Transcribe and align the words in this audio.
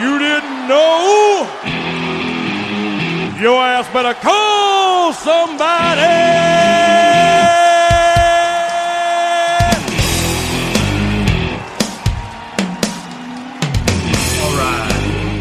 You 0.00 0.18
didn't 0.18 0.68
know? 0.68 1.48
Your 3.40 3.62
ass 3.62 3.88
better 3.94 4.12
call 4.12 5.14
somebody! 5.14 6.02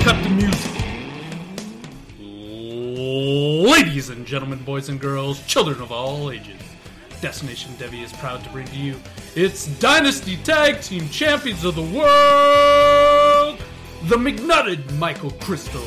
Cut 0.04 0.24
the 0.24 0.30
music. 0.30 0.72
Ladies 3.70 4.10
and 4.10 4.26
gentlemen, 4.26 4.64
boys 4.64 4.88
and 4.88 5.02
girls, 5.02 5.46
children 5.48 5.82
of 5.82 5.92
all 5.92 6.32
ages, 6.32 6.62
Destination 7.20 7.72
Devy 7.74 8.04
is 8.04 8.14
proud 8.14 8.44
to 8.46 8.50
bring 8.52 8.68
to 8.68 8.78
you 8.78 8.96
its 9.36 9.68
Dynasty 9.80 10.38
Tag 10.38 10.82
Team 10.82 11.10
Champions 11.10 11.66
of 11.66 11.76
the 11.76 11.82
World, 11.82 13.25
the 14.04 14.16
McNutted 14.18 14.98
Michael 14.98 15.32
Crystal, 15.32 15.82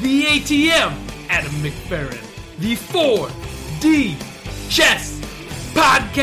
the 0.00 0.24
ATM 0.24 0.92
Adam 1.28 1.52
McFerrin, 1.62 2.22
the 2.58 2.76
4D 2.76 4.16
Chess 4.70 5.20
Podcast. 5.74 6.22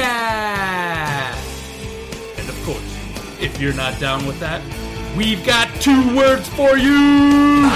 And 2.39 2.49
of 2.49 2.63
course, 2.63 2.97
if 3.41 3.59
you're 3.59 3.73
not 3.73 3.99
down 3.99 4.25
with 4.25 4.39
that, 4.39 4.61
we've 5.17 5.45
got 5.45 5.67
two 5.81 6.15
words 6.15 6.47
for 6.49 6.77
you. 6.77 7.69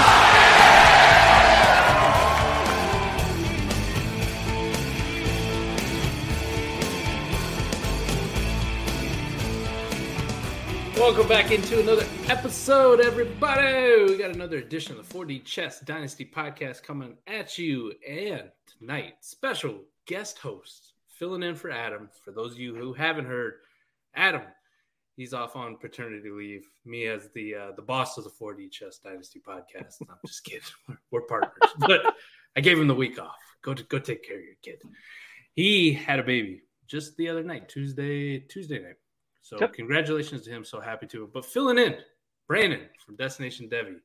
Welcome 10.98 11.28
back 11.28 11.52
into 11.52 11.78
another 11.78 12.04
episode, 12.28 13.00
everybody. 13.00 14.04
We 14.04 14.18
got 14.18 14.34
another 14.34 14.58
edition 14.58 14.98
of 14.98 15.08
the 15.08 15.14
4D 15.14 15.44
Chess 15.44 15.78
Dynasty 15.78 16.24
podcast 16.24 16.82
coming 16.82 17.16
at 17.28 17.56
you. 17.56 17.92
And 18.06 18.50
tonight, 18.66 19.14
special 19.20 19.84
guest 20.08 20.40
host 20.40 20.94
filling 21.06 21.44
in 21.44 21.54
for 21.54 21.70
Adam. 21.70 22.10
For 22.24 22.32
those 22.32 22.54
of 22.54 22.58
you 22.58 22.74
who 22.74 22.92
haven't 22.92 23.26
heard, 23.26 23.54
Adam, 24.16 24.42
he's 25.14 25.32
off 25.32 25.54
on 25.54 25.76
paternity 25.76 26.30
leave. 26.30 26.66
Me 26.84 27.06
as 27.06 27.28
the 27.32 27.54
uh, 27.54 27.72
the 27.76 27.82
boss 27.82 28.18
of 28.18 28.24
the 28.24 28.30
4D 28.30 28.68
Chess 28.72 28.98
Dynasty 28.98 29.40
podcast. 29.40 29.94
I'm 30.00 30.16
just 30.26 30.42
kidding. 30.42 30.62
We're, 30.88 30.98
we're 31.12 31.22
partners. 31.22 31.74
but 31.78 32.12
I 32.56 32.60
gave 32.60 32.76
him 32.76 32.88
the 32.88 32.94
week 32.94 33.20
off. 33.20 33.38
Go 33.62 33.72
to 33.72 33.84
go 33.84 34.00
take 34.00 34.26
care 34.26 34.38
of 34.38 34.44
your 34.44 34.56
kid. 34.62 34.82
He 35.52 35.92
had 35.92 36.18
a 36.18 36.24
baby 36.24 36.62
just 36.88 37.16
the 37.16 37.28
other 37.28 37.44
night, 37.44 37.68
Tuesday, 37.68 38.40
Tuesday 38.40 38.80
night. 38.82 38.96
So 39.48 39.58
Yep. 39.58 39.72
congratulations 39.72 40.42
to 40.42 40.50
him. 40.50 40.62
So 40.62 40.78
happy 40.78 41.06
to. 41.06 41.26
But 41.32 41.42
filling 41.46 41.78
in, 41.78 41.96
Brandon 42.46 42.82
from 43.04 43.16
Destination 43.16 43.66
Devy, 43.70 43.98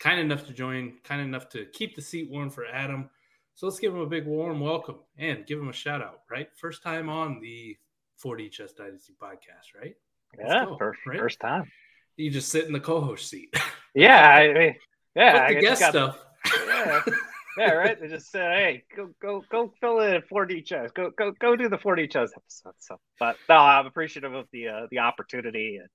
kind 0.00 0.18
enough 0.18 0.46
to 0.48 0.52
join, 0.52 0.98
kind 1.04 1.22
enough 1.22 1.48
to 1.50 1.66
keep 1.66 1.94
the 1.94 2.02
seat 2.02 2.28
warm 2.28 2.50
for 2.50 2.66
Adam. 2.66 3.08
So 3.54 3.66
let's 3.66 3.78
give 3.78 3.94
him 3.94 4.00
a 4.00 4.06
big 4.06 4.26
warm 4.26 4.58
welcome 4.58 4.96
and 5.16 5.46
give 5.46 5.60
him 5.60 5.68
a 5.68 5.72
shout 5.72 6.02
out. 6.02 6.22
Right, 6.28 6.48
first 6.56 6.82
time 6.82 7.08
on 7.08 7.38
the 7.40 7.76
4D 8.20 8.48
Chess 8.50 8.72
Dynasty 8.72 9.12
podcast. 9.20 9.78
Right, 9.80 9.94
Let's 10.36 10.50
Yeah, 10.50 10.64
go, 10.64 10.76
first, 10.76 10.98
right? 11.06 11.18
first 11.20 11.38
time. 11.38 11.70
you 12.16 12.32
just 12.32 12.48
sit 12.48 12.64
in 12.66 12.72
the 12.72 12.80
co-host 12.80 13.28
seat. 13.30 13.54
Yeah, 13.94 14.28
I 14.28 14.52
mean, 14.52 14.74
yeah, 15.14 15.46
Put 15.46 15.54
the 15.54 15.60
just 15.60 15.80
guest 15.80 15.92
got- 15.92 16.14
stuff. 16.14 16.24
Yeah, 16.66 17.02
yeah, 17.58 17.72
right. 17.72 18.00
They 18.00 18.08
just 18.08 18.30
said, 18.30 18.52
"Hey, 18.56 18.84
go, 18.96 19.10
go, 19.20 19.44
go, 19.50 19.72
fill 19.80 20.00
in 20.00 20.22
4D 20.22 20.64
chess. 20.64 20.90
Go, 20.92 21.10
go, 21.10 21.32
go 21.32 21.56
do 21.56 21.68
the 21.68 21.78
4D 21.78 22.10
chess 22.10 22.30
episode." 22.36 22.74
So, 22.78 23.00
but 23.18 23.36
no, 23.48 23.56
I'm 23.56 23.86
appreciative 23.86 24.34
of 24.34 24.46
the 24.52 24.68
uh, 24.68 24.86
the 24.90 25.00
opportunity, 25.00 25.76
and 25.76 25.88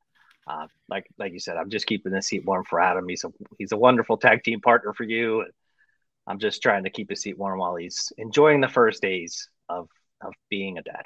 uh, 0.47 0.67
like 0.89 1.07
like 1.17 1.33
you 1.33 1.39
said, 1.39 1.57
I'm 1.57 1.69
just 1.69 1.85
keeping 1.85 2.11
the 2.11 2.21
seat 2.21 2.45
warm 2.45 2.63
for 2.63 2.79
Adam. 2.79 3.07
He's 3.07 3.23
a 3.23 3.29
he's 3.57 3.71
a 3.71 3.77
wonderful 3.77 4.17
tag 4.17 4.43
team 4.43 4.61
partner 4.61 4.93
for 4.93 5.03
you, 5.03 5.41
and 5.41 5.51
I'm 6.27 6.39
just 6.39 6.61
trying 6.61 6.83
to 6.85 6.89
keep 6.89 7.09
his 7.09 7.21
seat 7.21 7.37
warm 7.37 7.59
while 7.59 7.75
he's 7.75 8.11
enjoying 8.17 8.61
the 8.61 8.67
first 8.67 9.01
days 9.01 9.49
of 9.67 9.89
of 10.21 10.33
being 10.49 10.77
a 10.77 10.83
dad. 10.83 11.03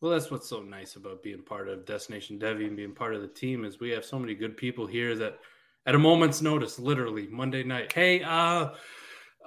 Well, 0.00 0.12
that's 0.12 0.30
what's 0.30 0.48
so 0.48 0.62
nice 0.62 0.94
about 0.94 1.24
being 1.24 1.42
part 1.42 1.68
of 1.68 1.84
Destination 1.84 2.38
Devy 2.38 2.66
and 2.66 2.76
being 2.76 2.94
part 2.94 3.14
of 3.14 3.20
the 3.20 3.28
team 3.28 3.64
is 3.64 3.80
we 3.80 3.90
have 3.90 4.04
so 4.04 4.18
many 4.18 4.34
good 4.34 4.56
people 4.56 4.86
here 4.86 5.16
that 5.16 5.40
at 5.86 5.94
a 5.96 5.98
moment's 5.98 6.40
notice, 6.40 6.78
literally 6.78 7.26
Monday 7.26 7.64
night, 7.64 7.92
hey, 7.92 8.22
uh, 8.22 8.68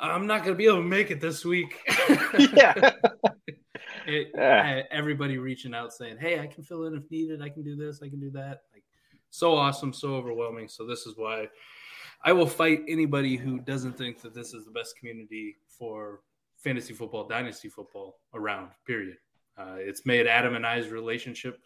I'm 0.02 0.26
not 0.28 0.44
gonna 0.44 0.56
be 0.56 0.66
able 0.66 0.78
to 0.78 0.84
make 0.84 1.12
it 1.12 1.22
this 1.22 1.46
week. 1.46 1.78
Yeah. 2.54 2.74
It- 4.08 4.32
Yeah. 4.34 4.82
everybody 4.90 5.38
reaching 5.38 5.74
out 5.76 5.94
saying, 5.94 6.18
"Hey, 6.20 6.40
I 6.40 6.48
can 6.48 6.64
fill 6.64 6.86
in 6.86 6.96
if 6.96 7.10
needed. 7.12 7.42
I 7.42 7.50
can 7.50 7.62
do 7.64 7.76
this. 7.76 8.02
I 8.02 8.10
can 8.10 8.20
do 8.20 8.32
that." 8.32 8.64
Like, 8.74 8.84
so 9.30 9.54
awesome, 9.56 9.94
so 9.94 10.16
overwhelming. 10.16 10.68
So 10.68 10.86
this 10.88 11.06
is 11.06 11.16
why 11.18 11.48
I 12.24 12.34
will 12.34 12.48
fight 12.48 12.82
anybody 12.88 13.36
who 13.38 13.60
doesn't 13.60 13.98
think 13.98 14.22
that 14.22 14.34
this 14.34 14.54
is 14.54 14.66
the 14.66 14.72
best 14.72 14.98
community 14.98 15.58
for 15.68 16.22
fantasy 16.58 16.94
football, 16.94 17.28
dynasty 17.28 17.70
football 17.70 18.20
around. 18.34 18.72
Period. 18.86 19.18
Uh, 19.58 19.76
it's 19.78 20.06
made 20.06 20.26
Adam 20.28 20.56
and 20.56 20.66
I's 20.66 20.90
relationship 20.90 21.60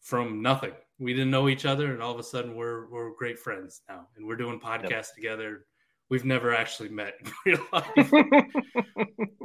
from 0.00 0.40
nothing. 0.42 0.72
We 1.00 1.12
didn't 1.12 1.30
know 1.32 1.48
each 1.48 1.64
other, 1.66 1.92
and 1.92 2.00
all 2.02 2.12
of 2.12 2.20
a 2.20 2.22
sudden 2.24 2.54
we're 2.54 2.86
we're 2.88 3.10
great 3.16 3.38
friends 3.38 3.82
now, 3.88 4.06
and 4.16 4.24
we're 4.26 4.36
doing 4.36 4.60
podcasts 4.60 5.12
together. 5.14 5.64
We've 6.10 6.24
never 6.24 6.54
actually 6.54 6.88
met 6.88 7.14
in 7.22 7.32
real 7.46 7.66
life. 7.72 8.12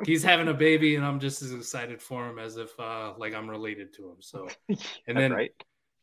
He's 0.06 0.24
having 0.24 0.47
a 0.47 0.53
baby, 0.53 0.96
and 0.96 1.06
I'm 1.06 1.19
just 1.19 1.41
as 1.41 1.53
excited 1.53 2.01
for 2.01 2.28
him 2.29 2.40
as 2.40 2.57
if 2.57 2.78
uh, 2.79 3.13
like 3.18 3.34
I'm 3.34 3.50
related 3.50 3.94
to 3.96 4.09
him. 4.09 4.16
So, 4.19 4.47
and 5.07 5.18
then 5.18 5.34
right. 5.34 5.52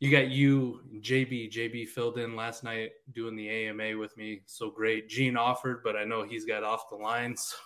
you 0.00 0.10
got 0.10 0.28
you, 0.28 0.80
JB. 1.00 1.52
JB 1.52 1.88
filled 1.88 2.18
in 2.18 2.36
last 2.36 2.62
night 2.62 2.90
doing 3.14 3.36
the 3.36 3.48
AMA 3.48 3.96
with 3.96 4.16
me. 4.16 4.42
So 4.46 4.70
great. 4.70 5.08
Gene 5.08 5.36
offered, 5.36 5.82
but 5.82 5.96
I 5.96 6.04
know 6.04 6.22
he's 6.24 6.44
got 6.44 6.62
off 6.62 6.90
the 6.90 6.96
line, 6.96 7.36
so 7.36 7.56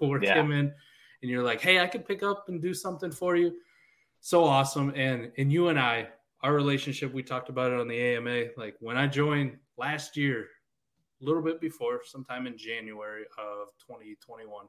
we'll 0.00 0.10
work 0.10 0.24
Yeah. 0.24 0.40
him 0.40 0.50
in. 0.52 0.72
And 1.22 1.30
you're 1.30 1.44
like, 1.44 1.60
hey, 1.60 1.78
I 1.78 1.86
could 1.86 2.06
pick 2.06 2.24
up 2.24 2.48
and 2.48 2.60
do 2.60 2.74
something 2.74 3.12
for 3.12 3.36
you. 3.36 3.52
So 4.20 4.42
awesome. 4.44 4.92
And 4.96 5.30
and 5.38 5.52
you 5.52 5.68
and 5.68 5.78
I, 5.78 6.08
our 6.42 6.54
relationship, 6.54 7.12
we 7.12 7.22
talked 7.22 7.48
about 7.48 7.72
it 7.72 7.78
on 7.78 7.86
the 7.86 8.00
AMA. 8.16 8.46
Like 8.56 8.74
when 8.80 8.96
I 8.96 9.06
joined 9.06 9.56
last 9.76 10.16
year, 10.16 10.48
a 11.22 11.24
little 11.24 11.42
bit 11.42 11.60
before, 11.60 12.00
sometime 12.04 12.46
in 12.46 12.56
January 12.58 13.22
of 13.38 13.68
2021 13.86 14.66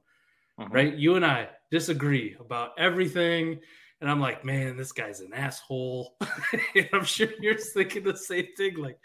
Mhm. 0.60 0.72
right? 0.72 0.94
You 0.94 1.16
and 1.16 1.26
I 1.26 1.50
disagree 1.72 2.36
about 2.40 2.72
everything. 2.78 3.60
And 4.02 4.12
I'm 4.12 4.20
like, 4.20 4.46
man, 4.46 4.78
this 4.78 4.92
guy's 4.92 5.20
an 5.22 5.34
asshole. 5.34 6.16
and 6.76 6.88
I'm 6.94 7.06
sure 7.06 7.28
you're 7.40 7.58
thinking 7.58 8.04
the 8.04 8.16
same 8.18 8.48
thing. 8.56 8.76
Like, 8.76 9.00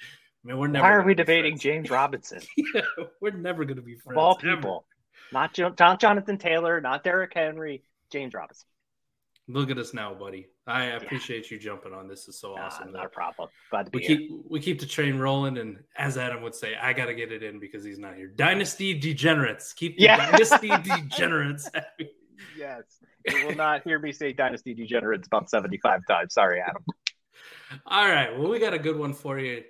man, 0.44 0.58
we're 0.58 0.66
never. 0.66 0.82
Why 0.84 0.92
are 0.92 1.02
we 1.02 1.14
debating 1.14 1.52
friends. 1.52 1.62
James 1.62 1.90
Robinson? 1.90 2.40
yeah, 2.74 2.82
we're 3.22 3.30
never 3.30 3.64
going 3.64 3.76
to 3.76 3.82
be 3.82 3.94
friends. 3.96 4.16
of 4.16 4.18
all 4.18 4.38
ever. 4.42 4.56
people, 4.56 4.86
not, 5.32 5.54
Jo- 5.54 5.74
not 5.78 6.00
Jonathan 6.00 6.36
Taylor, 6.36 6.80
not 6.82 7.02
Derrick 7.02 7.32
Henry, 7.34 7.82
James 8.10 8.34
Robinson. 8.34 8.66
Look 9.46 9.70
at 9.70 9.78
us 9.78 9.94
now, 9.94 10.12
buddy. 10.14 10.48
I 10.68 10.84
appreciate 10.84 11.50
you 11.50 11.58
jumping 11.58 11.92
on. 11.94 12.06
This 12.08 12.28
is 12.28 12.38
so 12.38 12.54
Nah, 12.54 12.66
awesome. 12.66 12.92
not 12.92 13.06
a 13.06 13.08
problem. 13.08 13.48
Glad 13.70 13.88
we 13.92 14.02
here. 14.02 14.18
keep 14.18 14.30
we 14.50 14.60
keep 14.60 14.78
the 14.80 14.86
train 14.86 15.18
rolling, 15.18 15.56
and 15.58 15.82
as 15.96 16.18
Adam 16.18 16.42
would 16.42 16.54
say, 16.54 16.74
I 16.76 16.92
got 16.92 17.06
to 17.06 17.14
get 17.14 17.32
it 17.32 17.42
in 17.42 17.58
because 17.58 17.82
he's 17.84 17.98
not 17.98 18.14
here. 18.16 18.28
Dynasty 18.28 18.92
degenerates, 18.98 19.72
keep 19.72 19.96
the 19.96 20.04
Yeah. 20.04 20.30
dynasty 20.30 20.68
degenerates. 20.82 21.70
Yes, 22.56 22.82
you 23.26 23.46
will 23.46 23.54
not 23.56 23.82
hear 23.82 23.98
me 23.98 24.12
say 24.12 24.32
Dynasty 24.32 24.74
Degenerates 24.74 25.26
about 25.26 25.48
seventy-five 25.50 26.02
times. 26.06 26.34
Sorry, 26.34 26.60
Adam. 26.60 26.84
All 27.86 28.06
right. 28.08 28.36
Well, 28.38 28.48
we 28.50 28.58
got 28.58 28.74
a 28.74 28.78
good 28.78 28.96
one 28.98 29.14
for 29.14 29.38
you. 29.38 29.62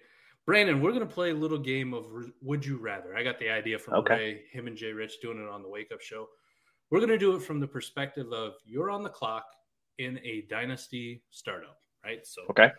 Brandon, 0.46 0.80
we're 0.80 0.92
going 0.92 1.06
to 1.06 1.14
play 1.14 1.30
a 1.30 1.34
little 1.34 1.58
game 1.58 1.92
of 1.92 2.06
Would 2.42 2.64
You 2.64 2.78
Rather. 2.78 3.14
I 3.14 3.22
got 3.22 3.38
the 3.38 3.50
idea 3.50 3.78
from 3.78 3.94
Okay. 3.94 4.14
Ray, 4.14 4.42
him 4.50 4.66
and 4.66 4.76
Jay 4.76 4.92
Rich 4.92 5.20
doing 5.20 5.38
it 5.42 5.48
on 5.48 5.62
the 5.62 5.68
Wake 5.68 5.92
Up 5.92 6.00
Show. 6.00 6.26
We're 6.90 7.00
going 7.00 7.10
to 7.10 7.18
do 7.18 7.36
it 7.36 7.42
from 7.42 7.60
the 7.60 7.66
perspective 7.66 8.32
of 8.32 8.54
you're 8.64 8.90
on 8.90 9.02
the 9.02 9.10
clock 9.10 9.44
in 9.98 10.18
a 10.24 10.46
dynasty 10.48 11.22
startup, 11.30 11.78
right? 12.04 12.26
So, 12.26 12.42
Okay. 12.50 12.70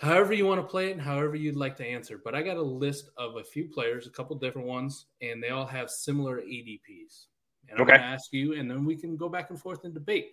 however 0.00 0.32
you 0.32 0.46
want 0.46 0.60
to 0.60 0.66
play 0.66 0.90
it 0.90 0.92
and 0.92 1.00
however 1.00 1.36
you'd 1.36 1.56
like 1.56 1.76
to 1.76 1.86
answer. 1.86 2.20
But 2.22 2.34
I 2.34 2.42
got 2.42 2.56
a 2.56 2.62
list 2.62 3.10
of 3.16 3.36
a 3.36 3.44
few 3.44 3.68
players, 3.68 4.06
a 4.06 4.10
couple 4.10 4.36
different 4.36 4.68
ones, 4.68 5.06
and 5.20 5.42
they 5.42 5.50
all 5.50 5.66
have 5.66 5.90
similar 5.90 6.40
ADPs. 6.40 7.26
And 7.68 7.78
I'm 7.78 7.82
Okay. 7.82 7.92
going 7.92 8.00
to 8.00 8.06
ask 8.06 8.32
you, 8.32 8.54
and 8.54 8.70
then 8.70 8.84
we 8.84 8.96
can 8.96 9.16
go 9.16 9.28
back 9.28 9.50
and 9.50 9.60
forth 9.60 9.84
and 9.84 9.92
debate. 9.92 10.30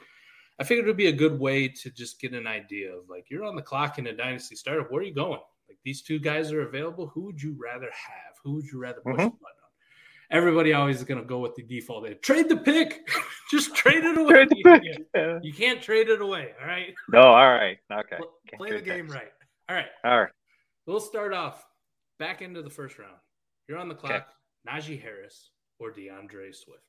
I 0.59 0.63
figured 0.63 0.85
it 0.85 0.89
would 0.89 0.97
be 0.97 1.07
a 1.07 1.11
good 1.11 1.37
way 1.37 1.67
to 1.67 1.89
just 1.89 2.21
get 2.21 2.33
an 2.33 2.47
idea 2.47 2.95
of 2.95 3.09
like 3.09 3.29
you're 3.29 3.43
on 3.43 3.55
the 3.57 3.61
clock 3.61 3.99
in 3.99 4.07
a 4.07 4.13
dynasty 4.13 4.55
startup. 4.55 4.89
Where 4.89 5.01
are 5.01 5.05
you 5.05 5.13
going? 5.13 5.41
Like 5.67 5.79
these 5.83 6.01
two 6.01 6.17
guys 6.19 6.53
are 6.53 6.61
available. 6.61 7.07
Who 7.07 7.25
would 7.25 7.41
you 7.41 7.57
rather 7.59 7.87
have? 7.87 8.35
Who 8.43 8.53
would 8.53 8.65
you 8.65 8.79
rather 8.79 9.01
push 9.01 9.13
Mhm. 9.19 9.31
the 9.31 9.37
button 9.37 9.63
on? 9.63 9.64
Everybody 10.31 10.73
always 10.73 10.97
is 10.97 11.03
going 11.03 11.21
to 11.21 11.27
go 11.27 11.39
with 11.39 11.55
the 11.55 11.63
default. 11.63 12.03
They 12.03 12.13
trade 12.15 12.49
the 12.49 12.57
pick. 12.57 13.07
just 13.51 13.75
trade 13.75 14.03
it 14.03 14.17
away. 14.17 14.45
Trade 14.45 14.83
You-. 14.83 15.05
Yeah. 15.15 15.39
You 15.41 15.53
can't 15.53 15.81
trade 15.81 16.09
it 16.09 16.21
away. 16.21 16.51
All 16.59 16.67
right. 16.67 16.93
No, 17.09 17.21
all 17.21 17.53
right. 17.53 17.77
Okay. 17.91 18.17
Pl- 18.17 18.33
Can't 18.49 18.59
Play 18.59 18.71
the 18.71 18.81
game 18.81 19.07
right. 19.07 19.31
All 19.69 19.75
right. 19.75 19.85
All 20.03 20.21
right. 20.21 20.31
We'll 20.85 20.99
start 20.99 21.33
off 21.33 21.63
back 22.19 22.41
into 22.41 22.61
the 22.61 22.69
first 22.69 22.97
round. 22.99 23.15
You're 23.67 23.77
on 23.77 23.89
the 23.89 23.95
clock. 23.95 24.27
Najee 24.67 25.01
Harris 25.01 25.49
or 25.79 25.91
D'Andre 25.91 26.51
Swift. 26.51 26.81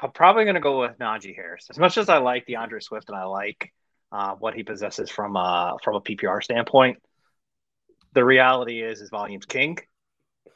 I'm 0.00 0.10
probably 0.10 0.44
going 0.44 0.54
to 0.54 0.60
go 0.60 0.80
with 0.80 0.98
Najee 0.98 1.34
Harris. 1.34 1.66
As 1.70 1.78
much 1.78 1.98
as 1.98 2.08
I 2.08 2.18
like 2.18 2.46
D'Andre 2.46 2.80
Swift 2.80 3.08
and 3.08 3.16
I 3.16 3.24
like 3.24 3.72
uh, 4.10 4.34
what 4.34 4.54
he 4.54 4.62
possesses 4.62 5.10
from 5.10 5.36
a 5.36 5.76
from 5.82 5.96
a 5.96 6.00
PPR 6.00 6.42
standpoint, 6.42 6.98
the 8.12 8.24
reality 8.24 8.82
is 8.82 9.00
his 9.00 9.10
volume's 9.10 9.46
king, 9.46 9.78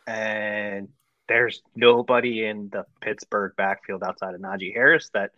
and 0.07 0.89
there's 1.29 1.63
nobody 1.75 2.45
in 2.45 2.69
the 2.71 2.85
Pittsburgh 3.01 3.53
backfield 3.57 4.03
outside 4.03 4.35
of 4.35 4.41
Najee 4.41 4.73
Harris 4.73 5.11
that 5.15 5.31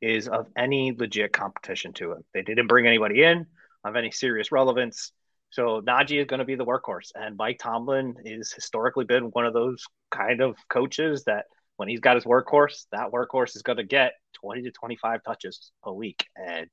is 0.00 0.28
of 0.28 0.46
any 0.56 0.94
legit 0.96 1.32
competition 1.32 1.92
to 1.94 2.12
him. 2.12 2.24
They 2.34 2.42
didn't 2.42 2.66
bring 2.66 2.86
anybody 2.86 3.22
in 3.22 3.46
of 3.84 3.96
any 3.96 4.10
serious 4.10 4.52
relevance. 4.52 5.12
So 5.50 5.80
Najee 5.80 6.20
is 6.20 6.26
going 6.26 6.38
to 6.38 6.44
be 6.44 6.54
the 6.54 6.64
workhorse, 6.64 7.10
and 7.14 7.36
Mike 7.36 7.58
Tomlin 7.58 8.16
is 8.24 8.52
historically 8.52 9.04
been 9.04 9.24
one 9.24 9.46
of 9.46 9.52
those 9.52 9.84
kind 10.10 10.40
of 10.40 10.56
coaches 10.68 11.24
that 11.24 11.46
when 11.76 11.88
he's 11.88 12.00
got 12.00 12.14
his 12.14 12.24
workhorse, 12.24 12.86
that 12.92 13.10
workhorse 13.10 13.56
is 13.56 13.62
going 13.62 13.78
to 13.78 13.84
get 13.84 14.12
20 14.34 14.62
to 14.62 14.70
25 14.70 15.22
touches 15.24 15.72
a 15.82 15.92
week. 15.92 16.26
And 16.36 16.68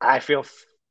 I 0.00 0.20
feel 0.20 0.44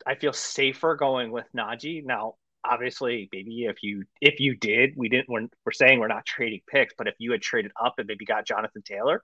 I 0.06 0.16
feel 0.16 0.34
safer 0.34 0.96
going 0.96 1.31
with 1.31 1.48
Najee. 1.56 2.06
Now, 2.06 2.36
obviously, 2.69 3.29
maybe 3.31 3.65
if 3.65 3.83
you 3.83 4.03
if 4.21 4.39
you 4.39 4.56
did, 4.56 4.94
we 4.95 5.09
didn't 5.09 5.29
we're, 5.29 5.47
we're 5.65 5.71
saying 5.71 6.00
we're 6.00 6.07
not 6.07 6.25
trading 6.25 6.62
picks, 6.69 6.94
but 6.97 7.07
if 7.07 7.15
you 7.19 7.31
had 7.31 7.41
traded 7.41 7.71
up 7.81 7.95
and 7.97 8.07
maybe 8.07 8.25
got 8.25 8.45
Jonathan 8.45 8.81
Taylor, 8.83 9.23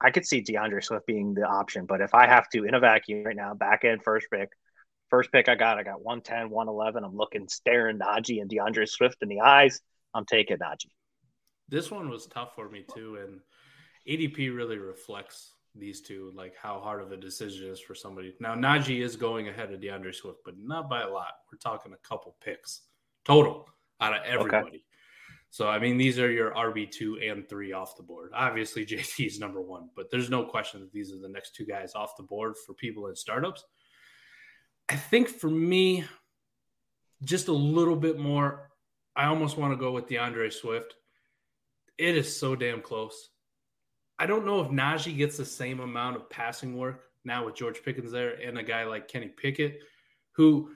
I 0.00 0.10
could 0.10 0.26
see 0.26 0.40
D'Andre 0.40 0.80
Swift 0.80 1.06
being 1.06 1.34
the 1.34 1.46
option. 1.46 1.86
But 1.86 2.00
if 2.00 2.14
I 2.14 2.26
have 2.26 2.48
to 2.50 2.64
in 2.64 2.74
a 2.74 2.80
vacuum 2.80 3.24
right 3.24 3.36
now, 3.36 3.54
back 3.54 3.84
end 3.84 4.02
first 4.02 4.28
pick, 4.30 4.50
first 5.10 5.30
pick 5.30 5.48
I 5.48 5.54
got, 5.54 5.78
I 5.78 5.82
got 5.82 6.02
110, 6.02 6.50
111. 6.50 7.04
I'm 7.04 7.16
looking 7.16 7.48
staring 7.48 7.98
Najee 7.98 8.40
and 8.40 8.48
D'Andre 8.48 8.86
Swift 8.86 9.16
in 9.22 9.28
the 9.28 9.40
eyes. 9.40 9.80
I'm 10.14 10.24
taking 10.24 10.58
Najee. 10.58 10.90
This 11.68 11.90
one 11.90 12.08
was 12.08 12.26
tough 12.26 12.54
for 12.54 12.68
me 12.68 12.84
too, 12.94 13.18
and 13.22 13.40
ADP 14.08 14.54
really 14.54 14.78
reflects 14.78 15.54
these 15.74 16.00
two, 16.00 16.32
like 16.34 16.54
how 16.60 16.80
hard 16.80 17.02
of 17.02 17.12
a 17.12 17.16
decision 17.16 17.68
is 17.68 17.80
for 17.80 17.94
somebody. 17.94 18.34
Now 18.40 18.54
Najee 18.54 19.02
is 19.02 19.16
going 19.16 19.48
ahead 19.48 19.72
of 19.72 19.80
D'Andre 19.80 20.12
Swift, 20.12 20.40
but 20.44 20.54
not 20.58 20.88
by 20.88 21.02
a 21.02 21.08
lot. 21.08 21.32
We're 21.50 21.58
talking 21.58 21.92
a 21.92 22.08
couple 22.08 22.36
picks 22.42 22.82
total 23.24 23.68
out 24.00 24.14
of 24.14 24.22
everybody. 24.24 24.84
So 25.50 25.68
I 25.68 25.78
mean, 25.78 25.98
these 25.98 26.18
are 26.18 26.30
your 26.30 26.52
RB 26.52 26.90
two 26.90 27.18
and 27.18 27.48
three 27.48 27.72
off 27.72 27.96
the 27.96 28.02
board. 28.02 28.30
Obviously, 28.34 28.86
JT 28.86 29.26
is 29.26 29.38
number 29.38 29.60
one, 29.60 29.90
but 29.96 30.10
there's 30.10 30.30
no 30.30 30.44
question 30.44 30.80
that 30.80 30.92
these 30.92 31.12
are 31.12 31.18
the 31.18 31.28
next 31.28 31.54
two 31.54 31.66
guys 31.66 31.94
off 31.94 32.16
the 32.16 32.22
board 32.22 32.54
for 32.66 32.74
people 32.74 33.08
in 33.08 33.16
startups. 33.16 33.64
I 34.88 34.96
think 34.96 35.28
for 35.28 35.50
me, 35.50 36.04
just 37.22 37.48
a 37.48 37.52
little 37.52 37.96
bit 37.96 38.18
more. 38.18 38.70
I 39.14 39.26
almost 39.26 39.56
want 39.56 39.72
to 39.72 39.76
go 39.76 39.92
with 39.92 40.08
D'Andre 40.08 40.50
Swift. 40.50 40.94
It 41.98 42.16
is 42.16 42.38
so 42.38 42.56
damn 42.56 42.80
close. 42.80 43.30
I 44.20 44.26
don't 44.26 44.44
know 44.44 44.60
if 44.60 44.68
Najee 44.68 45.16
gets 45.16 45.38
the 45.38 45.46
same 45.46 45.80
amount 45.80 46.16
of 46.16 46.28
passing 46.28 46.76
work 46.76 47.04
now 47.24 47.46
with 47.46 47.54
George 47.54 47.82
Pickens 47.82 48.12
there 48.12 48.34
and 48.34 48.58
a 48.58 48.62
guy 48.62 48.84
like 48.84 49.08
Kenny 49.08 49.28
Pickett, 49.28 49.80
who 50.32 50.72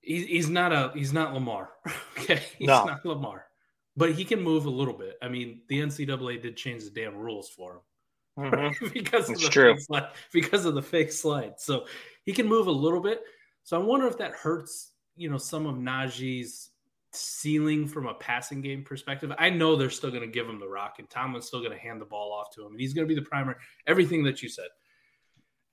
he's, 0.00 0.24
he's 0.26 0.48
not 0.48 0.72
a 0.72 0.92
he's 0.94 1.12
not 1.12 1.34
Lamar. 1.34 1.70
okay, 2.18 2.40
he's 2.56 2.68
No. 2.68 2.84
not 2.84 3.04
Lamar, 3.04 3.46
but 3.96 4.12
he 4.12 4.24
can 4.24 4.40
move 4.40 4.66
a 4.66 4.70
little 4.70 4.94
bit. 4.94 5.18
I 5.20 5.28
mean, 5.28 5.62
the 5.68 5.80
NCAA 5.80 6.40
did 6.40 6.56
change 6.56 6.84
the 6.84 6.90
damn 6.90 7.16
rules 7.16 7.48
for 7.48 7.74
him 7.74 8.52
mm-hmm. 8.52 8.86
because 8.92 9.28
of 9.28 9.40
the 9.40 9.48
true. 9.48 9.74
fake 9.74 9.82
slide, 9.82 10.08
because 10.32 10.64
of 10.66 10.74
the 10.76 10.82
fake 10.82 11.10
slide. 11.10 11.54
So 11.58 11.86
he 12.22 12.32
can 12.32 12.46
move 12.46 12.68
a 12.68 12.72
little 12.72 13.00
bit. 13.00 13.22
So 13.64 13.76
I 13.76 13.82
wonder 13.82 14.06
if 14.06 14.18
that 14.18 14.34
hurts, 14.34 14.92
you 15.16 15.28
know, 15.30 15.38
some 15.38 15.66
of 15.66 15.74
Najee's 15.74 16.70
ceiling 17.14 17.86
from 17.86 18.06
a 18.06 18.14
passing 18.14 18.60
game 18.60 18.82
perspective. 18.82 19.32
I 19.38 19.50
know 19.50 19.76
they're 19.76 19.90
still 19.90 20.10
going 20.10 20.22
to 20.22 20.28
give 20.28 20.48
him 20.48 20.58
the 20.58 20.68
rock, 20.68 20.96
and 20.98 21.08
Tomlin's 21.08 21.46
still 21.46 21.60
going 21.60 21.72
to 21.72 21.78
hand 21.78 22.00
the 22.00 22.06
ball 22.06 22.32
off 22.32 22.54
to 22.54 22.64
him, 22.64 22.72
and 22.72 22.80
he's 22.80 22.94
going 22.94 23.06
to 23.06 23.12
be 23.12 23.18
the 23.18 23.26
primer. 23.26 23.56
Everything 23.86 24.22
that 24.24 24.42
you 24.42 24.48
said. 24.48 24.68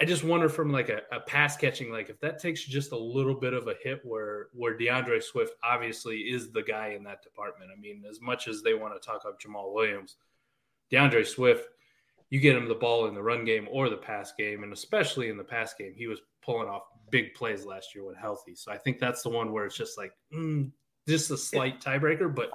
I 0.01 0.05
just 0.05 0.23
wonder 0.23 0.49
from 0.49 0.71
like 0.71 0.89
a, 0.89 1.01
a 1.11 1.19
pass 1.19 1.55
catching, 1.55 1.91
like 1.91 2.09
if 2.09 2.19
that 2.21 2.39
takes 2.39 2.65
just 2.65 2.91
a 2.91 2.97
little 2.97 3.35
bit 3.35 3.53
of 3.53 3.67
a 3.67 3.75
hit, 3.83 4.01
where 4.03 4.47
where 4.53 4.75
D'Andre 4.75 5.19
Swift 5.19 5.53
obviously 5.63 6.21
is 6.21 6.51
the 6.51 6.63
guy 6.63 6.95
in 6.97 7.03
that 7.03 7.21
department. 7.21 7.69
I 7.75 7.79
mean, 7.79 8.03
as 8.09 8.19
much 8.19 8.47
as 8.47 8.63
they 8.63 8.73
want 8.73 8.99
to 8.99 9.07
talk 9.07 9.25
up 9.27 9.39
Jamaal 9.39 9.73
Williams, 9.73 10.17
D'Andre 10.89 11.23
Swift, 11.23 11.67
you 12.31 12.39
get 12.39 12.55
him 12.55 12.67
the 12.67 12.73
ball 12.73 13.05
in 13.05 13.13
the 13.13 13.21
run 13.21 13.45
game 13.45 13.67
or 13.69 13.89
the 13.89 13.97
pass 13.97 14.33
game, 14.35 14.63
and 14.63 14.73
especially 14.73 15.29
in 15.29 15.37
the 15.37 15.43
pass 15.43 15.75
game, 15.75 15.93
he 15.95 16.07
was 16.07 16.19
pulling 16.41 16.67
off 16.67 16.83
big 17.11 17.35
plays 17.35 17.65
last 17.65 17.93
year 17.93 18.03
when 18.03 18.15
healthy. 18.15 18.55
So 18.55 18.71
I 18.71 18.77
think 18.77 18.97
that's 18.97 19.21
the 19.21 19.29
one 19.29 19.51
where 19.51 19.65
it's 19.65 19.77
just 19.77 19.97
like 19.97 20.13
mm, 20.33 20.71
just 21.07 21.31
a 21.31 21.37
slight 21.37 21.81
tiebreaker. 21.81 22.33
But 22.33 22.51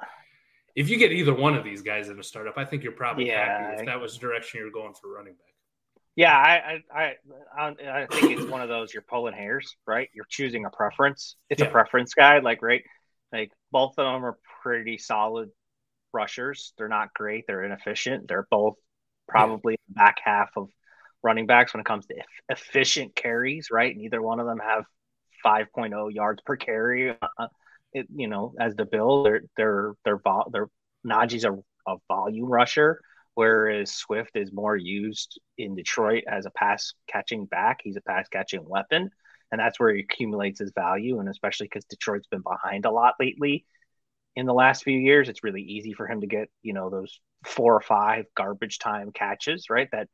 if 0.75 0.88
you 0.88 0.98
get 0.98 1.12
either 1.12 1.34
one 1.34 1.54
of 1.56 1.64
these 1.64 1.82
guys 1.82 2.08
in 2.08 2.19
a 2.19 2.22
startup, 2.22 2.58
I 2.58 2.64
think 2.64 2.82
you're 2.82 2.93
probably 2.93 3.28
Yeah. 3.28 3.44
happy 3.62 3.81
if 3.81 3.87
that 3.87 4.00
was 4.00 4.14
the 4.14 4.20
direction 4.20 4.60
you're 4.60 4.70
going 4.70 4.94
for 4.94 5.12
running 5.14 5.34
back. 5.34 5.43
Yeah, 6.14 6.34
I, 6.34 6.82
I, 6.90 7.14
I, 7.54 7.66
I 8.02 8.06
think 8.06 8.38
it's 8.38 8.50
one 8.50 8.62
of 8.62 8.69
those 8.70 8.93
you're 8.94 9.02
pulling 9.02 9.34
hairs, 9.34 9.76
right? 9.87 10.08
You're 10.14 10.26
choosing 10.31 10.64
a 10.64 10.70
preference. 10.70 11.37
It's 11.50 11.60
Yeah. 11.60 11.69
a 11.69 11.70
preference 11.70 12.14
guide, 12.14 12.43
like 12.43 12.62
right, 12.62 12.82
like 13.32 13.52
both 13.70 13.90
of 13.98 14.06
them 14.06 14.25
are 14.25 14.38
pretty 14.62 14.96
solid 14.96 15.50
rushers. 16.14 16.72
They're 16.78 16.88
not 16.88 17.12
great. 17.12 17.44
They're 17.46 17.64
inefficient. 17.64 18.28
They're 18.28 18.46
both 18.50 18.76
probably 19.28 19.75
in 19.75 19.78
the 19.88 19.94
back 19.94 20.16
half 20.25 20.50
of 20.56 20.71
running 21.23 21.47
backs 21.47 21.75
when 21.75 21.80
it 21.82 21.87
comes 21.87 22.06
to 22.06 22.16
eff- 22.18 22.25
efficient 22.49 23.14
carries, 23.14 23.71
right? 23.71 23.94
Neither 23.94 24.23
one 24.23 24.40
of 24.40 24.47
them 24.47 24.59
have 24.61 24.85
5.0 25.44 26.14
yards 26.14 26.40
per 26.47 26.56
carry. 26.56 27.11
Uh, 27.11 27.49
It, 27.97 28.07
you 28.15 28.29
know, 28.29 28.55
as 28.61 28.75
the 28.76 28.85
bill, 28.85 29.25
they're 29.25 29.43
they're 29.57 29.93
they're 30.05 30.19
vol- 30.19 30.50
they're 30.53 30.69
Najee's 31.07 31.45
a, 31.45 31.53
a 31.88 31.97
volume 32.09 32.49
rusher 32.49 33.00
whereas 33.35 33.93
Swift 33.95 34.31
is 34.35 34.50
more 34.53 34.76
used 34.76 35.41
in 35.59 35.75
Detroit 35.76 36.25
as 36.26 36.47
a 36.47 36.50
pass 36.50 36.95
catching 37.07 37.45
back. 37.47 37.81
He's 37.85 37.97
a 37.97 38.00
pass 38.00 38.26
catching 38.29 38.67
weapon, 38.67 39.11
and 39.53 39.61
that's 39.61 39.79
where 39.79 39.95
he 39.95 40.00
accumulates 40.00 40.59
his 40.61 40.73
value. 40.75 41.21
And 41.21 41.29
especially 41.29 41.67
because 41.67 41.85
Detroit's 41.85 42.26
been 42.29 42.43
behind 42.43 42.87
a 42.87 42.91
lot 42.91 43.15
lately 43.21 43.67
in 44.37 44.47
the 44.47 44.55
last 44.55 44.85
few 44.85 44.99
years, 44.99 45.29
it's 45.29 45.45
really 45.45 45.62
easy 45.62 45.93
for 45.95 46.07
him 46.09 46.21
to 46.21 46.26
get 46.26 46.49
you 46.62 46.75
know 46.75 46.91
those 46.91 47.21
four 47.45 47.75
or 47.75 47.81
five 47.81 48.26
garbage 48.37 48.79
time 48.79 49.12
catches, 49.12 49.71
right? 49.71 49.88
That 49.93 50.09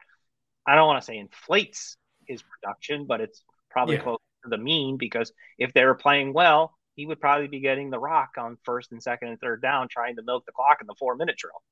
I 0.67 0.75
don't 0.77 0.87
want 0.87 1.03
to 1.03 1.07
say 1.07 1.19
inflates 1.19 1.97
his 2.27 2.43
production, 2.43 3.07
but 3.07 3.21
it's 3.21 3.43
probably 3.71 3.97
Yeah. 3.97 4.03
close 4.03 4.19
to 4.45 4.51
the 4.51 4.59
mean 4.59 4.97
because 4.97 5.33
if 5.59 5.73
they 5.73 5.85
were 5.85 5.95
playing 5.95 6.33
well. 6.33 6.75
He 6.95 7.07
would 7.07 7.21
probably 7.21 7.49
be 7.49 7.61
getting 7.61 7.91
the 7.91 7.99
rock 7.99 8.33
on 8.39 8.59
first 8.65 8.93
and 8.93 9.03
second 9.03 9.29
and 9.29 9.41
third 9.41 9.63
down, 9.63 9.89
trying 9.89 10.17
to 10.17 10.23
milk 10.23 10.45
the 10.47 10.53
clock 10.53 10.79
in 10.81 10.87
the 10.87 10.95
four 10.99 11.17
minute 11.17 11.37
drill. 11.37 11.63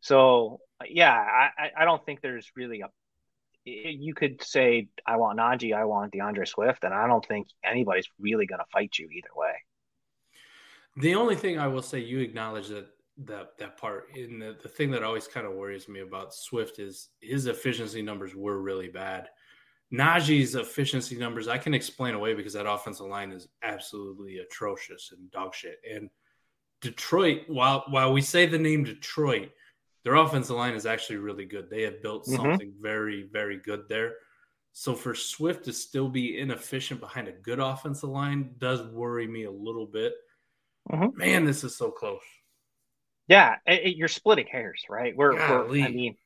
So 0.00 0.60
yeah, 0.86 1.12
I, 1.12 1.70
I- 1.78 1.84
don't 1.84 2.04
think 2.04 2.20
there's 2.20 2.50
really 2.56 2.80
a. 2.80 2.88
You 3.64 4.14
could 4.14 4.42
say 4.42 4.88
I 5.06 5.18
want 5.18 5.38
Najee, 5.38 5.76
I 5.76 5.84
want 5.84 6.12
D'Andre 6.12 6.46
Swift, 6.46 6.82
and 6.84 6.94
I 6.94 7.06
don't 7.06 7.24
think 7.24 7.48
anybody's 7.62 8.08
really 8.18 8.46
going 8.46 8.58
to 8.60 8.64
fight 8.72 8.96
you 8.98 9.08
either 9.10 9.28
way. 9.36 9.52
The 10.96 11.14
only 11.14 11.36
thing 11.36 11.58
I 11.58 11.68
will 11.68 11.82
say, 11.82 11.98
you 12.00 12.20
acknowledge 12.20 12.68
that 12.68 12.88
that 13.24 13.58
that 13.58 13.76
part. 13.76 14.16
In 14.16 14.38
the, 14.38 14.56
the 14.62 14.68
thing 14.68 14.90
that 14.92 15.02
always 15.02 15.28
kind 15.28 15.46
of 15.46 15.52
worries 15.52 15.88
me 15.88 16.00
about 16.00 16.34
Swift 16.34 16.78
is 16.78 17.10
his 17.20 17.46
efficiency 17.46 18.00
numbers 18.00 18.34
were 18.34 18.60
really 18.60 18.88
bad. 18.88 19.28
Najee's 19.92 20.54
efficiency 20.54 21.16
numbers 21.16 21.48
I 21.48 21.58
can 21.58 21.74
explain 21.74 22.14
away 22.14 22.34
because 22.34 22.52
that 22.52 22.70
offensive 22.70 23.06
line 23.06 23.32
is 23.32 23.48
absolutely 23.62 24.38
atrocious 24.38 25.12
and 25.12 25.30
dog 25.30 25.54
shit. 25.54 25.80
And 25.90 26.08
Detroit, 26.80 27.42
while 27.48 27.84
while 27.88 28.12
we 28.12 28.22
say 28.22 28.46
the 28.46 28.58
name 28.58 28.84
Detroit, 28.84 29.50
their 30.04 30.14
offensive 30.14 30.56
line 30.56 30.74
is 30.74 30.86
actually 30.86 31.16
really 31.16 31.44
good. 31.44 31.68
They 31.68 31.82
have 31.82 32.02
built 32.02 32.24
Mhm. 32.26 32.36
something 32.36 32.74
very, 32.80 33.24
very 33.24 33.58
good 33.58 33.88
there. 33.88 34.16
So 34.72 34.94
for 34.94 35.14
Swift 35.14 35.64
to 35.64 35.72
still 35.72 36.08
be 36.08 36.38
inefficient 36.38 37.00
behind 37.00 37.26
a 37.28 37.32
good 37.32 37.58
offensive 37.58 38.08
line 38.08 38.54
does 38.58 38.82
worry 38.82 39.26
me 39.26 39.44
a 39.44 39.50
little 39.50 39.86
bit. 39.86 40.14
Mhm. 40.90 41.14
Man, 41.16 41.44
this 41.44 41.64
is 41.64 41.76
so 41.76 41.90
close. 41.90 42.22
Yeah, 43.26 43.56
it, 43.66 43.82
it, 43.86 43.96
you're 43.96 44.08
splitting 44.08 44.46
hairs, 44.46 44.84
right? 44.88 45.14
We're, 45.14 45.34
we're, 45.34 45.82
I 45.82 45.88
mean, 45.88 46.16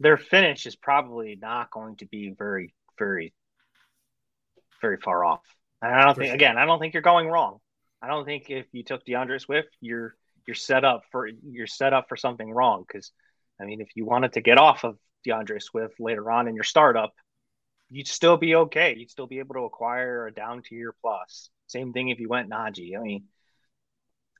their 0.00 0.16
finish 0.16 0.66
is 0.66 0.76
probably 0.76 1.36
not 1.36 1.70
going 1.70 1.96
to 1.96 2.06
be 2.06 2.30
very, 2.30 2.74
very, 2.98 3.32
very 4.80 4.98
far 4.98 5.24
off. 5.24 5.40
And 5.80 5.92
I 5.92 6.04
don't 6.04 6.16
think, 6.16 6.34
again, 6.34 6.58
I 6.58 6.64
don't 6.64 6.78
think 6.78 6.94
you're 6.94 7.02
going 7.02 7.28
wrong. 7.28 7.58
I 8.00 8.08
don't 8.08 8.24
think 8.24 8.50
if 8.50 8.66
you 8.72 8.84
took 8.84 9.04
D'Andre 9.04 9.38
Swift, 9.38 9.76
you're 9.80 10.14
you're 10.46 10.54
set 10.54 10.84
up 10.84 11.02
for 11.12 11.28
you're 11.28 11.66
set 11.66 11.92
up 11.92 12.08
for 12.08 12.16
something 12.16 12.50
wrong. 12.50 12.84
Because, 12.86 13.12
I 13.60 13.64
mean, 13.64 13.80
if 13.80 13.90
you 13.94 14.04
wanted 14.04 14.32
to 14.34 14.40
get 14.40 14.58
off 14.58 14.84
of 14.84 14.96
D'Andre 15.24 15.58
Swift 15.58 16.00
later 16.00 16.30
on 16.30 16.48
in 16.48 16.54
your 16.54 16.64
startup, 16.64 17.12
you'd 17.90 18.08
still 18.08 18.36
be 18.36 18.54
okay. 18.54 18.94
You'd 18.96 19.10
still 19.10 19.26
be 19.26 19.38
able 19.38 19.54
to 19.54 19.64
acquire 19.64 20.26
a 20.26 20.32
down 20.32 20.62
tier 20.62 20.94
plus. 21.00 21.50
Same 21.66 21.92
thing 21.92 22.08
if 22.08 22.20
you 22.20 22.28
went 22.28 22.50
Najee. 22.50 22.96
I 22.96 23.00
mean, 23.00 23.24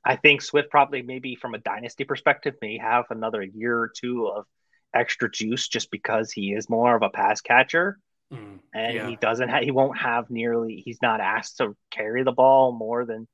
I 0.05 0.17
think 0.17 0.41
Swift 0.41 0.69
probably 0.69 1.01
maybe 1.01 1.35
from 1.35 1.53
a 1.53 1.59
dynasty 1.59 2.03
perspective 2.03 2.55
may 2.61 2.77
have 2.77 3.05
another 3.09 3.41
year 3.41 3.77
or 3.77 3.91
two 3.95 4.27
of 4.27 4.45
extra 4.93 5.31
juice 5.31 5.67
just 5.67 5.89
because 5.91 6.31
he 6.31 6.53
is 6.53 6.69
more 6.69 6.95
of 6.95 7.01
a 7.01 7.09
pass 7.09 7.41
catcher. 7.41 7.97
Mm, 8.33 8.59
and 8.73 8.95
yeah. 8.95 9.07
he 9.07 9.15
doesn't 9.15 9.49
have, 9.49 9.63
he 9.63 9.71
won't 9.71 9.97
have 9.97 10.29
nearly, 10.29 10.81
he's 10.85 11.01
not 11.01 11.21
asked 11.21 11.57
to 11.57 11.75
carry 11.91 12.23
the 12.23 12.31
ball 12.31 12.71
more 12.71 13.05
than 13.05 13.27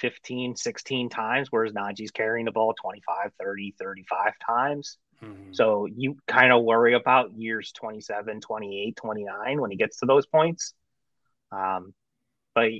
15, 0.00 0.56
16 0.56 1.08
times, 1.08 1.48
whereas 1.50 1.72
Najee's 1.72 2.10
carrying 2.10 2.46
the 2.46 2.52
ball 2.52 2.74
25, 2.80 3.32
30, 3.40 3.74
35 3.78 4.32
times. 4.44 4.98
Mm-hmm. 5.22 5.52
So 5.52 5.86
you 5.86 6.16
kind 6.28 6.52
of 6.52 6.62
worry 6.62 6.94
about 6.94 7.36
years 7.36 7.72
27, 7.72 8.40
28, 8.40 8.96
29 8.96 9.60
when 9.60 9.70
he 9.70 9.76
gets 9.76 9.98
to 9.98 10.06
those 10.06 10.26
points. 10.26 10.74
Um, 11.50 11.94
but 12.54 12.70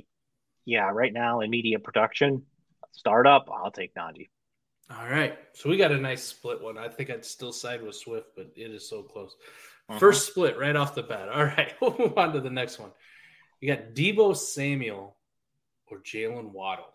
yeah, 0.65 0.89
right 0.91 1.11
now, 1.11 1.41
immediate 1.41 1.83
production, 1.83 2.43
startup, 2.91 3.49
I'll 3.51 3.71
take 3.71 3.93
Najee. 3.95 4.29
All 4.91 5.07
right. 5.07 5.37
So 5.53 5.69
we 5.69 5.77
got 5.77 5.91
a 5.91 5.97
nice 5.97 6.23
split 6.23 6.61
one. 6.61 6.77
I 6.77 6.87
think 6.87 7.09
I'd 7.09 7.25
still 7.25 7.51
side 7.51 7.81
with 7.81 7.95
Swift, 7.95 8.29
but 8.35 8.51
it 8.55 8.71
is 8.71 8.89
so 8.89 9.03
close. 9.03 9.35
Uh-huh. 9.89 9.99
First 9.99 10.27
split 10.27 10.57
right 10.57 10.75
off 10.75 10.95
the 10.95 11.03
bat. 11.03 11.29
All 11.33 11.43
right. 11.43 11.73
We'll 11.81 11.97
move 11.97 12.17
on 12.17 12.33
to 12.33 12.41
the 12.41 12.49
next 12.49 12.79
one. 12.79 12.91
You 13.59 13.73
got 13.73 13.93
Deebo 13.93 14.35
Samuel 14.37 15.17
or 15.87 15.99
Jalen 15.99 16.51
Waddle. 16.51 16.93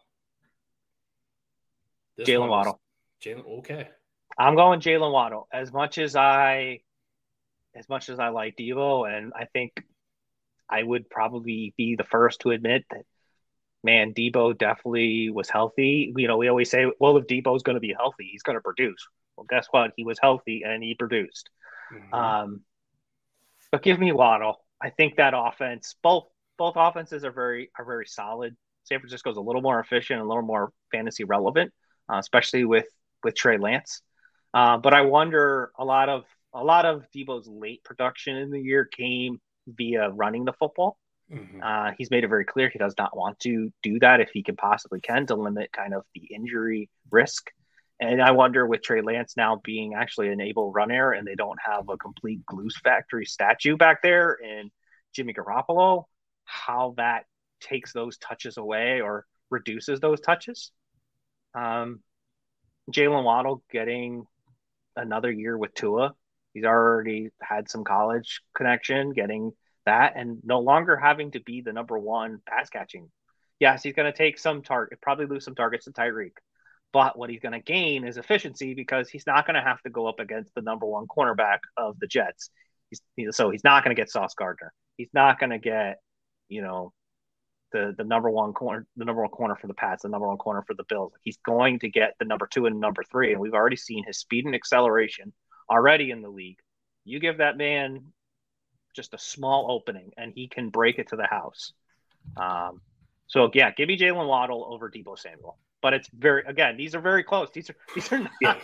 Jalen 2.20 2.48
Waddle. 2.48 2.80
Jalen. 3.22 3.58
Okay. 3.58 3.88
I'm 4.38 4.54
going 4.54 4.80
Jalen 4.80 5.12
Waddle. 5.12 5.48
As 5.52 5.72
much 5.72 5.98
as 5.98 6.16
I, 6.16 6.80
as 7.74 7.88
much 7.88 8.08
as 8.08 8.18
I 8.18 8.28
like 8.28 8.56
Deebo, 8.56 9.10
and 9.10 9.32
I 9.34 9.46
think 9.46 9.72
I 10.70 10.82
would 10.82 11.10
probably 11.10 11.74
be 11.76 11.96
the 11.96 12.04
first 12.04 12.40
to 12.40 12.50
admit 12.50 12.84
that 12.90 13.02
man, 13.84 14.14
Deebo 14.14 14.56
definitely 14.56 15.30
was 15.30 15.50
healthy. 15.50 16.12
You 16.16 16.26
know, 16.26 16.38
we 16.38 16.48
always 16.48 16.70
say, 16.70 16.86
well, 16.98 17.16
if 17.18 17.26
Deebo's 17.26 17.62
going 17.62 17.74
to 17.74 17.80
be 17.80 17.94
healthy, 17.96 18.28
he's 18.32 18.42
going 18.42 18.56
to 18.56 18.62
produce. 18.62 19.06
Well, 19.36 19.46
guess 19.48 19.68
what? 19.70 19.92
He 19.96 20.04
was 20.04 20.18
healthy 20.20 20.62
and 20.64 20.82
he 20.82 20.94
produced. 20.94 21.50
Mm-hmm. 21.92 22.14
Um, 22.14 22.60
but 23.74 23.82
give 23.82 23.98
me 23.98 24.12
Waddle. 24.12 24.60
I 24.80 24.90
think 24.90 25.16
that 25.16 25.34
offense, 25.36 25.96
both 26.00 26.28
both 26.56 26.74
offenses 26.76 27.24
are 27.24 27.32
very 27.32 27.72
are 27.76 27.84
very 27.84 28.06
solid. 28.06 28.54
San 28.84 29.00
Francisco's 29.00 29.36
a 29.36 29.40
little 29.40 29.62
more 29.62 29.80
efficient, 29.80 30.20
a 30.20 30.24
little 30.24 30.44
more 30.44 30.70
fantasy 30.92 31.24
relevant, 31.24 31.72
uh, 32.08 32.18
especially 32.18 32.64
with 32.64 32.86
with 33.24 33.34
Trey 33.34 33.58
Lance. 33.58 34.00
Uh, 34.52 34.76
but 34.76 34.94
I 34.94 35.00
wonder 35.00 35.72
a 35.76 35.84
lot 35.84 36.08
of 36.08 36.22
a 36.52 36.62
lot 36.62 36.86
of 36.86 37.02
Deebo's 37.12 37.48
late 37.48 37.82
production 37.82 38.36
in 38.36 38.52
the 38.52 38.60
year 38.60 38.84
came 38.84 39.40
via 39.66 40.08
running 40.08 40.44
the 40.44 40.52
football. 40.52 40.96
Mm-hmm. 41.32 41.60
Uh, 41.60 41.90
he's 41.98 42.12
made 42.12 42.22
it 42.22 42.28
very 42.28 42.44
clear 42.44 42.68
he 42.68 42.78
does 42.78 42.94
not 42.96 43.16
want 43.16 43.40
to 43.40 43.72
do 43.82 43.98
that 43.98 44.20
if 44.20 44.30
he 44.32 44.44
can 44.44 44.54
possibly 44.54 45.00
can 45.00 45.26
to 45.26 45.34
limit 45.34 45.72
kind 45.72 45.94
of 45.94 46.04
the 46.14 46.28
injury 46.32 46.88
risk. 47.10 47.50
And 48.00 48.20
I 48.20 48.32
wonder 48.32 48.66
with 48.66 48.82
Trey 48.82 49.02
Lance 49.02 49.34
now 49.36 49.60
being 49.62 49.94
actually 49.94 50.28
an 50.28 50.40
able 50.40 50.72
runner 50.72 51.12
and 51.12 51.26
they 51.26 51.36
don't 51.36 51.58
have 51.64 51.88
a 51.88 51.96
complete 51.96 52.44
glue 52.44 52.68
factory 52.82 53.24
statue 53.24 53.76
back 53.76 54.02
there 54.02 54.36
and 54.44 54.70
Jimmy 55.14 55.32
Garoppolo, 55.32 56.04
how 56.44 56.94
that 56.96 57.24
takes 57.60 57.92
those 57.92 58.18
touches 58.18 58.56
away 58.56 59.00
or 59.00 59.26
reduces 59.50 60.00
those 60.00 60.20
touches. 60.20 60.72
Um, 61.54 62.00
Jalen 62.90 63.24
Waddle 63.24 63.62
getting 63.70 64.26
another 64.96 65.30
year 65.30 65.56
with 65.56 65.72
Tua. 65.74 66.14
He's 66.52 66.64
already 66.64 67.30
had 67.40 67.70
some 67.70 67.84
college 67.84 68.42
connection, 68.54 69.12
getting 69.12 69.52
that 69.86 70.14
and 70.16 70.38
no 70.44 70.60
longer 70.60 70.96
having 70.96 71.30
to 71.32 71.40
be 71.40 71.60
the 71.60 71.72
number 71.72 71.98
one 71.98 72.40
pass 72.46 72.70
catching. 72.70 73.10
Yes, 73.60 73.82
he's 73.82 73.94
going 73.94 74.10
to 74.10 74.16
take 74.16 74.38
some 74.38 74.62
target, 74.62 75.00
probably 75.00 75.26
lose 75.26 75.44
some 75.44 75.54
targets 75.54 75.84
to 75.84 75.92
Tyreek, 75.92 76.32
but 76.94 77.18
what 77.18 77.28
he's 77.28 77.40
going 77.40 77.52
to 77.52 77.60
gain 77.60 78.06
is 78.06 78.18
efficiency 78.18 78.72
because 78.72 79.10
he's 79.10 79.26
not 79.26 79.46
going 79.46 79.56
to 79.56 79.60
have 79.60 79.82
to 79.82 79.90
go 79.90 80.06
up 80.06 80.20
against 80.20 80.54
the 80.54 80.62
number 80.62 80.86
one 80.86 81.06
cornerback 81.08 81.58
of 81.76 81.98
the 81.98 82.06
Jets. 82.06 82.50
He's, 82.88 83.36
so 83.36 83.50
he's 83.50 83.64
not 83.64 83.82
going 83.82 83.94
to 83.94 84.00
get 84.00 84.08
Sauce 84.08 84.34
Gardner. 84.34 84.72
He's 84.96 85.10
not 85.12 85.40
going 85.40 85.50
to 85.50 85.58
get, 85.58 85.98
you 86.48 86.62
know, 86.62 86.92
the 87.72 87.92
the 87.98 88.04
number 88.04 88.30
one 88.30 88.52
corner, 88.52 88.86
the 88.96 89.04
number 89.04 89.22
one 89.22 89.30
corner 89.32 89.56
for 89.56 89.66
the 89.66 89.74
Pats, 89.74 90.04
the 90.04 90.08
number 90.08 90.28
one 90.28 90.36
corner 90.36 90.62
for 90.62 90.74
the 90.74 90.84
Bills. 90.88 91.12
He's 91.22 91.38
going 91.44 91.80
to 91.80 91.88
get 91.88 92.14
the 92.20 92.24
number 92.24 92.46
two 92.48 92.66
and 92.66 92.78
number 92.78 93.02
three, 93.02 93.32
and 93.32 93.40
we've 93.40 93.54
already 93.54 93.74
seen 93.74 94.04
his 94.04 94.18
speed 94.18 94.44
and 94.44 94.54
acceleration 94.54 95.32
already 95.68 96.12
in 96.12 96.22
the 96.22 96.30
league. 96.30 96.60
You 97.04 97.18
give 97.18 97.38
that 97.38 97.56
man 97.56 98.12
just 98.94 99.14
a 99.14 99.18
small 99.18 99.72
opening, 99.72 100.12
and 100.16 100.32
he 100.32 100.46
can 100.46 100.68
break 100.68 101.00
it 101.00 101.08
to 101.08 101.16
the 101.16 101.26
house. 101.26 101.72
Um, 102.36 102.80
so 103.26 103.50
yeah, 103.52 103.72
give 103.72 103.88
me 103.88 103.98
Jalen 103.98 104.28
Waddle 104.28 104.64
over 104.70 104.88
Deebo 104.88 105.18
Samuel. 105.18 105.58
But 105.84 105.92
it's 105.92 106.08
very 106.18 106.42
again, 106.46 106.78
these 106.78 106.94
are 106.94 107.00
very 107.02 107.22
close. 107.22 107.50
These 107.52 107.68
are 107.68 107.76
these 107.94 108.10
are 108.10 108.26
not, 108.40 108.56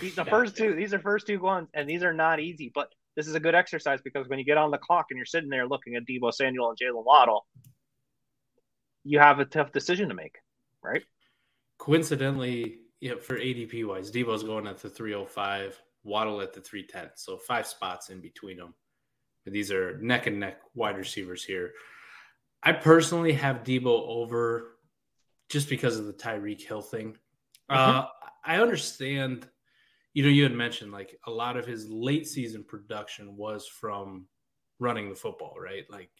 these 0.00 0.16
the 0.16 0.24
first 0.24 0.56
two. 0.56 0.74
These 0.74 0.92
are 0.92 0.98
first 0.98 1.24
two 1.24 1.38
ones, 1.38 1.68
and 1.72 1.88
these 1.88 2.02
are 2.02 2.12
not 2.12 2.40
easy. 2.40 2.72
But 2.74 2.88
this 3.14 3.28
is 3.28 3.36
a 3.36 3.40
good 3.40 3.54
exercise 3.54 4.00
because 4.02 4.26
when 4.26 4.40
you 4.40 4.44
get 4.44 4.58
on 4.58 4.72
the 4.72 4.78
clock 4.78 5.06
and 5.10 5.16
you're 5.16 5.24
sitting 5.24 5.48
there 5.48 5.68
looking 5.68 5.94
at 5.94 6.02
Deebo 6.04 6.34
Samuel 6.34 6.70
and 6.70 6.76
Jalen 6.76 7.04
Waddle, 7.04 7.46
you 9.04 9.20
have 9.20 9.38
a 9.38 9.44
tough 9.44 9.70
decision 9.70 10.08
to 10.08 10.16
make, 10.16 10.34
right? 10.82 11.04
Coincidentally, 11.78 12.78
yeah, 13.00 13.14
for 13.22 13.38
ADP 13.38 13.86
wise, 13.86 14.10
Deebo's 14.10 14.42
going 14.42 14.66
at 14.66 14.78
the 14.78 14.90
305, 14.90 15.80
Waddle 16.02 16.40
at 16.40 16.52
the 16.52 16.60
310. 16.60 17.12
So 17.14 17.36
five 17.36 17.68
spots 17.68 18.10
in 18.10 18.20
between 18.20 18.56
them. 18.56 18.74
These 19.46 19.70
are 19.70 19.96
neck 19.98 20.26
and 20.26 20.40
neck 20.40 20.58
wide 20.74 20.98
receivers 20.98 21.44
here. 21.44 21.70
I 22.64 22.72
personally 22.72 23.34
have 23.34 23.62
Deebo 23.62 24.08
over 24.08 24.73
just 25.54 25.68
because 25.68 26.00
of 26.00 26.06
the 26.06 26.12
Tyreek 26.12 26.60
Hill 26.60 26.82
thing. 26.82 27.16
Mm-hmm. 27.70 27.76
Uh, 27.76 28.06
I 28.44 28.60
understand, 28.60 29.46
you 30.12 30.24
know, 30.24 30.28
you 30.28 30.42
had 30.42 30.52
mentioned 30.52 30.90
like 30.90 31.16
a 31.28 31.30
lot 31.30 31.56
of 31.56 31.64
his 31.64 31.88
late 31.88 32.26
season 32.26 32.64
production 32.64 33.36
was 33.36 33.68
from 33.68 34.26
running 34.80 35.08
the 35.08 35.14
football, 35.14 35.54
right? 35.56 35.84
Like 35.88 36.10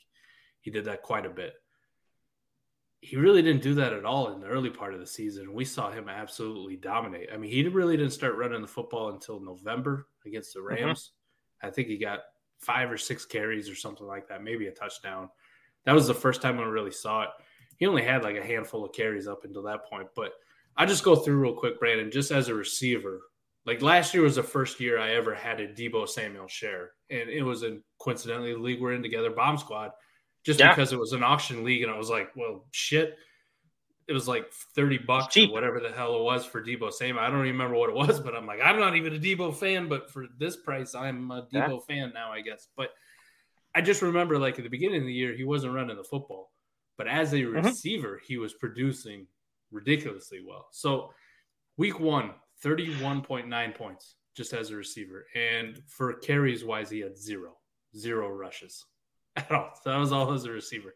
he 0.61 0.71
did 0.71 0.85
that 0.85 1.03
quite 1.03 1.27
a 1.27 1.31
bit. 1.31 1.55
He 3.01 3.17
really 3.17 3.43
didn't 3.43 3.65
do 3.65 3.75
that 3.75 3.93
at 3.93 4.05
all 4.05 4.33
in 4.33 4.41
the 4.41 4.47
early 4.47 4.71
part 4.71 4.95
of 4.95 5.01
the 5.01 5.07
season. 5.07 5.53
We 5.53 5.65
saw 5.65 5.91
him 5.91 6.09
absolutely 6.09 6.77
dominate. 6.77 7.31
I 7.35 7.37
mean, 7.37 7.51
he 7.51 7.67
really 7.67 7.97
didn't 7.97 8.13
start 8.13 8.37
running 8.37 8.63
the 8.63 8.69
football 8.69 9.11
until 9.11 9.41
November 9.41 10.07
against 10.25 10.55
the 10.55 10.61
mm-hmm. 10.61 10.85
Rams. 10.85 11.11
Mm-hmm. 11.11 11.67
I 11.67 11.71
think 11.73 11.89
he 11.89 11.99
got 11.99 12.21
five 12.61 12.89
or 12.89 12.99
six 12.99 13.27
carries 13.27 13.69
or 13.69 13.75
something 13.75 14.07
like 14.07 14.29
that, 14.29 14.45
maybe 14.45 14.69
a 14.69 14.71
touchdown. 14.71 15.29
That 15.87 15.95
was 15.97 16.07
the 16.07 16.15
first 16.15 16.41
time 16.41 16.61
I 16.61 16.63
really 16.63 16.93
saw 16.93 17.25
it. 17.25 17.31
He 17.79 17.87
only 17.87 18.03
had 18.03 18.23
like 18.23 18.37
a 18.37 18.45
handful 18.45 18.85
of 18.85 18.93
carries 18.93 19.27
up 19.27 19.45
until 19.45 19.63
that 19.65 19.87
point. 19.87 20.09
But 20.15 20.33
I 20.77 20.87
just 20.87 21.05
go 21.05 21.17
through 21.17 21.39
real 21.39 21.55
quick, 21.55 21.79
Brandon, 21.79 22.11
just 22.11 22.31
as 22.31 22.49
a 22.49 22.55
receiver. 22.55 23.23
Like 23.67 23.83
last 23.83 24.13
year 24.13 24.23
was 24.23 24.37
the 24.37 24.43
first 24.43 24.79
year 24.81 24.99
I 24.99 25.15
ever 25.15 25.35
had 25.35 25.61
a 25.61 25.73
Deebo 25.73 26.09
Samuel 26.09 26.49
share. 26.49 26.91
And 27.11 27.29
it 27.31 27.43
was 27.43 27.63
in 27.63 27.83
coincidentally 27.99 28.53
the 28.53 28.59
league 28.59 28.81
we're 28.81 28.93
in 28.93 29.03
together, 29.03 29.31
Bomb 29.31 29.59
Squad, 29.59 29.91
just 30.45 30.61
yeah. 30.61 30.69
because 30.71 30.93
it 30.93 30.99
was 30.99 31.13
an 31.13 31.23
auction 31.23 31.65
league. 31.65 31.83
And 31.83 31.91
I 31.91 31.97
was 31.97 32.11
like, 32.11 32.31
well, 32.37 32.67
shit 32.73 33.17
it 34.07 34.13
was 34.13 34.29
like 34.29 34.53
30 34.75 34.99
bucks 34.99 35.37
or 35.37 35.47
whatever 35.51 35.81
the 35.81 35.91
hell 35.91 36.17
it 36.17 36.23
was 36.23 36.45
for 36.45 36.63
Deebo 36.63 36.93
Samuel. 36.93 37.21
I 37.21 37.31
don't 37.31 37.41
remember 37.41 37.75
what 37.75 37.89
it 37.89 37.97
was, 37.97 38.21
but 38.21 38.35
I'm 38.35 38.47
like, 38.47 38.61
I'm 38.63 38.79
not 38.79 38.97
even 38.97 39.15
a 39.15 39.19
Deebo 39.19 39.55
fan, 39.55 39.89
but 39.89 40.11
for 40.11 40.27
this 40.39 40.57
price, 40.57 40.95
I'm 40.95 41.31
a 41.31 41.43
Deebo 41.43 41.53
yeah. 41.53 41.79
fan 41.89 42.13
now, 42.15 42.31
I 42.31 42.41
guess. 42.43 42.69
But 42.77 42.91
I 43.75 43.81
just 43.81 44.03
remember 44.03 44.39
like 44.39 44.59
at 44.59 44.65
the 44.65 44.71
beginning 44.71 45.01
of 45.01 45.07
the 45.07 45.13
year, 45.13 45.35
he 45.35 45.45
wasn't 45.45 45.75
running 45.75 45.97
the 45.97 46.05
football, 46.05 46.51
but 46.97 47.09
as 47.09 47.33
a 47.33 47.37
mm-hmm. 47.37 47.67
receiver, 47.67 48.21
he 48.27 48.37
was 48.37 48.55
producing 48.55 49.27
ridiculously 49.71 50.41
well. 50.47 50.69
So 50.71 51.11
week 51.77 51.99
one, 52.01 52.31
31.9 52.65 53.75
points 53.75 54.17
just 54.37 54.53
as 54.53 54.71
a 54.71 54.77
receiver. 54.77 55.27
And 55.35 55.81
for 55.87 56.15
carries 56.15 56.65
wise, 56.65 56.91
he 56.91 57.01
had 57.01 57.17
zero, 57.17 57.57
zero 57.97 58.29
rushes 58.29 58.85
at 59.37 59.51
all. 59.51 59.71
So 59.83 59.91
that 59.91 59.99
was 59.99 60.13
all 60.13 60.33
as 60.33 60.45
a 60.45 60.51
receiver. 60.51 60.95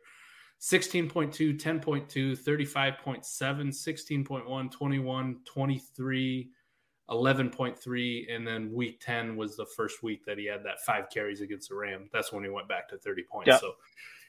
16.2, 0.60 1.60
10.2, 1.60 2.36
35.7, 2.36 3.24
16.1, 3.24 4.70
21, 4.70 5.36
23, 5.44 6.50
11.3. 7.08 8.34
And 8.34 8.46
then 8.46 8.72
week 8.72 9.00
10 9.00 9.36
was 9.36 9.56
the 9.56 9.66
first 9.76 10.02
week 10.02 10.24
that 10.26 10.36
he 10.36 10.46
had 10.46 10.64
that 10.64 10.80
five 10.84 11.10
carries 11.10 11.40
against 11.40 11.68
the 11.68 11.76
Ram. 11.76 12.08
That's 12.12 12.32
when 12.32 12.42
he 12.42 12.50
went 12.50 12.68
back 12.68 12.88
to 12.88 12.98
30 12.98 13.22
points. 13.30 13.48
Yeah. 13.48 13.58
So 13.58 13.74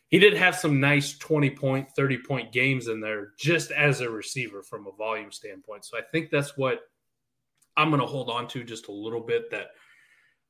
he 0.10 0.20
did 0.20 0.34
have 0.34 0.56
some 0.56 0.80
nice 0.80 1.18
20 1.18 1.52
point, 1.52 1.92
30 1.96 2.18
point 2.20 2.52
games 2.52 2.88
in 2.88 3.00
there 3.00 3.34
just 3.38 3.72
as 3.72 4.02
a 4.02 4.10
receiver 4.10 4.62
from 4.64 4.88
a 4.88 4.92
volume 4.92 5.32
standpoint. 5.32 5.86
So 5.86 5.98
I 5.98 6.02
think 6.12 6.30
that's 6.30 6.58
what 6.58 6.82
I'm 7.78 7.90
going 7.90 8.02
to 8.02 8.08
hold 8.08 8.30
on 8.30 8.48
to 8.50 8.64
just 8.64 8.88
a 8.88 8.92
little 8.92 9.22
bit 9.22 9.52
that 9.52 9.68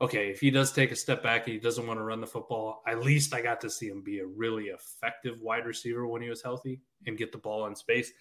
okay, 0.02 0.30
if 0.30 0.40
he 0.40 0.50
does 0.50 0.72
take 0.72 0.92
a 0.92 0.96
step 0.96 1.22
back 1.22 1.46
and 1.46 1.54
he 1.54 1.60
doesn't 1.60 1.86
want 1.86 2.00
to 2.00 2.04
run 2.04 2.22
the 2.22 2.28
football, 2.28 2.82
at 2.88 3.04
least 3.04 3.34
I 3.34 3.42
got 3.42 3.60
to 3.62 3.70
see 3.70 3.90
him 3.90 4.02
be 4.02 4.20
a 4.20 4.26
really 4.26 4.68
effective 4.68 5.42
wide 5.42 5.66
receiver 5.66 6.08
when 6.08 6.22
he 6.22 6.30
was 6.30 6.42
healthy 6.42 6.80
and 7.06 7.18
get 7.18 7.34
the 7.34 7.38
ball 7.38 7.66
in 7.66 7.76
space. 7.76 8.12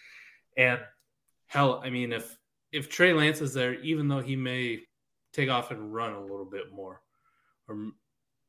And 0.57 0.81
hell, 1.47 1.81
I 1.85 1.91
mean, 1.91 2.13
if 2.13 2.37
if 2.73 2.89
Trey 2.89 3.13
Lance 3.13 3.41
is 3.41 3.55
there, 3.55 3.75
even 3.75 4.09
though 4.09 4.21
he 4.21 4.37
may 4.37 4.81
take 5.33 5.49
off 5.49 5.71
and 5.71 5.95
run 5.95 6.13
a 6.13 6.21
little 6.21 6.45
bit 6.45 6.73
more, 6.73 7.01
or 7.69 7.93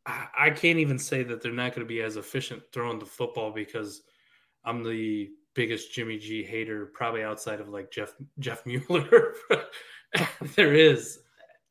I, 0.05 0.49
can't 0.49 0.79
even 0.79 0.97
say 0.97 1.23
that 1.23 1.41
they're 1.41 1.51
not 1.51 1.75
going 1.75 1.85
to 1.85 1.89
be 1.89 2.01
as 2.01 2.17
efficient 2.17 2.63
throwing 2.73 2.99
the 2.99 3.05
football 3.05 3.51
because 3.51 4.01
I'm 4.63 4.83
the 4.83 5.29
biggest 5.53 5.93
Jimmy 5.93 6.17
G 6.17 6.43
hater, 6.43 6.91
probably 6.93 7.23
outside 7.23 7.59
of 7.59 7.69
like 7.69 7.91
Jeff 7.91 8.13
Jeff 8.39 8.65
Mueller. 8.65 9.35
there 10.55 10.73
is. 10.73 11.19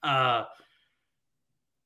Uh, 0.02 0.44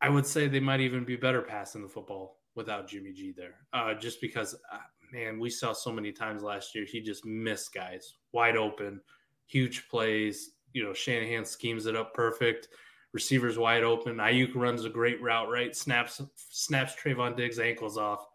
I 0.01 0.09
would 0.09 0.27
say 0.27 0.49
they 0.49 0.61
might 0.61 0.81
even 0.81 1.05
be 1.05 1.17
better 1.17 1.43
passing 1.43 1.83
the 1.83 1.89
football 1.89 2.41
without 2.55 2.89
Jimmy 2.89 3.13
G 3.13 3.33
there. 3.37 3.55
Uh, 3.73 3.95
just 3.95 4.21
because, 4.21 4.55
uh, 4.73 4.79
man, 5.13 5.39
we 5.39 5.49
saw 5.49 5.73
so 5.73 5.93
many 5.93 6.13
times 6.13 6.43
last 6.43 6.75
year 6.75 6.85
he 6.85 7.01
just 7.01 7.25
missed 7.25 7.73
guys 7.73 8.17
wide 8.33 8.57
open, 8.57 9.01
huge 9.47 9.89
plays. 9.89 10.51
You 10.73 10.85
know, 10.85 10.93
Shanahan 10.93 11.45
schemes 11.45 11.87
it 11.87 11.97
up 11.97 12.15
perfect. 12.15 12.69
Receivers 13.12 13.59
wide 13.59 13.83
open. 13.83 14.16
Aiyuk 14.16 14.54
runs 14.54 14.85
a 14.85 14.90
great 14.90 15.21
route, 15.21 15.50
right? 15.50 15.76
Snaps 15.76 16.21
snaps 16.50 16.95
Trevon 16.95 17.37
Diggs' 17.37 17.59
ankles 17.59 17.99
off, 17.99 18.26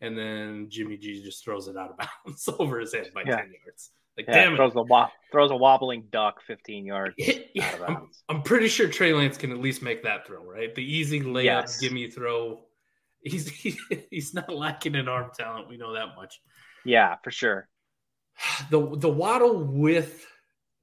and 0.00 0.18
then 0.18 0.66
Jimmy 0.68 0.96
G 0.96 1.22
just 1.22 1.44
throws 1.44 1.68
it 1.68 1.76
out 1.76 1.90
of 1.90 1.96
bounds 2.26 2.48
over 2.58 2.80
his 2.80 2.92
head 2.92 3.10
by 3.14 3.22
yeah. 3.24 3.36
ten 3.36 3.52
yards. 3.64 3.90
Like, 4.16 4.26
yeah, 4.28 4.44
damn 4.44 4.56
throws 4.56 4.72
it. 4.74 4.78
A 4.78 5.08
throws 5.32 5.50
a 5.50 5.56
wobbling 5.56 6.04
duck 6.12 6.40
15 6.46 6.86
yards. 6.86 7.14
yeah, 7.18 7.76
I'm, 7.86 8.10
I'm, 8.28 8.42
pretty 8.42 8.68
sure 8.68 8.86
Trey 8.86 9.12
Lance 9.12 9.36
can 9.36 9.50
at 9.50 9.58
least 9.58 9.82
make 9.82 10.04
that 10.04 10.24
throw, 10.26 10.44
right? 10.44 10.72
The 10.72 10.84
easy 10.84 11.20
layup, 11.20 11.44
yes. 11.44 11.80
gimme 11.80 12.08
throw. 12.08 12.60
He's 13.22 13.48
he, 13.48 13.76
he's 14.10 14.32
not 14.32 14.54
lacking 14.54 14.94
in 14.94 15.08
arm 15.08 15.30
talent. 15.36 15.68
We 15.68 15.76
know 15.76 15.94
that 15.94 16.14
much. 16.16 16.40
Yeah, 16.84 17.16
for 17.22 17.30
sure. 17.30 17.68
The 18.70 18.96
the 18.96 19.08
Waddle 19.08 19.64
with 19.64 20.26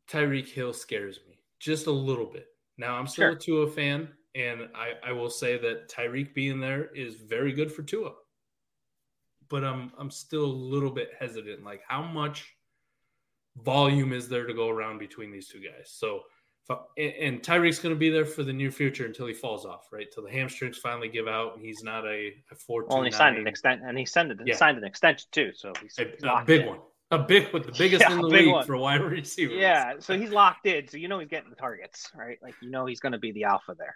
Tyreek 0.10 0.50
Hill 0.50 0.74
scares 0.74 1.20
me 1.27 1.39
just 1.60 1.88
a 1.88 1.91
little 1.91 2.25
bit. 2.25 2.48
Now 2.78 2.96
I'm 2.96 3.08
still 3.08 3.25
sure. 3.25 3.32
a 3.32 3.40
Tua 3.40 3.68
fan, 3.68 4.10
and 4.36 4.70
I, 4.75 5.10
I 5.10 5.12
will 5.12 5.30
say 5.30 5.58
that 5.58 5.90
Tyreek 5.90 6.34
being 6.34 6.60
there 6.60 6.90
is 6.96 7.16
very 7.16 7.51
good 7.51 7.72
for 7.72 7.84
Tua. 7.84 8.12
But 9.50 9.63
I'm 9.63 9.92
I'm 9.98 10.12
still 10.12 10.46
a 10.46 10.46
little 10.46 10.92
bit 10.92 11.12
hesitant. 11.20 11.63
Like 11.63 11.82
how 11.88 12.01
much 12.01 12.56
volume 13.58 14.13
is 14.13 14.28
there 14.28 14.46
to 14.46 14.54
go 14.54 14.70
around 14.70 14.98
between 15.00 15.32
these 15.32 15.48
two 15.48 15.60
guys. 15.60 15.92
So, 15.94 16.22
and 16.98 17.42
Tyreek's 17.42 17.80
going 17.80 17.94
to 17.94 18.00
be 18.00 18.10
there 18.10 18.25
for 18.25 18.44
the 18.44 18.54
near 18.54 18.72
future 18.72 19.06
until 19.06 19.28
he 19.28 19.34
falls 19.34 19.66
off, 19.66 19.88
right? 19.92 20.08
Till 20.12 20.24
the 20.24 20.32
hamstrings 20.32 20.78
finally 20.78 21.10
give 21.10 21.28
out, 21.28 21.56
and 21.56 21.66
he's 21.66 21.84
not 21.84 22.06
a, 22.06 22.34
a 22.51 22.56
four. 22.56 22.86
Well, 22.88 23.04
he 23.04 23.12
signed 23.12 23.38
an 23.38 23.48
extent, 23.48 23.82
and 23.84 23.98
he 23.98 24.06
signed, 24.06 24.40
yeah. 24.46 24.56
signed 24.56 24.78
an 24.78 24.86
extension 24.86 25.28
too. 25.32 25.51
So 25.54 25.74
he's, 25.82 26.00
a, 26.00 26.04
a 26.28 26.46
big 26.46 26.62
in. 26.62 26.68
one, 26.68 26.80
a 27.12 27.20
big 27.20 27.51
one, 27.53 27.62
the 27.62 27.72
biggest 27.72 28.01
yeah, 28.01 28.13
in 28.13 28.22
the 28.22 28.27
league 28.27 28.51
one. 28.51 28.65
for 28.65 28.77
wide 28.77 29.01
receivers. 29.01 29.58
Yeah, 29.58 29.94
so 30.00 30.18
he's 30.18 30.32
locked 30.32 30.65
in. 30.65 30.88
So 30.88 30.98
you 30.98 31.08
know 31.08 31.20
he's 31.20 31.30
getting 31.30 31.50
the 31.50 31.56
targets, 31.56 32.10
right? 32.15 32.38
Like 32.41 32.56
you 32.62 32.70
know 32.70 32.86
he's 32.86 33.00
going 33.00 33.13
to 33.13 33.20
be 33.20 33.32
the 33.32 33.44
alpha 33.44 33.75
there. 33.77 33.96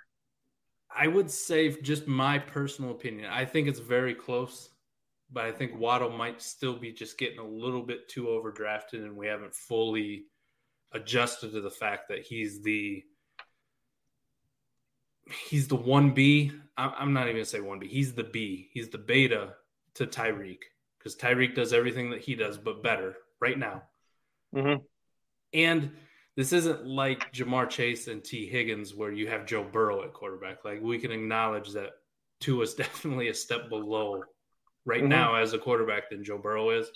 I 0.97 1.07
would 1.07 1.29
say, 1.29 1.69
just 1.81 2.07
my 2.07 2.39
personal 2.39 2.91
opinion, 2.91 3.29
I 3.29 3.43
think 3.43 3.67
it's 3.67 3.79
very 3.79 4.13
close 4.13 4.69
but 5.31 5.45
I 5.45 5.51
think 5.51 5.77
Waddle 5.77 6.11
might 6.11 6.41
still 6.41 6.77
be 6.77 6.91
just 6.91 7.17
getting 7.17 7.39
a 7.39 7.45
little 7.45 7.81
bit 7.81 8.07
too 8.07 8.25
overdrafted, 8.25 9.03
and 9.03 9.15
we 9.15 9.27
haven't 9.27 9.53
fully 9.53 10.25
adjusted 10.91 11.51
to 11.51 11.61
the 11.61 11.69
fact 11.69 12.07
that 12.09 12.21
he's 12.21 12.61
the 12.61 13.03
he's 15.49 15.67
the 15.67 15.75
one 15.75 16.11
B. 16.11 16.51
I'm 16.77 17.13
not 17.13 17.23
even 17.23 17.37
gonna 17.37 17.45
say 17.45 17.61
one 17.61 17.79
B. 17.79 17.87
He's 17.87 18.13
the 18.13 18.23
B. 18.23 18.69
He's 18.71 18.89
the 18.89 18.97
beta 18.97 19.55
to 19.95 20.05
Tyreek 20.05 20.59
because 21.05 21.15
Tyreek 21.15 21.53
does 21.53 21.71
everything 21.71 22.09
that 22.09 22.21
he 22.21 22.33
does, 22.33 22.57
but 22.57 22.81
better 22.81 23.15
right 23.39 23.59
now. 23.59 23.83
Mm-hmm. 24.55 24.81
And 25.53 25.91
this 26.35 26.51
isn't 26.51 26.87
like 26.87 27.31
Ja'Marr 27.31 27.69
Chase 27.69 28.07
and 28.07 28.23
Tee 28.23 28.47
Higgins, 28.47 28.95
where 28.95 29.11
you 29.11 29.27
have 29.27 29.45
Joe 29.45 29.63
Burrow 29.63 30.03
at 30.03 30.13
quarterback. 30.13 30.65
Like 30.65 30.81
we 30.81 30.97
can 30.97 31.11
acknowledge 31.11 31.73
that 31.73 31.91
Tua 32.39 32.63
is 32.63 32.73
definitely 32.73 33.27
a 33.27 33.35
step 33.35 33.69
below 33.69 34.23
right 34.83 35.01
mm-hmm. 35.01 35.09
now 35.09 35.35
as 35.35 35.53
a 35.53 35.59
quarterback 35.59 36.09
than 36.09 36.23
Joe 36.23 36.39
Burrow 36.39 36.71
is. 36.71 36.87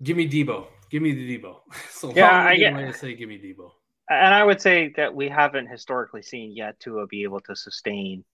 give 0.00 0.16
me 0.16 0.28
Deebo. 0.28 0.68
Give 0.88 1.02
me 1.02 1.12
the 1.12 1.36
Deebo. 1.36 1.56
so 1.90 2.12
yeah, 2.14 2.46
I 2.46 2.56
get 2.56 2.76
to 2.76 2.92
say 2.92 3.14
give 3.14 3.28
me 3.28 3.38
Deebo. 3.38 3.72
And 4.08 4.32
I 4.32 4.44
would 4.44 4.60
say 4.60 4.92
that 4.96 5.12
we 5.12 5.28
haven't 5.28 5.66
historically 5.66 6.22
seen 6.22 6.52
yet 6.52 6.78
Tua 6.78 7.08
be 7.08 7.24
able 7.24 7.40
to 7.40 7.56
sustain, 7.56 8.24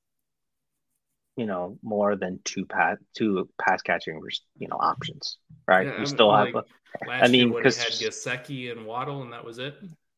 you 1.38 1.46
know, 1.46 1.78
more 1.82 2.16
than 2.16 2.40
two 2.44 2.66
pass 2.66 2.98
two 3.16 3.48
pass 3.60 3.80
catching, 3.80 4.20
you 4.58 4.68
know, 4.68 4.76
options. 4.78 5.38
Right? 5.66 5.86
Yeah, 5.86 5.94
um, 5.94 6.00
we 6.00 6.06
still 6.06 6.28
like, 6.28 6.54
have. 6.54 6.64
I 7.08 7.28
mean, 7.28 7.54
because 7.54 7.78
had 7.78 7.92
Gesicki 7.92 8.70
and 8.70 8.86
Waddle, 8.86 9.22
and 9.22 9.32
that 9.32 9.44
was 9.44 9.58
it. 9.58 9.74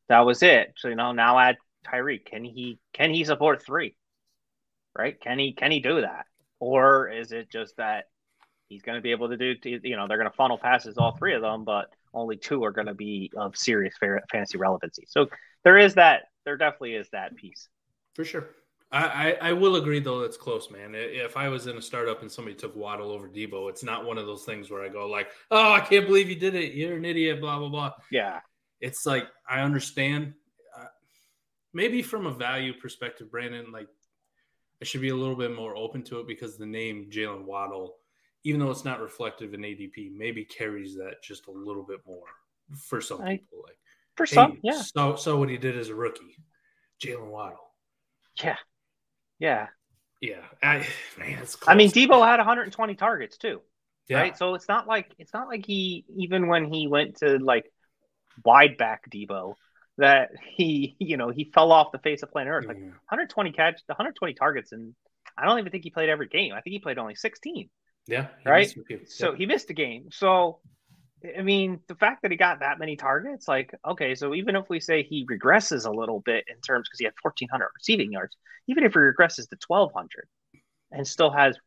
That 0.09 0.25
was 0.25 0.43
it. 0.43 0.73
So 0.77 0.89
you 0.89 0.95
know, 0.95 1.13
now 1.13 1.39
add 1.39 1.57
Tyreek. 1.85 2.25
Can 2.25 2.43
he 2.43 2.79
can 2.93 3.11
he 3.11 3.23
support 3.23 3.63
three? 3.65 3.95
Right? 4.97 5.19
Can 5.21 5.39
he 5.39 5.53
can 5.53 5.71
he 5.71 5.79
do 5.79 6.01
that? 6.01 6.25
or 6.61 7.09
is 7.09 7.33
it 7.33 7.51
just 7.51 7.75
that 7.75 8.05
he's 8.69 8.83
going 8.83 8.95
to 8.95 9.01
be 9.01 9.11
able 9.11 9.27
to 9.27 9.35
do 9.35 9.55
you 9.65 9.97
know 9.97 10.07
they're 10.07 10.17
going 10.17 10.29
to 10.29 10.35
funnel 10.37 10.57
passes 10.57 10.97
all 10.97 11.17
three 11.17 11.33
of 11.33 11.41
them 11.41 11.65
but 11.65 11.87
only 12.13 12.37
two 12.37 12.63
are 12.63 12.71
going 12.71 12.87
to 12.87 12.93
be 12.93 13.29
of 13.35 13.57
serious 13.57 13.93
fantasy 14.31 14.57
relevancy 14.57 15.03
so 15.07 15.27
there 15.65 15.77
is 15.77 15.95
that 15.95 16.21
there 16.45 16.55
definitely 16.55 16.93
is 16.93 17.09
that 17.11 17.35
piece 17.35 17.67
for 18.15 18.23
sure 18.23 18.47
I, 18.93 19.05
I, 19.05 19.49
I 19.49 19.53
will 19.53 19.77
agree 19.77 19.99
though 19.99 20.21
it's 20.21 20.35
close 20.35 20.69
man 20.69 20.93
if 20.95 21.37
i 21.37 21.47
was 21.47 21.67
in 21.67 21.77
a 21.77 21.81
startup 21.81 22.21
and 22.21 22.31
somebody 22.31 22.55
took 22.55 22.75
waddle 22.75 23.09
over 23.11 23.29
deebo 23.29 23.69
it's 23.69 23.83
not 23.83 24.05
one 24.05 24.17
of 24.17 24.25
those 24.25 24.43
things 24.43 24.69
where 24.69 24.83
i 24.83 24.89
go 24.89 25.07
like 25.07 25.29
oh 25.49 25.71
i 25.71 25.79
can't 25.79 26.07
believe 26.07 26.29
you 26.29 26.35
did 26.35 26.55
it 26.55 26.73
you're 26.73 26.97
an 26.97 27.05
idiot 27.05 27.39
blah 27.39 27.57
blah 27.57 27.69
blah 27.69 27.91
yeah 28.11 28.41
it's 28.81 29.05
like 29.05 29.27
i 29.49 29.61
understand 29.61 30.33
uh, 30.77 30.85
maybe 31.73 32.01
from 32.01 32.25
a 32.25 32.31
value 32.31 32.73
perspective 32.73 33.31
brandon 33.31 33.71
like 33.71 33.87
I 34.81 34.85
should 34.85 35.01
be 35.01 35.09
a 35.09 35.15
little 35.15 35.35
bit 35.35 35.55
more 35.55 35.75
open 35.75 36.01
to 36.05 36.19
it 36.19 36.27
because 36.27 36.57
the 36.57 36.65
name 36.65 37.07
Jalen 37.11 37.45
Waddle, 37.45 37.97
even 38.43 38.59
though 38.59 38.71
it's 38.71 38.83
not 38.83 38.99
reflective 38.99 39.53
in 39.53 39.61
ADP, 39.61 40.11
maybe 40.15 40.43
carries 40.43 40.95
that 40.95 41.21
just 41.23 41.47
a 41.47 41.51
little 41.51 41.83
bit 41.83 41.99
more 42.07 42.25
for 42.75 42.99
some 42.99 43.21
I, 43.21 43.37
people. 43.37 43.59
Like 43.63 43.77
for 44.15 44.25
hey, 44.25 44.35
some, 44.35 44.57
yeah. 44.63 44.81
So, 44.81 45.15
so 45.15 45.37
what 45.37 45.49
he 45.49 45.57
did 45.57 45.77
as 45.77 45.89
a 45.89 45.95
rookie, 45.95 46.35
Jalen 46.99 47.29
Waddle. 47.29 47.59
Yeah, 48.43 48.57
yeah, 49.41 49.67
yeah. 50.21 50.45
I 50.63 50.87
man, 51.17 51.45
I 51.67 51.75
mean, 51.75 51.91
Deebo 51.91 52.25
had 52.25 52.37
120 52.37 52.95
targets 52.95 53.37
too. 53.37 53.61
Yeah. 54.07 54.19
Right. 54.19 54.37
So 54.37 54.55
it's 54.55 54.67
not 54.67 54.87
like 54.87 55.13
it's 55.17 55.33
not 55.33 55.47
like 55.47 55.65
he 55.65 56.05
even 56.15 56.47
when 56.47 56.71
he 56.71 56.87
went 56.87 57.17
to 57.17 57.37
like 57.37 57.65
wide 58.45 58.77
back 58.77 59.09
Deebo 59.09 59.55
that 59.97 60.29
he, 60.55 60.95
you 60.99 61.17
know, 61.17 61.29
he 61.29 61.51
fell 61.53 61.71
off 61.71 61.91
the 61.91 61.99
face 61.99 62.23
of 62.23 62.31
planet 62.31 62.51
Earth. 62.51 62.65
Like 62.65 62.77
120 62.77 63.51
catch, 63.51 63.81
120 63.87 64.33
targets, 64.33 64.71
and 64.71 64.95
I 65.37 65.45
don't 65.45 65.59
even 65.59 65.71
think 65.71 65.83
he 65.83 65.89
played 65.89 66.09
every 66.09 66.27
game. 66.27 66.53
I 66.53 66.61
think 66.61 66.73
he 66.73 66.79
played 66.79 66.97
only 66.97 67.15
16. 67.15 67.69
Yeah. 68.07 68.27
Right. 68.45 68.73
So 69.07 69.33
he 69.33 69.45
missed 69.45 69.69
a 69.69 69.73
game. 69.73 70.09
So, 70.11 70.59
I 71.37 71.41
mean, 71.41 71.79
the 71.87 71.95
fact 71.95 72.21
that 72.21 72.31
he 72.31 72.37
got 72.37 72.61
that 72.61 72.79
many 72.79 72.95
targets, 72.95 73.47
like, 73.47 73.73
okay, 73.87 74.15
so 74.15 74.33
even 74.33 74.55
if 74.55 74.69
we 74.69 74.79
say 74.79 75.03
he 75.03 75.25
regresses 75.25 75.85
a 75.85 75.91
little 75.91 76.19
bit 76.19 76.45
in 76.47 76.59
terms 76.61 76.87
because 76.87 76.99
he 76.99 77.05
had 77.05 77.13
1,400 77.21 77.69
receiving 77.75 78.11
yards, 78.11 78.35
even 78.67 78.83
if 78.83 78.93
he 78.93 78.99
regresses 78.99 79.47
to 79.49 79.57
1,200 79.67 80.27
and 80.91 81.07
still 81.07 81.31
has, 81.31 81.57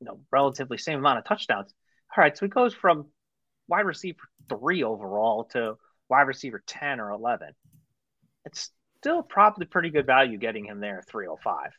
you 0.00 0.06
know, 0.06 0.20
relatively 0.32 0.78
same 0.78 0.98
amount 0.98 1.18
of 1.18 1.24
touchdowns. 1.24 1.72
All 2.16 2.22
right. 2.22 2.36
So 2.36 2.46
he 2.46 2.50
goes 2.50 2.74
from 2.74 3.06
wide 3.68 3.86
receiver 3.86 4.18
three 4.48 4.82
overall 4.82 5.44
to 5.52 5.76
wide 6.08 6.22
receiver 6.22 6.62
10 6.66 7.00
or 7.00 7.10
11. 7.10 7.50
It's 8.46 8.70
still 9.00 9.22
probably 9.22 9.66
pretty 9.66 9.90
good 9.90 10.06
value 10.06 10.38
getting 10.38 10.64
him 10.64 10.80
there 10.80 11.02
305. 11.08 11.70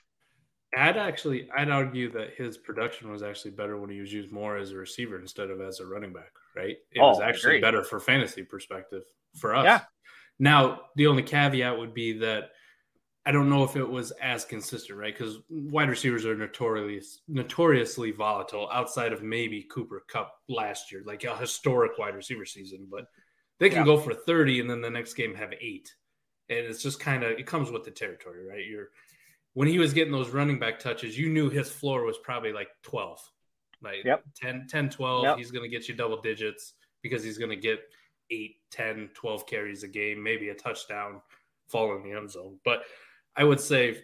I'd 0.77 0.97
actually 0.97 1.49
I'd 1.55 1.69
argue 1.69 2.11
that 2.11 2.35
his 2.35 2.57
production 2.57 3.11
was 3.11 3.23
actually 3.23 3.51
better 3.51 3.77
when 3.77 3.89
he 3.89 3.99
was 3.99 4.13
used 4.13 4.31
more 4.31 4.55
as 4.57 4.71
a 4.71 4.77
receiver 4.77 5.19
instead 5.19 5.49
of 5.49 5.61
as 5.61 5.79
a 5.79 5.85
running 5.85 6.13
back, 6.13 6.31
right? 6.59 6.77
It 6.91 6.99
oh, 6.99 7.09
was 7.09 7.21
actually 7.21 7.59
better 7.59 7.83
for 7.83 7.99
fantasy 7.99 8.43
perspective 8.43 9.03
for 9.37 9.55
us. 9.55 9.65
Yeah. 9.65 9.79
Now, 10.39 10.81
the 10.95 11.07
only 11.07 11.23
caveat 11.23 11.77
would 11.77 11.93
be 11.93 12.13
that 12.19 12.51
I 13.25 13.31
don't 13.31 13.49
know 13.49 13.63
if 13.63 13.75
it 13.75 13.87
was 13.87 14.11
as 14.11 14.45
consistent, 14.45 14.97
right? 14.97 15.13
Because 15.15 15.39
wide 15.49 15.89
receivers 15.89 16.25
are 16.25 16.35
notoriously 16.35 17.21
notoriously 17.27 18.11
volatile 18.11 18.69
outside 18.71 19.13
of 19.13 19.21
maybe 19.21 19.63
Cooper 19.63 20.03
Kupp 20.07 20.33
last 20.47 20.91
year, 20.91 21.03
like 21.05 21.23
a 21.23 21.37
historic 21.37 21.97
wide 21.97 22.15
receiver 22.15 22.45
season. 22.45 22.87
But 22.89 23.05
they 23.59 23.69
can 23.69 23.79
yeah. 23.79 23.85
go 23.85 23.97
for 23.97 24.13
30 24.13 24.61
and 24.61 24.69
then 24.69 24.81
the 24.81 24.89
next 24.89 25.13
game 25.13 25.35
have 25.35 25.53
eight. 25.59 25.93
And 26.49 26.59
it's 26.59 26.81
just 26.81 26.99
kind 26.99 27.23
of, 27.23 27.31
it 27.31 27.45
comes 27.45 27.69
with 27.69 27.83
the 27.83 27.91
territory, 27.91 28.45
right? 28.45 28.65
You're, 28.65 28.89
when 29.53 29.67
he 29.67 29.77
was 29.77 29.93
getting 29.93 30.13
those 30.13 30.29
running 30.29 30.57
back 30.57 30.79
touches, 30.79 31.17
you 31.17 31.29
knew 31.29 31.49
his 31.49 31.69
floor 31.69 32.05
was 32.05 32.17
probably 32.17 32.53
like 32.53 32.69
12, 32.83 33.19
like 33.81 34.03
yep. 34.03 34.23
10, 34.35 34.67
10 34.69 34.89
12. 34.89 35.23
Yep. 35.23 35.37
He's 35.37 35.51
going 35.51 35.63
to 35.63 35.69
get 35.69 35.87
you 35.87 35.95
double 35.95 36.21
digits 36.21 36.73
because 37.01 37.23
he's 37.23 37.37
going 37.37 37.49
to 37.49 37.55
get 37.55 37.79
8, 38.31 38.55
10, 38.71 39.09
12 39.13 39.47
carries 39.47 39.83
a 39.83 39.87
game, 39.87 40.21
maybe 40.21 40.49
a 40.49 40.55
touchdown 40.55 41.21
fall 41.67 41.95
in 41.95 42.03
the 42.03 42.17
end 42.17 42.31
zone. 42.31 42.57
But 42.65 42.83
I 43.35 43.43
would 43.43 43.59
say 43.59 44.03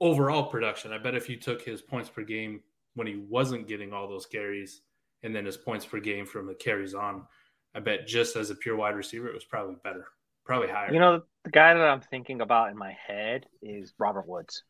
overall 0.00 0.44
production, 0.44 0.92
I 0.92 0.98
bet 0.98 1.14
if 1.14 1.28
you 1.28 1.36
took 1.36 1.62
his 1.62 1.82
points 1.82 2.08
per 2.08 2.22
game 2.22 2.60
when 2.94 3.06
he 3.06 3.16
wasn't 3.28 3.68
getting 3.68 3.92
all 3.92 4.08
those 4.08 4.26
carries 4.26 4.82
and 5.22 5.34
then 5.34 5.44
his 5.44 5.56
points 5.56 5.84
per 5.84 5.98
game 5.98 6.26
from 6.26 6.46
the 6.46 6.54
carries 6.54 6.94
on, 6.94 7.26
I 7.74 7.80
bet 7.80 8.06
just 8.06 8.36
as 8.36 8.50
a 8.50 8.54
pure 8.54 8.76
wide 8.76 8.94
receiver, 8.94 9.28
it 9.28 9.34
was 9.34 9.44
probably 9.44 9.76
better, 9.82 10.06
probably 10.44 10.68
higher. 10.68 10.92
You 10.92 11.00
know, 11.00 11.22
the 11.44 11.50
guy 11.50 11.74
that 11.74 11.82
I'm 11.82 12.00
thinking 12.00 12.40
about 12.40 12.70
in 12.70 12.76
my 12.76 12.92
head 12.92 13.46
is 13.62 13.94
Robert 13.98 14.28
Woods. 14.28 14.62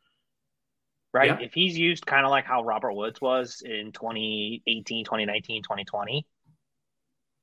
Right? 1.14 1.28
Yeah. 1.28 1.46
If 1.46 1.54
he's 1.54 1.78
used 1.78 2.04
kind 2.04 2.26
of 2.26 2.30
like 2.30 2.44
how 2.44 2.64
Robert 2.64 2.92
Woods 2.92 3.20
was 3.20 3.62
in 3.64 3.92
2018, 3.92 5.04
2019, 5.04 5.62
2020, 5.62 6.26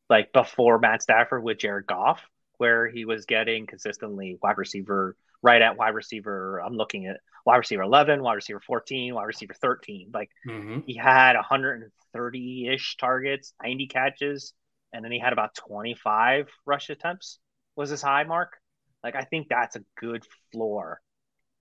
like 0.09 0.33
before 0.33 0.77
Matt 0.77 1.01
Stafford 1.01 1.41
with 1.41 1.57
Jared 1.57 1.87
Goff, 1.87 2.21
where 2.57 2.89
he 2.89 3.05
was 3.05 3.25
getting 3.25 3.65
consistently 3.65 4.37
wide 4.43 4.57
receiver, 4.57 5.15
right 5.41 5.61
at 5.61 5.77
wide 5.77 5.95
receiver. 5.95 6.59
I'm 6.59 6.75
looking 6.75 7.05
at 7.07 7.21
wide 7.45 7.57
receiver 7.57 7.81
11, 7.83 8.21
wide 8.21 8.33
receiver 8.33 8.59
14, 8.59 9.15
wide 9.15 9.23
receiver 9.23 9.53
13. 9.53 10.11
Like 10.13 10.29
Mhm. 10.45 10.83
he 10.85 10.95
had 10.95 11.37
130 11.37 12.67
ish 12.67 12.97
targets, 12.97 13.53
90 13.63 13.87
catches, 13.87 14.53
and 14.91 15.03
then 15.03 15.13
he 15.13 15.19
had 15.19 15.31
about 15.31 15.55
25 15.55 16.49
rush 16.65 16.89
attempts 16.89 17.39
was 17.77 17.89
his 17.89 18.01
high 18.01 18.25
mark. 18.25 18.59
Like 19.01 19.15
I 19.15 19.23
think 19.23 19.47
that's 19.47 19.77
a 19.77 19.85
good 19.95 20.25
floor 20.51 21.01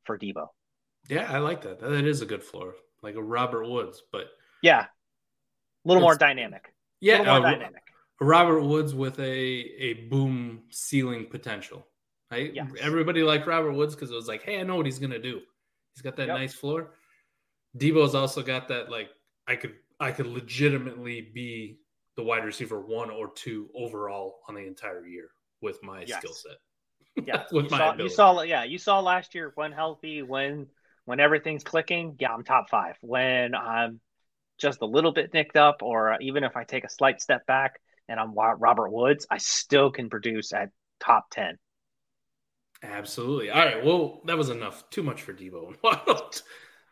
for 0.03 0.18
Deebo. 0.18 0.49
Yeah, 1.11 1.31
I 1.31 1.38
like 1.38 1.62
that. 1.62 1.81
That 1.81 2.05
is 2.05 2.23
a 2.23 2.27
good 2.27 2.42
floor, 2.42 2.75
like 3.03 3.16
a 3.16 3.23
Robert 3.23 3.66
Woods. 3.68 4.03
But 4.12 4.27
Yeah, 4.62 4.83
a 4.85 4.88
little 5.85 6.03
more 6.03 6.16
dynamic. 6.16 6.73
yeah, 7.01 7.18
a 7.18 7.18
little 7.18 7.40
more 7.40 7.46
uh, 7.49 7.53
dynamic. 7.53 7.83
Robert 8.20 8.62
Woods 8.62 8.94
with 8.94 9.18
a 9.18 9.23
a 9.33 9.94
boom 10.09 10.62
ceiling 10.70 11.27
potential. 11.27 11.87
Right? 12.31 12.55
Yes. 12.55 12.70
Everybody 12.81 13.25
liked 13.25 13.46
Robert 13.49 13.73
Woods 13.73 13.96
because 13.96 14.12
it 14.12 14.14
was 14.14 14.29
like, 14.29 14.44
hey, 14.44 14.61
I 14.61 14.62
know 14.62 14.77
what 14.77 14.87
he's 14.87 15.01
gonna 15.01 15.18
do. 15.18 15.40
He's 15.94 16.03
got 16.03 16.14
that 16.16 16.29
Yep. 16.29 16.37
nice 16.38 16.55
floor. 16.55 16.94
Deebo's 17.77 18.14
also 18.14 18.42
got 18.42 18.68
that 18.68 18.88
like 18.88 19.09
I 19.49 19.57
could 19.57 19.75
I 19.99 20.12
could 20.12 20.27
legitimately 20.27 21.23
be 21.35 21.81
the 22.16 22.23
wide 22.23 22.44
receiver 22.44 22.81
one 22.81 23.11
or 23.11 23.33
two 23.33 23.68
overall 23.75 24.40
on 24.49 24.55
the 24.55 24.61
entire 24.66 25.05
year 25.07 25.31
with 25.61 25.83
my 25.83 26.03
Yes. 26.07 26.18
skill 26.18 26.35
set. 26.35 26.59
Yeah, 27.27 27.44
with 27.53 27.64
you 27.64 27.70
my 27.73 27.79
saw, 27.79 27.94
you 27.96 28.09
saw, 28.09 28.42
yeah, 28.42 28.62
you 28.64 28.79
saw 28.79 29.01
last 29.01 29.35
year 29.35 29.53
when 29.57 29.73
healthy, 29.73 30.23
when 30.23 30.68
when 31.11 31.18
everything's 31.18 31.64
clicking. 31.64 32.14
Yeah, 32.20 32.33
I'm 32.33 32.44
top 32.44 32.70
five. 32.70 32.96
When 33.01 33.57
I'm 33.57 34.01
just 34.59 34.81
a 34.81 34.87
little 34.87 35.12
bit 35.12 35.35
nicked 35.35 35.57
up, 35.57 35.83
or 35.83 36.16
even 36.20 36.44
if 36.44 36.57
I 36.57 36.62
take 36.62 36.85
a 36.85 36.88
slight 36.88 37.20
step 37.20 37.44
back 37.46 37.81
and 38.09 38.20
I'm 38.20 38.33
Robert 38.33 38.90
Woods, 38.90 39.27
I 39.29 39.38
still 39.38 39.90
can 39.90 40.09
produce 40.09 40.53
at 40.53 40.70
top 41.01 41.27
ten. 41.33 41.59
Absolutely. 42.85 43.51
All 43.51 43.59
right. 43.59 43.85
Well, 43.85 44.20
that 44.27 44.38
was 44.38 44.51
enough. 44.51 44.88
Too 44.90 45.03
much 45.03 45.23
for 45.23 45.35
Deebo. 45.35 45.66
and 45.68 45.77
Wild. 45.83 46.42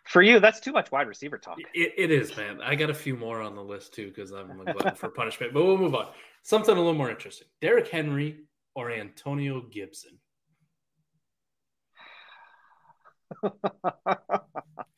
For 0.05 0.21
you, 0.21 0.41
that's 0.41 0.59
too 0.59 0.73
much 0.73 0.91
wide 0.91 1.07
receiver 1.07 1.39
talk. 1.39 1.59
it 1.73 2.11
is, 2.11 2.37
man. 2.37 2.61
I 2.61 2.75
got 2.75 2.91
a 2.91 2.95
few 2.95 3.15
more 3.15 3.41
on 3.41 3.55
the 3.55 3.63
list 3.63 3.95
too 3.95 4.09
because 4.09 4.33
I'm 4.33 4.61
a 4.61 4.73
glutton 4.73 4.97
for 4.97 5.09
punishment. 5.17 5.55
But 5.55 5.65
we'll 5.65 5.77
move 5.77 5.95
on. 5.95 6.09
Something 6.43 6.75
a 6.75 6.79
little 6.79 6.93
more 6.95 7.11
interesting. 7.11 7.47
Derrick 7.61 7.87
Henry 7.89 8.41
or 8.75 8.91
Antonio 8.91 9.63
Gibson. 9.71 10.18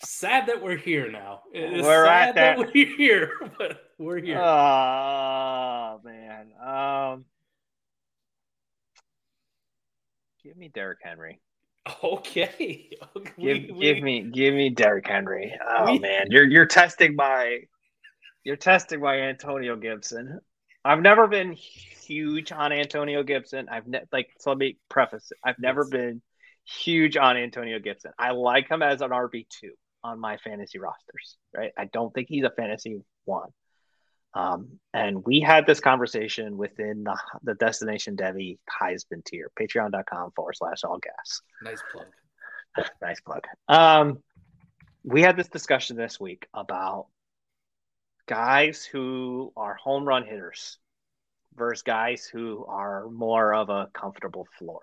Sad 0.03 0.47
that 0.47 0.63
we're 0.63 0.77
here 0.77 1.11
now. 1.11 1.43
It's 1.53 1.85
We're 1.87 2.07
sad 2.07 2.29
at 2.31 2.35
that. 2.37 2.57
that. 2.57 2.59
we're 2.59 2.87
here, 2.97 3.33
but 3.59 3.81
we're 3.99 4.19
here. 4.21 4.39
Oh 4.41 6.01
man. 6.05 6.53
Um 6.65 7.25
Give 10.43 10.57
me 10.57 10.69
Derrick 10.69 10.99
Henry. 11.03 11.39
okay. 12.03 12.89
Give, 13.15 13.37
We- 13.37 13.59
give 13.61 13.77
we- 13.77 14.01
me 14.01 14.23
give 14.33 14.55
me 14.55 14.71
Derrick 14.71 15.07
Henry. 15.07 15.55
Oh 15.69 15.93
We- 15.93 15.99
man, 15.99 16.29
you're 16.31 16.45
you're 16.47 16.67
testing 16.67 17.15
my 17.17 17.61
you're 18.45 18.57
testing 18.57 19.01
my 19.01 19.17
Antonio 19.21 19.77
Gibson. 19.77 20.41
I've 20.83 21.03
never 21.03 21.27
been 21.29 21.53
huge 21.53 22.53
on 22.53 22.73
Antonio 22.73 23.23
Gibson. 23.23 23.69
I've 23.69 23.87
ne- 23.87 24.01
like 24.13 24.31
so 24.39 24.51
let 24.51 24.59
me 24.59 24.79
preface 24.89 25.31
it. 25.31 25.37
I've 25.45 25.59
never 25.59 25.83
Yes. 25.83 25.91
been 25.91 26.23
huge 26.65 27.17
on 27.17 27.37
Antonio 27.37 27.79
Gibson. 27.79 28.13
I 28.19 28.33
like 28.33 28.69
him 28.69 28.83
as 28.83 29.01
an 29.01 29.11
RB 29.11 29.47
two 29.49 29.73
on 30.03 30.21
my 30.21 30.37
fantasy 30.39 30.79
rosters. 30.79 31.37
Right. 31.55 31.73
I 31.77 31.87
don't 31.87 32.13
think 32.15 32.29
he's 32.29 32.45
a 32.45 32.51
fantasy 32.51 33.03
one. 33.25 33.51
Um, 34.33 34.79
and 34.95 35.25
we 35.25 35.41
had 35.41 35.67
this 35.67 35.81
conversation 35.81 36.57
within 36.57 37.03
the 37.05 37.19
the 37.43 37.55
Destination 37.55 38.17
Devy 38.17 38.59
Heisman 38.81 39.25
tier, 39.25 39.51
patreon.com 39.59 40.31
forward 40.37 40.55
slash 40.57 40.85
all 40.85 40.99
gas. 40.99 41.43
Nice 41.63 41.83
plug. 41.91 42.07
nice 43.03 43.21
plug. 43.21 43.45
Um, 43.69 44.19
we 45.03 45.23
had 45.23 45.37
this 45.37 45.49
discussion 45.49 45.97
this 45.97 46.21
week 46.21 46.47
about 46.55 47.07
guys 48.29 48.85
who 48.85 49.53
are 49.57 49.75
home 49.75 50.05
run 50.05 50.25
hitters 50.25 50.79
versus 51.57 51.83
guys 51.83 52.27
who 52.27 52.65
are 52.67 53.09
more 53.09 53.53
of 53.53 53.71
a 53.71 53.89
comfortable 53.93 54.47
floor. 54.59 54.81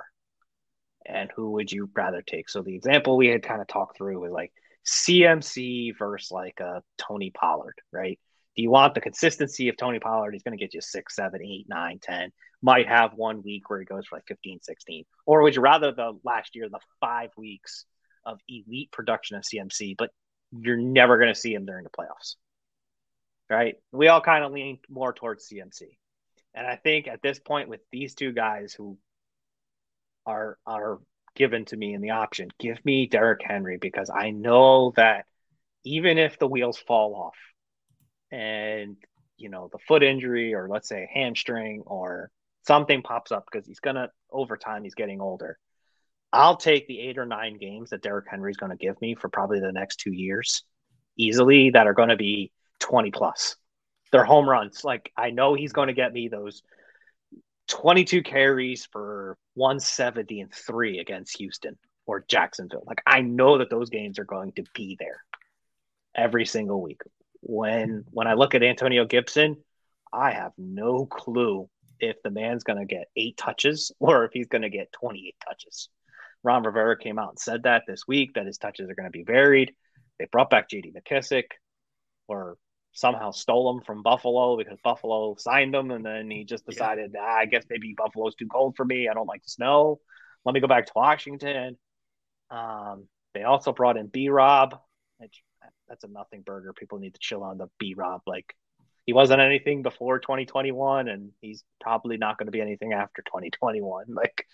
And 1.07 1.29
who 1.35 1.51
would 1.51 1.71
you 1.71 1.89
rather 1.95 2.21
take? 2.21 2.49
So 2.49 2.61
the 2.61 2.75
example 2.75 3.17
we 3.17 3.27
had 3.27 3.43
kind 3.43 3.61
of 3.61 3.67
talked 3.67 3.97
through 3.97 4.19
was 4.19 4.31
like 4.31 4.51
CMC 4.85 5.97
versus 5.97 6.31
like 6.31 6.59
a 6.59 6.81
Tony 6.97 7.31
Pollard, 7.31 7.75
right? 7.91 8.19
Do 8.55 8.63
you 8.63 8.71
want 8.71 8.95
the 8.95 9.01
consistency 9.01 9.69
of 9.69 9.77
Tony 9.77 9.99
Pollard? 9.99 10.33
He's 10.33 10.43
going 10.43 10.57
to 10.57 10.63
get 10.63 10.73
you 10.73 10.81
six, 10.81 11.15
seven, 11.15 11.41
eight, 11.43 11.67
nine, 11.69 11.99
10. 12.01 12.31
Might 12.61 12.87
have 12.87 13.13
one 13.13 13.43
week 13.43 13.69
where 13.69 13.79
he 13.79 13.85
goes 13.85 14.07
for 14.07 14.15
like 14.17 14.25
15, 14.27 14.61
16. 14.63 15.05
Or 15.27 15.43
would 15.43 15.55
you 15.55 15.61
rather 15.61 15.91
the 15.91 16.17
last 16.23 16.55
year, 16.55 16.67
the 16.67 16.79
five 16.99 17.29
weeks 17.37 17.85
of 18.25 18.39
elite 18.49 18.91
production 18.91 19.37
of 19.37 19.43
CMC, 19.43 19.95
but 19.95 20.09
you're 20.51 20.75
never 20.75 21.17
going 21.17 21.31
to 21.31 21.39
see 21.39 21.53
him 21.53 21.65
during 21.65 21.83
the 21.83 21.91
playoffs? 21.91 22.35
Right? 23.49 23.75
We 23.91 24.07
all 24.07 24.21
kind 24.21 24.43
of 24.43 24.51
lean 24.51 24.79
more 24.89 25.13
towards 25.13 25.47
CMC. 25.47 25.83
And 26.55 26.65
I 26.65 26.77
think 26.77 27.07
at 27.07 27.21
this 27.21 27.37
point, 27.37 27.69
with 27.69 27.81
these 27.91 28.15
two 28.15 28.31
guys 28.31 28.73
who 28.73 28.97
are 30.27 30.57
are 30.67 30.99
given 31.35 31.65
to 31.65 31.77
me 31.77 31.93
in 31.93 32.01
the 32.01 32.11
option, 32.11 32.49
give 32.59 32.83
me 32.85 33.07
Derrick 33.07 33.41
Henry 33.43 33.77
because 33.77 34.09
I 34.13 34.31
know 34.31 34.93
that 34.95 35.25
even 35.83 36.17
if 36.17 36.37
the 36.37 36.47
wheels 36.47 36.77
fall 36.77 37.15
off 37.15 37.37
and 38.31 38.97
you 39.37 39.49
know 39.49 39.69
the 39.71 39.79
foot 39.87 40.03
injury 40.03 40.53
or 40.53 40.67
let's 40.67 40.89
say 40.89 41.09
hamstring 41.11 41.83
or 41.85 42.29
something 42.67 43.01
pops 43.01 43.31
up 43.31 43.45
because 43.49 43.65
he's 43.65 43.79
gonna 43.79 44.09
over 44.31 44.57
time 44.57 44.83
he's 44.83 44.95
getting 44.95 45.21
older. 45.21 45.57
I'll 46.33 46.57
take 46.57 46.87
the 46.87 46.99
eight 46.99 47.17
or 47.17 47.25
nine 47.25 47.57
games 47.57 47.91
that 47.91 48.01
Derrick 48.01 48.25
Henry's 48.29 48.57
to 48.71 48.77
give 48.77 48.99
me 49.01 49.15
for 49.15 49.29
probably 49.29 49.61
the 49.61 49.71
next 49.71 50.01
two 50.01 50.11
years 50.11 50.63
easily 51.17 51.71
that 51.71 51.87
are 51.87 51.93
going 51.93 52.09
to 52.09 52.17
be 52.17 52.51
20 52.79 53.11
plus. 53.11 53.55
They're 54.11 54.25
home 54.25 54.47
runs. 54.47 54.83
Like 54.83 55.11
I 55.15 55.31
know 55.31 55.53
he's 55.53 55.73
to 55.87 55.93
get 55.93 56.13
me 56.13 56.27
those 56.27 56.61
22 57.67 58.23
carries 58.23 58.85
for 58.85 59.37
170 59.55 60.41
and 60.41 60.53
three 60.53 60.99
against 60.99 61.37
Houston 61.37 61.77
or 62.05 62.25
Jacksonville. 62.27 62.83
Like 62.85 63.01
I 63.05 63.21
know 63.21 63.57
that 63.59 63.69
those 63.69 63.89
games 63.89 64.19
are 64.19 64.25
going 64.25 64.53
to 64.53 64.63
be 64.73 64.95
there 64.99 65.23
every 66.15 66.45
single 66.45 66.81
week. 66.81 67.01
When 67.41 68.05
when 68.11 68.27
I 68.27 68.33
look 68.33 68.55
at 68.55 68.63
Antonio 68.63 69.05
Gibson, 69.05 69.57
I 70.11 70.31
have 70.31 70.53
no 70.57 71.05
clue 71.05 71.69
if 71.99 72.21
the 72.23 72.31
man's 72.31 72.63
going 72.63 72.79
to 72.79 72.85
get 72.85 73.09
eight 73.15 73.37
touches 73.37 73.91
or 73.99 74.25
if 74.25 74.31
he's 74.33 74.47
going 74.47 74.61
to 74.61 74.69
get 74.69 74.91
28 74.93 75.35
touches. 75.45 75.89
Ron 76.43 76.63
Rivera 76.63 76.97
came 76.97 77.19
out 77.19 77.29
and 77.29 77.39
said 77.39 77.63
that 77.63 77.83
this 77.87 78.07
week 78.07 78.33
that 78.35 78.45
his 78.45 78.57
touches 78.57 78.89
are 78.89 78.95
going 78.95 79.07
to 79.07 79.17
be 79.17 79.23
varied. 79.23 79.73
They 80.19 80.27
brought 80.31 80.49
back 80.49 80.69
JD 80.69 80.93
McKissic 80.93 81.45
or 82.27 82.57
somehow 82.93 83.31
stole 83.31 83.77
him 83.77 83.83
from 83.83 84.01
Buffalo 84.01 84.57
because 84.57 84.77
Buffalo 84.83 85.35
signed 85.37 85.75
him 85.75 85.91
and 85.91 86.05
then 86.05 86.29
he 86.31 86.45
just 86.45 86.65
decided, 86.65 87.15
ah, 87.19 87.37
I 87.37 87.45
guess 87.45 87.63
maybe 87.69 87.93
Buffalo's 87.95 88.35
too 88.35 88.47
cold 88.47 88.75
for 88.75 88.85
me. 88.85 89.07
I 89.07 89.13
don't 89.13 89.27
like 89.27 89.41
snow. 89.45 89.99
Let 90.45 90.53
me 90.53 90.61
go 90.61 90.67
back 90.67 90.87
to 90.87 90.93
Washington. 90.95 91.77
Um, 92.49 93.07
they 93.33 93.43
also 93.43 93.71
brought 93.71 93.97
in 93.97 94.07
B 94.07 94.29
Rob. 94.29 94.79
That's 95.87 96.03
a 96.03 96.07
nothing 96.07 96.41
burger. 96.41 96.73
People 96.73 96.99
need 96.99 97.13
to 97.13 97.19
chill 97.19 97.43
on 97.43 97.57
the 97.57 97.67
B 97.79 97.93
Rob. 97.95 98.21
Like 98.25 98.53
he 99.05 99.13
wasn't 99.13 99.41
anything 99.41 99.83
before 99.83 100.19
2021 100.19 101.07
and 101.07 101.31
he's 101.39 101.63
probably 101.79 102.17
not 102.17 102.37
going 102.37 102.47
to 102.47 102.51
be 102.51 102.61
anything 102.61 102.93
after 102.93 103.21
2021. 103.23 104.05
Like 104.09 104.45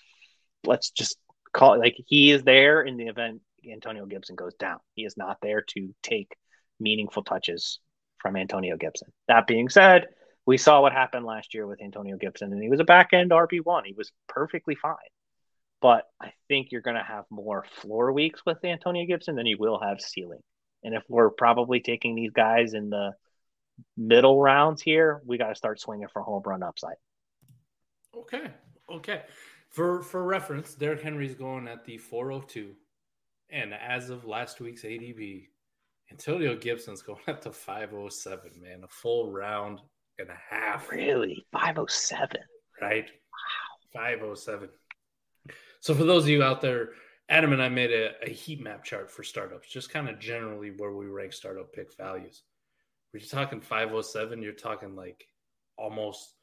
let's 0.66 0.92
just 0.92 1.18
call 1.54 1.74
it 1.74 1.80
like 1.80 1.96
he 2.08 2.32
is 2.32 2.44
there 2.44 2.82
in 2.82 2.98
the 2.98 3.08
event 3.08 3.42
Antonio 3.70 4.06
Gibson 4.06 4.36
goes 4.36 4.54
down. 4.56 4.80
He 4.96 5.06
is 5.06 5.18
not 5.18 5.38
there 5.42 5.62
to 5.70 5.94
take 6.04 6.36
meaningful 6.80 7.24
touches 7.24 7.80
from 8.24 8.36
Antonio 8.36 8.78
Gibson. 8.78 9.12
That 9.28 9.46
being 9.46 9.70
said, 9.70 10.08
we 10.48 10.58
saw 10.58 10.82
what 10.82 10.94
happened 10.94 11.26
last 11.26 11.54
year 11.54 11.68
with 11.68 11.82
Antonio 11.82 12.18
Gibson, 12.18 12.52
and 12.52 12.64
he 12.64 12.70
was 12.70 12.80
a 12.80 12.86
back 12.86 13.10
end 13.14 13.30
RB1. 13.30 13.84
He 13.86 13.94
was 13.94 14.12
perfectly 14.28 14.74
fine. 14.74 14.96
But 15.82 16.06
I 16.20 16.32
think 16.48 16.72
you're 16.72 16.82
going 16.82 16.96
to 16.96 17.04
have 17.04 17.26
more 17.30 17.66
floor 17.82 18.14
weeks 18.14 18.42
with 18.46 18.64
Antonio 18.64 19.06
Gibson 19.06 19.36
than 19.36 19.46
you 19.46 19.58
will 19.60 19.80
have 19.80 20.00
ceiling. 20.02 20.40
And 20.82 20.96
if 20.96 21.04
we're 21.10 21.30
probably 21.30 21.82
taking 21.82 22.16
these 22.16 22.32
guys 22.32 22.74
in 22.74 22.90
the 22.90 23.12
middle 23.98 24.42
rounds 24.42 24.82
here, 24.82 25.22
we 25.26 25.38
got 25.38 25.50
to 25.50 25.56
start 25.56 25.80
swinging 25.80 26.08
for 26.12 26.22
home 26.22 26.44
run 26.46 26.64
upside. 26.64 26.96
Okay. 28.16 28.52
Okay. 28.90 29.24
For 29.70 30.02
for 30.02 30.24
reference, 30.24 30.74
Derrick 30.74 31.02
Henry's 31.02 31.36
going 31.36 31.68
at 31.68 31.84
the 31.84 31.98
402. 31.98 32.76
And 33.50 33.74
as 33.74 34.10
of 34.10 34.26
last 34.26 34.62
week's 34.62 34.84
ADP, 34.84 35.48
Antonio 36.12 36.56
Gibson's 36.56 37.02
going 37.02 37.22
up 37.28 37.42
to 37.42 37.52
507, 37.52 38.52
man. 38.62 38.84
A 38.84 38.88
full 38.88 39.32
round 39.32 39.80
and 40.20 40.30
a 40.30 40.38
half. 40.50 40.90
Really? 40.90 41.46
507. 41.52 42.42
Right? 42.82 43.06
Wow. 43.06 44.02
507. 44.02 44.70
So 45.80 45.94
for 45.94 46.04
those 46.04 46.24
of 46.24 46.30
you 46.30 46.44
out 46.44 46.62
there, 46.62 46.90
Adam 47.30 47.54
and 47.54 47.62
I 47.62 47.70
made 47.70 47.92
a, 47.92 48.12
a 48.24 48.30
heat 48.30 48.62
map 48.62 48.84
chart 48.84 49.10
for 49.10 49.24
startups, 49.24 49.70
just 49.70 49.90
kind 49.90 50.10
of 50.10 50.20
generally 50.20 50.72
where 50.78 50.94
we 50.94 51.08
rank 51.08 51.34
startup 51.34 51.74
pick 51.74 51.96
values. 51.98 52.44
When 53.12 53.22
you're 53.22 53.30
talking 53.30 53.62
507, 53.62 54.42
you're 54.42 54.54
talking 54.54 54.96
like 54.96 55.26
almost 55.78 56.34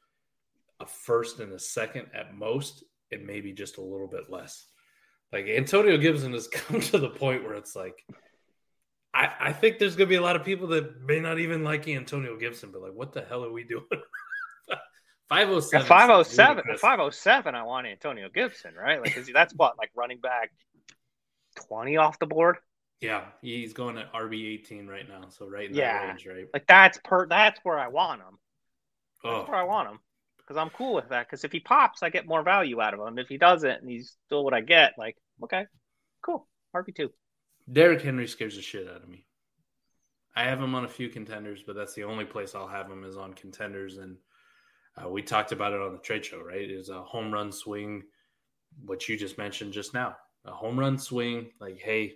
a 0.79 0.85
first 0.85 1.39
and 1.39 1.53
a 1.53 1.59
second 1.59 2.07
at 2.13 2.35
most, 2.35 2.83
and 3.11 3.25
maybe 3.25 3.53
just 3.53 3.77
a 3.77 3.81
little 3.81 4.07
bit 4.07 4.29
less. 4.29 4.67
Like 5.31 5.47
Antonio 5.47 5.97
Gibson 5.97 6.33
has 6.33 6.47
come 6.51 6.79
to 6.81 6.97
the 6.97 7.09
point 7.09 7.43
where 7.43 7.55
it's 7.55 7.75
like, 7.75 8.03
I, 9.13 9.31
I 9.39 9.53
think 9.53 9.77
there's 9.77 9.95
going 9.95 10.07
to 10.07 10.09
be 10.09 10.15
a 10.15 10.21
lot 10.21 10.35
of 10.35 10.43
people 10.43 10.67
that 10.67 11.01
may 11.01 11.19
not 11.19 11.39
even 11.39 11.63
like 11.63 11.87
Antonio 11.87 12.37
Gibson, 12.37 12.71
but 12.71 12.81
like, 12.81 12.93
what 12.93 13.11
the 13.11 13.21
hell 13.21 13.43
are 13.43 13.51
we 13.51 13.63
doing? 13.63 13.85
507. 15.29 15.87
507. 15.87 16.77
507, 16.77 17.55
I 17.55 17.63
want 17.63 17.87
Antonio 17.87 18.29
Gibson, 18.33 18.73
right? 18.75 19.01
Like, 19.01 19.17
that's 19.33 19.53
what, 19.53 19.77
like 19.77 19.91
running 19.95 20.19
back 20.19 20.51
20 21.67 21.97
off 21.97 22.19
the 22.19 22.25
board? 22.25 22.57
Yeah, 23.01 23.23
he's 23.41 23.73
going 23.73 23.97
at 23.97 24.13
RB 24.13 24.59
18 24.59 24.87
right 24.87 25.07
now. 25.07 25.29
So, 25.29 25.47
right 25.47 25.69
in 25.69 25.75
yeah. 25.75 25.99
that 25.99 26.07
range, 26.07 26.27
right? 26.27 26.47
Like, 26.53 26.67
that's 26.67 26.99
per 27.03 27.27
that's 27.27 27.59
where 27.63 27.79
I 27.79 27.87
want 27.87 28.21
him. 28.21 28.37
That's 29.23 29.47
oh. 29.47 29.51
where 29.51 29.59
I 29.59 29.63
want 29.63 29.89
him 29.89 29.99
because 30.37 30.57
I'm 30.57 30.69
cool 30.71 30.93
with 30.93 31.09
that. 31.09 31.27
Because 31.27 31.43
if 31.43 31.51
he 31.51 31.59
pops, 31.59 32.03
I 32.03 32.09
get 32.09 32.27
more 32.27 32.43
value 32.43 32.81
out 32.81 32.93
of 32.93 32.99
him. 32.99 33.17
If 33.17 33.27
he 33.27 33.37
doesn't 33.37 33.81
and 33.81 33.89
he's 33.89 34.15
still 34.25 34.43
what 34.43 34.53
I 34.53 34.61
get, 34.61 34.93
like, 34.97 35.15
okay, 35.43 35.65
cool. 36.21 36.47
RB2. 36.75 37.09
Derrick 37.71 38.01
Henry 38.01 38.27
scares 38.27 38.55
the 38.55 38.61
shit 38.61 38.87
out 38.87 39.03
of 39.03 39.09
me. 39.09 39.25
I 40.35 40.43
have 40.43 40.61
him 40.61 40.75
on 40.75 40.85
a 40.85 40.89
few 40.89 41.09
contenders, 41.09 41.63
but 41.65 41.75
that's 41.75 41.93
the 41.93 42.03
only 42.03 42.25
place 42.25 42.55
I'll 42.55 42.67
have 42.67 42.89
him 42.89 43.03
is 43.03 43.17
on 43.17 43.33
contenders. 43.33 43.97
And 43.97 44.17
uh, 44.97 45.09
we 45.09 45.21
talked 45.21 45.51
about 45.51 45.73
it 45.73 45.81
on 45.81 45.91
the 45.91 45.99
trade 45.99 46.25
show, 46.25 46.41
right? 46.41 46.69
Is 46.69 46.89
a 46.89 47.01
home 47.01 47.31
run 47.31 47.51
swing, 47.51 48.03
what 48.85 49.07
you 49.07 49.17
just 49.17 49.37
mentioned 49.37 49.73
just 49.73 49.93
now. 49.93 50.15
A 50.45 50.51
home 50.51 50.79
run 50.79 50.97
swing, 50.97 51.51
like, 51.59 51.79
hey, 51.79 52.15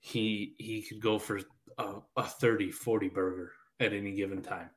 he 0.00 0.54
he 0.58 0.82
could 0.82 1.00
go 1.00 1.18
for 1.18 1.40
a, 1.78 1.94
a 2.16 2.22
30, 2.24 2.70
40 2.70 3.08
burger 3.08 3.52
at 3.80 3.92
any 3.92 4.12
given 4.12 4.42
time. 4.42 4.70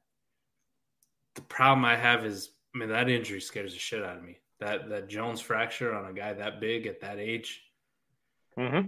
The 1.35 1.41
problem 1.41 1.85
I 1.85 1.95
have 1.95 2.25
is, 2.25 2.51
I 2.73 2.79
mean, 2.79 2.89
that 2.89 3.09
injury 3.09 3.41
scares 3.41 3.73
the 3.73 3.79
shit 3.79 4.03
out 4.03 4.17
of 4.17 4.23
me. 4.23 4.37
That 4.59 4.89
that 4.89 5.09
Jones 5.09 5.41
fracture 5.41 5.93
on 5.93 6.05
a 6.05 6.13
guy 6.13 6.33
that 6.33 6.61
big 6.61 6.87
at 6.87 7.01
that 7.01 7.19
age. 7.19 7.63
Mm-hmm. 8.57 8.87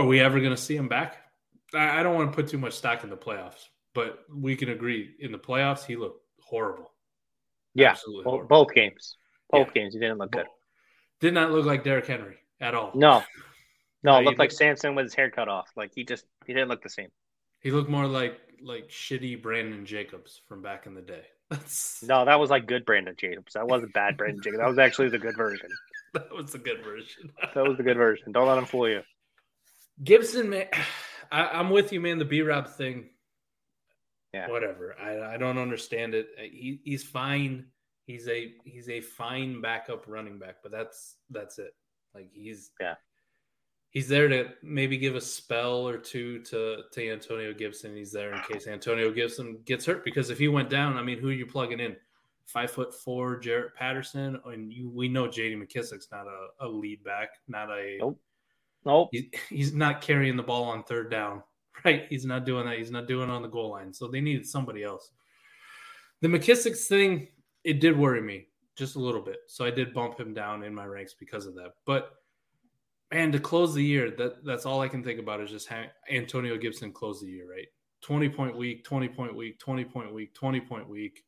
Are 0.00 0.06
we 0.06 0.20
ever 0.20 0.40
going 0.40 0.54
to 0.54 0.60
see 0.60 0.76
him 0.76 0.88
back? 0.88 1.18
I, 1.74 2.00
I 2.00 2.02
don't 2.02 2.14
want 2.14 2.32
to 2.32 2.36
put 2.36 2.48
too 2.48 2.58
much 2.58 2.72
stock 2.72 3.04
in 3.04 3.10
the 3.10 3.16
playoffs, 3.16 3.66
but 3.94 4.20
we 4.34 4.56
can 4.56 4.70
agree 4.70 5.14
in 5.20 5.30
the 5.30 5.38
playoffs 5.38 5.84
he 5.84 5.96
looked 5.96 6.24
horrible. 6.42 6.90
Yeah, 7.74 7.90
Absolutely 7.90 8.24
both, 8.24 8.32
horrible. 8.32 8.48
both 8.48 8.74
games. 8.74 9.16
Both 9.50 9.68
yeah. 9.68 9.82
games 9.82 9.94
he 9.94 10.00
didn't 10.00 10.18
look 10.18 10.32
good. 10.32 10.46
Did 11.20 11.34
not 11.34 11.50
look 11.50 11.66
like 11.66 11.84
Derrick 11.84 12.06
Henry 12.06 12.36
at 12.60 12.74
all. 12.74 12.92
No, 12.94 13.22
no, 14.02 14.18
it 14.18 14.24
looked 14.24 14.38
like 14.38 14.52
Samson 14.52 14.94
with 14.94 15.04
his 15.04 15.14
hair 15.14 15.30
cut 15.30 15.48
off. 15.48 15.68
Like 15.76 15.92
he 15.94 16.04
just 16.04 16.24
he 16.46 16.54
didn't 16.54 16.68
look 16.68 16.82
the 16.82 16.88
same. 16.88 17.08
He 17.60 17.70
looked 17.70 17.90
more 17.90 18.06
like 18.06 18.38
like 18.62 18.88
shitty 18.88 19.42
Brandon 19.42 19.84
Jacobs 19.84 20.40
from 20.48 20.62
back 20.62 20.86
in 20.86 20.94
the 20.94 21.02
day. 21.02 21.24
That's... 21.50 22.02
No, 22.06 22.24
that 22.24 22.40
was 22.40 22.48
like 22.48 22.66
good 22.66 22.84
Brandon 22.84 23.14
Jacobs. 23.18 23.52
That 23.52 23.68
wasn't 23.68 23.92
bad 23.92 24.16
Brandon 24.16 24.42
Jacobs. 24.42 24.60
That 24.60 24.68
was 24.68 24.78
actually 24.78 25.10
the 25.10 25.18
good 25.18 25.36
version. 25.36 25.68
that 26.14 26.32
was 26.32 26.52
the 26.52 26.58
good 26.58 26.82
version. 26.82 27.30
that 27.54 27.64
was 27.68 27.76
the 27.76 27.82
good 27.82 27.96
version. 27.96 28.32
Don't 28.32 28.48
let 28.48 28.58
him 28.58 28.66
fool 28.66 28.88
you. 28.88 29.02
Gibson, 30.02 30.50
man, 30.50 30.66
I, 31.32 31.60
am 31.60 31.70
with 31.70 31.92
you, 31.92 32.00
man. 32.00 32.18
The 32.18 32.24
B 32.24 32.42
Rob 32.42 32.68
thing, 32.68 33.10
yeah, 34.32 34.48
whatever. 34.48 34.96
I, 35.00 35.34
I 35.34 35.36
don't 35.36 35.58
understand 35.58 36.14
it. 36.14 36.28
Uh, 36.38 36.42
he, 36.42 36.80
he's 36.84 37.04
fine. 37.04 37.66
He's 38.06 38.26
a 38.28 38.52
he's 38.64 38.88
a 38.88 39.00
fine 39.00 39.60
backup 39.60 40.04
running 40.08 40.38
back, 40.38 40.56
but 40.62 40.72
that's 40.72 41.16
that's 41.30 41.58
it. 41.58 41.74
Like 42.14 42.30
he's 42.32 42.70
yeah, 42.80 42.94
he's 43.90 44.08
there 44.08 44.26
to 44.28 44.48
maybe 44.62 44.98
give 44.98 45.14
a 45.14 45.20
spell 45.20 45.86
or 45.86 45.98
two 45.98 46.40
to 46.44 46.82
to 46.92 47.10
Antonio 47.10 47.52
Gibson. 47.52 47.94
He's 47.94 48.10
there 48.10 48.32
in 48.32 48.42
case 48.42 48.66
Antonio 48.66 49.12
Gibson 49.12 49.60
gets 49.64 49.86
hurt 49.86 50.04
because 50.04 50.30
if 50.30 50.38
he 50.38 50.48
went 50.48 50.70
down, 50.70 50.96
I 50.96 51.02
mean, 51.02 51.18
who 51.18 51.28
are 51.28 51.32
you 51.32 51.46
plugging 51.46 51.80
in? 51.80 51.94
Five 52.46 52.72
foot 52.72 52.92
four, 52.92 53.40
Jaret 53.40 53.74
Patterson, 53.76 54.40
and 54.44 54.72
you, 54.72 54.90
we 54.90 55.08
know 55.08 55.28
J.D. 55.28 55.54
McKissic's 55.54 56.08
not 56.10 56.26
a, 56.26 56.66
a 56.66 56.68
lead 56.68 57.04
back, 57.04 57.28
not 57.46 57.70
a 57.70 57.98
nope. 58.00 58.20
Nope. 58.84 59.10
He, 59.12 59.30
he's 59.48 59.72
not 59.72 60.00
carrying 60.00 60.36
the 60.36 60.42
ball 60.42 60.64
on 60.64 60.82
third 60.84 61.10
down, 61.10 61.42
right? 61.84 62.06
He's 62.08 62.24
not 62.24 62.44
doing 62.44 62.66
that. 62.66 62.78
He's 62.78 62.90
not 62.90 63.06
doing 63.06 63.30
on 63.30 63.42
the 63.42 63.48
goal 63.48 63.70
line. 63.70 63.92
So 63.92 64.08
they 64.08 64.20
needed 64.20 64.46
somebody 64.46 64.82
else. 64.82 65.12
The 66.20 66.28
McKissic 66.28 66.76
thing, 66.76 67.28
it 67.64 67.80
did 67.80 67.96
worry 67.96 68.20
me 68.20 68.46
just 68.76 68.96
a 68.96 69.00
little 69.00 69.22
bit. 69.22 69.38
So 69.46 69.64
I 69.64 69.70
did 69.70 69.94
bump 69.94 70.18
him 70.18 70.34
down 70.34 70.62
in 70.62 70.74
my 70.74 70.86
ranks 70.86 71.14
because 71.14 71.46
of 71.46 71.54
that. 71.56 71.72
But 71.86 72.12
man, 73.12 73.32
to 73.32 73.38
close 73.38 73.74
the 73.74 73.84
year, 73.84 74.10
that 74.12 74.44
that's 74.44 74.66
all 74.66 74.80
I 74.80 74.88
can 74.88 75.02
think 75.02 75.20
about 75.20 75.40
is 75.40 75.50
just 75.50 75.70
Antonio 76.10 76.56
Gibson 76.56 76.92
closed 76.92 77.22
the 77.24 77.30
year, 77.30 77.50
right? 77.50 77.66
20 78.02 78.28
point 78.30 78.56
week, 78.56 78.84
20 78.84 79.08
point 79.08 79.36
week, 79.36 79.58
20 79.58 79.84
point 79.84 80.12
week, 80.14 80.34
20 80.34 80.60
point 80.60 80.88
week. 80.88 81.22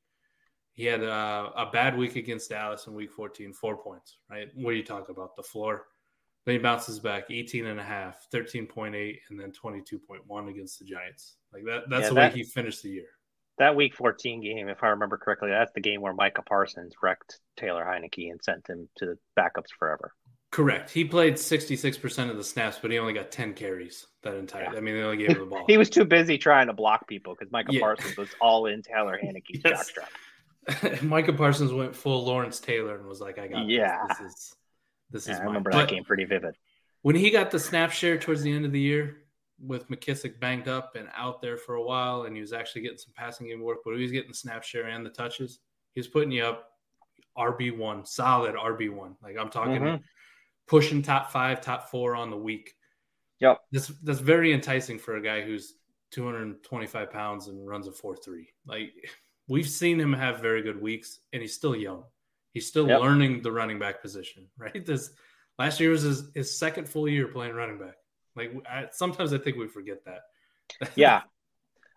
He 0.72 0.86
had 0.86 1.02
a, 1.02 1.52
a 1.54 1.68
bad 1.70 1.96
week 1.98 2.16
against 2.16 2.48
Dallas 2.48 2.86
in 2.86 2.94
week 2.94 3.12
14, 3.12 3.52
four 3.52 3.76
points, 3.76 4.16
right? 4.30 4.48
What 4.54 4.74
you 4.74 4.82
talk 4.82 5.10
about? 5.10 5.36
The 5.36 5.42
floor. 5.42 5.86
Then 6.44 6.56
he 6.56 6.58
bounces 6.58 6.98
back 6.98 7.30
18 7.30 7.66
and 7.66 7.78
a 7.78 7.84
half, 7.84 8.26
13.8, 8.32 9.16
and 9.30 9.38
then 9.38 9.52
22.1 9.52 10.48
against 10.50 10.78
the 10.78 10.84
Giants. 10.84 11.36
Like 11.52 11.64
that, 11.64 11.84
that's 11.88 12.02
yeah, 12.02 12.08
the 12.08 12.14
that, 12.16 12.32
way 12.32 12.38
he 12.38 12.44
finished 12.44 12.82
the 12.82 12.90
year. 12.90 13.06
That 13.58 13.76
week 13.76 13.94
14 13.94 14.40
game, 14.42 14.68
if 14.68 14.82
I 14.82 14.88
remember 14.88 15.18
correctly, 15.18 15.50
that's 15.50 15.72
the 15.72 15.80
game 15.80 16.00
where 16.00 16.14
Micah 16.14 16.42
Parsons 16.42 16.94
wrecked 17.02 17.38
Taylor 17.56 17.84
Heinicke 17.84 18.30
and 18.30 18.42
sent 18.42 18.66
him 18.66 18.88
to 18.96 19.06
the 19.06 19.18
backups 19.38 19.70
forever. 19.78 20.12
Correct. 20.50 20.90
He 20.90 21.04
played 21.04 21.34
66% 21.34 22.30
of 22.30 22.36
the 22.36 22.44
snaps, 22.44 22.78
but 22.80 22.90
he 22.90 22.98
only 22.98 23.14
got 23.14 23.30
10 23.30 23.54
carries 23.54 24.06
that 24.22 24.34
entire. 24.34 24.64
Yeah. 24.64 24.78
I 24.78 24.80
mean, 24.80 24.94
they 24.96 25.02
only 25.02 25.16
gave 25.16 25.28
him 25.28 25.40
the 25.40 25.46
ball. 25.46 25.64
he 25.68 25.78
was 25.78 25.88
too 25.88 26.04
busy 26.04 26.36
trying 26.36 26.66
to 26.66 26.74
block 26.74 27.08
people 27.08 27.34
because 27.34 27.50
Micah 27.50 27.72
yeah. 27.72 27.80
Parsons 27.80 28.16
was 28.18 28.28
all 28.40 28.66
in 28.66 28.82
Taylor 28.82 29.18
Heinicke's 29.24 29.60
yes. 29.64 29.90
jockstrap. 29.90 31.02
Micah 31.02 31.32
Parsons 31.32 31.72
went 31.72 31.96
full 31.96 32.24
Lawrence 32.24 32.60
Taylor 32.60 32.96
and 32.96 33.06
was 33.06 33.20
like, 33.20 33.38
"I 33.38 33.48
got 33.48 33.68
yeah. 33.68 34.06
This. 34.08 34.18
this 34.18 34.32
is 34.32 34.56
this 35.12 35.26
yeah, 35.26 35.34
is 35.34 35.40
I 35.40 35.44
remember 35.44 35.70
that 35.70 35.88
game 35.88 36.04
pretty 36.04 36.24
vivid. 36.24 36.56
When 37.02 37.16
he 37.16 37.30
got 37.30 37.50
the 37.50 37.58
snap 37.58 37.92
share 37.92 38.18
towards 38.18 38.42
the 38.42 38.52
end 38.52 38.64
of 38.64 38.72
the 38.72 38.80
year 38.80 39.18
with 39.60 39.88
McKissic 39.88 40.40
banged 40.40 40.68
up 40.68 40.96
and 40.96 41.08
out 41.14 41.40
there 41.40 41.56
for 41.56 41.74
a 41.74 41.82
while, 41.82 42.22
and 42.22 42.34
he 42.34 42.40
was 42.40 42.52
actually 42.52 42.82
getting 42.82 42.98
some 42.98 43.12
passing 43.14 43.46
game 43.48 43.60
work, 43.60 43.78
but 43.84 43.94
he 43.94 44.02
was 44.02 44.12
getting 44.12 44.30
the 44.30 44.36
snap 44.36 44.64
share 44.64 44.88
and 44.88 45.04
the 45.04 45.10
touches. 45.10 45.60
He 45.94 46.00
was 46.00 46.08
putting 46.08 46.32
you 46.32 46.44
up 46.44 46.70
RB 47.36 47.76
one, 47.76 48.04
solid 48.04 48.54
RB 48.54 48.92
one. 48.92 49.16
Like 49.22 49.36
I'm 49.38 49.50
talking 49.50 49.80
mm-hmm. 49.80 50.02
pushing 50.66 51.02
top 51.02 51.30
five, 51.30 51.60
top 51.60 51.90
four 51.90 52.16
on 52.16 52.30
the 52.30 52.36
week. 52.36 52.74
Yep. 53.40 53.58
That's 53.72 53.88
that's 54.02 54.20
very 54.20 54.52
enticing 54.52 54.98
for 54.98 55.16
a 55.16 55.22
guy 55.22 55.42
who's 55.42 55.74
225 56.12 57.10
pounds 57.10 57.48
and 57.48 57.66
runs 57.66 57.88
a 57.88 57.92
four 57.92 58.16
three. 58.16 58.48
Like 58.66 58.90
we've 59.48 59.68
seen 59.68 59.98
him 59.98 60.12
have 60.12 60.40
very 60.40 60.62
good 60.62 60.80
weeks, 60.80 61.20
and 61.32 61.42
he's 61.42 61.54
still 61.54 61.74
young. 61.74 62.04
He's 62.52 62.66
still 62.66 62.86
yep. 62.86 63.00
learning 63.00 63.42
the 63.42 63.52
running 63.52 63.78
back 63.78 64.02
position, 64.02 64.46
right? 64.58 64.84
This 64.84 65.10
last 65.58 65.80
year 65.80 65.90
was 65.90 66.02
his, 66.02 66.24
his 66.34 66.58
second 66.58 66.88
full 66.88 67.08
year 67.08 67.28
playing 67.28 67.54
running 67.54 67.78
back. 67.78 67.96
Like 68.36 68.52
I, 68.68 68.86
sometimes 68.92 69.32
I 69.32 69.38
think 69.38 69.56
we 69.56 69.68
forget 69.68 70.04
that. 70.06 70.22
Yeah, 70.94 71.22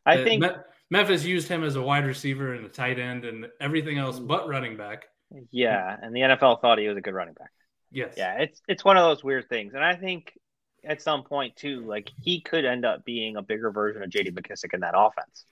I 0.05 0.23
think 0.23 0.43
Memphis 0.89 1.23
used 1.23 1.47
him 1.47 1.63
as 1.63 1.75
a 1.75 1.81
wide 1.81 2.05
receiver 2.05 2.53
and 2.53 2.65
a 2.65 2.69
tight 2.69 2.99
end 2.99 3.23
and 3.23 3.47
everything 3.61 3.97
else 3.97 4.19
but 4.19 4.47
running 4.47 4.75
back. 4.75 5.05
Yeah, 5.51 5.95
and 6.01 6.15
the 6.15 6.21
NFL 6.21 6.61
thought 6.61 6.77
he 6.77 6.87
was 6.87 6.97
a 6.97 7.01
good 7.01 7.13
running 7.13 7.33
back. 7.33 7.51
Yes. 7.91 8.15
Yeah, 8.17 8.39
it's 8.39 8.61
it's 8.67 8.83
one 8.83 8.97
of 8.97 9.03
those 9.03 9.23
weird 9.23 9.47
things, 9.47 9.73
and 9.73 9.83
I 9.83 9.95
think 9.95 10.33
at 10.83 11.01
some 11.01 11.23
point 11.23 11.55
too, 11.55 11.81
like 11.85 12.11
he 12.21 12.41
could 12.41 12.65
end 12.65 12.85
up 12.85 13.05
being 13.05 13.37
a 13.37 13.41
bigger 13.41 13.71
version 13.71 14.03
of 14.03 14.09
J.D. 14.09 14.31
McKissic 14.31 14.73
in 14.73 14.81
that 14.81 14.93
offense. 14.95 15.45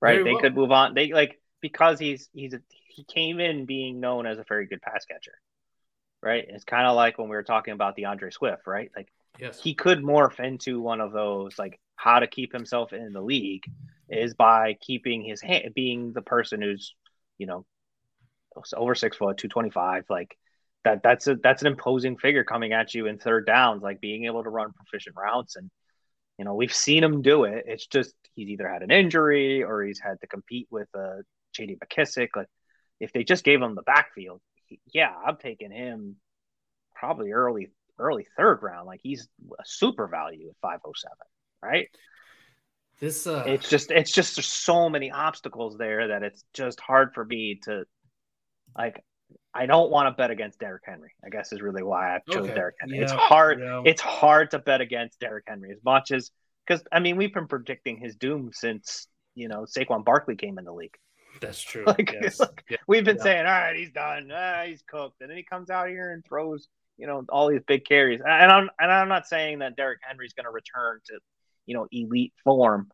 Right? 0.00 0.14
Very 0.14 0.24
they 0.24 0.32
well. 0.32 0.40
could 0.40 0.56
move 0.56 0.72
on. 0.72 0.94
They 0.94 1.12
like 1.12 1.40
because 1.60 1.98
he's 1.98 2.28
he's 2.32 2.54
a, 2.54 2.60
he 2.90 3.04
came 3.04 3.40
in 3.40 3.66
being 3.66 4.00
known 4.00 4.26
as 4.26 4.38
a 4.38 4.44
very 4.48 4.66
good 4.66 4.82
pass 4.82 5.04
catcher, 5.04 5.34
right? 6.22 6.44
It's 6.48 6.64
kind 6.64 6.86
of 6.86 6.96
like 6.96 7.18
when 7.18 7.28
we 7.28 7.36
were 7.36 7.42
talking 7.42 7.74
about 7.74 7.96
the 7.96 8.06
Andre 8.06 8.30
Swift, 8.30 8.66
right? 8.66 8.90
Like 8.96 9.08
yes. 9.38 9.60
he 9.60 9.74
could 9.74 10.00
morph 10.00 10.40
into 10.40 10.80
one 10.80 11.00
of 11.00 11.12
those 11.12 11.58
like 11.58 11.80
how 11.96 12.20
to 12.20 12.26
keep 12.26 12.52
himself 12.52 12.92
in 12.92 13.12
the 13.12 13.20
league 13.20 13.64
is 14.08 14.34
by 14.34 14.76
keeping 14.80 15.22
his 15.22 15.40
hand 15.40 15.72
being 15.74 16.12
the 16.12 16.22
person 16.22 16.60
who's 16.60 16.94
you 17.38 17.46
know 17.46 17.64
over 18.74 18.94
six 18.94 19.16
foot 19.16 19.36
225 19.36 20.04
like 20.10 20.36
that 20.82 21.02
that's 21.02 21.28
a 21.28 21.36
that's 21.36 21.62
an 21.62 21.68
imposing 21.68 22.16
figure 22.16 22.42
coming 22.42 22.72
at 22.72 22.92
you 22.94 23.06
in 23.06 23.18
third 23.18 23.46
downs 23.46 23.82
like 23.82 24.00
being 24.00 24.24
able 24.24 24.42
to 24.42 24.50
run 24.50 24.72
proficient 24.72 25.14
routes 25.14 25.54
and 25.54 25.70
you 26.38 26.44
know 26.44 26.54
we've 26.54 26.74
seen 26.74 27.04
him 27.04 27.22
do 27.22 27.44
it 27.44 27.64
it's 27.68 27.86
just 27.86 28.14
he's 28.34 28.48
either 28.48 28.68
had 28.68 28.82
an 28.82 28.90
injury 28.90 29.62
or 29.62 29.82
he's 29.82 30.00
had 30.00 30.20
to 30.20 30.26
compete 30.26 30.66
with 30.70 30.88
uh, 30.96 31.18
a 31.18 31.22
JD 31.56 31.78
McKissic. 31.78 32.28
Like 32.36 32.48
if 33.00 33.12
they 33.12 33.24
just 33.24 33.44
gave 33.44 33.60
him 33.60 33.74
the 33.74 33.82
backfield, 33.82 34.40
yeah, 34.92 35.12
I'm 35.26 35.36
taking 35.36 35.70
him 35.72 36.16
probably 36.94 37.32
early 37.32 37.70
early 37.98 38.26
third 38.36 38.60
round. 38.62 38.86
Like 38.86 39.00
he's 39.02 39.28
a 39.58 39.62
super 39.64 40.06
value 40.06 40.48
at 40.48 40.56
507, 40.62 41.12
right? 41.62 41.88
This 43.00 43.26
uh 43.26 43.44
It's 43.46 43.68
just 43.68 43.90
it's 43.90 44.12
just 44.12 44.36
there's 44.36 44.46
so 44.46 44.88
many 44.90 45.10
obstacles 45.10 45.76
there 45.78 46.08
that 46.08 46.22
it's 46.22 46.44
just 46.54 46.80
hard 46.80 47.14
for 47.14 47.24
me 47.24 47.58
to 47.64 47.84
like 48.76 49.02
I 49.54 49.66
don't 49.66 49.90
want 49.90 50.06
to 50.06 50.20
bet 50.20 50.30
against 50.30 50.60
Derrick 50.60 50.82
Henry. 50.86 51.12
I 51.24 51.28
guess 51.28 51.52
is 51.52 51.60
really 51.62 51.82
why 51.82 52.16
I 52.16 52.20
chose 52.30 52.44
Okay. 52.44 52.54
Derrick 52.54 52.76
Henry. 52.80 52.98
it's 52.98 53.12
hard. 53.12 53.60
yeah. 53.60 53.82
It's 53.84 54.00
hard 54.00 54.50
to 54.52 54.58
bet 54.58 54.80
against 54.80 55.18
Derrick 55.20 55.44
Henry 55.46 55.72
as 55.72 55.82
much 55.84 56.10
as 56.10 56.30
because 56.66 56.82
I 56.92 57.00
mean 57.00 57.16
we've 57.16 57.32
been 57.34 57.48
predicting 57.48 57.96
his 57.98 58.16
doom 58.16 58.50
since 58.52 59.08
you 59.34 59.48
know 59.48 59.64
Saquon 59.64 60.04
Barkley 60.04 60.36
came 60.36 60.58
in 60.58 60.64
the 60.64 60.72
league. 60.72 60.96
That's 61.40 61.60
true. 61.60 61.84
Like, 61.86 62.12
yes. 62.12 62.40
like, 62.40 62.64
Yeah. 62.70 62.76
We've 62.86 63.04
been 63.04 63.16
Yeah. 63.16 63.22
saying, 63.22 63.46
all 63.46 63.52
right, 63.52 63.76
he's 63.76 63.90
done. 63.90 64.30
Ah, 64.34 64.64
he's 64.66 64.82
cooked, 64.86 65.20
and 65.20 65.30
then 65.30 65.36
he 65.36 65.42
comes 65.42 65.70
out 65.70 65.88
here 65.88 66.12
and 66.12 66.24
throws 66.24 66.68
you 67.00 67.06
know 67.06 67.24
all 67.30 67.48
these 67.48 67.62
big 67.66 67.84
carries. 67.84 68.20
And 68.20 68.52
I'm 68.52 68.70
and 68.78 68.92
I'm 68.92 69.08
not 69.08 69.26
saying 69.26 69.60
that 69.60 69.76
Derrick 69.76 70.00
Henry's 70.06 70.34
going 70.34 70.44
to 70.44 70.50
return 70.50 71.00
to 71.06 71.18
you 71.66 71.74
know 71.74 71.86
elite 71.90 72.34
form, 72.44 72.90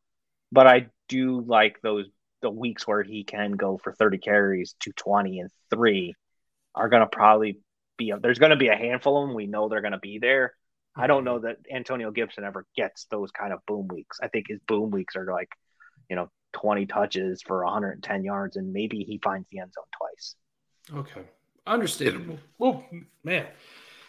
but 0.52 0.66
I 0.66 0.88
do 1.08 1.40
like 1.40 1.80
those 1.82 2.06
the 2.42 2.50
weeks 2.50 2.86
where 2.86 3.02
he 3.02 3.24
can 3.24 3.52
go 3.52 3.78
for 3.78 3.92
30 3.92 4.18
carries, 4.18 4.74
220 4.80 5.40
and 5.40 5.50
three 5.70 6.14
are 6.74 6.88
going 6.88 7.00
to 7.00 7.08
probably 7.08 7.58
be 7.96 8.12
there's 8.20 8.38
going 8.38 8.50
to 8.50 8.56
be 8.56 8.68
a 8.68 8.76
handful 8.76 9.22
of 9.22 9.28
them. 9.28 9.34
We 9.36 9.46
know 9.46 9.68
they're 9.68 9.80
going 9.80 9.92
to 9.92 9.98
be 9.98 10.18
there. 10.18 10.54
I 10.94 11.06
don't 11.08 11.24
know 11.24 11.40
that 11.40 11.56
Antonio 11.70 12.10
Gibson 12.10 12.44
ever 12.44 12.64
gets 12.76 13.06
those 13.10 13.30
kind 13.30 13.52
of 13.52 13.60
boom 13.66 13.88
weeks. 13.88 14.18
I 14.22 14.28
think 14.28 14.46
his 14.48 14.60
boom 14.66 14.90
weeks 14.90 15.16
are 15.16 15.26
like, 15.30 15.50
you 16.08 16.16
know, 16.16 16.30
20 16.56 16.86
touches 16.86 17.42
for 17.42 17.62
110 17.64 18.24
yards, 18.24 18.56
and 18.56 18.72
maybe 18.72 19.04
he 19.04 19.18
finds 19.22 19.46
the 19.52 19.58
end 19.60 19.72
zone 19.74 19.84
twice. 19.96 20.34
Okay, 21.00 21.26
understandable. 21.66 22.38
Well, 22.58 22.84
man, 23.22 23.46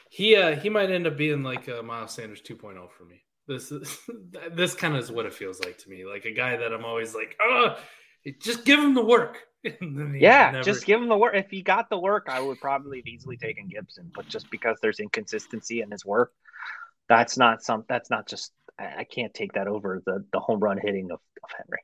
he 0.09 0.35
uh 0.35 0.55
he 0.55 0.69
might 0.69 0.89
end 0.89 1.05
up 1.07 1.17
being 1.17 1.43
like 1.43 1.67
uh, 1.69 1.83
Miles 1.83 2.11
Sanders 2.13 2.41
2.0 2.41 2.89
for 2.91 3.03
me. 3.05 3.23
This 3.47 3.71
is 3.71 3.97
this 4.51 4.73
kind 4.75 4.95
of 4.95 5.03
is 5.03 5.11
what 5.11 5.25
it 5.25 5.33
feels 5.33 5.59
like 5.59 5.77
to 5.79 5.89
me. 5.89 6.05
Like 6.05 6.25
a 6.25 6.31
guy 6.33 6.57
that 6.57 6.73
I'm 6.73 6.85
always 6.85 7.13
like, 7.13 7.35
oh, 7.41 7.77
just 8.41 8.63
give 8.65 8.79
him 8.79 8.93
the 8.93 9.03
work. 9.05 9.39
And 9.81 9.97
then 9.99 10.13
he 10.13 10.21
Yeah, 10.21 10.51
never- 10.51 10.63
just 10.63 10.85
give 10.85 11.01
him 11.01 11.09
the 11.09 11.17
work. 11.17 11.33
If 11.35 11.49
he 11.49 11.61
got 11.61 11.89
the 11.89 11.97
work, 11.97 12.27
I 12.29 12.39
would 12.39 12.61
probably 12.61 12.99
have 12.99 13.07
easily 13.07 13.35
taken 13.35 13.67
Gibson. 13.67 14.09
But 14.15 14.27
just 14.29 14.49
because 14.49 14.77
there's 14.81 14.99
inconsistency 15.01 15.81
in 15.81 15.91
his 15.91 16.05
work, 16.05 16.31
that's 17.09 17.37
not 17.37 17.63
some. 17.63 17.83
That's 17.89 18.09
not 18.09 18.27
just. 18.29 18.53
I 18.79 18.99
I 18.99 19.03
can't 19.03 19.33
take 19.33 19.53
that 19.53 19.67
over 19.67 20.01
the 20.05 20.23
the 20.31 20.39
home 20.39 20.59
run 20.61 20.77
hitting 20.81 21.05
of, 21.11 21.19
of 21.43 21.49
Henry. 21.57 21.81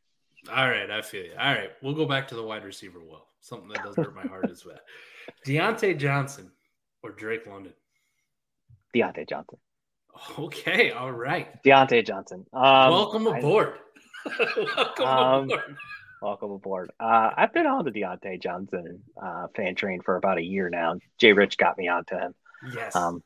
All 0.51 0.69
right, 0.69 0.89
I 0.89 1.01
feel 1.01 1.23
you. 1.23 1.32
All 1.39 1.53
right, 1.53 1.69
we'll 1.82 1.93
go 1.93 2.06
back 2.06 2.27
to 2.29 2.36
the 2.36 2.43
wide 2.43 2.65
receiver 2.65 2.99
well. 2.99 3.27
Something 3.41 3.69
that 3.69 3.84
does 3.84 3.95
hurt 3.95 4.15
my 4.15 4.23
heart 4.23 4.49
as 4.49 4.65
well. 4.65 4.79
Diontae 5.45 5.97
Johnson 5.97 6.51
or 7.01 7.12
Drake 7.12 7.45
London. 7.47 7.73
Diontae 8.95 9.27
Johnson. 9.27 9.58
Okay, 10.38 10.91
all 10.91 11.12
right. 11.12 11.62
Diontae 11.63 12.06
Johnson. 12.06 12.45
Um, 12.53 12.91
Welcome 12.91 13.27
I- 13.27 13.39
aboard. 13.39 13.73
Welcome 14.77 15.06
Um, 15.06 15.43
aboard. 15.45 15.75
Welcome 16.21 16.51
aboard. 16.51 16.91
Uh, 16.99 17.32
I've 17.36 17.53
been 17.53 17.65
on 17.65 17.84
the 17.84 17.91
Diontae 17.91 18.41
Johnson 18.41 19.01
uh, 19.21 19.47
fan 19.56 19.75
train 19.75 20.01
for 20.01 20.15
about 20.15 20.38
a 20.38 20.43
year 20.43 20.69
now. 20.69 20.95
Jay 21.19 21.34
Rich 21.34 21.58
got 21.58 21.77
me 21.77 21.88
onto 21.89 22.15
him. 22.15 22.34
Yes. 22.73 22.95
Um, 22.95 23.21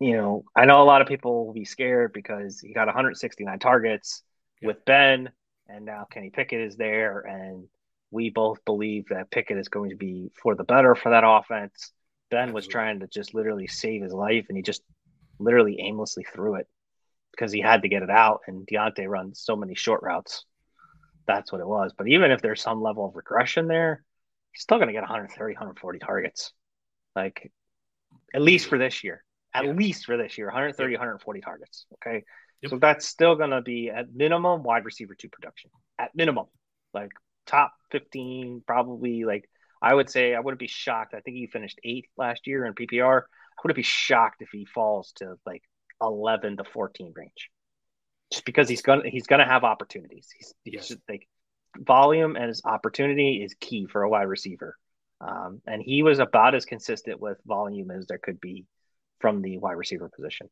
you 0.00 0.16
know, 0.16 0.44
I 0.56 0.64
know 0.64 0.80
a 0.82 0.84
lot 0.84 1.02
of 1.02 1.08
people 1.08 1.44
will 1.46 1.52
be 1.52 1.66
scared 1.66 2.12
because 2.14 2.60
he 2.60 2.72
got 2.72 2.86
169 2.86 3.58
targets 3.58 4.22
Yeah. 4.62 4.68
with 4.68 4.84
Ben, 4.86 5.30
and 5.68 5.84
now 5.84 6.06
Kenny 6.10 6.30
Pickett 6.30 6.60
is 6.60 6.76
there, 6.76 7.20
and 7.20 7.68
we 8.10 8.30
both 8.30 8.64
believe 8.64 9.06
that 9.10 9.30
Pickett 9.30 9.58
is 9.58 9.68
going 9.68 9.90
to 9.90 9.96
be 9.96 10.30
for 10.42 10.54
the 10.54 10.64
better 10.64 10.94
for 10.94 11.10
that 11.10 11.24
offense. 11.26 11.92
Ben 12.30 12.52
was 12.52 12.66
trying 12.66 13.00
to 13.00 13.06
just 13.06 13.34
literally 13.34 13.66
save 13.66 14.02
his 14.02 14.12
life, 14.12 14.46
and 14.48 14.56
he 14.56 14.62
just 14.62 14.82
literally 15.38 15.78
aimlessly 15.80 16.24
threw 16.34 16.56
it 16.56 16.66
because 17.32 17.52
he 17.52 17.60
had 17.60 17.82
to 17.82 17.88
get 17.88 18.02
it 18.02 18.10
out. 18.10 18.40
And 18.46 18.66
Diontae 18.66 19.08
runs 19.08 19.40
so 19.40 19.56
many 19.56 19.74
short 19.74 20.02
routes. 20.02 20.44
That's 21.26 21.52
what 21.52 21.60
it 21.60 21.66
was. 21.66 21.92
But 21.96 22.08
even 22.08 22.30
if 22.30 22.40
there's 22.40 22.62
some 22.62 22.82
level 22.82 23.06
of 23.06 23.14
regression 23.14 23.68
there, 23.68 24.02
he's 24.52 24.62
still 24.62 24.78
going 24.78 24.88
to 24.88 24.94
get 24.94 25.02
130, 25.02 25.54
140 25.54 25.98
targets. 25.98 26.52
Like, 27.14 27.52
at 28.34 28.42
least 28.42 28.68
for 28.68 28.78
this 28.78 29.04
year. 29.04 29.24
At 29.54 29.64
Yeah. 29.64 29.72
least 29.72 30.04
for 30.04 30.16
this 30.16 30.36
year, 30.38 30.46
130, 30.48 30.94
140 30.94 31.40
targets. 31.40 31.86
Okay. 31.94 32.24
Yep. 32.62 32.70
So 32.70 32.78
that's 32.78 33.06
still 33.06 33.36
going 33.36 33.50
to 33.50 33.62
be 33.62 33.90
at 33.90 34.12
minimum 34.14 34.62
wide 34.62 34.84
receiver 34.84 35.14
two 35.14 35.28
production. 35.28 35.70
At 35.98 36.14
minimum. 36.14 36.46
Like, 36.92 37.10
top 37.46 37.72
15, 37.92 38.62
probably 38.66 39.24
like, 39.24 39.48
I 39.80 39.94
would 39.94 40.10
say 40.10 40.34
I 40.34 40.40
wouldn't 40.40 40.58
be 40.58 40.66
shocked. 40.66 41.14
I 41.14 41.20
think 41.20 41.36
he 41.36 41.46
finished 41.46 41.78
eighth 41.84 42.08
last 42.16 42.46
year 42.46 42.64
in 42.66 42.74
PPR. 42.74 43.20
I 43.22 43.60
wouldn't 43.62 43.76
be 43.76 43.82
shocked 43.82 44.42
if 44.42 44.48
he 44.52 44.64
falls 44.64 45.12
to 45.16 45.34
like 45.46 45.62
11 46.02 46.56
to 46.58 46.64
14 46.64 47.12
range. 47.14 47.50
Just 48.32 48.44
because 48.44 48.68
he's 48.68 48.82
gonna 48.82 49.08
he's 49.08 49.26
gonna 49.26 49.46
have 49.46 49.64
opportunities. 49.64 50.28
He's, 50.36 50.54
Yes. 50.64 50.88
just 50.88 51.00
like 51.08 51.26
volume 51.78 52.36
and 52.36 52.48
his 52.48 52.62
opportunity 52.64 53.42
is 53.42 53.54
key 53.58 53.86
for 53.86 54.02
a 54.02 54.08
wide 54.08 54.28
receiver. 54.28 54.76
Um, 55.20 55.62
and 55.66 55.82
he 55.82 56.02
was 56.02 56.18
about 56.18 56.54
as 56.54 56.64
consistent 56.64 57.20
with 57.20 57.38
volume 57.46 57.90
as 57.90 58.06
there 58.06 58.18
could 58.18 58.40
be 58.40 58.66
from 59.20 59.42
the 59.42 59.58
wide 59.58 59.72
receiver 59.78 60.10
position. 60.14 60.48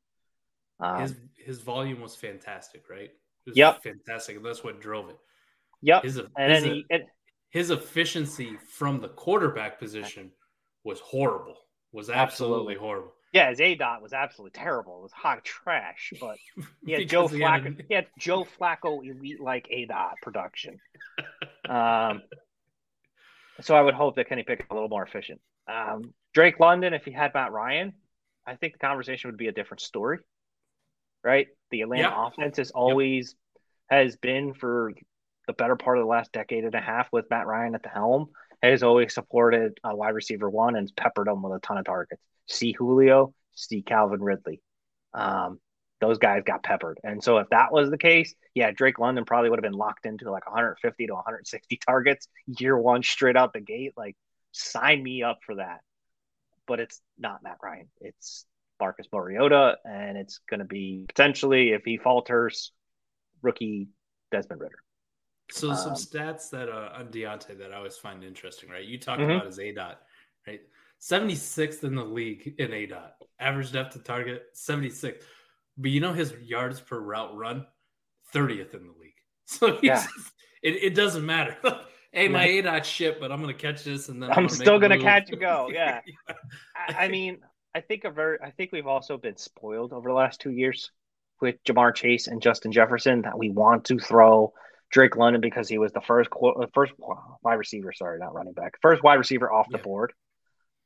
Um, 0.80 1.00
his 1.00 1.14
his 1.36 1.60
volume 1.60 2.00
was 2.00 2.14
fantastic, 2.16 2.88
right? 2.90 3.10
It 3.10 3.50
was 3.50 3.56
Yep. 3.56 3.82
fantastic. 3.82 4.36
And 4.36 4.44
that's 4.44 4.62
what 4.64 4.80
drove 4.80 5.08
it. 5.10 5.18
yep. 5.80 6.02
His, 6.02 6.20
and 6.36 6.52
his, 6.52 6.64
he, 6.64 6.86
and, 6.90 7.04
his 7.50 7.70
efficiency 7.70 8.56
from 8.72 9.00
the 9.00 9.08
quarterback 9.08 9.78
position 9.78 10.32
was 10.84 11.00
horrible. 11.00 11.56
Was 11.92 12.10
absolutely, 12.10 12.74
Absolutely. 12.74 12.74
horrible. 12.74 13.12
yeah, 13.32 13.48
his 13.48 13.60
A 13.60 13.74
dot 13.76 14.02
was 14.02 14.12
absolutely 14.12 14.50
terrible. 14.60 14.98
It 14.98 15.02
was 15.04 15.12
hot 15.12 15.44
trash, 15.44 16.12
but 16.20 16.36
he 16.84 16.92
had 16.92 17.08
Joe 17.08 17.28
he 17.28 17.40
had 17.40 17.62
Flacco. 17.62 17.80
a- 17.80 17.82
He 17.88 17.94
had 17.94 18.06
Joe 18.18 18.44
Flacco 18.58 19.02
elite 19.08 19.40
like 19.40 19.66
A 19.70 19.86
dot 19.86 20.16
production. 20.22 20.78
Um, 21.68 22.22
so 23.62 23.74
I 23.74 23.80
would 23.80 23.94
hope 23.94 24.16
that 24.16 24.28
Kenny 24.28 24.42
Pickett 24.42 24.66
a 24.70 24.74
little 24.74 24.88
more 24.90 25.04
efficient. 25.04 25.40
Um, 25.68 26.12
Drake 26.34 26.60
London, 26.60 26.92
if 26.92 27.04
he 27.04 27.12
had 27.12 27.32
Matt 27.32 27.52
Ryan, 27.52 27.94
I 28.46 28.56
think 28.56 28.74
the 28.74 28.78
conversation 28.78 29.30
would 29.30 29.38
be 29.38 29.48
a 29.48 29.52
different 29.52 29.80
story. 29.80 30.18
Right? 31.26 31.48
The 31.70 31.82
Atlanta 31.82 32.02
Yeah. 32.04 32.26
offense 32.28 32.56
has 32.58 32.70
always 32.70 33.34
has 33.90 34.16
been 34.16 34.54
for 34.54 34.92
the 35.46 35.52
better 35.52 35.76
part 35.76 35.98
of 35.98 36.02
the 36.02 36.08
last 36.08 36.32
decade 36.32 36.64
and 36.64 36.74
a 36.74 36.80
half 36.80 37.08
with 37.12 37.28
Matt 37.30 37.46
Ryan 37.46 37.74
at 37.74 37.82
the 37.82 37.88
helm. 37.88 38.30
Has 38.62 38.82
always 38.82 39.12
supported 39.12 39.78
a 39.84 39.94
wide 39.94 40.14
receiver 40.14 40.48
one 40.48 40.76
and 40.76 40.90
peppered 40.96 41.26
them 41.26 41.42
with 41.42 41.52
a 41.56 41.60
ton 41.60 41.78
of 41.78 41.84
targets. 41.84 42.22
See 42.46 42.72
Julio, 42.72 43.34
see 43.54 43.82
Calvin 43.82 44.22
Ridley. 44.22 44.60
Um, 45.14 45.60
those 46.00 46.18
guys 46.18 46.42
got 46.44 46.62
peppered. 46.62 46.98
And 47.02 47.22
so 47.22 47.38
if 47.38 47.48
that 47.50 47.72
was 47.72 47.90
the 47.90 47.98
case, 47.98 48.34
yeah, 48.54 48.70
Drake 48.70 48.98
London 48.98 49.24
probably 49.24 49.50
would 49.50 49.58
have 49.58 49.70
been 49.70 49.78
locked 49.78 50.06
into 50.06 50.30
like 50.30 50.46
150 50.46 51.06
to 51.06 51.14
160 51.14 51.78
targets 51.86 52.28
year 52.46 52.76
one 52.78 53.02
straight 53.02 53.36
out 53.36 53.52
the 53.52 53.60
gate. 53.60 53.92
Like, 53.96 54.16
sign 54.52 55.02
me 55.02 55.22
up 55.22 55.38
for 55.44 55.56
that. 55.56 55.80
But 56.66 56.80
it's 56.80 57.00
not 57.18 57.42
Matt 57.42 57.58
Ryan. 57.62 57.88
It's 58.00 58.46
Marcus 58.80 59.06
Mariota, 59.12 59.76
and 59.84 60.16
it's 60.16 60.38
going 60.50 60.60
to 60.60 60.66
be 60.66 61.04
potentially, 61.08 61.70
if 61.70 61.82
he 61.84 61.96
falters, 61.96 62.72
rookie 63.42 63.88
Desmond 64.30 64.60
Ridder. 64.60 64.78
So 65.50 65.74
some 65.74 65.92
Um, 65.92 65.96
stats 65.96 66.50
that 66.50 66.68
uh, 66.68 66.90
on 66.94 67.08
Diontae 67.08 67.58
that 67.58 67.72
I 67.72 67.76
always 67.76 67.96
find 67.96 68.24
interesting, 68.24 68.68
right? 68.68 68.84
You 68.84 68.98
talked 68.98 69.20
Mhm. 69.20 69.36
about 69.36 69.46
his 69.46 69.58
A 69.60 69.72
dot, 69.72 70.02
right? 70.46 70.60
76th 70.98 71.84
in 71.84 71.94
the 71.94 72.04
league 72.04 72.54
in 72.58 72.72
A 72.72 72.86
dot, 72.86 73.16
average 73.38 73.70
depth 73.72 73.92
to 73.92 74.00
target 74.00 74.46
76. 74.54 75.24
But 75.78 75.90
you 75.90 76.00
know 76.00 76.12
his 76.12 76.32
yards 76.32 76.80
per 76.80 76.98
route 76.98 77.36
run, 77.36 77.66
30th 78.32 78.74
in 78.74 78.86
the 78.86 78.92
league. 78.92 79.12
So 79.48 79.78
Yeah. 79.82 80.04
it, 80.62 80.74
it 80.82 80.94
doesn't 80.96 81.24
matter. 81.24 81.56
hey, 82.12 82.26
my 82.26 82.44
A 82.44 82.62
dot 82.62 82.84
shit, 82.84 83.20
but 83.20 83.30
I'm 83.30 83.40
gonna 83.40 83.54
catch 83.54 83.84
this 83.84 84.08
and 84.08 84.20
then 84.20 84.30
I'm 84.30 84.36
gonna 84.46 84.48
still 84.48 84.80
gonna 84.80 84.96
move. 84.96 85.04
catch 85.04 85.30
and 85.30 85.38
go, 85.38 85.68
yeah. 85.72 86.00
I, 86.74 87.04
I 87.04 87.08
mean, 87.08 87.38
I 87.76 87.82
think 87.82 88.04
a 88.04 88.10
very, 88.10 88.38
I 88.42 88.52
think 88.52 88.72
we've 88.72 88.86
also 88.86 89.18
been 89.18 89.36
spoiled 89.36 89.92
over 89.92 90.08
the 90.08 90.14
last 90.14 90.40
two 90.40 90.50
years 90.50 90.90
with 91.42 91.62
Ja'Marr 91.64 91.94
Chase 91.94 92.26
and 92.26 92.40
Justin 92.40 92.72
Jefferson 92.72 93.20
that 93.22 93.38
we 93.38 93.50
want 93.50 93.84
to 93.84 93.98
throw 93.98 94.54
Drake 94.90 95.14
London 95.14 95.42
because 95.42 95.68
he 95.68 95.76
was 95.76 95.92
the 95.92 96.00
first 96.00 96.30
uh, 96.42 96.64
first 96.72 96.94
wide 97.42 97.54
receiver, 97.56 97.92
sorry, 97.92 98.18
not 98.18 98.34
running 98.34 98.54
back, 98.54 98.76
first 98.80 99.02
wide 99.02 99.16
receiver 99.16 99.52
off 99.52 99.66
the 99.68 99.76
Yeah. 99.76 99.84
board. 99.84 100.14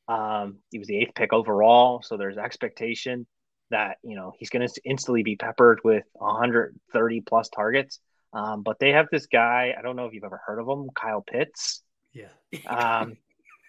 Um, 0.08 0.58
he 0.72 0.80
was 0.80 0.88
the 0.88 0.98
eighth 0.98 1.14
pick 1.14 1.32
overall, 1.32 2.02
so 2.02 2.16
there's 2.16 2.36
expectation 2.36 3.24
that 3.70 3.98
you 4.02 4.16
know 4.16 4.32
he's 4.36 4.50
going 4.50 4.66
to 4.66 4.80
instantly 4.84 5.22
be 5.22 5.36
peppered 5.36 5.78
with 5.84 6.02
130 6.14 7.20
plus 7.20 7.50
targets. 7.50 8.00
Um, 8.32 8.64
but 8.64 8.80
they 8.80 8.90
have 8.90 9.06
this 9.12 9.26
guy. 9.26 9.76
I 9.78 9.82
don't 9.82 9.94
know 9.94 10.06
if 10.06 10.12
you've 10.12 10.24
ever 10.24 10.40
heard 10.44 10.58
of 10.58 10.66
him, 10.66 10.90
Kyle 10.92 11.22
Pitts. 11.22 11.84
Yeah. 12.12 12.30
Um, 12.66 13.16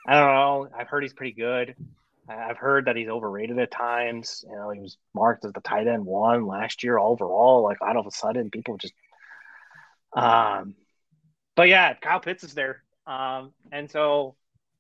I 0.08 0.16
don't 0.20 0.34
know. 0.34 0.70
I've 0.76 0.88
heard 0.88 1.04
he's 1.04 1.14
pretty 1.14 1.34
good. 1.34 1.76
I've 2.30 2.58
heard 2.58 2.86
that 2.86 2.96
he's 2.96 3.10
overrated 3.10 3.58
at 3.60 3.72
times. 3.72 4.44
You 4.48 4.56
know, 4.56 4.70
he 4.70 4.80
was 4.80 4.98
marked 5.14 5.44
as 5.46 5.54
the 5.54 5.62
tight 5.62 5.88
end 5.88 6.06
one 6.06 6.46
last 6.46 6.84
year 6.84 6.98
overall. 6.98 7.64
Like 7.64 7.78
out 7.82 7.98
of 7.98 8.06
a 8.08 8.12
sudden, 8.12 8.50
people 8.52 8.78
just. 8.78 8.94
Um, 10.14 10.76
but 11.56 11.68
yeah, 11.70 11.94
Kyle 11.96 12.20
Pitts 12.20 12.44
is 12.44 12.54
there, 12.54 12.84
um, 13.08 13.54
and 13.72 13.90
so 13.90 14.36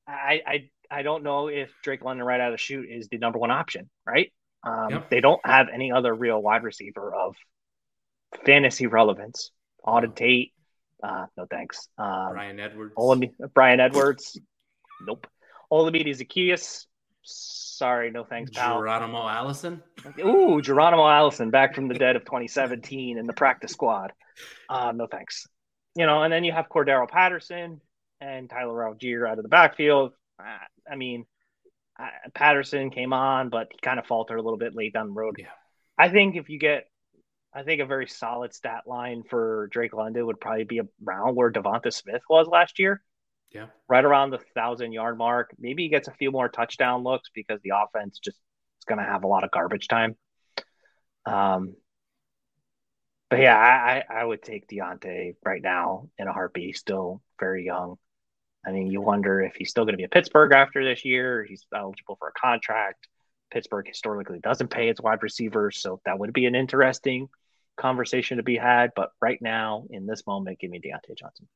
I, 0.07 0.41
I 0.45 0.69
I 0.89 1.01
don't 1.03 1.23
know 1.23 1.47
if 1.47 1.71
Drake 1.83 2.03
London 2.03 2.25
right 2.25 2.39
out 2.39 2.49
of 2.49 2.53
the 2.53 2.57
shoot 2.57 2.87
is 2.89 3.07
the 3.07 3.17
number 3.17 3.39
one 3.39 3.51
option, 3.51 3.89
right? 4.05 4.31
Um, 4.63 4.87
Yep. 4.89 5.09
They 5.09 5.21
don't 5.21 5.41
have 5.45 5.67
any 5.73 5.91
other 5.91 6.13
real 6.13 6.41
wide 6.41 6.63
receiver 6.63 7.13
of 7.15 7.35
fantasy 8.45 8.87
relevance. 8.87 9.51
Auden 9.85 10.15
Tate, 10.15 10.53
uh, 11.01 11.25
no 11.37 11.45
thanks. 11.49 11.87
Um, 11.97 12.33
Bryan 12.33 12.59
Edwards. 12.59 12.93
Olami- 12.97 13.33
Bryan 13.53 13.79
Edwards, 13.79 14.39
nope. 15.05 15.27
Olamide 15.71 16.09
Zaccheaus, 16.09 16.85
sorry, 17.23 18.11
no 18.11 18.23
thanks, 18.23 18.51
pal. 18.51 18.77
Geronimo 18.77 19.27
Allison. 19.27 19.81
Ooh, 20.19 20.61
Geronimo 20.61 21.07
Allison 21.07 21.49
back 21.49 21.75
from 21.75 21.87
the 21.87 21.95
dead 21.95 22.15
of 22.15 22.25
2017 22.25 23.17
in 23.17 23.25
the 23.25 23.33
practice 23.33 23.71
squad. 23.71 24.11
Uh, 24.69 24.91
no 24.91 25.07
thanks. 25.07 25.47
You 25.95 26.05
know, 26.05 26.23
and 26.23 26.31
then 26.31 26.43
you 26.43 26.51
have 26.51 26.69
Cordero 26.69 27.09
Patterson 27.09 27.81
and 28.19 28.49
Tyler 28.49 28.89
Allgeier 28.89 29.29
out 29.29 29.37
of 29.37 29.43
the 29.43 29.49
backfield. 29.49 30.13
Uh, 30.39 30.57
I 30.89 30.95
mean, 30.95 31.25
uh, 31.99 32.07
Patterson 32.33 32.89
came 32.89 33.13
on, 33.13 33.49
but 33.49 33.67
he 33.71 33.79
kind 33.81 33.99
of 33.99 34.05
faltered 34.05 34.39
a 34.39 34.41
little 34.41 34.59
bit 34.59 34.75
late 34.75 34.93
down 34.93 35.07
the 35.07 35.13
road. 35.13 35.35
Yeah. 35.37 35.47
I 35.97 36.09
think 36.09 36.35
if 36.35 36.49
you 36.49 36.59
get, 36.59 36.85
I 37.53 37.63
think 37.63 37.81
a 37.81 37.85
very 37.85 38.07
solid 38.07 38.53
stat 38.53 38.83
line 38.87 39.23
for 39.29 39.69
Drake 39.71 39.93
London 39.93 40.25
would 40.25 40.39
probably 40.39 40.63
be 40.63 40.81
around 41.05 41.35
where 41.35 41.51
DeVonta 41.51 41.91
Smith 41.91 42.21
was 42.29 42.47
last 42.47 42.79
year 42.79 43.01
Yeah. 43.51 43.67
right 43.89 44.05
around 44.05 44.29
the 44.29 44.39
thousand 44.55 44.93
yard 44.93 45.17
mark. 45.17 45.53
Maybe 45.59 45.83
he 45.83 45.89
gets 45.89 46.07
a 46.07 46.13
few 46.13 46.31
more 46.31 46.47
touchdown 46.47 47.03
looks 47.03 47.29
because 47.33 47.59
the 47.63 47.73
offense 47.75 48.19
just 48.19 48.37
is 48.37 48.85
going 48.87 48.99
to 48.99 49.05
have 49.05 49.23
a 49.23 49.27
lot 49.27 49.43
of 49.43 49.51
garbage 49.51 49.87
time. 49.87 50.15
Um, 51.25 51.75
but 53.29 53.39
yeah, 53.39 53.57
I, 53.57 54.03
I 54.09 54.23
would 54.23 54.41
take 54.41 54.67
Diontae 54.67 55.35
right 55.43 55.61
now 55.61 56.09
in 56.17 56.27
a 56.27 56.33
heartbeat. 56.33 56.65
He's 56.65 56.79
still 56.79 57.21
very 57.39 57.65
young. 57.65 57.97
I 58.65 58.71
mean, 58.71 58.87
you 58.91 59.01
wonder 59.01 59.41
if 59.41 59.55
he's 59.55 59.69
still 59.69 59.85
going 59.85 59.93
to 59.93 59.97
be 59.97 60.03
at 60.03 60.11
Pittsburgh 60.11 60.51
after 60.51 60.83
this 60.83 61.03
year. 61.05 61.45
He's 61.47 61.65
eligible 61.75 62.17
for 62.17 62.27
a 62.27 62.39
contract. 62.39 63.07
Pittsburgh 63.49 63.87
historically 63.87 64.39
doesn't 64.39 64.69
pay 64.69 64.89
its 64.89 65.01
wide 65.01 65.23
receivers, 65.23 65.81
so 65.81 65.99
that 66.05 66.19
would 66.19 66.33
be 66.33 66.45
an 66.45 66.55
interesting 66.55 67.27
conversation 67.77 68.37
to 68.37 68.43
be 68.43 68.57
had. 68.57 68.91
But 68.95 69.11
right 69.21 69.41
now, 69.41 69.85
in 69.89 70.05
this 70.05 70.25
moment, 70.27 70.59
give 70.59 70.69
me 70.69 70.79
Diontae 70.79 71.17
Johnson. 71.17 71.47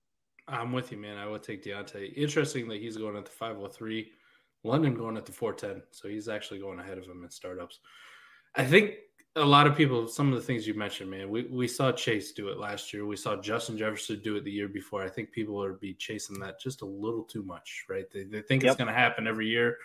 I'm 0.47 0.71
with 0.71 0.91
you, 0.91 0.97
man. 0.97 1.17
I 1.17 1.27
would 1.27 1.43
take 1.43 1.63
Diontae. 1.63 2.13
Interesting 2.15 2.67
that 2.67 2.79
he's 2.79 2.97
going 2.97 3.17
at 3.17 3.25
the 3.25 3.31
503, 3.31 4.11
London 4.63 4.93
going 4.93 5.17
at 5.17 5.25
the 5.25 5.31
410. 5.31 5.83
So 5.91 6.07
he's 6.07 6.27
actually 6.27 6.59
going 6.59 6.79
ahead 6.79 6.97
of 6.97 7.05
him 7.05 7.23
in 7.23 7.29
startups. 7.29 7.79
I 8.55 8.63
think 8.63 8.95
a 9.35 9.43
lot 9.43 9.67
of 9.67 9.75
people, 9.75 10.07
some 10.07 10.31
of 10.31 10.35
the 10.35 10.45
things 10.45 10.67
you 10.67 10.75
mentioned, 10.75 11.09
man, 11.09 11.29
we, 11.29 11.43
we 11.43 11.67
saw 11.67 11.91
Chase 11.91 12.31
do 12.31 12.49
it 12.49 12.57
last 12.57 12.93
year. 12.93 13.05
We 13.05 13.17
saw 13.17 13.35
Justin 13.35 13.77
Jefferson 13.77 14.21
do 14.23 14.35
it 14.35 14.43
the 14.43 14.51
year 14.51 14.69
before. 14.69 15.03
I 15.03 15.09
think 15.09 15.31
people 15.31 15.61
are 15.61 15.73
be 15.73 15.93
chasing 15.93 16.39
that 16.39 16.59
just 16.59 16.83
a 16.83 16.85
little 16.85 17.23
too 17.23 17.43
much, 17.43 17.85
right? 17.89 18.05
They, 18.11 18.23
they 18.23 18.41
think 18.41 18.63
it's 18.63 18.75
going 18.75 18.87
to 18.87 18.93
happen 18.93 19.27
every 19.27 19.47
year. 19.47 19.77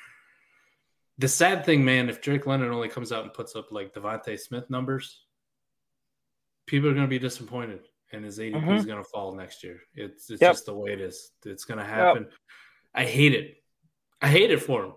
The 1.19 1.29
sad 1.29 1.65
thing, 1.65 1.85
man, 1.85 2.09
if 2.09 2.21
Drake 2.21 2.47
London 2.47 2.71
only 2.71 2.89
comes 2.89 3.13
out 3.13 3.25
and 3.25 3.33
puts 3.33 3.57
up 3.57 3.73
like 3.73 3.93
DeVonta 3.93 4.39
Smith 4.39 4.71
numbers, 4.71 5.25
people 6.67 6.89
are 6.89 6.95
going 6.95 7.07
to 7.07 7.11
be 7.11 7.19
disappointed 7.19 7.81
and 8.13 8.25
his 8.25 8.39
ADP 8.39 8.77
is 8.77 8.85
Mhm. 8.85 8.87
going 8.87 9.03
to 9.03 9.09
fall 9.09 9.33
next 9.35 9.63
year. 9.63 9.81
It's 9.95 10.31
it's 10.31 10.41
Yep. 10.43 10.53
just 10.53 10.67
the 10.67 10.75
way 10.75 10.93
it 10.93 11.01
is. 11.01 11.33
It's 11.45 11.65
going 11.65 11.79
to 11.79 11.85
happen. 11.85 12.29
I 12.95 13.05
hate 13.05 13.35
it. 13.35 13.63
I 14.21 14.29
hate 14.29 14.51
it 14.51 14.63
for 14.63 14.85
him. 14.85 14.95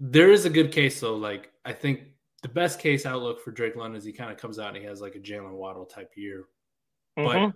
There 0.00 0.30
is 0.30 0.44
a 0.44 0.50
good 0.50 0.72
case 0.72 1.00
though. 1.00 1.16
Like 1.16 1.52
I 1.64 1.72
think 1.72 2.02
the 2.42 2.48
best 2.48 2.78
case 2.80 3.04
outlook 3.06 3.40
for 3.40 3.50
Drake 3.50 3.76
London 3.76 3.96
is 3.96 4.04
he 4.04 4.12
kind 4.12 4.30
of 4.30 4.36
comes 4.38 4.58
out 4.58 4.68
and 4.68 4.76
he 4.76 4.84
has 4.84 5.00
like 5.00 5.16
a 5.16 5.20
Jaylen 5.20 5.52
Waddle 5.52 5.86
type 5.86 6.12
year. 6.16 6.46
But 7.16 7.36
Mhm. 7.36 7.54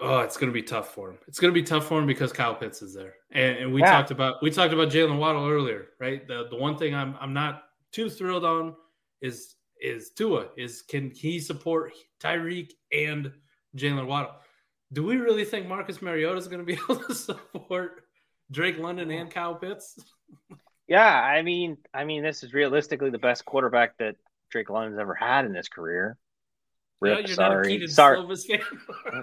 oh, 0.00 0.20
it's 0.20 0.36
going 0.38 0.48
to 0.50 0.54
be 0.54 0.62
tough 0.62 0.94
for 0.94 1.10
him. 1.10 1.18
It's 1.28 1.38
going 1.38 1.52
to 1.52 1.60
be 1.60 1.66
tough 1.66 1.86
for 1.86 1.98
him 1.98 2.06
because 2.06 2.32
Kyle 2.32 2.54
Pitts 2.54 2.80
is 2.82 2.94
there, 2.94 3.14
and, 3.32 3.58
and 3.58 3.72
we 3.74 3.80
Yeah. 3.80 3.90
talked 3.92 4.10
about 4.10 4.42
we 4.42 4.50
talked 4.50 4.72
about 4.72 4.88
Jaylen 4.88 5.18
Waddle 5.18 5.46
earlier, 5.48 5.88
right? 5.98 6.26
The 6.26 6.48
the 6.48 6.56
one 6.56 6.76
thing 6.78 6.94
I'm 6.94 7.16
I'm 7.20 7.32
not 7.34 7.64
too 7.92 8.08
thrilled 8.08 8.44
on 8.44 8.76
is 9.20 9.56
is 9.80 10.10
Tua 10.10 10.46
is 10.56 10.82
can 10.82 11.10
he 11.10 11.38
support 11.38 11.92
Tyreek 12.20 12.72
and 12.92 13.32
Jaylen 13.76 14.06
Waddle? 14.06 14.34
Do 14.92 15.04
we 15.04 15.16
really 15.16 15.44
think 15.44 15.66
Marcus 15.66 16.02
Mariota 16.02 16.36
is 16.36 16.48
going 16.48 16.64
to 16.64 16.64
be 16.64 16.72
able 16.90 16.96
to 16.96 17.14
support 17.14 18.04
Drake 18.50 18.78
London 18.78 19.10
and 19.10 19.30
Kyle 19.30 19.54
Pitts? 19.54 19.98
Yeah, 20.88 21.06
I 21.08 21.42
mean, 21.42 21.78
I 21.94 22.04
mean, 22.04 22.22
this 22.22 22.42
is 22.42 22.52
realistically 22.52 23.10
the 23.10 23.18
best 23.18 23.44
quarterback 23.44 23.96
that 23.98 24.16
Drake 24.50 24.70
London's 24.70 24.98
ever 24.98 25.14
had 25.14 25.44
in 25.44 25.54
his 25.54 25.68
career. 25.68 26.16
Rip, 27.00 27.26
you're 27.26 27.36
sorry, 27.36 27.54
not 27.54 27.66
a 27.66 27.68
Kedon 27.68 27.88
sorry. 27.88 28.60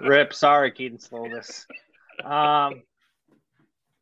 Rip, 0.02 0.34
sorry, 0.34 0.72
Kedon 0.72 0.98
Slovis. 0.98 1.66
Um, 2.24 2.82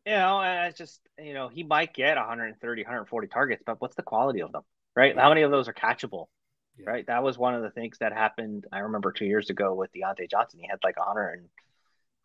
you 0.06 0.12
know, 0.12 0.40
it's 0.66 0.78
just 0.78 1.00
you 1.18 1.34
know 1.34 1.48
he 1.48 1.64
might 1.64 1.92
get 1.92 2.16
130, 2.16 2.82
140 2.82 3.28
targets, 3.28 3.62
but 3.66 3.80
what's 3.80 3.96
the 3.96 4.02
quality 4.02 4.40
of 4.40 4.52
them, 4.52 4.62
right? 4.94 5.18
How 5.18 5.28
many 5.28 5.42
of 5.42 5.50
those 5.50 5.68
are 5.68 5.74
catchable? 5.74 6.26
Yeah. 6.78 6.90
Right, 6.90 7.06
that 7.06 7.22
was 7.22 7.38
one 7.38 7.54
of 7.54 7.62
the 7.62 7.70
things 7.70 7.98
that 8.00 8.12
happened. 8.12 8.66
I 8.70 8.80
remember 8.80 9.10
two 9.10 9.24
years 9.24 9.48
ago 9.48 9.74
with 9.74 9.90
Diontae 9.92 10.30
Johnson. 10.30 10.60
He 10.60 10.68
had 10.68 10.78
like 10.84 10.98
100 10.98 11.30
and 11.32 11.42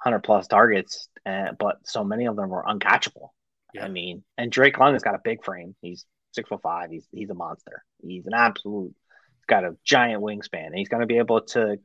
100 0.04 0.20
plus 0.20 0.48
targets, 0.48 1.08
and, 1.26 1.58
but 1.58 1.78
so 1.86 2.04
many 2.04 2.26
of 2.26 2.36
them 2.36 2.50
were 2.50 2.66
uncatchable. 2.68 3.30
Yeah. 3.74 3.86
I 3.86 3.88
mean, 3.88 4.24
and 4.38 4.52
Drake 4.52 4.78
London's 4.78 5.04
got 5.04 5.16
a 5.16 5.22
big 5.24 5.46
frame. 5.46 5.76
He's 5.82 6.06
six 6.34 6.50
foot 6.50 6.62
five. 6.62 6.92
He's 6.92 7.08
he's 7.12 7.30
a 7.30 7.34
monster. 7.34 7.84
He's 8.04 8.26
an 8.26 8.34
absolute. 8.34 8.94
He's 9.38 9.46
got 9.48 9.64
a 9.64 9.78
giant 9.86 10.22
wingspan, 10.22 10.66
and 10.66 10.76
he's 10.76 10.90
going 10.90 11.02
to 11.02 11.08
be 11.08 11.18
able 11.18 11.42
to. 11.42 11.78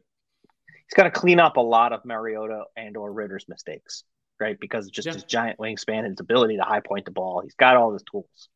He's 0.66 0.94
going 0.96 1.10
to 1.10 1.16
clean 1.16 1.38
up 1.40 1.56
a 1.56 1.60
lot 1.60 1.92
of 1.92 2.04
Mariota 2.04 2.64
and 2.76 2.96
or 2.96 3.12
Ridder's 3.12 3.46
mistakes, 3.48 4.02
right? 4.40 4.58
Because 4.58 4.90
just 4.90 5.06
Yeah. 5.06 5.14
his 5.14 5.24
giant 5.24 5.58
wingspan 5.58 6.00
and 6.00 6.10
his 6.10 6.20
ability 6.20 6.56
to 6.56 6.62
high 6.62 6.80
point 6.80 7.04
the 7.04 7.10
ball. 7.12 7.40
He's 7.42 7.54
got 7.54 7.76
all 7.76 7.92
his 7.92 8.02
tools. 8.10 8.48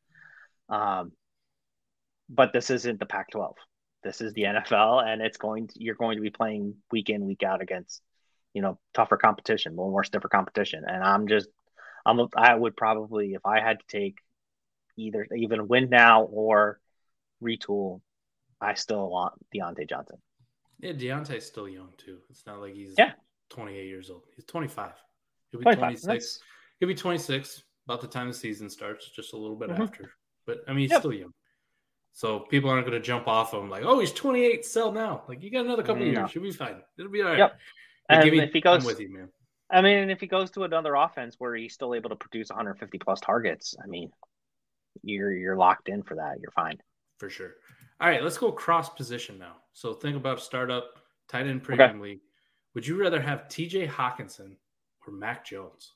Um, 0.69 1.13
but 2.29 2.53
this 2.53 2.71
isn't 2.71 3.01
the 3.01 3.07
Pac-12. 3.07 3.55
This 4.03 4.21
is 4.21 4.33
the 4.33 4.43
NFL, 4.43 5.05
and 5.07 5.21
it's 5.21 5.37
going. 5.37 5.69
To, 5.69 5.75
you're 5.83 5.95
going 5.95 6.17
to 6.17 6.23
be 6.23 6.31
playing 6.31 6.77
week 6.91 7.11
in, 7.11 7.27
week 7.27 7.43
out 7.43 7.61
against, 7.61 8.01
you 8.55 8.63
know, 8.63 8.79
tougher 8.95 9.17
competition, 9.19 9.77
more 9.77 9.91
more 9.91 10.05
stiffer 10.05 10.29
competition, 10.29 10.85
and 10.87 11.05
I'm 11.05 11.29
just 11.29 11.49
I'm 12.07 12.19
I 12.35 12.55
would 12.55 12.77
probably 12.77 13.35
if 13.35 13.45
I 13.45 13.61
had 13.61 13.79
to 13.81 13.85
take 13.89 14.19
either 14.97 15.27
even 15.37 15.69
win 15.69 15.91
now 15.91 16.23
or 16.23 16.81
retool, 17.43 18.01
I 18.61 18.75
still 18.75 19.09
want 19.11 19.35
Diontae 19.55 19.89
Johnson. 19.89 20.17
Yeah, 20.81 20.93
Diontae's 20.93 21.47
still 21.47 21.69
young 21.69 21.91
too. 21.99 22.19
It's 22.31 22.47
not 22.47 22.61
like 22.61 22.75
he's 22.75 22.95
Yeah. 22.97 23.13
28 23.51 23.87
years 23.87 24.09
old. 24.09 24.23
He's 24.35 24.45
25. 24.47 24.93
He'll 25.51 25.61
be 25.61 25.65
25. 25.65 25.81
26. 25.81 26.07
That's- 26.07 26.39
He'll 26.79 26.89
be 26.89 26.95
26 26.95 27.63
about 27.87 28.01
the 28.01 28.07
time 28.07 28.29
the 28.29 28.33
season 28.35 28.71
starts, 28.71 29.11
just 29.11 29.35
a 29.35 29.37
little 29.37 29.57
bit 29.57 29.69
Mhm. 29.69 29.81
after. 29.81 30.11
But 30.47 30.61
I 30.67 30.71
mean, 30.71 30.81
he's 30.83 30.91
Yep. 30.93 31.01
still 31.01 31.13
young. 31.13 31.35
So 32.13 32.41
people 32.41 32.69
aren't 32.71 32.87
going 32.87 33.01
to 33.01 33.05
jump 33.07 33.29
off 33.29 33.55
of 33.55 33.63
him 33.63 33.71
like, 33.71 33.85
oh, 33.85 34.01
he's 34.01 34.13
28, 34.13 34.65
sell 34.65 34.93
now. 34.93 35.23
Like, 35.29 35.43
you 35.43 35.51
got 35.51 35.65
another 35.65 35.83
couple 35.83 36.05
No. 36.05 36.11
years. 36.11 36.35
You'll 36.35 36.45
be 36.45 36.51
fine. 36.53 36.83
It'll 36.99 37.11
be 37.11 37.23
all 37.23 37.29
right. 37.31 37.39
Yep. 37.39 37.59
And 38.09 38.25
give 38.25 38.33
me- 38.33 38.41
if 38.41 38.53
he 38.53 38.61
goes- 38.61 38.83
I'm 38.83 38.87
with 38.87 39.01
you, 39.01 39.13
man. 39.13 39.31
I 39.71 39.81
mean, 39.83 40.11
if 40.11 40.21
he 40.21 40.27
goes 40.27 40.51
to 40.53 40.65
another 40.65 40.97
offense 40.97 41.37
where 41.39 41.55
he's 41.55 41.73
still 41.73 41.95
able 41.95 42.11
to 42.11 42.17
produce 42.17 42.51
150 42.51 42.99
plus 42.99 43.21
targets, 43.21 43.77
I 43.83 43.87
mean, 43.87 44.11
you're 45.03 45.33
you're 45.33 45.57
locked 45.57 45.89
in 45.89 46.03
for 46.03 46.17
that. 46.17 46.41
You're 46.41 46.51
fine. 46.51 46.83
For 47.19 47.31
sure. 47.31 47.53
All 48.01 48.09
right, 48.09 48.23
let's 48.23 48.37
go 48.39 48.51
cross 48.51 48.89
position 48.89 49.39
now. 49.39 49.57
So 49.73 49.95
think 49.95 50.17
about 50.17 50.41
startup, 50.41 50.99
tight 51.29 51.47
end 51.47 51.63
premium 51.63 52.01
league. 52.01 52.21
Would 52.75 52.85
you 52.85 53.01
rather 53.01 53.21
have 53.21 53.47
TJ 53.49 53.87
Hockenson 53.89 54.57
or 55.07 55.13
Mac 55.13 55.45
Jones? 55.47 55.93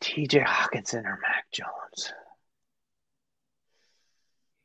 T.J. 0.00 0.40
Hockenson 0.40 1.04
or 1.04 1.18
Mac 1.22 1.50
Jones? 1.52 2.12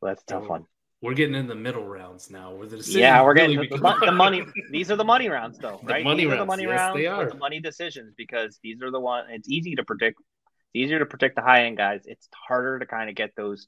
Well, 0.01 0.11
that's 0.11 0.23
a 0.23 0.25
tough 0.25 0.47
one. 0.47 0.65
We're 1.01 1.13
getting 1.13 1.35
in 1.35 1.47
the 1.47 1.55
middle 1.55 1.85
rounds 1.87 2.29
now. 2.29 2.53
Where 2.53 2.67
the 2.67 2.77
Yeah, 2.91 3.23
we're 3.23 3.33
getting 3.33 3.55
really 3.57 3.69
the, 3.69 3.77
the, 3.77 4.05
the 4.07 4.11
money. 4.11 4.43
These 4.71 4.91
are 4.91 4.97
the 4.97 5.03
money 5.05 5.29
rounds, 5.29 5.57
though, 5.57 5.79
The 5.85 5.93
right? 5.93 6.03
money 6.03 6.23
these 6.25 6.27
are 6.27 6.29
the 6.31 6.35
rounds, 6.39 6.47
money 6.47 6.63
yes, 6.63 6.71
rounds. 6.77 6.97
they 6.97 7.05
are. 7.07 7.29
the 7.29 7.37
money 7.37 7.59
decisions 7.61 8.13
because 8.17 8.59
these 8.63 8.81
are 8.81 8.91
the 8.91 8.99
one. 8.99 9.25
It's 9.29 9.47
easy 9.47 9.75
to 9.75 9.83
predict. 9.85 10.19
It's 10.19 10.75
easier 10.85 10.99
to 10.99 11.05
predict 11.05 11.35
the 11.37 11.41
high 11.41 11.65
end 11.65 11.77
guys. 11.77 12.01
It's 12.05 12.27
harder 12.47 12.79
to 12.79 12.85
kind 12.85 13.09
of 13.09 13.15
get 13.15 13.31
those 13.37 13.67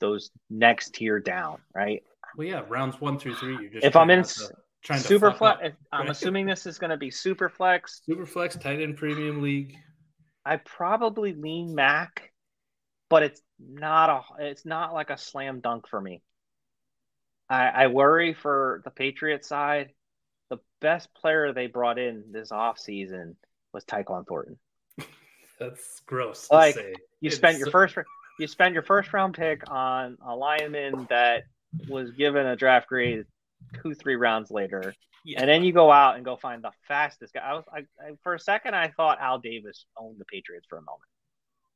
those 0.00 0.30
next 0.50 0.94
tier 0.94 1.18
down, 1.20 1.58
right? 1.74 2.02
Well, 2.36 2.46
yeah, 2.46 2.62
rounds 2.68 3.00
one 3.00 3.18
through 3.18 3.36
three. 3.36 3.56
You're 3.58 3.70
just 3.70 3.86
If 3.86 3.96
I'm 3.96 4.10
in 4.10 4.22
to- 4.22 4.50
trying 4.84 5.00
super 5.00 5.32
flex, 5.32 5.64
up. 5.64 5.72
I'm 5.90 6.00
right? 6.02 6.10
assuming 6.10 6.44
this 6.44 6.66
is 6.66 6.78
going 6.78 6.90
to 6.90 6.98
be 6.98 7.10
super 7.10 7.48
flex. 7.48 8.02
super 8.04 8.26
flex 8.26 8.56
tight 8.56 8.82
end 8.82 8.98
premium 8.98 9.40
league. 9.42 9.74
I 10.44 10.56
probably 10.58 11.32
lean 11.32 11.74
Mac, 11.74 12.30
but 13.08 13.22
it's 13.22 13.40
not 13.58 14.10
a. 14.38 14.44
It's 14.46 14.64
not 14.64 14.94
like 14.94 15.10
a 15.10 15.18
slam 15.18 15.60
dunk 15.60 15.88
for 15.88 16.00
me. 16.00 16.22
I, 17.48 17.66
I 17.68 17.86
worry 17.86 18.34
for 18.34 18.82
the 18.84 18.90
Patriots 18.90 19.48
side. 19.48 19.90
The 20.50 20.58
best 20.80 21.12
player 21.14 21.52
they 21.52 21.66
brought 21.68 21.98
in 21.98 22.24
this 22.32 22.50
offseason 22.50 23.36
was 23.72 23.84
Tyquan 23.84 24.26
Thornton. 24.26 24.58
That's 25.58 26.00
gross 26.06 26.48
to 26.48 26.54
Like, 26.54 26.74
say. 26.74 26.94
You 27.20 27.28
It's 27.28 27.36
spent 27.36 27.58
your 27.58 27.66
so- 27.66 27.70
uh, 27.70 27.72
first 27.72 27.96
you 28.38 28.46
spent 28.46 28.74
your 28.74 28.82
first 28.82 29.12
round 29.12 29.34
pick 29.34 29.70
on 29.70 30.18
a 30.26 30.34
lineman 30.36 31.06
that 31.08 31.44
was 31.88 32.10
given 32.12 32.46
a 32.46 32.56
draft 32.56 32.88
grade 32.88 33.24
two 33.82 33.94
three 33.94 34.16
rounds 34.16 34.50
later. 34.50 34.94
Yeah. 35.24 35.40
And 35.40 35.48
then 35.48 35.64
you 35.64 35.72
go 35.72 35.90
out 35.90 36.16
and 36.16 36.24
go 36.24 36.36
find 36.36 36.62
the 36.62 36.70
fastest 36.86 37.32
guy. 37.34 37.40
I 37.40 37.54
was 37.54 37.64
I, 37.72 37.78
I, 38.00 38.10
for 38.22 38.34
a 38.34 38.38
second 38.40 38.74
I 38.74 38.88
thought 38.88 39.18
Al 39.20 39.38
Davis 39.38 39.86
owned 39.96 40.18
the 40.20 40.24
Patriots 40.26 40.66
for 40.68 40.78
a 40.78 40.82
moment. 40.82 41.08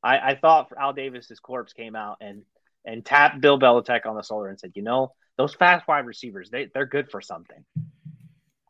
I, 0.03 0.19
I 0.19 0.35
thought 0.35 0.73
Al 0.79 0.93
Davis's 0.93 1.41
corpse 1.41 1.73
came 1.73 1.97
out 1.97 2.19
and 2.21 2.43
and 2.85 3.05
tapped 3.05 3.41
Bill 3.41 3.59
Belichick 3.59 4.07
on 4.07 4.17
the 4.17 4.23
shoulder 4.23 4.49
and 4.49 4.59
said, 4.59 4.73
you 4.75 4.83
know, 4.83 5.13
those 5.37 5.55
fast 5.55 5.87
wide 5.87 6.07
receivers, 6.07 6.51
they 6.51 6.69
they're 6.73 6.87
good 6.87 7.11
for 7.11 7.21
something. 7.21 7.65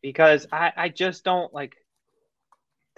Because 0.03 0.47
I, 0.51 0.73
I 0.77 0.89
just 0.89 1.25
don't 1.25 1.53
like 1.53 1.77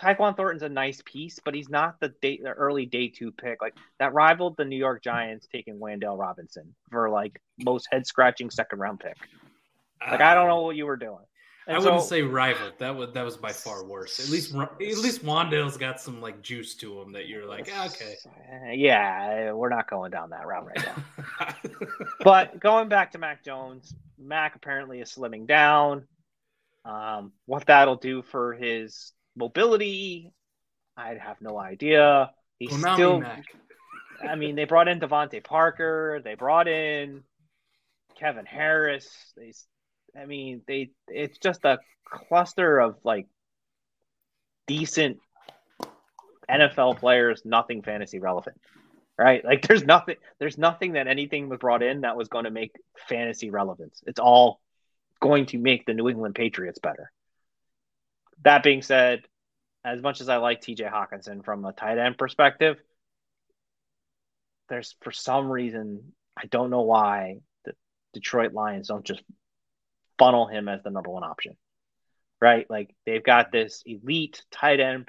Tyquan 0.01 0.37
Thornton's 0.37 0.63
a 0.63 0.69
nice 0.69 1.03
piece, 1.05 1.39
but 1.45 1.55
he's 1.55 1.69
not 1.69 2.01
the 2.01 2.09
day, 2.21 2.41
the 2.43 2.51
early 2.51 2.87
day 2.87 3.09
two 3.09 3.33
pick. 3.33 3.61
Like 3.61 3.75
that 3.99 4.15
rivaled 4.15 4.57
the 4.57 4.65
New 4.65 4.77
York 4.77 5.03
Giants 5.03 5.47
taking 5.51 5.79
Wan'Dale 5.79 6.19
Robinson 6.19 6.75
for 6.91 7.11
like 7.11 7.41
most 7.59 7.89
head 7.91 8.07
scratching 8.07 8.51
second 8.51 8.79
round 8.79 9.01
pick. 9.01 9.17
Like 10.01 10.21
I 10.21 10.35
don't 10.35 10.49
know 10.49 10.63
what 10.63 10.77
you 10.77 10.87
were 10.87 10.97
doing. 10.97 11.25
And 11.67 11.77
I 11.77 11.79
wouldn't 11.79 12.03
say 12.03 12.23
rival. 12.23 12.71
That 12.79 12.97
was 12.97 13.13
that 13.13 13.25
was 13.25 13.37
by 13.37 13.53
far 13.53 13.85
worse. 13.85 14.19
At 14.19 14.29
least 14.31 14.55
at 14.55 14.81
least 14.81 15.25
Wan'Dale's 15.25 15.77
got 15.77 16.01
some 16.01 16.21
like 16.21 16.43
juice 16.43 16.75
to 16.77 17.01
him 17.01 17.13
that 17.13 17.29
you're 17.29 17.47
like, 17.47 17.69
ah, 17.73 17.87
okay, 17.87 18.17
yeah, 18.75 19.53
we're 19.53 19.69
not 19.69 19.89
going 19.89 20.11
down 20.11 20.31
that 20.31 20.47
route 20.47 20.67
right 20.67 20.85
now. 20.85 21.55
but 22.25 22.59
going 22.59 22.89
back 22.89 23.13
to 23.13 23.19
Mac 23.19 23.45
Jones, 23.45 23.95
Mac 24.19 24.57
apparently 24.57 25.01
is 25.01 25.15
slimming 25.15 25.47
down. 25.47 26.07
Um, 26.85 27.33
what 27.47 27.67
that'll 27.67 27.97
do 27.97 28.23
for 28.23 28.55
his 28.55 29.13
mobility, 29.37 30.33
I'd 30.97 31.19
have 31.19 31.41
no 31.41 31.59
idea. 31.59 32.33
He's 32.59 32.71
Konami 32.71 32.95
still. 32.95 33.21
Mac. 33.21 33.45
I 34.29 34.37
mean, 34.37 34.55
they 34.55 34.65
brought 34.65 34.89
in 34.89 35.01
DeVante 35.01 35.43
Parker. 35.43 36.21
They 36.23 36.35
brought 36.35 36.69
in 36.69 37.23
Kevin 38.19 38.47
Harris. 38.47 39.09
They 39.37 39.53
I 40.17 40.27
mean, 40.27 40.63
they 40.67 40.91
it's 41.09 41.39
just 41.39 41.65
a 41.65 41.79
cluster 42.05 42.79
of 42.81 42.97
like 43.05 43.27
decent 44.67 45.19
NFL 46.51 46.99
players, 46.99 47.43
nothing 47.45 47.83
fantasy 47.83 48.19
relevant. 48.19 48.61
Right? 49.19 49.45
Like 49.45 49.67
there's 49.67 49.85
nothing 49.85 50.17
there's 50.39 50.59
nothing 50.59 50.93
that 50.93 51.07
anything 51.07 51.49
was 51.49 51.59
brought 51.59 51.83
in 51.83 52.03
that 52.03 52.17
was 52.17 52.29
going 52.29 52.45
to 52.45 52.51
make 52.51 52.73
fantasy 53.09 53.51
relevance. 53.51 54.03
It's 54.07 54.21
all 54.21 54.61
going 55.21 55.47
to 55.47 55.59
make 55.59 55.87
the 55.87 55.95
New 55.95 56.09
England 56.09 56.35
Patriots 56.35 56.79
better. 56.79 57.11
That 58.43 58.63
being 58.63 58.83
said, 58.83 59.23
as 59.85 60.03
much 60.03 60.21
as 60.21 60.29
I 60.29 60.39
like 60.39 60.61
TJ 60.61 60.91
Hockenson 60.91 61.45
from 61.45 61.65
a 61.65 61.73
tight 61.73 61.99
end 61.99 62.19
perspective, 62.19 62.77
there's 64.69 64.97
for 65.03 65.13
some 65.13 65.51
reason 65.51 66.13
I 66.37 66.47
don't 66.47 66.71
know 66.71 66.83
why 66.83 67.41
the 67.65 67.75
Detroit 68.15 68.53
Lions 68.53 68.89
don't 68.89 69.05
just 69.05 69.23
funnel 70.23 70.47
him 70.47 70.69
as 70.69 70.81
the 70.85 70.91
number 70.91 71.11
one 71.11 71.25
option, 71.25 71.57
right? 72.41 72.65
Like 72.71 72.95
they've 73.05 73.25
got 73.25 73.51
this 73.51 73.83
elite 73.85 74.45
tight 74.53 74.79
end, 74.79 75.09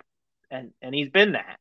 and 0.50 0.72
and 0.82 0.96
he's 0.96 1.10
been 1.10 1.34
that, 1.34 1.60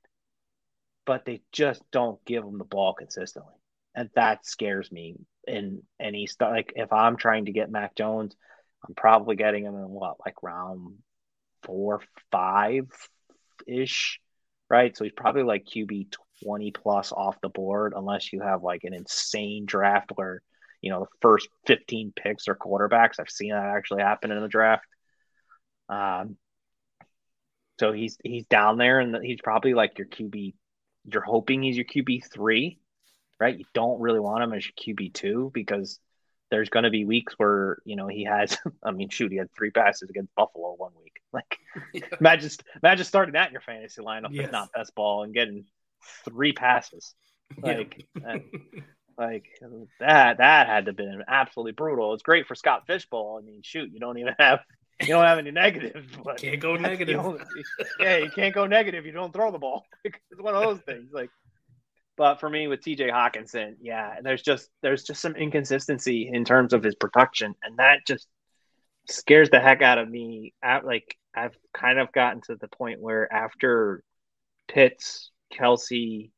but 1.04 1.26
they 1.26 1.42
just 1.52 1.82
don't 1.90 2.24
give 2.24 2.44
him 2.44 2.56
the 2.56 2.64
ball 2.64 2.94
consistently, 2.94 3.52
and 3.94 4.08
that 4.14 4.46
scares 4.46 4.90
me. 4.90 5.16
And 5.46 5.82
and 6.00 6.16
he's 6.16 6.34
like, 6.40 6.72
if 6.76 6.94
I'm 6.94 7.16
trying 7.16 7.44
to 7.44 7.52
get 7.52 7.70
Mac 7.70 7.94
Jones, 7.94 8.34
I'm 8.88 8.94
probably 8.94 9.36
getting 9.36 9.64
him 9.64 9.74
in 9.74 9.88
what 9.90 10.16
like 10.24 10.42
round 10.42 10.94
four, 11.62 12.00
five 12.30 12.86
ish, 13.66 14.18
right? 14.70 14.96
So 14.96 15.04
he's 15.04 15.12
probably 15.12 15.42
like 15.42 15.66
QB 15.66 16.14
20 16.42 16.70
plus 16.70 17.12
off 17.12 17.40
the 17.42 17.50
board, 17.50 17.92
unless 17.94 18.32
you 18.32 18.40
have 18.40 18.62
like 18.62 18.84
an 18.84 18.94
insane 18.94 19.66
draft 19.66 20.10
where 20.14 20.40
you 20.82 20.90
know 20.90 21.00
the 21.00 21.16
first 21.22 21.48
15 21.66 22.12
picks 22.14 22.48
or 22.48 22.54
quarterbacks. 22.54 23.18
I've 23.18 23.30
seen 23.30 23.50
that 23.50 23.64
actually 23.64 24.02
happen 24.02 24.30
in 24.30 24.42
the 24.42 24.48
draft. 24.48 24.84
Um, 25.88 26.36
so 27.78 27.92
he's 27.92 28.18
he's 28.22 28.44
down 28.46 28.76
there, 28.76 29.00
and 29.00 29.16
he's 29.24 29.40
probably 29.42 29.74
like 29.74 29.98
your 29.98 30.06
QB. 30.08 30.54
You're 31.10 31.22
hoping 31.22 31.62
he's 31.62 31.76
your 31.76 31.86
QB 31.86 32.30
three, 32.32 32.78
right? 33.40 33.58
You 33.58 33.64
don't 33.72 34.00
really 34.00 34.20
want 34.20 34.44
him 34.44 34.52
as 34.52 34.66
your 34.66 34.94
QB 34.94 35.14
two 35.14 35.50
because 35.54 35.98
there's 36.50 36.68
going 36.68 36.84
to 36.84 36.90
be 36.90 37.04
weeks 37.04 37.34
where 37.38 37.78
you 37.84 37.96
know 37.96 38.08
he 38.08 38.24
has. 38.24 38.58
I 38.82 38.90
mean, 38.90 39.08
shoot, 39.08 39.32
he 39.32 39.38
had 39.38 39.48
three 39.56 39.70
passes 39.70 40.10
against 40.10 40.34
Buffalo 40.34 40.74
one 40.76 40.92
week. 41.02 41.12
Like, 41.34 41.60
yeah. 41.94 42.04
imagine 42.20 42.50
imagine 42.82 43.06
starting 43.06 43.32
that 43.32 43.46
in 43.46 43.52
your 43.52 43.62
fantasy 43.62 44.02
lineup, 44.02 44.28
yes. 44.32 44.52
not 44.52 44.70
best 44.70 44.94
ball, 44.94 45.22
and 45.22 45.32
getting 45.32 45.64
three 46.26 46.52
passes. 46.52 47.14
Like, 47.56 48.06
yeah. 48.20 48.36
Like 49.18 49.44
that 50.00 50.38
that 50.38 50.66
had 50.66 50.86
to 50.86 50.90
have 50.90 50.96
been 50.96 51.22
absolutely 51.26 51.72
brutal. 51.72 52.14
It's 52.14 52.22
great 52.22 52.46
for 52.46 52.54
Scott 52.54 52.86
Fishbowl. 52.86 53.38
I 53.40 53.44
mean, 53.44 53.62
shoot, 53.62 53.90
you 53.92 54.00
don't 54.00 54.18
even 54.18 54.34
have 54.38 54.60
you 55.00 55.08
don't 55.08 55.24
have 55.24 55.38
any 55.38 55.50
negatives. 55.50 56.06
But 56.24 56.38
can't 56.38 56.60
go 56.60 56.76
negative. 56.76 57.16
You 57.16 57.40
yeah, 58.00 58.18
you 58.18 58.30
can't 58.30 58.54
go 58.54 58.66
negative. 58.66 59.06
You 59.06 59.12
don't 59.12 59.32
throw 59.32 59.50
the 59.50 59.58
ball. 59.58 59.84
it's 60.04 60.18
one 60.38 60.54
of 60.54 60.62
those 60.62 60.80
things. 60.80 61.10
Like, 61.12 61.30
but 62.16 62.40
for 62.40 62.48
me 62.48 62.68
with 62.68 62.82
T.J. 62.82 63.08
Hockenson, 63.08 63.76
yeah, 63.80 64.20
there's 64.22 64.42
just 64.42 64.68
there's 64.82 65.02
just 65.02 65.20
some 65.20 65.36
inconsistency 65.36 66.30
in 66.32 66.44
terms 66.44 66.72
of 66.72 66.82
his 66.82 66.94
production, 66.94 67.54
and 67.62 67.78
that 67.78 68.06
just 68.06 68.26
scares 69.08 69.50
the 69.50 69.60
heck 69.60 69.82
out 69.82 69.98
of 69.98 70.08
me. 70.08 70.54
At 70.62 70.84
like 70.84 71.16
I've 71.34 71.56
kind 71.74 71.98
of 71.98 72.12
gotten 72.12 72.40
to 72.42 72.56
the 72.56 72.68
point 72.68 73.00
where 73.00 73.32
after 73.32 74.02
Pitts, 74.68 75.30
Kelce, 75.52 76.30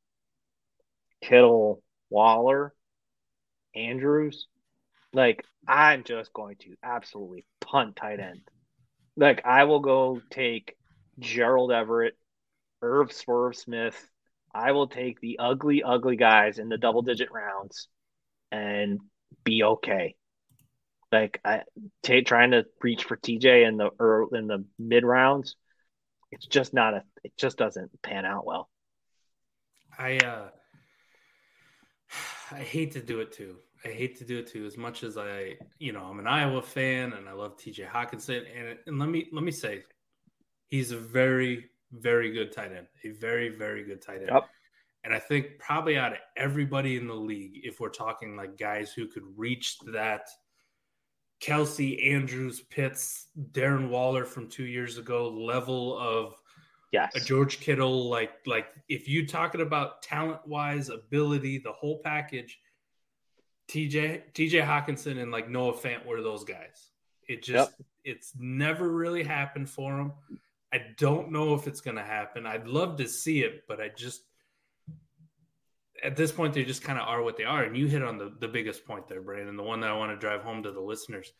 Kittle, 1.22 1.82
Waller, 2.14 2.72
Andrews, 3.74 4.46
like 5.12 5.44
I'm 5.66 6.04
just 6.04 6.32
going 6.32 6.54
to 6.60 6.76
absolutely 6.80 7.44
punt 7.60 7.96
tight 7.96 8.20
end. 8.20 8.42
Like 9.16 9.44
I 9.44 9.64
will 9.64 9.80
go 9.80 10.20
take 10.30 10.76
Gerald 11.18 11.72
Everett, 11.72 12.16
Irv 12.82 13.12
Swerve 13.12 13.56
Smith. 13.56 13.96
I 14.54 14.70
will 14.70 14.86
take 14.86 15.20
the 15.20 15.40
ugly, 15.40 15.82
ugly 15.82 16.14
guys 16.14 16.60
in 16.60 16.68
the 16.68 16.78
double 16.78 17.02
digit 17.02 17.32
rounds 17.32 17.88
and 18.52 19.00
be 19.42 19.64
okay. 19.64 20.14
Like 21.10 21.40
I 21.44 21.62
t- 22.04 22.22
trying 22.22 22.52
to 22.52 22.64
reach 22.80 23.02
for 23.02 23.16
TJ 23.16 23.66
in 23.66 23.76
the 23.76 23.90
early, 23.98 24.38
in 24.38 24.46
the 24.46 24.64
mid 24.78 25.04
rounds, 25.04 25.56
it's 26.30 26.46
just 26.46 26.72
not 26.72 26.94
a. 26.94 27.02
It 27.24 27.32
just 27.36 27.58
doesn't 27.58 27.90
pan 28.02 28.24
out 28.24 28.46
well. 28.46 28.68
I 29.98 30.18
uh 30.18 30.50
I 32.54 32.62
hate 32.62 32.92
to 32.92 33.00
do 33.00 33.20
it 33.20 33.32
too. 33.32 33.56
I 33.84 33.88
hate 33.88 34.16
to 34.18 34.24
do 34.24 34.38
it 34.38 34.46
too. 34.46 34.64
As 34.64 34.76
much 34.76 35.02
as 35.02 35.18
I, 35.18 35.56
you 35.78 35.92
know, 35.92 36.04
I'm 36.04 36.18
an 36.18 36.26
Iowa 36.26 36.62
fan 36.62 37.12
and 37.12 37.28
I 37.28 37.32
love 37.32 37.56
TJ 37.56 37.88
Hockenson, 37.88 38.44
And, 38.56 38.78
and 38.86 38.98
let 38.98 39.08
me 39.08 39.28
let 39.32 39.44
me 39.44 39.52
say, 39.52 39.82
he's 40.68 40.90
a 40.90 40.96
very 40.96 41.70
very 41.92 42.32
good 42.32 42.52
tight 42.52 42.72
end. 42.72 42.86
A 43.04 43.10
very 43.10 43.50
very 43.50 43.84
good 43.84 44.00
tight 44.00 44.20
end. 44.20 44.30
Yep. 44.32 44.48
And 45.04 45.12
I 45.12 45.18
think 45.18 45.58
probably 45.58 45.98
out 45.98 46.12
of 46.12 46.18
everybody 46.36 46.96
in 46.96 47.06
the 47.06 47.14
league, 47.14 47.60
if 47.62 47.78
we're 47.78 47.90
talking 47.90 48.36
like 48.36 48.56
guys 48.56 48.92
who 48.92 49.06
could 49.06 49.24
reach 49.36 49.78
that 49.92 50.28
Kelce, 51.42 52.10
Andrews, 52.10 52.60
Pitts, 52.70 53.26
Darren 53.52 53.90
Waller 53.90 54.24
from 54.24 54.48
two 54.48 54.64
years 54.64 54.96
ago 54.96 55.28
level 55.28 55.98
of 55.98 56.36
yes. 56.94 57.14
a 57.16 57.20
George 57.20 57.60
Kittle, 57.60 58.08
like 58.08 58.32
like 58.46 58.66
if 58.88 59.08
you 59.08 59.26
talking 59.26 59.60
about 59.60 60.02
talent 60.02 60.46
wise, 60.46 60.88
ability, 60.88 61.58
the 61.58 61.72
whole 61.72 62.00
package, 62.02 62.58
TJ 63.68 64.32
TJ 64.32 64.64
Hockenson 64.64 65.20
and 65.20 65.32
like 65.32 65.50
Noah 65.50 65.74
Fant 65.74 66.06
were 66.06 66.22
those 66.22 66.44
guys. 66.44 66.90
It 67.28 67.42
just 67.42 67.72
yep. 67.78 67.86
it's 68.04 68.32
never 68.38 68.88
really 68.88 69.24
happened 69.24 69.68
for 69.68 69.98
him. 69.98 70.12
I 70.72 70.82
don't 70.96 71.30
know 71.30 71.54
if 71.54 71.66
it's 71.66 71.80
going 71.80 71.96
to 71.96 72.02
happen. 72.02 72.46
I'd 72.46 72.66
love 72.66 72.96
to 72.96 73.08
see 73.08 73.42
it, 73.42 73.62
but 73.68 73.80
I 73.80 73.90
just 73.96 74.22
at 76.02 76.16
this 76.16 76.32
point 76.32 76.54
they 76.54 76.64
just 76.64 76.82
kind 76.82 76.98
of 76.98 77.06
are 77.08 77.22
what 77.22 77.36
they 77.36 77.44
are. 77.44 77.64
And 77.64 77.76
you 77.76 77.86
hit 77.86 78.02
on 78.02 78.18
the, 78.18 78.32
the 78.40 78.48
biggest 78.48 78.84
point 78.84 79.08
there, 79.08 79.22
Brandon, 79.22 79.56
the 79.56 79.62
one 79.62 79.80
that 79.80 79.90
I 79.90 79.96
want 79.96 80.12
to 80.12 80.16
drive 80.16 80.42
home 80.42 80.62
to 80.62 80.72
the 80.72 80.80
listeners. 80.80 81.32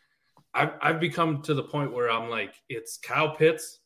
I've, 0.52 0.72
I've 0.80 1.00
become 1.00 1.42
to 1.42 1.54
the 1.54 1.64
point 1.64 1.92
where 1.92 2.10
I'm 2.10 2.30
like, 2.30 2.54
it's 2.68 2.96
Kyle 2.96 3.34
Pitts 3.36 3.80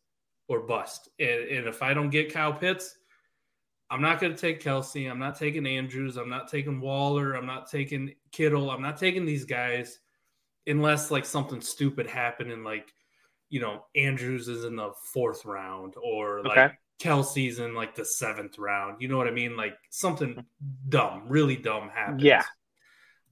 or 0.48 0.60
bust. 0.60 1.08
And, 1.20 1.44
and 1.48 1.66
if 1.66 1.82
I 1.82 1.94
don't 1.94 2.10
get 2.10 2.32
Kyle 2.32 2.52
Pitts, 2.52 2.94
I'm 3.90 4.02
not 4.02 4.20
going 4.20 4.34
to 4.34 4.38
take 4.38 4.62
Kelce. 4.62 5.10
I'm 5.10 5.18
not 5.18 5.38
taking 5.38 5.66
Andrews. 5.66 6.16
I'm 6.16 6.28
not 6.28 6.48
taking 6.48 6.80
Waller. 6.80 7.34
I'm 7.34 7.46
not 7.46 7.70
taking 7.70 8.14
Kittle. 8.32 8.70
I'm 8.70 8.82
not 8.82 8.98
taking 8.98 9.24
these 9.24 9.44
guys 9.44 9.98
unless 10.66 11.10
like 11.10 11.24
something 11.24 11.60
stupid 11.60 12.06
happened 12.06 12.52
and 12.52 12.64
like, 12.64 12.92
you 13.48 13.60
know, 13.60 13.84
Andrews 13.96 14.48
is 14.48 14.64
in 14.64 14.76
the 14.76 14.92
fourth 15.14 15.46
round 15.46 15.94
or 16.02 16.42
like 16.44 16.58
okay. 16.58 16.74
Kelce's 17.00 17.60
in 17.60 17.74
like 17.74 17.94
the 17.94 18.04
seventh 18.04 18.58
round. 18.58 19.00
You 19.00 19.08
know 19.08 19.16
what 19.16 19.28
I 19.28 19.30
mean? 19.30 19.56
Like 19.56 19.74
something 19.88 20.44
dumb, 20.88 21.24
really 21.28 21.56
dumb 21.56 21.88
happens. 21.88 22.22
Yeah. 22.22 22.42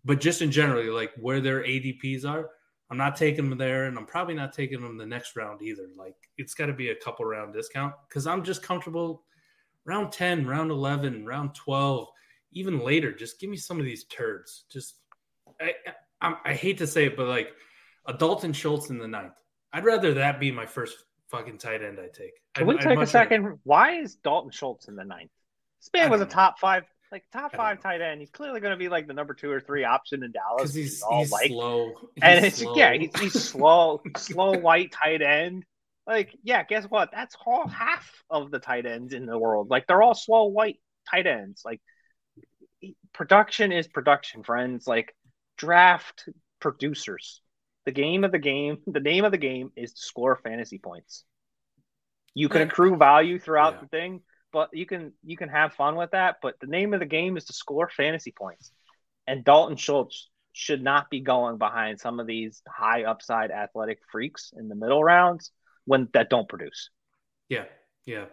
But 0.06 0.20
just 0.20 0.40
in 0.40 0.50
generally, 0.52 0.88
like 0.88 1.12
where 1.20 1.40
their 1.40 1.62
ADPs 1.62 2.24
are, 2.24 2.48
I'm 2.90 2.96
not 2.96 3.16
taking 3.16 3.48
them 3.48 3.58
there, 3.58 3.86
and 3.86 3.98
I'm 3.98 4.06
probably 4.06 4.34
not 4.34 4.52
taking 4.52 4.80
them 4.80 4.96
the 4.96 5.06
next 5.06 5.34
round 5.36 5.60
either. 5.62 5.88
Like 5.96 6.14
it's 6.38 6.54
got 6.54 6.66
to 6.66 6.72
be 6.72 6.90
a 6.90 6.94
couple 6.94 7.24
round 7.24 7.52
discount 7.52 7.94
because 8.08 8.26
I'm 8.26 8.44
just 8.44 8.62
comfortable 8.62 9.24
round 9.84 10.12
10, 10.12 10.46
round 10.46 10.70
11, 10.70 11.24
round 11.26 11.54
12, 11.54 12.08
even 12.52 12.78
later. 12.80 13.12
Just 13.12 13.40
give 13.40 13.50
me 13.50 13.56
some 13.56 13.78
of 13.78 13.84
these 13.84 14.04
turds. 14.04 14.64
Just 14.70 14.96
I, 15.60 15.72
I, 16.20 16.34
I 16.44 16.52
hate 16.54 16.78
to 16.78 16.86
say 16.86 17.06
it, 17.06 17.16
but 17.16 17.26
like 17.26 17.48
a 18.06 18.12
Dalton 18.12 18.52
Schultz 18.52 18.90
in 18.90 18.98
the 18.98 19.08
ninth. 19.08 19.34
I'd 19.72 19.84
rather 19.84 20.14
that 20.14 20.38
be 20.38 20.52
my 20.52 20.66
first 20.66 20.96
fucking 21.28 21.58
tight 21.58 21.82
end 21.82 21.98
I 22.00 22.06
take. 22.06 22.34
Can 22.54 22.64
I'd- 22.68 22.76
we 22.76 22.78
take 22.78 22.98
a 22.98 23.06
second? 23.06 23.44
rather- 23.44 23.58
Why 23.64 23.98
is 23.98 24.14
Dalton 24.16 24.50
Schultz 24.52 24.86
in 24.88 24.94
the 24.94 25.04
ninth? 25.04 25.30
This 25.80 25.90
man 25.92 26.10
was 26.10 26.20
a 26.20 26.24
know. 26.24 26.30
top 26.30 26.58
five, 26.60 26.84
like 27.16 27.24
top 27.32 27.56
five 27.56 27.80
tight 27.80 28.02
end. 28.02 28.20
He's 28.20 28.30
clearly 28.30 28.60
going 28.60 28.72
to 28.72 28.76
be 28.76 28.88
like 28.88 29.06
the 29.06 29.14
number 29.14 29.32
two 29.32 29.50
or 29.50 29.60
three 29.60 29.84
option 29.84 30.22
in 30.22 30.32
Dallas. 30.32 30.62
Because 30.62 30.74
he's, 30.74 31.02
all 31.02 31.20
he's 31.20 31.32
like, 31.32 31.48
slow. 31.48 31.92
and 32.22 32.44
it's 32.44 32.58
slow. 32.58 32.76
yeah, 32.76 32.92
he's, 32.92 33.10
he's 33.18 33.42
slow, 33.42 34.02
slow 34.18 34.58
white 34.58 34.92
tight 34.92 35.22
end. 35.22 35.64
Like, 36.06 36.36
yeah, 36.42 36.62
guess 36.62 36.84
what? 36.84 37.10
That's 37.12 37.34
all 37.46 37.66
half 37.66 38.10
of 38.28 38.50
the 38.50 38.58
tight 38.58 38.84
ends 38.84 39.14
in 39.14 39.24
the 39.24 39.38
world. 39.38 39.70
Like, 39.70 39.86
they're 39.86 40.02
all 40.02 40.14
slow 40.14 40.44
white 40.44 40.78
tight 41.10 41.26
ends. 41.26 41.62
Like, 41.64 41.80
production 43.14 43.72
is 43.72 43.88
production, 43.88 44.42
friends. 44.44 44.86
Like, 44.86 45.14
draft 45.56 46.28
producers. 46.60 47.40
The 47.86 47.92
game 47.92 48.24
of 48.24 48.32
the 48.32 48.38
game, 48.38 48.78
the 48.86 49.00
name 49.00 49.24
of 49.24 49.32
the 49.32 49.38
game 49.38 49.70
is 49.74 49.94
to 49.94 50.00
score 50.02 50.36
fantasy 50.36 50.78
points. 50.78 51.24
You 52.34 52.50
can 52.50 52.62
accrue 52.62 52.96
value 52.96 53.38
throughout 53.38 53.74
Yeah. 53.74 53.80
the 53.80 53.88
thing, 53.88 54.22
but 54.52 54.70
you 54.72 54.86
can 54.86 55.12
you 55.24 55.36
can 55.36 55.48
have 55.48 55.74
fun 55.74 55.96
with 55.96 56.12
that. 56.12 56.36
But 56.42 56.58
the 56.60 56.66
name 56.66 56.94
of 56.94 57.00
the 57.00 57.06
game 57.06 57.36
is 57.36 57.44
to 57.46 57.52
score 57.52 57.88
fantasy 57.88 58.32
points. 58.32 58.72
And 59.26 59.44
Dalton 59.44 59.76
Schultz 59.76 60.28
should 60.52 60.82
not 60.82 61.10
be 61.10 61.20
going 61.20 61.58
behind 61.58 62.00
some 62.00 62.20
of 62.20 62.26
these 62.26 62.62
high 62.66 63.04
upside 63.04 63.50
athletic 63.50 63.98
freaks 64.10 64.52
in 64.56 64.68
the 64.68 64.74
middle 64.74 65.02
rounds 65.04 65.50
when 65.84 66.08
that 66.14 66.30
don't 66.30 66.48
produce. 66.48 66.90
Yeah, 67.48 67.64
yeah. 68.06 68.26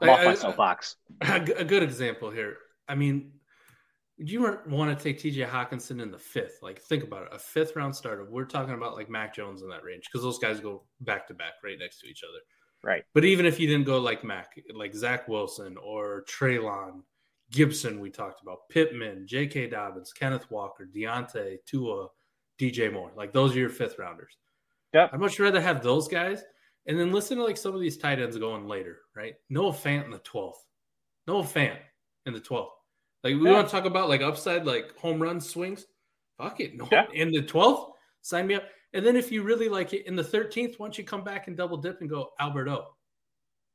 I'm 0.00 0.08
off 0.08 0.20
I- 0.20 0.24
my 0.24 0.34
soapbox. 0.34 0.96
a 1.20 1.40
good 1.40 1.82
example 1.82 2.30
here. 2.30 2.58
I 2.88 2.94
mean, 2.94 3.32
you 4.16 4.60
want 4.66 4.96
to 4.96 5.02
take 5.02 5.20
TJ 5.20 5.48
Hockenson 5.48 6.02
in 6.02 6.10
the 6.10 6.18
fifth? 6.18 6.58
Like, 6.62 6.80
think 6.80 7.04
about 7.04 7.22
it. 7.22 7.28
A 7.32 7.38
fifth 7.38 7.76
round 7.76 7.94
starter. 7.94 8.24
We're 8.28 8.44
talking 8.44 8.74
about 8.74 8.96
like 8.96 9.08
Mac 9.08 9.34
Jones 9.34 9.62
in 9.62 9.68
that 9.68 9.84
range 9.84 10.04
because 10.04 10.24
those 10.24 10.38
guys 10.38 10.60
go 10.60 10.82
back 11.00 11.28
to 11.28 11.34
back 11.34 11.54
right 11.62 11.78
next 11.78 12.00
to 12.00 12.06
each 12.08 12.22
other. 12.28 12.38
Right. 12.82 13.02
But 13.14 13.24
even 13.24 13.44
if 13.46 13.58
you 13.58 13.66
didn't 13.66 13.86
go 13.86 13.98
like 13.98 14.22
Mac, 14.24 14.58
like 14.74 14.94
Zach 14.94 15.26
Wilson 15.28 15.76
or 15.76 16.24
Treylon, 16.28 17.02
Gibson, 17.50 17.98
we 17.98 18.10
talked 18.10 18.42
about, 18.42 18.68
Pittman, 18.68 19.26
J.K. 19.26 19.68
Dobbins, 19.68 20.12
Kenneth 20.12 20.50
Walker, 20.50 20.86
Diontae, 20.94 21.58
Tua, 21.66 22.08
DJ 22.58 22.92
Moore. 22.92 23.10
Like, 23.16 23.32
those 23.32 23.56
are 23.56 23.58
your 23.58 23.70
fifth 23.70 23.98
rounders. 23.98 24.36
Yep. 24.94 25.10
I'd 25.12 25.20
much 25.20 25.38
rather 25.40 25.60
have 25.60 25.82
those 25.82 26.08
guys 26.08 26.44
and 26.86 26.98
then 26.98 27.12
listen 27.12 27.36
to 27.38 27.44
like 27.44 27.56
some 27.56 27.74
of 27.74 27.80
these 27.80 27.96
tight 27.98 28.20
ends 28.20 28.36
going 28.38 28.66
later, 28.66 29.00
right? 29.14 29.34
Noah 29.50 29.72
Fant 29.72 30.04
in 30.04 30.10
the 30.10 30.18
12th. 30.20 30.54
Noah 31.26 31.42
Fant 31.42 31.76
in 32.26 32.32
the 32.32 32.40
12th. 32.40 32.68
Like 33.24 33.34
we 33.34 33.44
Yeah. 33.44 33.52
want 33.52 33.68
to 33.68 33.72
talk 33.72 33.84
about 33.84 34.08
like 34.08 34.22
upside, 34.22 34.64
like 34.64 34.96
home 34.96 35.20
run 35.20 35.40
swings. 35.40 35.84
Fuck 36.38 36.60
it. 36.60 36.76
No, 36.76 36.88
Yeah. 36.90 37.06
in 37.12 37.30
the 37.32 37.42
12th, 37.42 37.92
sign 38.22 38.46
me 38.46 38.54
up. 38.54 38.64
And 38.94 39.04
then 39.04 39.16
if 39.16 39.30
you 39.30 39.42
really 39.42 39.68
like 39.68 39.92
it 39.92 40.06
in 40.06 40.16
the 40.16 40.22
13th, 40.24 40.78
once 40.78 40.96
you 40.98 41.04
come 41.04 41.22
back 41.24 41.46
and 41.46 41.56
double 41.56 41.76
dip 41.76 42.00
and 42.00 42.08
go 42.08 42.30
Alberto. 42.40 42.94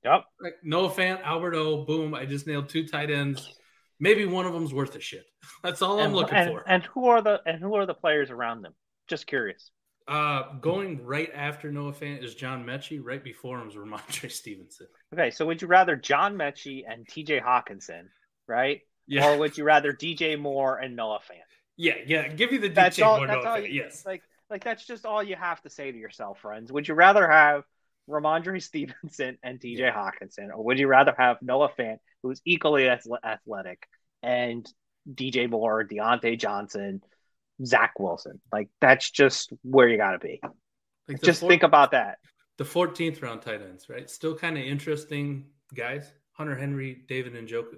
Yep. 0.04 0.26
Like 0.42 0.56
Noah 0.64 0.90
Fant, 0.90 1.24
Alberto, 1.24 1.86
boom. 1.86 2.14
I 2.14 2.26
just 2.26 2.48
nailed 2.48 2.70
two 2.70 2.88
tight 2.88 3.10
ends. 3.10 3.56
Maybe 4.00 4.26
one 4.26 4.46
of 4.46 4.54
them's 4.54 4.74
worth 4.74 4.96
a 4.96 5.00
shit. 5.00 5.26
That's 5.64 5.82
all 5.82 6.00
I'm 6.00 6.14
looking 6.14 6.36
and, 6.36 6.50
for. 6.50 6.64
and 6.68 6.84
who 6.84 7.08
are 7.08 7.22
the 7.22 7.42
and 7.46 7.60
who 7.62 7.76
are 7.76 7.86
the 7.86 7.94
players 7.94 8.32
around 8.32 8.64
them? 8.64 8.74
Just 9.08 9.28
curious. 9.28 9.72
Uh, 10.06 10.56
going 10.60 11.06
right 11.06 11.32
after 11.34 11.72
Noah 11.72 11.94
Fant 11.94 12.22
is 12.22 12.36
John 12.36 12.66
Metchie. 12.66 13.00
Right 13.02 13.24
before 13.24 13.60
him 13.62 13.70
is 13.70 13.76
Rhamondre 13.76 14.30
Stevenson. 14.32 14.88
Okay, 15.14 15.32
so 15.32 15.46
would 15.46 15.62
you 15.62 15.68
rather 15.70 15.96
John 15.96 16.36
Metchie 16.36 16.84
and 16.86 17.08
TJ 17.08 17.42
Hockenson, 17.42 18.08
right? 18.48 18.82
Yeah. 19.08 19.30
Or 19.30 19.38
would 19.38 19.58
you 19.58 19.64
rather 19.64 19.94
DJ 19.94 20.38
Moore 20.38 20.78
and 20.80 20.96
Noah 20.96 21.20
Fant? 21.20 21.38
Yeah, 21.78 21.94
yeah. 22.06 22.28
Give 22.28 22.52
you 22.52 22.60
the 22.60 22.70
That's 22.70 22.98
DJ 22.98 23.06
all. 23.06 23.18
Moore 23.18 23.28
That's 23.28 23.44
Noah 23.44 23.54
all. 23.54 23.60
Fant, 23.60 23.72
You, 23.72 23.84
Yes. 23.84 24.06
Like, 24.06 24.24
like 24.54 24.64
that's 24.64 24.86
just 24.86 25.06
all 25.06 25.22
you 25.24 25.36
have 25.36 25.62
to 25.64 25.70
say 25.70 25.92
to 25.92 25.98
yourself, 25.98 26.40
friends. 26.40 26.72
Would 26.72 26.88
you 26.88 26.94
rather 26.94 27.28
have 27.28 27.64
Rhamondre 28.10 28.62
Stevenson 28.70 29.38
and 29.44 29.60
TJ 29.60 29.80
Yeah. 29.80 29.92
Hockenson, 29.94 30.50
or 30.54 30.64
would 30.64 30.78
you 30.80 30.88
rather 30.88 31.14
have 31.18 31.38
Noah 31.42 31.70
Fant, 31.78 31.98
who's 32.22 32.40
equally 32.46 32.88
as 32.88 33.06
athletic, 33.26 33.88
and 34.22 34.66
DJ 35.12 35.50
Moore, 35.50 35.84
Diontae 35.84 36.38
Johnson, 36.40 37.02
Zach 37.66 37.94
Wilson? 38.00 38.40
Like, 38.52 38.70
that's 38.80 39.10
just 39.10 39.52
where 39.64 39.88
you 39.90 39.98
got 39.98 40.12
to 40.12 40.20
be. 40.20 40.40
Like 41.08 41.22
Just 41.22 41.42
four- 41.42 41.50
think 41.50 41.64
about 41.64 41.92
that. 41.92 42.20
the 42.58 42.64
14th 42.64 43.22
round 43.22 43.42
tight 43.42 43.62
ends, 43.62 43.90
right? 43.90 44.10
Still 44.10 44.36
kind 44.36 44.58
of 44.58 44.64
interesting 44.64 45.48
guys. 45.76 46.12
Hunter 46.34 46.56
Henry, 46.56 47.04
David 47.08 47.36
and 47.36 47.48
Njoku. 47.48 47.78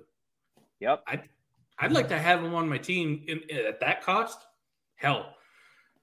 Yep. 0.80 1.04
I'd, 1.08 1.24
I'd 1.80 1.92
like 1.92 2.10
to 2.10 2.18
have 2.20 2.42
them 2.44 2.54
on 2.54 2.70
my 2.70 2.78
team 2.78 3.24
in, 3.28 3.42
in- 3.50 3.66
at 3.66 3.80
that 3.80 4.04
cost. 4.04 4.40
Hell, 4.96 5.35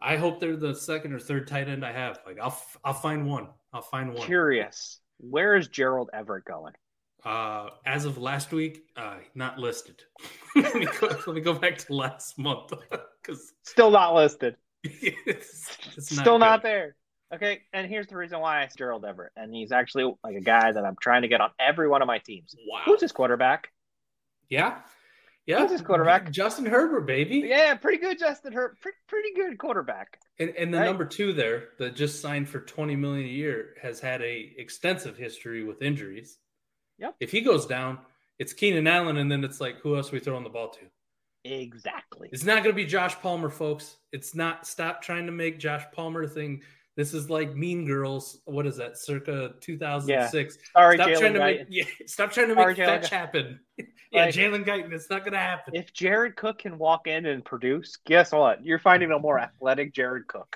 I 0.03 0.17
hope 0.17 0.41
they're 0.41 0.57
the 0.57 0.75
second 0.75 1.13
or 1.13 1.19
third 1.19 1.47
tight 1.47 1.69
end 1.69 1.85
I 1.85 1.93
have. 1.93 2.19
Like 2.27 2.39
I'll 2.41 2.49
f- 2.49 2.79
I'll 2.85 2.93
find 2.93 3.27
one. 3.27 3.49
I'll 3.73 3.83
find 3.83 4.13
one. 4.13 4.27
Curious. 4.27 4.99
Where 5.19 5.57
is 5.57 5.69
Gerald 5.69 6.11
Everett 6.13 6.45
going? 6.45 6.73
Uh, 7.25 7.69
as 7.87 8.05
of 8.05 8.19
last 8.19 8.53
week, 8.53 8.85
uh, 8.97 9.19
not 9.35 9.59
listed. 9.59 10.03
let, 10.57 10.75
me 10.75 10.87
go, 11.01 11.07
let 11.07 11.29
me 11.29 11.41
go 11.41 11.55
back 11.55 11.79
to 11.79 11.95
last 11.95 12.37
month 12.37 12.73
because 13.23 13.53
Still 13.63 13.93
not 13.93 14.15
listed. 14.15 14.57
it's, 14.85 15.79
it's 15.97 16.17
Still 16.17 16.41
not 16.41 16.63
there. 16.65 16.97
Okay, 17.33 17.61
and 17.73 17.89
here's 17.89 18.09
the 18.09 18.17
reason 18.17 18.41
why 18.41 18.63
I 18.63 18.69
Gerald 18.77 19.05
Everett, 19.05 19.33
and 19.37 19.55
he's 19.55 19.73
actually 19.73 20.13
like 20.23 20.37
a 20.37 20.41
guy 20.41 20.73
that 20.73 20.85
I'm 20.85 20.97
trying 21.01 21.23
to 21.23 21.29
get 21.29 21.41
on 21.41 21.51
every 21.59 21.89
one 21.89 22.03
of 22.03 22.07
my 22.07 22.19
teams. 22.19 22.55
Wow. 22.69 22.81
Who's 22.85 23.01
his 23.01 23.13
quarterback? 23.13 23.69
Yeah. 24.51 24.81
Yeah. 25.47 25.67
His 25.67 25.83
quarterback? 25.83 26.31
Justin 26.31 26.67
Herbert, 26.67 27.01
baby. 27.07 27.43
Yeah, 27.47 27.75
pretty 27.75 27.99
good, 27.99 28.19
Justin 28.19 28.53
Herbert. 28.53 28.81
Pretty, 28.81 28.97
pretty 29.09 29.35
good 29.35 29.59
quarterback. 29.59 30.19
And, 30.39 30.51
and 30.51 30.73
the 30.73 30.79
Right. 30.79 30.85
number 30.87 31.05
two 31.05 31.33
there 31.33 31.71
that 31.79 31.97
just 31.97 32.21
signed 32.21 32.49
for 32.49 32.61
20 32.61 32.95
million 32.97 33.27
a 33.27 33.29
year 33.33 33.75
has 33.83 33.99
had 33.99 34.23
a 34.23 34.53
extensive 34.57 35.17
history 35.17 35.65
with 35.65 35.83
injuries. 35.83 36.39
Yep. 36.99 37.17
If 37.21 37.33
he 37.33 37.41
goes 37.41 37.67
down, 37.67 37.99
it's 38.39 38.53
Keenan 38.53 38.87
Allen, 38.87 39.17
and 39.17 39.31
then 39.31 39.43
it's 39.45 39.61
like, 39.61 39.79
who 39.81 39.97
else 39.97 40.11
are 40.11 40.13
we 40.17 40.21
throwing 40.21 40.45
the 40.45 40.51
ball 40.51 40.71
to? 40.71 40.81
Exactly. 41.45 42.29
It's 42.33 42.45
not 42.45 42.63
going 42.63 42.75
to 42.75 42.81
be 42.81 42.87
Josh 42.87 43.17
Palmer, 43.21 43.51
folks. 43.51 43.97
It's 44.13 44.35
not. 44.35 44.67
Stop 44.67 45.03
trying 45.03 45.27
to 45.27 45.33
make 45.33 45.59
Josh 45.59 45.83
Palmer 45.93 46.27
thing. 46.27 46.63
This 46.97 47.15
is 47.15 47.31
like 47.31 47.55
Mean 47.57 47.87
Girls. 47.87 48.41
What 48.45 48.67
is 48.67 48.77
that? 48.77 48.99
Circa 48.99 49.55
2006. 49.61 50.59
Sorry, 50.77 50.97
Stop 50.97 51.09
trying 51.09 51.33
to 51.33 51.39
Guyton. 51.39 51.59
make. 51.59 51.67
Yeah, 51.71 51.85
stop 52.07 52.33
trying 52.33 52.49
to 52.49 52.55
make 52.55 52.67
Jalen 52.67 52.77
fetch 52.77 53.03
Guyton. 53.05 53.09
happen. 53.09 53.61
yeah, 53.79 54.25
Like- 54.27 54.35
Jalen 54.35 54.67
Guyton. 54.67 54.93
It's 54.93 55.09
not 55.09 55.21
going 55.21 55.33
to 55.33 55.39
happen. 55.39 55.75
If 55.75 55.95
Jared 55.95 56.37
Cook 56.37 56.59
can 56.59 56.77
walk 56.77 57.07
in 57.07 57.25
and 57.27 57.43
produce, 57.45 57.97
guess 58.05 58.33
what? 58.33 58.63
You're 58.65 58.79
finding 58.79 59.11
a 59.11 59.19
more 59.19 59.39
athletic 59.39 59.95
Jared 59.95 60.27
Cook, 60.27 60.55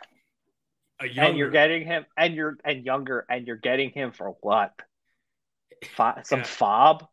A 1.00 1.06
and 1.18 1.38
you're 1.38 1.50
getting 1.50 1.86
him, 1.86 2.04
and 2.18 2.34
you're 2.34 2.58
and 2.64 2.84
younger, 2.84 3.24
and 3.30 3.46
you're 3.46 3.56
getting 3.56 3.90
him 3.90 4.12
for 4.12 4.36
what? 4.42 4.74
Fo- 5.94 6.20
some 6.22 6.40
Yeah. 6.40 6.44
fob. 6.44 7.06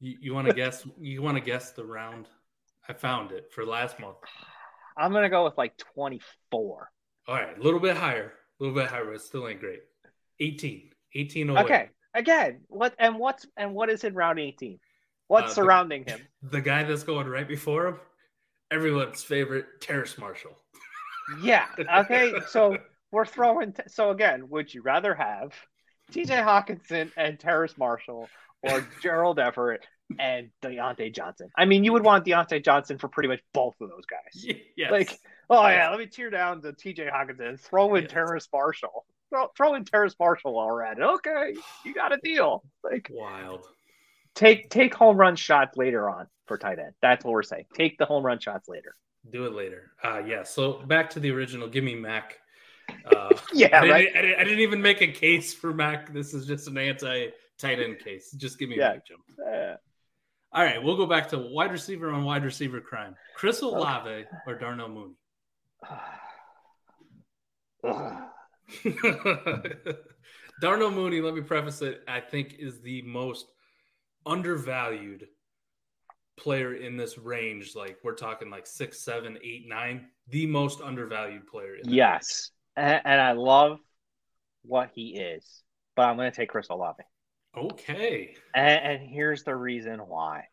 You, 0.00 0.16
you 0.20 0.34
want 0.34 0.46
to 0.48 0.54
guess? 0.54 0.86
You 0.98 1.20
want 1.20 1.36
to 1.36 1.42
guess 1.42 1.72
the 1.72 1.84
round? 1.84 2.28
I 2.88 2.94
found 2.94 3.32
it 3.32 3.52
for 3.52 3.66
last 3.66 4.00
month. 4.00 4.16
I'm 4.96 5.12
gonna 5.12 5.28
go 5.28 5.44
with 5.44 5.58
like 5.58 5.76
24. 5.94 6.90
All 7.28 7.34
right, 7.34 7.58
a 7.58 7.62
little 7.62 7.78
bit 7.80 7.96
higher, 7.96 8.32
a 8.60 8.62
little 8.64 8.78
bit 8.78 8.88
higher, 8.88 9.04
but 9.10 9.20
still 9.22 9.48
ain't 9.48 9.60
great. 9.60 9.80
18, 10.40 10.90
18 11.14 11.50
away. 11.50 11.60
Okay. 11.62 11.88
Again, 12.14 12.60
what 12.68 12.94
and 12.98 13.18
what's 13.18 13.46
and 13.56 13.72
what 13.74 13.88
is 13.88 14.04
in 14.04 14.14
round 14.14 14.38
18? 14.38 14.78
What's 15.28 15.44
Uh, 15.44 15.48
the- 15.48 15.54
surrounding 15.54 16.04
him? 16.04 16.20
The 16.42 16.60
guy 16.60 16.82
that's 16.84 17.02
going 17.04 17.28
right 17.28 17.46
before 17.46 17.86
him, 17.86 18.00
everyone's 18.70 19.22
favorite, 19.22 19.66
Terrace 19.80 20.18
Marshall. 20.18 20.56
Yeah. 21.44 21.66
Okay. 21.98 22.32
So 22.48 22.76
we're 23.12 23.24
throwing. 23.24 23.72
T- 23.72 23.82
so 23.86 24.10
again, 24.10 24.48
would 24.48 24.74
you 24.74 24.82
rather 24.82 25.14
have 25.14 25.52
T.J. 26.10 26.34
Hockenson 26.34 27.12
and 27.16 27.38
Terrace 27.38 27.78
Marshall, 27.78 28.28
or 28.62 28.84
Gerald 29.00 29.38
Everett 29.38 29.86
and 30.18 30.50
Diontae 30.62 31.14
Johnson? 31.14 31.50
I 31.56 31.64
mean, 31.64 31.84
you 31.84 31.92
would 31.92 32.04
want 32.04 32.24
Diontae 32.24 32.64
Johnson 32.64 32.98
for 32.98 33.08
pretty 33.08 33.28
much 33.28 33.40
both 33.52 33.74
of 33.80 33.88
those 33.90 34.04
guys. 34.06 34.44
yes. 34.76 34.90
Like, 34.90 35.18
oh 35.48 35.66
yeah, 35.68 35.90
let 35.90 35.98
me 35.98 36.06
tear 36.06 36.30
down 36.30 36.62
to 36.62 36.72
T.J. 36.72 37.08
Hockenson, 37.12 37.58
throw 37.58 37.94
in 37.94 38.02
Yes. 38.02 38.12
Terrace 38.12 38.48
Marshall, 38.52 39.04
throw, 39.30 39.48
throw 39.56 39.74
in 39.74 39.84
Terrace 39.84 40.14
Marshall 40.18 40.58
already. 40.58 41.02
Okay, 41.02 41.54
you 41.84 41.94
got 41.94 42.12
a 42.12 42.18
deal. 42.22 42.62
Like, 42.82 43.08
wild. 43.10 43.64
take 44.34 44.70
take 44.70 44.94
home 44.94 45.16
run 45.16 45.36
shots 45.36 45.76
later 45.76 46.08
on 46.10 46.26
for 46.46 46.58
tight 46.58 46.78
end. 46.78 46.92
That's 47.02 47.24
what 47.24 47.32
we're 47.32 47.42
saying. 47.42 47.66
Take 47.74 47.98
the 47.98 48.06
home 48.06 48.24
run 48.24 48.38
shots 48.40 48.68
later. 48.68 48.94
Do 49.30 49.44
it 49.46 49.52
later. 49.52 49.92
Uh, 50.02 50.22
yeah. 50.26 50.42
So 50.44 50.82
back 50.86 51.10
to 51.10 51.20
the 51.20 51.30
original. 51.30 51.68
Give 51.68 51.84
me 51.84 51.94
Mac. 51.94 52.38
Uh, 53.14 53.28
Yeah, 53.52 53.66
I, 53.66 53.80
didn't, 53.82 53.90
right. 53.90 54.08
I, 54.16 54.20
didn't, 54.22 54.40
I 54.40 54.44
didn't 54.44 54.60
even 54.60 54.80
make 54.80 55.00
a 55.02 55.08
case 55.08 55.52
for 55.52 55.74
Mac. 55.74 56.12
This 56.12 56.32
is 56.34 56.46
just 56.46 56.66
an 56.68 56.78
anti 56.78 57.28
tight 57.58 57.80
end 57.80 57.98
case. 57.98 58.30
Just 58.32 58.58
give 58.58 58.68
me 58.70 58.78
Yeah. 58.78 58.94
Mac 58.94 59.06
Jones. 59.06 59.38
Uh, 59.38 59.76
All 60.52 60.64
right, 60.64 60.82
we'll 60.82 60.96
go 60.96 61.06
back 61.06 61.28
to 61.28 61.38
wide 61.38 61.70
receiver 61.70 62.10
on 62.10 62.24
wide 62.24 62.44
receiver 62.44 62.80
crime. 62.80 63.14
Chris 63.36 63.60
Olave 63.62 64.24
or 64.46 64.54
Darnell 64.56 64.88
Mooney. 64.88 65.14
Darnell 70.60 70.90
Mooney, 70.90 71.20
let 71.20 71.34
me 71.34 71.40
preface 71.40 71.82
it, 71.82 72.02
I 72.06 72.20
think 72.20 72.56
is 72.58 72.80
the 72.80 73.02
most 73.02 73.46
undervalued 74.26 75.28
player 76.36 76.74
in 76.74 76.96
this 76.96 77.16
range. 77.16 77.74
Like 77.74 77.98
we're 78.02 78.14
talking 78.14 78.50
like 78.50 78.66
six, 78.66 79.00
seven, 79.00 79.38
eight, 79.42 79.68
nine. 79.68 80.08
The 80.28 80.46
most 80.46 80.80
undervalued 80.80 81.46
player. 81.46 81.76
Yes, 81.84 82.50
and, 82.76 83.00
and 83.04 83.20
I 83.20 83.32
love 83.32 83.78
what 84.62 84.90
he 84.94 85.16
is, 85.16 85.62
but 85.96 86.02
I'm 86.02 86.16
going 86.16 86.30
to 86.30 86.36
take 86.36 86.48
Chris 86.48 86.68
Olave. 86.70 87.02
Okay. 87.56 88.34
And, 88.54 89.00
and 89.00 89.08
here's 89.08 89.42
the 89.44 89.54
reason 89.54 89.98
why. 90.00 90.44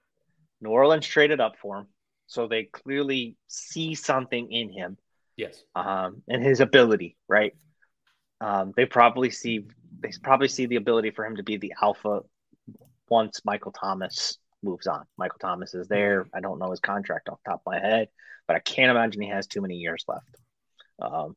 New 0.62 0.70
Orleans 0.70 1.06
traded 1.06 1.40
up 1.40 1.58
for 1.62 1.78
him, 1.78 1.88
so 2.26 2.48
they 2.48 2.64
clearly 2.64 3.36
see 3.48 3.94
something 3.96 4.52
in 4.52 4.72
him, 4.72 4.98
Yes. 5.36 5.64
um, 5.76 6.24
and 6.28 6.44
his 6.44 6.60
ability. 6.60 7.16
Right? 7.28 7.54
Um, 8.42 8.74
they 8.76 8.86
probably 8.86 9.30
see 9.30 9.68
they 10.00 10.12
probably 10.24 10.48
see 10.48 10.66
the 10.66 10.76
ability 10.76 11.12
for 11.12 11.26
him 11.26 11.38
to 11.38 11.44
be 11.44 11.58
the 11.58 11.74
alpha 11.82 12.22
once 13.10 13.42
Michael 13.46 13.72
Thomas 13.72 14.38
moves 14.64 14.88
on. 14.88 15.06
Michael 15.18 15.40
Thomas 15.40 15.74
is 15.76 15.88
there. 15.88 16.26
I 16.34 16.40
don't 16.40 16.60
know 16.60 16.72
his 16.72 16.80
contract 16.80 17.30
off 17.30 17.40
the 17.46 17.52
top 17.52 17.62
of 17.66 17.72
my 17.72 17.80
head, 17.80 18.10
but 18.48 18.56
I 18.56 18.60
can't 18.60 18.92
imagine 18.92 19.22
he 19.22 19.30
has 19.30 19.48
too 19.48 19.62
many 19.62 19.76
years 19.76 20.04
left. 20.08 20.36
Um, 21.00 21.36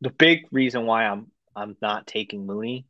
the 0.00 0.10
big 0.10 0.46
reason 0.50 0.84
why 0.86 1.06
I'm 1.06 1.28
I'm 1.54 1.76
not 1.80 2.06
taking 2.08 2.44
Mooney 2.46 2.86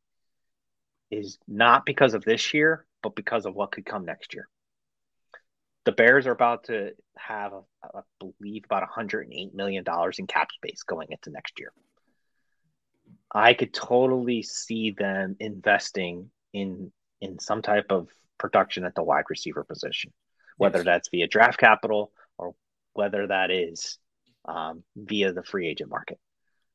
is 1.19 1.39
not 1.49 1.87
because 1.87 2.15
of 2.15 2.25
this 2.25 2.55
year, 2.55 2.87
but 3.03 3.15
because 3.15 3.47
of 3.47 3.55
what 3.55 3.73
could 3.73 3.87
come 3.87 4.05
next 4.05 4.35
year. 4.35 4.49
The 5.85 5.93
Bears 5.93 6.27
are 6.27 6.33
about 6.33 6.65
to 6.65 6.93
have, 7.17 7.53
I 7.83 8.01
believe, 8.19 8.65
about 8.65 8.83
108 8.83 9.55
million 9.55 9.85
dollars 9.85 10.19
in 10.19 10.27
cap 10.27 10.51
space 10.53 10.83
going 10.83 11.09
into 11.11 11.31
next 11.31 11.59
year. 11.59 11.73
I 13.33 13.55
could 13.55 13.75
totally 13.75 14.43
see 14.43 14.93
them 14.93 15.37
investing 15.41 16.31
in 16.53 16.93
in 17.21 17.39
some 17.39 17.63
type 17.63 17.87
of 17.91 18.09
production 18.39 18.85
at 18.85 18.95
the 18.95 19.03
wide 19.03 19.25
receiver 19.29 19.65
position, 19.65 20.13
whether 20.57 20.83
that's 20.83 21.09
via 21.09 21.27
draft 21.27 21.59
capital 21.59 22.13
or 22.39 22.55
whether 22.93 23.27
that 23.27 23.51
is 23.51 23.99
um, 24.47 24.83
via 24.97 25.33
the 25.33 25.43
free 25.43 25.69
agent 25.69 25.91
market. 25.91 26.19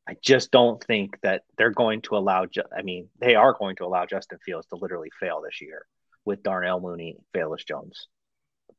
I 0.10 0.16
just 0.24 0.50
don't 0.50 0.84
think 0.84 1.20
that 1.22 1.44
they're 1.56 1.70
going 1.70 2.02
to 2.04 2.18
allow. 2.18 2.48
I 2.76 2.82
mean, 2.82 3.10
they 3.20 3.36
are 3.36 3.54
going 3.54 3.76
to 3.76 3.86
allow 3.86 4.08
Justin 4.08 4.40
Fields 4.44 4.66
to 4.68 4.76
literally 4.76 5.12
fail 5.20 5.44
this 5.46 5.62
year 5.62 5.86
with 6.26 6.42
Darnell 6.42 6.80
Mooney, 6.80 7.18
Velus 7.36 7.64
Jones, 7.64 8.08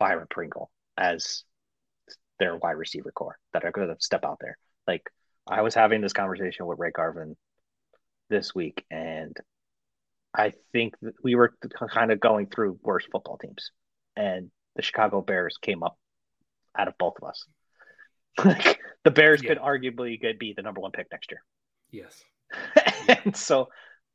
Byron 0.00 0.26
Pringle 0.28 0.72
as 0.98 1.44
their 2.40 2.56
wide 2.56 2.72
receiver 2.72 3.12
core 3.12 3.38
that 3.52 3.64
are 3.64 3.70
going 3.70 3.86
to 3.86 3.94
step 4.00 4.24
out 4.24 4.38
there. 4.40 4.58
Like 4.88 5.08
I 5.48 5.62
was 5.62 5.72
having 5.72 6.00
this 6.00 6.12
conversation 6.12 6.66
with 6.66 6.80
Ray 6.80 6.90
Garvin 6.90 7.36
this 8.28 8.52
week, 8.52 8.84
and 8.90 9.36
I 10.36 10.54
think 10.72 10.94
we 11.22 11.36
were 11.36 11.54
kind 11.92 12.10
of 12.10 12.18
going 12.18 12.46
through 12.46 12.80
worst 12.82 13.06
football 13.12 13.38
teams, 13.38 13.70
and 14.16 14.50
the 14.74 14.82
Chicago 14.82 15.20
Bears 15.20 15.58
came 15.62 15.84
up 15.84 15.96
out 16.76 16.88
of 16.88 16.98
both 16.98 17.14
of 17.22 17.28
us. 17.28 17.44
Like 18.44 18.79
the 19.04 19.10
Bears 19.10 19.42
Yeah. 19.42 19.50
could 19.54 19.58
arguably 19.58 20.20
could 20.20 20.38
be 20.38 20.52
the 20.52 20.62
number 20.62 20.80
one 20.80 20.92
pick 20.92 21.06
next 21.10 21.30
year. 21.30 21.42
Yes. 21.90 22.22
and 23.24 23.34
so, 23.36 23.68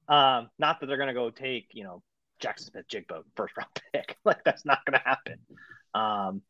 um, 0.07 0.49
not 0.59 0.79
that 0.79 0.85
they're 0.87 0.97
going 0.97 1.07
to 1.07 1.13
go 1.13 1.29
take, 1.29 1.69
you 1.73 1.83
know, 1.83 2.01
Jaxon 2.41 2.71
Smith-Njigba 2.71 3.23
first 3.35 3.55
round 3.57 3.69
pick. 3.93 4.17
like 4.25 4.43
that's 4.43 4.65
not 4.65 4.79
going 4.85 4.99
to 4.99 5.07
happen. 5.07 5.39
Um, 5.93 6.41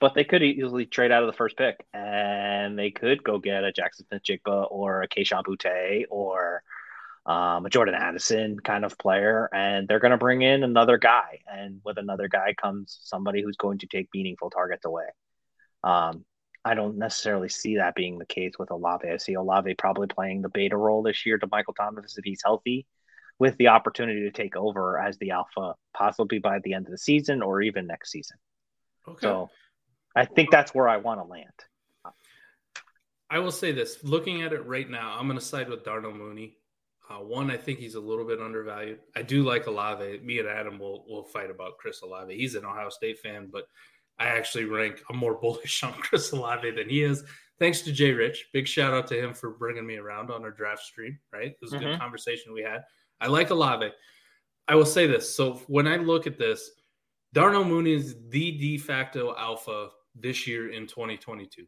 but 0.00 0.14
they 0.14 0.24
could 0.24 0.42
easily 0.42 0.86
trade 0.86 1.12
out 1.12 1.22
of 1.22 1.28
the 1.28 1.36
first 1.36 1.56
pick 1.56 1.84
and 1.92 2.78
they 2.78 2.90
could 2.90 3.22
go 3.22 3.38
get 3.38 3.62
a 3.64 3.72
Jaxon 3.72 4.06
Smith-Njigba 4.08 4.66
or 4.70 5.02
a 5.02 5.08
Kayshon 5.08 5.44
Boutte 5.44 6.04
or 6.10 6.62
um, 7.26 7.64
a 7.64 7.70
Jordan 7.70 7.94
Addison 7.94 8.58
kind 8.58 8.84
of 8.84 8.98
player. 8.98 9.48
And 9.52 9.86
they're 9.86 10.00
going 10.00 10.10
to 10.10 10.16
bring 10.18 10.42
in 10.42 10.64
another 10.64 10.98
guy. 10.98 11.40
And 11.46 11.80
with 11.84 11.98
another 11.98 12.28
guy 12.28 12.54
comes 12.54 12.98
somebody 13.02 13.42
who's 13.42 13.56
going 13.56 13.78
to 13.78 13.86
take 13.86 14.08
meaningful 14.12 14.50
targets 14.50 14.84
away. 14.84 15.06
Um, 15.84 16.24
I 16.64 16.74
don't 16.74 16.96
necessarily 16.96 17.48
see 17.48 17.76
that 17.76 17.94
being 17.94 18.18
the 18.18 18.26
case 18.26 18.52
with 18.58 18.70
Olave. 18.70 19.08
I 19.08 19.18
see 19.18 19.34
Olave 19.34 19.74
probably 19.74 20.06
playing 20.06 20.42
the 20.42 20.48
beta 20.48 20.76
role 20.76 21.02
this 21.02 21.26
year 21.26 21.36
to 21.38 21.48
Michael 21.50 21.74
Thomas 21.74 22.16
if 22.16 22.24
he's 22.24 22.40
healthy, 22.42 22.86
with 23.38 23.56
the 23.58 23.68
opportunity 23.68 24.22
to 24.22 24.30
take 24.30 24.56
over 24.56 24.98
as 24.98 25.18
the 25.18 25.32
alpha, 25.32 25.74
possibly 25.92 26.38
by 26.38 26.60
the 26.60 26.72
end 26.72 26.86
of 26.86 26.92
the 26.92 26.98
season 26.98 27.42
or 27.42 27.60
even 27.60 27.86
next 27.86 28.10
season. 28.10 28.38
Okay. 29.06 29.18
So 29.20 29.50
I 30.16 30.24
think 30.24 30.50
that's 30.50 30.74
where 30.74 30.88
I 30.88 30.96
want 30.96 31.20
to 31.20 31.24
land. 31.24 31.50
I 33.28 33.40
will 33.40 33.52
say 33.52 33.72
this: 33.72 34.02
looking 34.02 34.42
at 34.42 34.52
it 34.52 34.64
right 34.66 34.88
now, 34.88 35.16
I'm 35.18 35.26
going 35.26 35.38
to 35.38 35.44
side 35.44 35.68
with 35.68 35.84
Darnell 35.84 36.12
Mooney. 36.12 36.56
Uh, 37.10 37.16
one, 37.16 37.50
I 37.50 37.58
think 37.58 37.78
he's 37.78 37.96
a 37.96 38.00
little 38.00 38.24
bit 38.24 38.40
undervalued. 38.40 39.00
I 39.14 39.20
do 39.20 39.42
like 39.42 39.66
Olave. 39.66 40.20
Me 40.20 40.38
and 40.38 40.48
Adam 40.48 40.78
will 40.78 41.04
will 41.06 41.24
fight 41.24 41.50
about 41.50 41.76
Chris 41.78 42.00
Olave. 42.00 42.34
He's 42.34 42.54
an 42.54 42.64
Ohio 42.64 42.88
State 42.88 43.18
fan, 43.18 43.48
but 43.52 43.64
I 44.18 44.26
actually 44.26 44.64
rank 44.64 45.02
I'm 45.10 45.16
more 45.16 45.34
bullish 45.40 45.82
on 45.82 45.92
Chris 45.94 46.30
Olave 46.32 46.70
than 46.72 46.88
he 46.88 47.02
is. 47.02 47.24
Thanks 47.58 47.82
to 47.82 47.92
Jay 47.92 48.12
Rich. 48.12 48.48
Big 48.52 48.66
shout 48.66 48.92
out 48.92 49.06
to 49.08 49.18
him 49.18 49.32
for 49.34 49.50
bringing 49.50 49.86
me 49.86 49.96
around 49.96 50.30
on 50.30 50.42
our 50.42 50.50
draft 50.50 50.82
stream. 50.82 51.18
Right, 51.32 51.48
it 51.52 51.58
was 51.60 51.72
a 51.72 51.78
good 51.78 51.96
Mhm. 51.96 51.98
conversation 52.00 52.52
we 52.52 52.62
had. 52.62 52.82
I 53.20 53.28
like 53.28 53.50
Olave. 53.50 53.90
I 54.66 54.74
will 54.74 54.86
say 54.86 55.06
this: 55.06 55.34
so 55.34 55.54
when 55.68 55.86
I 55.86 55.96
look 55.96 56.26
at 56.26 56.38
this, 56.38 56.70
Darnell 57.32 57.64
Mooney 57.64 57.92
is 57.94 58.16
the 58.28 58.56
de 58.58 58.78
facto 58.78 59.34
alpha 59.36 59.90
this 60.14 60.46
year 60.46 60.70
in 60.72 60.86
2022 60.86 61.66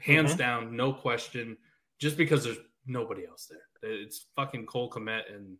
hands 0.00 0.34
Mhm. 0.34 0.38
down, 0.38 0.76
no 0.76 0.92
question. 0.92 1.56
Just 1.98 2.16
because 2.16 2.44
there's 2.44 2.58
nobody 2.86 3.26
else 3.26 3.46
there, 3.50 3.90
it's 3.92 4.26
fucking 4.36 4.66
Cole 4.66 4.90
Kmet 4.90 5.34
and 5.34 5.56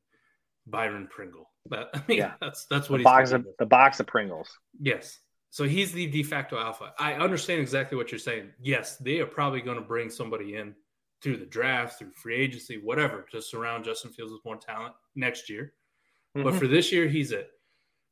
Byron 0.67 1.09
Pringle. 1.09 1.51
That 1.67 1.91
I 1.95 2.03
mean, 2.09 2.19
Yeah. 2.19 2.35
that's 2.41 2.67
that's 2.67 2.87
The 2.87 2.93
what 2.93 3.01
he's 3.01 3.05
box 3.05 3.33
of 3.33 3.45
with. 3.45 3.57
the 3.59 3.67
box 3.67 4.01
of 4.01 4.07
Pringles. 4.07 4.49
Yes, 4.81 5.19
so 5.51 5.65
he's 5.65 5.93
the 5.93 6.07
de 6.07 6.23
facto 6.23 6.59
alpha. 6.59 6.93
I 6.99 7.15
understand 7.15 7.61
exactly 7.61 7.97
what 7.97 8.13
you're 8.13 8.19
saying. 8.19 8.51
Yes, 8.61 8.97
they 8.99 9.21
are 9.21 9.27
probably 9.27 9.61
going 9.61 9.79
to 9.79 9.83
bring 9.85 10.11
somebody 10.11 10.57
in 10.57 10.75
through 11.23 11.39
the 11.39 11.47
draft, 11.47 11.99
through 11.99 12.13
free 12.13 12.37
agency, 12.37 12.77
whatever, 12.79 13.23
to 13.33 13.43
surround 13.43 13.85
Justin 13.85 14.13
Fields 14.13 14.33
with 14.33 14.45
more 14.45 14.57
talent 14.57 14.95
next 15.17 15.49
year. 15.51 15.73
But 16.35 16.55
Mhm. 16.55 16.59
for 16.59 16.67
this 16.69 16.93
year, 16.93 17.09
he's 17.09 17.33
it. 17.33 17.51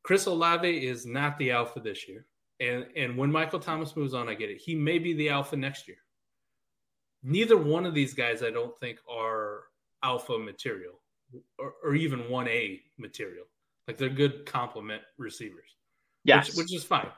Chris 0.03 0.25
Olave 0.25 0.85
is 0.85 1.05
not 1.05 1.37
the 1.37 1.51
alpha 1.51 1.79
this 1.79 2.07
year. 2.07 2.25
And 2.59 2.87
and 2.95 3.15
when 3.17 3.31
Michael 3.31 3.59
Thomas 3.59 3.95
moves 3.95 4.13
on, 4.15 4.27
I 4.27 4.33
get 4.33 4.49
it. 4.49 4.57
He 4.57 4.73
may 4.73 4.97
be 4.97 5.13
the 5.13 5.29
alpha 5.29 5.55
next 5.55 5.87
year. 5.87 5.99
Neither 7.23 7.57
one 7.57 7.85
of 7.85 7.93
these 7.93 8.13
guys, 8.13 8.41
I 8.43 8.49
don't 8.51 8.77
think, 8.79 8.99
are 9.09 9.65
alpha 10.03 10.37
material 10.37 11.01
or, 11.57 11.75
or 11.83 11.95
even 11.95 12.29
1A 12.29 12.81
material. 12.97 13.45
Like 13.87 13.97
they're 13.97 14.09
good 14.09 14.45
complement 14.45 15.01
receivers, 15.17 15.75
yes, 16.23 16.47
which, 16.49 16.57
which 16.57 16.73
is 16.75 16.83
fine. 16.83 17.09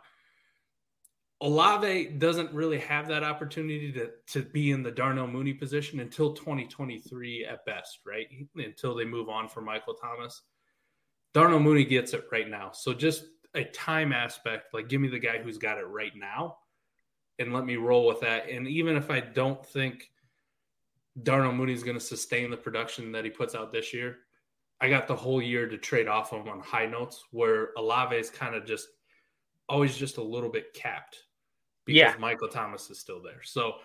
Olave 1.42 2.06
doesn't 2.18 2.52
really 2.52 2.80
have 2.80 3.08
that 3.08 3.24
opportunity 3.24 3.94
to, 3.94 4.12
to 4.28 4.42
be 4.42 4.72
in 4.72 4.84
the 4.84 4.92
Darnell 4.92 5.28
Mooney 5.28 5.54
position 5.54 6.02
until 6.02 6.34
2023 6.34 7.46
at 7.46 7.66
best, 7.66 8.00
right? 8.06 8.28
Until 8.58 8.94
they 8.94 9.06
move 9.06 9.30
on 9.30 9.48
for 9.48 9.62
Michael 9.62 9.94
Thomas. 9.94 10.42
Darnell 11.34 11.62
Mooney 11.62 11.86
gets 11.86 12.14
it 12.14 12.26
right 12.32 12.50
now. 12.50 12.72
So 12.74 12.94
just 12.94 13.24
a 13.56 13.64
time 13.64 14.12
aspect, 14.12 14.74
like 14.74 14.90
give 14.90 15.00
me 15.00 15.08
the 15.08 15.20
guy 15.20 15.38
who's 15.38 15.58
got 15.58 15.78
it 15.78 15.86
right 15.86 16.12
now 16.14 16.58
and 17.40 17.54
let 17.54 17.66
me 17.66 17.78
roll 17.78 18.06
with 18.06 18.20
that. 18.20 18.50
And 18.50 18.68
even 18.68 18.98
if 18.98 19.10
I 19.10 19.22
don't 19.22 19.66
think 19.66 20.12
Darnell 21.24 21.54
Mooney 21.54 21.74
is 21.74 21.84
going 21.84 21.98
to 21.98 22.04
sustain 22.04 22.52
the 22.52 22.58
production 22.58 23.14
that 23.14 23.24
he 23.24 23.30
puts 23.30 23.56
out 23.56 23.72
this 23.72 23.94
year, 23.94 24.18
I 24.82 24.90
got 24.90 25.08
the 25.08 25.16
whole 25.16 25.42
year 25.42 25.68
to 25.70 25.78
trade 25.78 26.08
off 26.10 26.32
him 26.32 26.50
on 26.50 26.60
high 26.60 26.86
notes 26.86 27.24
where 27.32 27.70
Olave 27.78 28.16
is 28.16 28.30
kind 28.30 28.56
of 28.56 28.66
just 28.66 28.90
always 29.70 29.96
just 29.96 30.18
a 30.18 30.24
little 30.24 30.50
bit 30.50 30.74
capped 30.74 31.18
because 31.94 32.14
Yeah. 32.16 32.20
Michael 32.20 32.48
Thomas 32.48 32.90
is 32.90 33.00
still 33.00 33.22
there. 33.22 33.42
So 33.44 33.76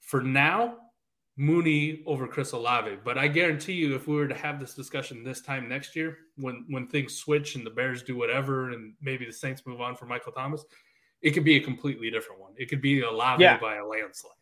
for 0.00 0.20
now, 0.22 0.78
Mooney 1.36 2.02
over 2.06 2.26
Chris 2.26 2.52
Olave. 2.52 2.98
But 3.04 3.16
I 3.16 3.26
guarantee 3.28 3.72
you, 3.72 3.94
if 3.94 4.06
we 4.06 4.16
were 4.16 4.28
to 4.28 4.34
have 4.34 4.60
this 4.60 4.74
discussion 4.74 5.24
this 5.24 5.40
time 5.40 5.68
next 5.68 5.96
year, 5.96 6.18
when 6.36 6.66
when 6.68 6.86
things 6.88 7.16
switch 7.16 7.54
and 7.54 7.64
the 7.64 7.70
Bears 7.70 8.02
do 8.02 8.16
whatever, 8.16 8.70
and 8.70 8.94
maybe 9.00 9.24
the 9.24 9.32
Saints 9.32 9.64
move 9.66 9.80
on 9.80 9.96
for 9.96 10.04
Michael 10.06 10.32
Thomas, 10.32 10.64
it 11.22 11.30
could 11.30 11.44
be 11.44 11.56
a 11.56 11.60
completely 11.60 12.10
different 12.10 12.40
one. 12.40 12.52
It 12.58 12.68
could 12.68 12.82
be 12.82 13.00
Olave 13.02 13.42
Yeah. 13.42 13.58
by 13.58 13.76
a 13.76 13.86
landslide. 13.86 14.32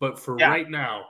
But 0.00 0.18
for 0.18 0.36
Yeah. 0.38 0.48
right 0.50 0.68
now, 0.68 1.06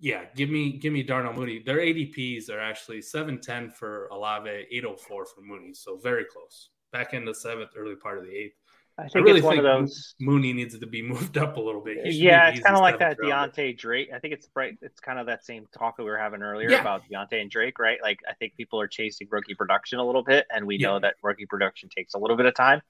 yeah, 0.00 0.26
give 0.34 0.50
me 0.50 0.72
give 0.72 0.92
me 0.92 1.02
Darnell 1.02 1.32
Mooney. 1.32 1.60
Their 1.60 1.78
ADPs 1.80 2.50
are 2.50 2.60
actually 2.60 3.00
seven 3.00 3.40
ten 3.40 3.70
for 3.70 4.08
Olave, 4.08 4.50
eight 4.70 4.84
oh 4.84 4.96
four 4.96 5.24
for 5.24 5.40
Mooney, 5.40 5.72
so 5.72 5.96
very 5.96 6.26
close. 6.26 6.70
Back 6.92 7.14
in 7.14 7.24
the 7.24 7.34
seventh, 7.34 7.70
early 7.74 7.96
part 7.96 8.18
of 8.18 8.24
the 8.24 8.36
eighth. 8.36 8.58
I 8.98 9.02
I 9.04 9.08
think 9.08 9.26
really 9.26 9.38
it's 9.40 9.44
one 9.44 9.56
think 9.56 9.66
of 9.66 9.80
those. 9.82 10.14
Mooney 10.20 10.52
needs 10.54 10.78
to 10.78 10.86
be 10.86 11.02
moved 11.12 11.36
up 11.36 11.56
a 11.56 11.60
little 11.60 11.82
bit. 11.82 11.98
He 12.04 12.12
should 12.12 12.18
be 12.20 12.24
Yeah, 12.24 12.48
it's 12.48 12.60
kind 12.60 12.74
of 12.76 12.80
like 12.80 12.98
that. 12.98 13.18
Diontae 13.18 13.76
Drake. 13.76 14.08
I 14.14 14.18
think 14.18 14.32
it's 14.34 14.48
right. 14.54 14.76
It's 14.80 15.00
kind 15.00 15.18
of 15.18 15.26
that 15.26 15.44
same 15.44 15.66
talk 15.76 15.96
that 15.98 16.04
we 16.04 16.10
were 16.10 16.16
having 16.18 16.42
earlier 16.42 16.70
Yeah. 16.70 16.80
about 16.80 17.02
Diontae 17.10 17.40
and 17.42 17.50
Drake, 17.50 17.78
right? 17.78 17.98
Like 18.02 18.20
I 18.28 18.32
think 18.34 18.54
people 18.56 18.80
are 18.80 18.88
chasing 18.88 19.28
rookie 19.30 19.54
production 19.54 19.98
a 19.98 20.04
little 20.04 20.22
bit, 20.24 20.46
and 20.50 20.66
we 20.66 20.76
Yeah. 20.78 20.88
know 20.88 21.00
that 21.00 21.16
rookie 21.22 21.46
production 21.46 21.88
takes 21.94 22.14
a 22.14 22.18
little 22.18 22.36
bit 22.36 22.46
of 22.46 22.54
time. 22.54 22.80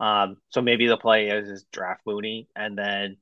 Um, 0.00 0.36
so 0.50 0.60
maybe 0.62 0.86
the 0.88 0.96
play 0.96 1.28
is, 1.28 1.48
is 1.48 1.64
draft 1.72 2.02
Mooney, 2.06 2.48
and 2.56 2.76
then 2.76 3.16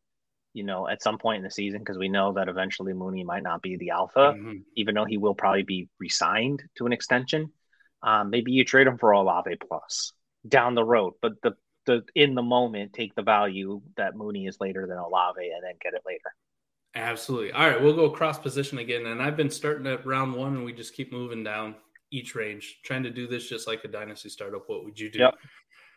you 0.52 0.62
know 0.62 0.86
at 0.88 1.02
some 1.02 1.18
point 1.18 1.38
in 1.38 1.42
the 1.44 1.50
season, 1.50 1.80
because 1.80 1.98
we 1.98 2.08
know 2.08 2.32
that 2.34 2.48
eventually 2.48 2.92
Mooney 2.92 3.24
might 3.24 3.42
not 3.42 3.60
be 3.62 3.76
the 3.76 3.90
alpha, 3.90 4.34
Mhm. 4.36 4.62
even 4.76 4.94
though 4.94 5.04
he 5.04 5.16
will 5.18 5.34
probably 5.34 5.62
be 5.64 5.88
re-signed 5.98 6.62
to 6.76 6.86
an 6.86 6.92
extension. 6.92 7.52
Um, 8.02 8.30
maybe 8.30 8.52
you 8.52 8.64
trade 8.64 8.86
him 8.86 8.98
for 8.98 9.10
Olave 9.12 9.56
plus 9.68 10.12
down 10.46 10.74
the 10.74 10.84
road, 10.84 11.14
but 11.22 11.40
the 11.42 11.56
the 11.87 12.05
in 12.14 12.35
the 12.35 12.43
moment 12.43 12.93
take 12.93 13.14
the 13.14 13.22
value 13.22 13.80
that 13.97 14.16
Mooney 14.16 14.47
is 14.47 14.59
later 14.61 14.87
than 14.87 14.99
Olave, 14.99 15.41
and 15.41 15.62
then 15.62 15.74
get 15.82 15.95
it 15.95 16.03
later. 16.07 16.35
Absolutely. 16.95 17.53
All 17.53 17.68
right, 17.68 17.82
we'll 17.82 17.97
go 17.97 18.11
cross 18.11 18.39
position 18.39 18.78
again. 18.78 19.07
And 19.07 19.20
I've 19.20 19.37
been 19.37 19.51
starting 19.51 19.87
at 19.87 20.07
round 20.07 20.35
one, 20.35 20.57
and 20.57 20.64
we 20.64 20.72
just 20.72 20.95
keep 20.95 21.12
moving 21.12 21.43
down 21.43 21.74
each 22.11 22.35
range, 22.35 22.80
trying 22.85 23.03
to 23.03 23.11
do 23.11 23.26
this 23.26 23.49
just 23.49 23.66
like 23.66 23.85
a 23.85 23.89
dynasty 23.89 24.28
startup. 24.28 24.68
What 24.68 24.85
would 24.85 24.99
you 24.99 25.11
do? 25.11 25.18
Yep. 25.18 25.35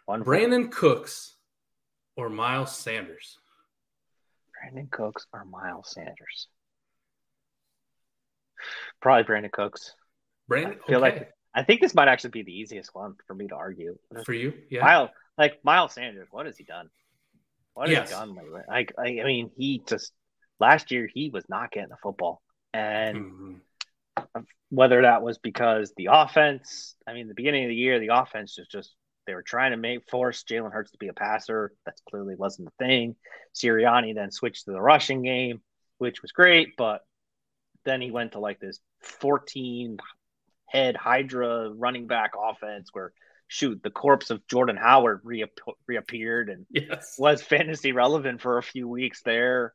Brandin 0.10 0.72
Cooks 0.72 1.36
or 2.16 2.30
Miles 2.30 2.76
Sanders? 2.76 3.38
Brandin 4.58 4.90
Cooks 4.90 5.28
or 5.32 5.46
Miles 5.46 5.92
Sanders? 5.92 6.48
Probably 9.02 9.24
Brandin 9.24 9.52
Cooks. 9.52 9.94
Brandon, 10.48 10.80
I 10.84 10.88
feel 10.88 11.06
okay. 11.06 11.16
like 11.20 11.32
I 11.54 11.64
think 11.64 11.82
this 11.82 11.94
might 11.94 12.08
actually 12.08 12.32
be 12.32 12.44
the 12.44 12.58
easiest 12.58 12.96
one 12.96 13.16
for 13.28 13.36
me 13.36 13.48
to 13.48 13.56
argue. 13.56 13.98
for 14.26 14.34
you, 14.34 14.54
yeah. 14.70 14.82
Miles, 14.82 15.10
like 15.38 15.64
Miles 15.64 15.94
Sanders, 15.94 16.28
what 16.32 16.46
has 16.46 16.58
he 16.58 16.64
done? 16.64 16.90
What 17.74 17.90
has 17.90 17.98
Yes. 17.98 18.10
he 18.10 18.16
done 18.16 18.36
lately? 18.36 18.62
Like, 18.68 18.94
I, 18.98 19.20
I 19.22 19.24
mean, 19.24 19.52
he 19.58 19.82
just 19.88 20.12
last 20.60 20.92
year 20.92 21.08
he 21.14 21.30
was 21.30 21.48
not 21.48 21.72
getting 21.72 21.90
the 21.90 21.98
football, 21.98 22.42
and 22.74 23.62
Mhm. 24.16 24.42
whether 24.70 25.02
that 25.04 25.22
was 25.22 25.38
because 25.38 25.94
the 25.96 26.10
offense, 26.12 26.96
I 27.06 27.14
mean, 27.14 27.28
the 27.28 27.36
beginning 27.36 27.66
of 27.66 27.70
the 27.70 27.76
year, 27.76 28.00
the 28.00 28.10
offense 28.10 28.56
just 28.56 28.72
just 28.72 28.96
they 29.26 29.34
were 29.36 29.44
trying 29.44 29.72
to 29.72 29.78
make 29.78 30.10
force 30.10 30.44
Jalen 30.44 30.72
Hurts 30.72 30.92
to 30.92 30.98
be 30.98 31.10
a 31.10 31.14
passer. 31.14 31.74
That 31.86 31.96
clearly 32.10 32.36
wasn't 32.36 32.70
the 32.70 32.86
thing. 32.86 33.16
Sirianni 33.54 34.16
then 34.16 34.32
switched 34.32 34.66
to 34.66 34.72
the 34.72 34.82
rushing 34.82 35.22
game, 35.22 35.62
which 35.98 36.22
was 36.22 36.32
great, 36.32 36.78
but 36.78 37.02
then 37.84 38.02
he 38.02 38.10
went 38.10 38.32
to 38.34 38.40
like 38.40 38.60
this 38.60 38.80
14 39.02 39.98
head 40.68 40.96
Hydra 40.96 41.72
running 41.72 42.08
back 42.08 42.32
offense 42.38 42.90
where 42.94 43.12
shoot 43.48 43.82
the 43.84 43.90
corpse 43.90 44.30
of 44.30 44.46
Jordan 44.48 44.78
Howard 44.78 45.22
reap- 45.24 45.58
reappeared 45.88 46.50
and 46.50 46.66
Yes. 46.70 47.16
was 47.18 47.42
fantasy 47.42 47.92
relevant 47.92 48.42
for 48.42 48.58
a 48.58 48.64
few 48.64 48.88
weeks 48.88 49.22
there. 49.24 49.74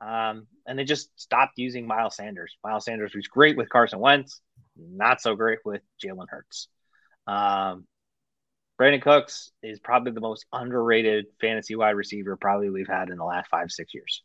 Um, 0.00 0.46
and 0.66 0.78
they 0.78 0.84
just 0.84 1.10
stopped 1.20 1.54
using 1.56 1.86
Miles 1.86 2.16
Sanders. 2.16 2.56
Miles 2.64 2.86
Sanders 2.86 3.14
was 3.14 3.26
great 3.26 3.56
with 3.56 3.68
Carson 3.68 3.98
Wentz, 3.98 4.40
not 4.76 5.20
so 5.20 5.34
great 5.36 5.58
with 5.64 5.82
Jalen 6.02 6.28
Hurts. 6.30 6.68
Um, 7.26 7.86
Brandin 8.80 9.02
Cooks 9.02 9.50
is 9.62 9.78
probably 9.78 10.12
the 10.12 10.22
most 10.22 10.46
underrated 10.52 11.26
fantasy 11.38 11.76
wide 11.76 11.90
receiver 11.90 12.36
probably 12.36 12.70
we've 12.70 12.88
had 12.88 13.10
in 13.10 13.18
the 13.18 13.24
last 13.24 13.48
five, 13.50 13.70
six 13.70 13.92
years. 13.92 14.22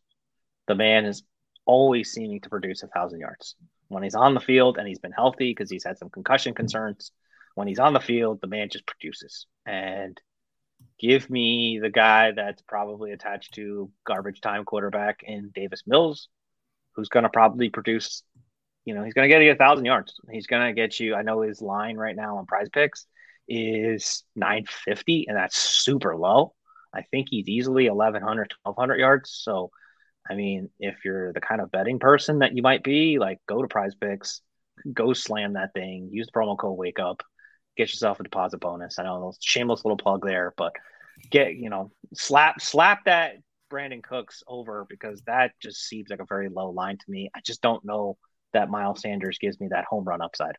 The 0.67 0.75
man 0.75 1.05
is 1.05 1.23
always 1.65 2.11
seeming 2.11 2.39
to 2.41 2.49
produce 2.49 2.81
a 2.81 2.87
thousand 2.87 3.19
yards. 3.19 3.55
When 3.89 4.01
he's 4.01 4.15
on 4.15 4.33
the 4.33 4.39
field 4.39 4.77
and 4.77 4.87
he's 4.87 4.99
been 4.99 5.11
healthy 5.11 5.51
because 5.51 5.69
he's 5.69 5.83
had 5.83 5.97
some 5.97 6.09
concussion 6.09 6.53
concerns, 6.53 7.11
when 7.55 7.67
he's 7.67 7.79
on 7.79 7.93
the 7.93 7.99
field, 7.99 8.39
the 8.41 8.47
man 8.47 8.69
just 8.69 8.85
produces. 8.85 9.47
And 9.65 10.19
give 10.99 11.29
me 11.29 11.79
the 11.81 11.89
guy 11.89 12.31
that's 12.31 12.61
probably 12.61 13.11
attached 13.11 13.53
to 13.55 13.89
garbage 14.05 14.41
time 14.41 14.65
quarterback 14.65 15.21
in 15.23 15.51
Davis 15.53 15.83
Mills, 15.87 16.29
who's 16.95 17.09
going 17.09 17.23
to 17.23 17.29
probably 17.29 17.69
produce, 17.69 18.23
you 18.85 18.93
know, 18.93 19.03
he's 19.03 19.13
going 19.13 19.27
to 19.27 19.33
get 19.33 19.41
you 19.41 19.51
a 19.51 19.55
thousand 19.55 19.85
yards. 19.85 20.13
He's 20.31 20.47
going 20.47 20.67
to 20.67 20.73
get 20.73 20.99
you, 20.99 21.15
I 21.15 21.23
know 21.23 21.41
his 21.41 21.61
line 21.61 21.97
right 21.97 22.15
now 22.15 22.37
on 22.37 22.45
prize 22.45 22.69
picks 22.69 23.07
is 23.47 24.23
950, 24.35 25.25
and 25.27 25.37
that's 25.37 25.57
super 25.57 26.15
low. 26.15 26.53
I 26.93 27.03
think 27.03 27.27
he's 27.29 27.47
easily 27.47 27.89
1,100, 27.89 28.53
1,200 28.63 28.99
yards. 28.99 29.31
So, 29.31 29.71
I 30.29 30.35
mean, 30.35 30.69
if 30.79 31.05
you're 31.05 31.33
the 31.33 31.41
kind 31.41 31.61
of 31.61 31.71
betting 31.71 31.99
person 31.99 32.39
that 32.39 32.55
you 32.55 32.61
might 32.61 32.83
be, 32.83 33.19
like 33.19 33.39
go 33.47 33.61
to 33.61 33.67
prize 33.67 33.95
picks, 33.95 34.41
go 34.91 35.13
slam 35.13 35.53
that 35.53 35.73
thing, 35.73 36.09
use 36.11 36.27
the 36.27 36.37
promo 36.37 36.57
code 36.57 36.77
wake 36.77 36.99
up, 36.99 37.21
get 37.77 37.89
yourself 37.89 38.19
a 38.19 38.23
deposit 38.23 38.59
bonus. 38.59 38.99
I 38.99 39.03
know 39.03 39.33
shameless 39.39 39.83
little 39.85 39.97
plug 39.97 40.25
there, 40.25 40.53
but 40.57 40.73
get 41.29 41.55
you 41.55 41.69
know 41.69 41.91
slap 42.13 42.61
slap 42.61 43.05
that 43.05 43.35
Brandin 43.71 44.03
Cooks 44.03 44.43
over 44.47 44.85
because 44.89 45.21
that 45.27 45.51
just 45.61 45.87
seems 45.87 46.09
like 46.09 46.19
a 46.19 46.25
very 46.27 46.49
low 46.49 46.69
line 46.69 46.97
to 46.97 47.05
me. 47.07 47.29
I 47.35 47.39
just 47.45 47.61
don't 47.61 47.83
know 47.83 48.17
that 48.53 48.69
Miles 48.69 49.01
Sanders 49.01 49.37
gives 49.39 49.59
me 49.59 49.67
that 49.71 49.85
home 49.85 50.03
run 50.05 50.21
upside. 50.21 50.55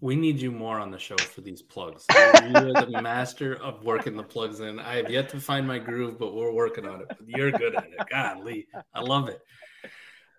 We 0.00 0.16
need 0.16 0.40
you 0.40 0.50
more 0.50 0.80
on 0.80 0.90
the 0.90 0.98
show 0.98 1.16
for 1.16 1.40
these 1.40 1.62
plugs. 1.62 2.04
You 2.14 2.54
are 2.54 2.84
the 2.84 3.00
master 3.02 3.56
of 3.56 3.84
working 3.84 4.16
the 4.16 4.22
plugs 4.22 4.60
in. 4.60 4.78
I 4.78 4.96
have 4.96 5.10
yet 5.10 5.28
to 5.30 5.40
find 5.40 5.66
my 5.66 5.78
groove, 5.78 6.18
but 6.18 6.34
we're 6.34 6.52
working 6.52 6.86
on 6.86 7.02
it. 7.02 7.16
You're 7.26 7.50
good 7.50 7.74
at 7.74 7.84
it. 7.84 8.08
Golly, 8.10 8.66
I 8.94 9.00
love 9.00 9.28
it. 9.28 9.40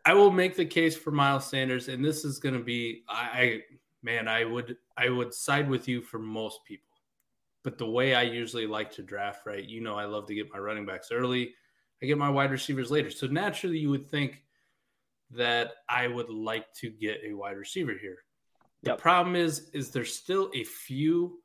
I 0.05 0.13
will 0.13 0.31
make 0.31 0.55
the 0.55 0.65
case 0.65 0.95
for 0.95 1.11
Miles 1.11 1.47
Sanders, 1.47 1.87
and 1.87 2.03
this 2.03 2.23
is 2.23 2.39
going 2.39 2.55
to 2.55 2.63
be, 2.63 3.03
I, 3.09 3.13
I, 3.13 3.61
man, 4.03 4.27
I 4.27 4.45
would, 4.45 4.77
I 4.97 5.09
would 5.09 5.33
side 5.33 5.69
with 5.69 5.87
you 5.87 6.01
for 6.01 6.19
most 6.19 6.59
people. 6.65 6.83
But 7.63 7.77
the 7.77 7.89
way 7.89 8.15
I 8.15 8.21
usually 8.21 8.67
like 8.67 8.91
to 8.93 9.03
draft, 9.03 9.45
right? 9.45 9.63
You 9.63 9.81
know, 9.81 9.95
I 9.95 10.05
love 10.05 10.27
to 10.27 10.35
get 10.35 10.51
my 10.53 10.59
running 10.59 10.85
backs 10.85 11.09
early. 11.11 11.53
I 12.01 12.05
get 12.05 12.17
my 12.17 12.29
wide 12.29 12.51
receivers 12.51 12.91
later. 12.91 13.09
So 13.09 13.27
naturally, 13.27 13.79
you 13.79 13.89
would 13.89 14.09
think 14.09 14.43
that 15.31 15.71
I 15.89 16.07
would 16.07 16.29
like 16.29 16.71
to 16.75 16.89
get 16.89 17.21
a 17.25 17.33
wide 17.33 17.57
receiver 17.57 17.93
here. 17.99 18.19
The 18.83 18.91
Yep. 18.91 18.99
problem 18.99 19.35
is, 19.35 19.69
is 19.73 19.89
there's 19.89 20.15
still 20.15 20.51
a 20.53 20.63
few 20.63 21.41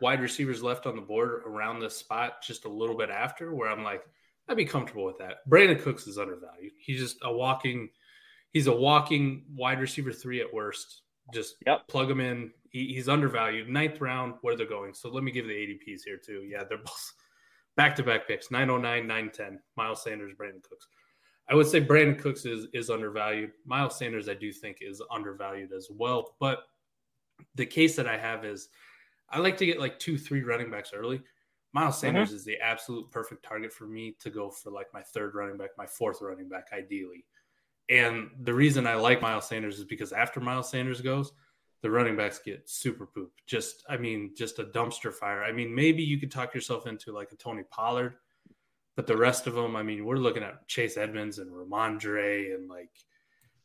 wide 0.00 0.20
receivers 0.20 0.62
left 0.62 0.86
on 0.86 0.96
the 0.96 1.02
board 1.02 1.42
around 1.44 1.80
this 1.80 1.96
spot, 1.96 2.42
just 2.42 2.64
a 2.64 2.68
little 2.68 2.96
bit 2.96 3.10
after, 3.10 3.54
where 3.54 3.68
I'm 3.68 3.82
like, 3.82 4.04
I'd 4.48 4.56
be 4.56 4.64
comfortable 4.64 5.04
with 5.04 5.18
that. 5.18 5.38
Brandin 5.48 5.82
Cooks 5.82 6.06
is 6.06 6.18
undervalued. 6.18 6.72
He's 6.78 7.00
just 7.00 7.18
a 7.22 7.32
walking, 7.32 7.90
he's 8.52 8.68
a 8.68 8.72
walking 8.74 9.44
wide 9.54 9.80
receiver 9.80 10.12
three 10.12 10.40
at 10.40 10.54
worst. 10.54 11.02
Just 11.32 11.56
Yep. 11.66 11.88
plug 11.88 12.10
him 12.10 12.20
in. 12.20 12.52
He, 12.70 12.92
he's 12.94 13.08
undervalued. 13.08 13.68
Ninth 13.68 14.00
round, 14.00 14.34
where 14.42 14.56
they're 14.56 14.66
going. 14.66 14.94
So 14.94 15.08
let 15.08 15.24
me 15.24 15.30
give 15.30 15.46
the 15.46 15.52
ADPs 15.52 16.02
here 16.04 16.18
too. 16.18 16.44
Yeah, 16.44 16.64
they're 16.64 16.78
both 16.78 17.12
back 17.76 17.94
to 17.96 18.02
back 18.02 18.26
picks 18.26 18.50
909, 18.50 19.06
910. 19.06 19.60
Miles 19.76 20.02
Sanders, 20.02 20.34
Brandin 20.38 20.62
Cooks. 20.62 20.88
I 21.50 21.54
would 21.54 21.66
say 21.66 21.80
Brandin 21.80 22.18
Cooks 22.18 22.44
is 22.44 22.66
is 22.74 22.90
undervalued. 22.90 23.52
Miles 23.64 23.98
Sanders, 23.98 24.28
I 24.28 24.34
do 24.34 24.52
think, 24.52 24.78
is 24.80 25.02
undervalued 25.10 25.72
as 25.72 25.88
well. 25.90 26.36
But 26.40 26.64
the 27.54 27.66
case 27.66 27.96
that 27.96 28.06
I 28.06 28.18
have 28.18 28.44
is 28.44 28.68
I 29.30 29.38
like 29.38 29.56
to 29.58 29.66
get 29.66 29.80
like 29.80 29.98
two, 29.98 30.18
three 30.18 30.42
running 30.42 30.70
backs 30.70 30.92
early. 30.94 31.22
Miles 31.72 31.94
mm-hmm. 31.94 32.00
Sanders 32.00 32.32
is 32.32 32.44
the 32.44 32.58
absolute 32.58 33.10
perfect 33.10 33.44
target 33.44 33.72
for 33.72 33.86
me 33.86 34.16
to 34.20 34.30
go 34.30 34.50
for 34.50 34.70
like 34.70 34.86
my 34.92 35.02
third 35.02 35.34
running 35.34 35.56
back, 35.56 35.70
my 35.76 35.86
fourth 35.86 36.20
running 36.20 36.48
back, 36.48 36.68
ideally. 36.72 37.24
And 37.88 38.30
the 38.42 38.54
reason 38.54 38.86
I 38.86 38.94
like 38.94 39.22
Miles 39.22 39.48
Sanders 39.48 39.78
is 39.78 39.84
because 39.84 40.12
after 40.12 40.40
Miles 40.40 40.70
Sanders 40.70 41.00
goes, 41.00 41.32
the 41.80 41.90
running 41.90 42.16
backs 42.16 42.38
get 42.38 42.68
super 42.68 43.06
poop. 43.06 43.32
Just, 43.46 43.84
I 43.88 43.96
mean, 43.96 44.32
just 44.36 44.58
a 44.58 44.64
dumpster 44.64 45.12
fire. 45.12 45.42
I 45.42 45.52
mean, 45.52 45.74
maybe 45.74 46.02
you 46.02 46.18
could 46.18 46.30
talk 46.30 46.54
yourself 46.54 46.86
into 46.86 47.12
like 47.12 47.32
a 47.32 47.36
Tony 47.36 47.62
Pollard, 47.70 48.16
but 48.96 49.06
the 49.06 49.16
rest 49.16 49.46
of 49.46 49.54
them, 49.54 49.76
I 49.76 49.82
mean, 49.82 50.04
we're 50.04 50.16
looking 50.16 50.42
at 50.42 50.66
Chase 50.66 50.96
Edmonds 50.96 51.38
and 51.38 51.50
Rhamondre 51.50 52.54
and 52.54 52.68
like 52.68 52.90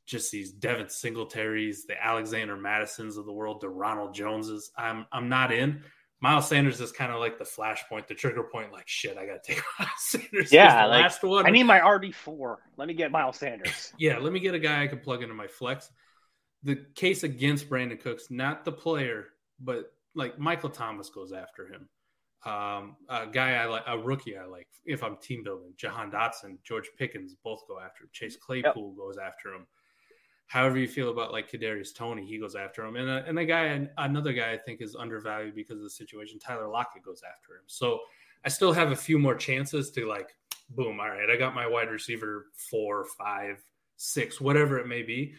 just 0.05 0.31
these 0.31 0.51
Devin 0.51 0.87
Singletaries, 0.87 1.85
the 1.87 2.01
Alexander 2.01 2.55
Mattisons 2.55 3.17
of 3.17 3.25
the 3.25 3.33
world, 3.33 3.61
the 3.61 3.69
Ronald 3.69 4.13
Joneses. 4.13 4.71
I'm 4.77 5.05
I'm 5.11 5.29
not 5.29 5.51
in. 5.51 5.81
Miles 6.23 6.47
Sanders 6.47 6.79
is 6.79 6.93
kind 6.93 7.11
of 7.11 7.19
like 7.19 7.37
the 7.37 7.43
flashpoint, 7.43 8.07
the 8.07 8.13
trigger 8.15 8.43
point. 8.43 8.71
Like 8.71 8.87
shit, 8.87 9.17
I 9.17 9.25
got 9.25 9.43
to 9.43 9.53
take 9.53 9.61
Miles 9.79 9.91
Sanders. 9.97 10.53
Yeah, 10.53 10.83
the 10.83 10.87
like, 10.87 11.01
last 11.01 11.21
one. 11.21 11.45
I 11.45 11.49
need 11.49 11.63
my 11.63 11.81
RB 11.81 12.15
four. 12.15 12.59
Let 12.77 12.87
me 12.87 12.93
get 12.93 13.11
Miles 13.11 13.37
Sanders. 13.37 13.91
Yeah, 13.99 14.19
let 14.19 14.31
me 14.31 14.39
get 14.39 14.55
a 14.55 14.59
guy 14.59 14.83
I 14.83 14.87
can 14.87 14.99
plug 14.99 15.21
into 15.21 15.35
my 15.35 15.47
flex. 15.47 15.89
The 16.63 16.77
case 16.95 17.23
against 17.23 17.69
Brandin 17.69 17.99
Cooks, 17.99 18.31
not 18.31 18.63
the 18.63 18.71
player, 18.71 19.25
but 19.59 19.91
like 20.15 20.39
Michael 20.39 20.69
Thomas 20.69 21.09
goes 21.09 21.33
after 21.33 21.67
him. 21.67 21.89
Um, 22.45 22.95
a 23.09 23.27
guy 23.27 23.55
I 23.55 23.65
like, 23.65 23.83
a 23.85 23.97
rookie 23.97 24.37
I 24.37 24.45
like, 24.45 24.67
if 24.85 25.03
I'm 25.03 25.17
team 25.17 25.43
building, 25.43 25.73
Jahan 25.75 26.09
Dotson, 26.09 26.57
George 26.63 26.89
Pickens 26.97 27.35
both 27.43 27.67
go 27.67 27.81
after 27.81 28.05
him. 28.05 28.09
Chase 28.13 28.37
Claypool 28.37 28.93
goes 28.93 29.17
after 29.17 29.53
him. 29.53 29.67
However 30.53 30.77
you 30.77 30.87
feel 30.87 31.09
about 31.09 31.31
like 31.31 31.49
Kadarius 31.49 31.95
Toney, 31.95 32.27
he 32.27 32.37
goes 32.37 32.55
after 32.55 32.85
him, 32.85 32.95
and 32.95 33.09
a, 33.09 33.25
and 33.27 33.39
a 33.39 33.43
guy, 33.43 33.89
another 33.97 34.33
guy 34.33 34.51
I 34.51 34.57
think 34.59 34.83
is 34.83 34.95
undervalued 34.95 35.55
because 35.55 35.77
of 35.77 35.83
the 35.83 35.89
situation. 35.89 36.37
Tyler 36.37 36.67
Lockett 36.67 37.01
goes 37.01 37.23
after 37.27 37.55
him. 37.55 37.63
So 37.65 38.01
I 38.45 38.49
still 38.49 38.71
have 38.71 38.91
a 38.91 38.95
few 38.95 39.17
more 39.17 39.33
chances 39.33 39.89
to 39.93 40.07
like, 40.07 40.29
boom, 40.69 40.99
all 40.99 41.09
right, 41.09 41.27
I 41.27 41.37
got 41.37 41.55
my 41.55 41.65
wide 41.65 41.89
receiver 41.89 42.45
four, 42.69 43.07
five, 43.17 43.63
six, 43.97 44.39
whatever 44.39 44.77
it 44.77 44.85
may 44.85 45.01
be. 45.01 45.33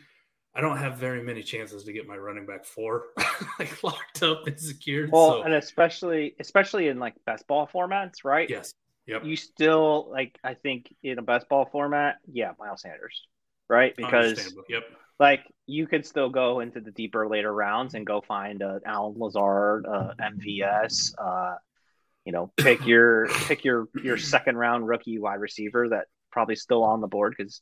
I 0.52 0.60
don't 0.60 0.78
have 0.78 0.96
very 0.96 1.22
many 1.22 1.44
chances 1.44 1.84
to 1.84 1.92
get 1.92 2.08
my 2.08 2.16
running 2.16 2.44
back 2.44 2.64
four 2.64 3.04
like 3.60 3.84
locked 3.84 4.24
up 4.24 4.48
and 4.48 4.58
secured. 4.58 5.10
Well, 5.12 5.30
so, 5.30 5.42
and 5.44 5.54
especially 5.54 6.34
especially 6.40 6.88
in 6.88 6.98
like 6.98 7.14
best 7.24 7.46
ball 7.46 7.70
formats, 7.72 8.24
right? 8.24 8.50
yes, 8.50 8.74
yep, 9.06 9.24
You 9.24 9.36
still 9.36 10.08
like 10.10 10.36
I 10.42 10.54
think 10.54 10.92
in 11.04 11.20
a 11.20 11.22
best 11.22 11.48
ball 11.48 11.68
format, 11.70 12.16
yeah, 12.26 12.50
Miles 12.58 12.82
Sanders, 12.82 13.28
right? 13.68 13.94
Because 13.96 14.52
yep, 14.68 14.82
like 15.18 15.44
you 15.66 15.86
could 15.86 16.04
still 16.04 16.28
go 16.28 16.60
into 16.60 16.80
the 16.80 16.90
deeper 16.90 17.28
later 17.28 17.52
rounds 17.52 17.94
and 17.94 18.06
go 18.06 18.20
find 18.20 18.62
uh, 18.62 18.80
Allen 18.84 19.14
Lazard, 19.16 19.86
uh, 19.86 20.14
MVS, 20.20 21.12
uh, 21.18 21.56
you 22.24 22.32
know, 22.32 22.52
pick 22.56 22.86
your 22.86 23.28
pick 23.46 23.64
your 23.64 23.88
your 24.02 24.18
second 24.18 24.56
round 24.56 24.86
rookie 24.86 25.18
wide 25.18 25.40
receiver 25.40 25.88
that 25.90 26.06
probably 26.30 26.56
still 26.56 26.82
on 26.82 27.00
the 27.00 27.06
board 27.06 27.34
because 27.36 27.60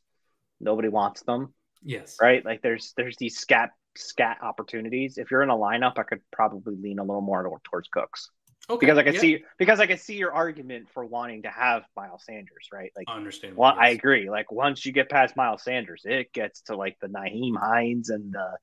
nobody 0.60 0.88
wants 0.88 1.22
them, 1.22 1.52
yes, 1.82 2.16
right? 2.20 2.44
Like 2.44 2.62
there's 2.62 2.94
there's 2.96 3.16
these 3.16 3.38
scat 3.38 3.70
scat 3.96 4.38
opportunities. 4.42 5.18
If 5.18 5.30
you're 5.30 5.42
in 5.42 5.50
a 5.50 5.56
lineup, 5.56 5.98
I 5.98 6.04
could 6.04 6.20
probably 6.32 6.76
lean 6.76 6.98
a 6.98 7.04
little 7.04 7.20
more 7.20 7.60
towards 7.64 7.88
Cooks. 7.88 8.30
Okay, 8.72 8.86
because 8.86 8.96
I 8.96 9.02
can 9.02 9.14
yeah, 9.14 9.20
see 9.20 9.44
because 9.58 9.80
I 9.80 9.86
can 9.86 9.98
see 9.98 10.14
your 10.14 10.32
argument 10.32 10.88
for 10.94 11.04
wanting 11.04 11.42
to 11.42 11.50
have 11.50 11.82
Miles 11.94 12.24
Sanders, 12.24 12.68
right? 12.72 12.90
Like, 12.96 13.04
I 13.08 13.16
understand. 13.16 13.54
well, 13.56 13.74
I 13.78 13.90
agree. 13.90 14.30
Like 14.30 14.50
once 14.50 14.86
you 14.86 14.92
get 14.92 15.10
past 15.10 15.36
Miles 15.36 15.62
Sanders, 15.62 16.02
it 16.06 16.32
gets 16.32 16.62
to 16.62 16.76
like 16.76 16.96
the 17.00 17.08
Nyheim 17.08 17.56
Hines 17.58 18.08
and 18.08 18.32
the 18.32 18.56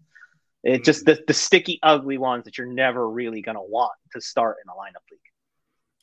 it 0.63 0.83
just 0.83 1.05
Mm-hmm. 1.05 1.19
the, 1.19 1.23
the 1.27 1.33
sticky, 1.33 1.79
ugly 1.83 2.17
ones 2.17 2.45
that 2.45 2.57
you're 2.57 2.67
never 2.67 3.07
really 3.07 3.41
gonna 3.41 3.61
want 3.61 3.93
to 4.13 4.21
start 4.21 4.57
in 4.63 4.69
a 4.69 4.73
lineup 4.73 5.05
league. 5.11 5.19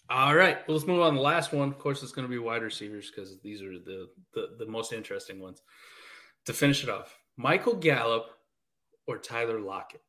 All 0.09 0.37
right, 0.37 0.59
well, 0.69 0.77
let's 0.77 0.87
move 0.87 1.01
on. 1.01 1.17
The 1.17 1.21
last 1.21 1.53
one, 1.53 1.69
of 1.69 1.79
course, 1.79 2.03
it's 2.03 2.13
going 2.13 2.29
to 2.29 2.31
be 2.31 2.39
wide 2.39 2.63
receivers 2.63 3.11
because 3.11 3.41
these 3.41 3.61
are 3.61 3.73
the, 3.73 4.09
the 4.35 4.57
the 4.61 4.67
most 4.67 4.93
interesting 4.93 5.41
ones. 5.41 5.61
To 6.45 6.53
finish 6.53 6.85
it 6.85 6.89
off, 6.89 7.19
Michael 7.37 7.75
Gallup 7.75 8.31
or 9.09 9.19
Tyler 9.19 9.61
Lockett. 9.61 10.03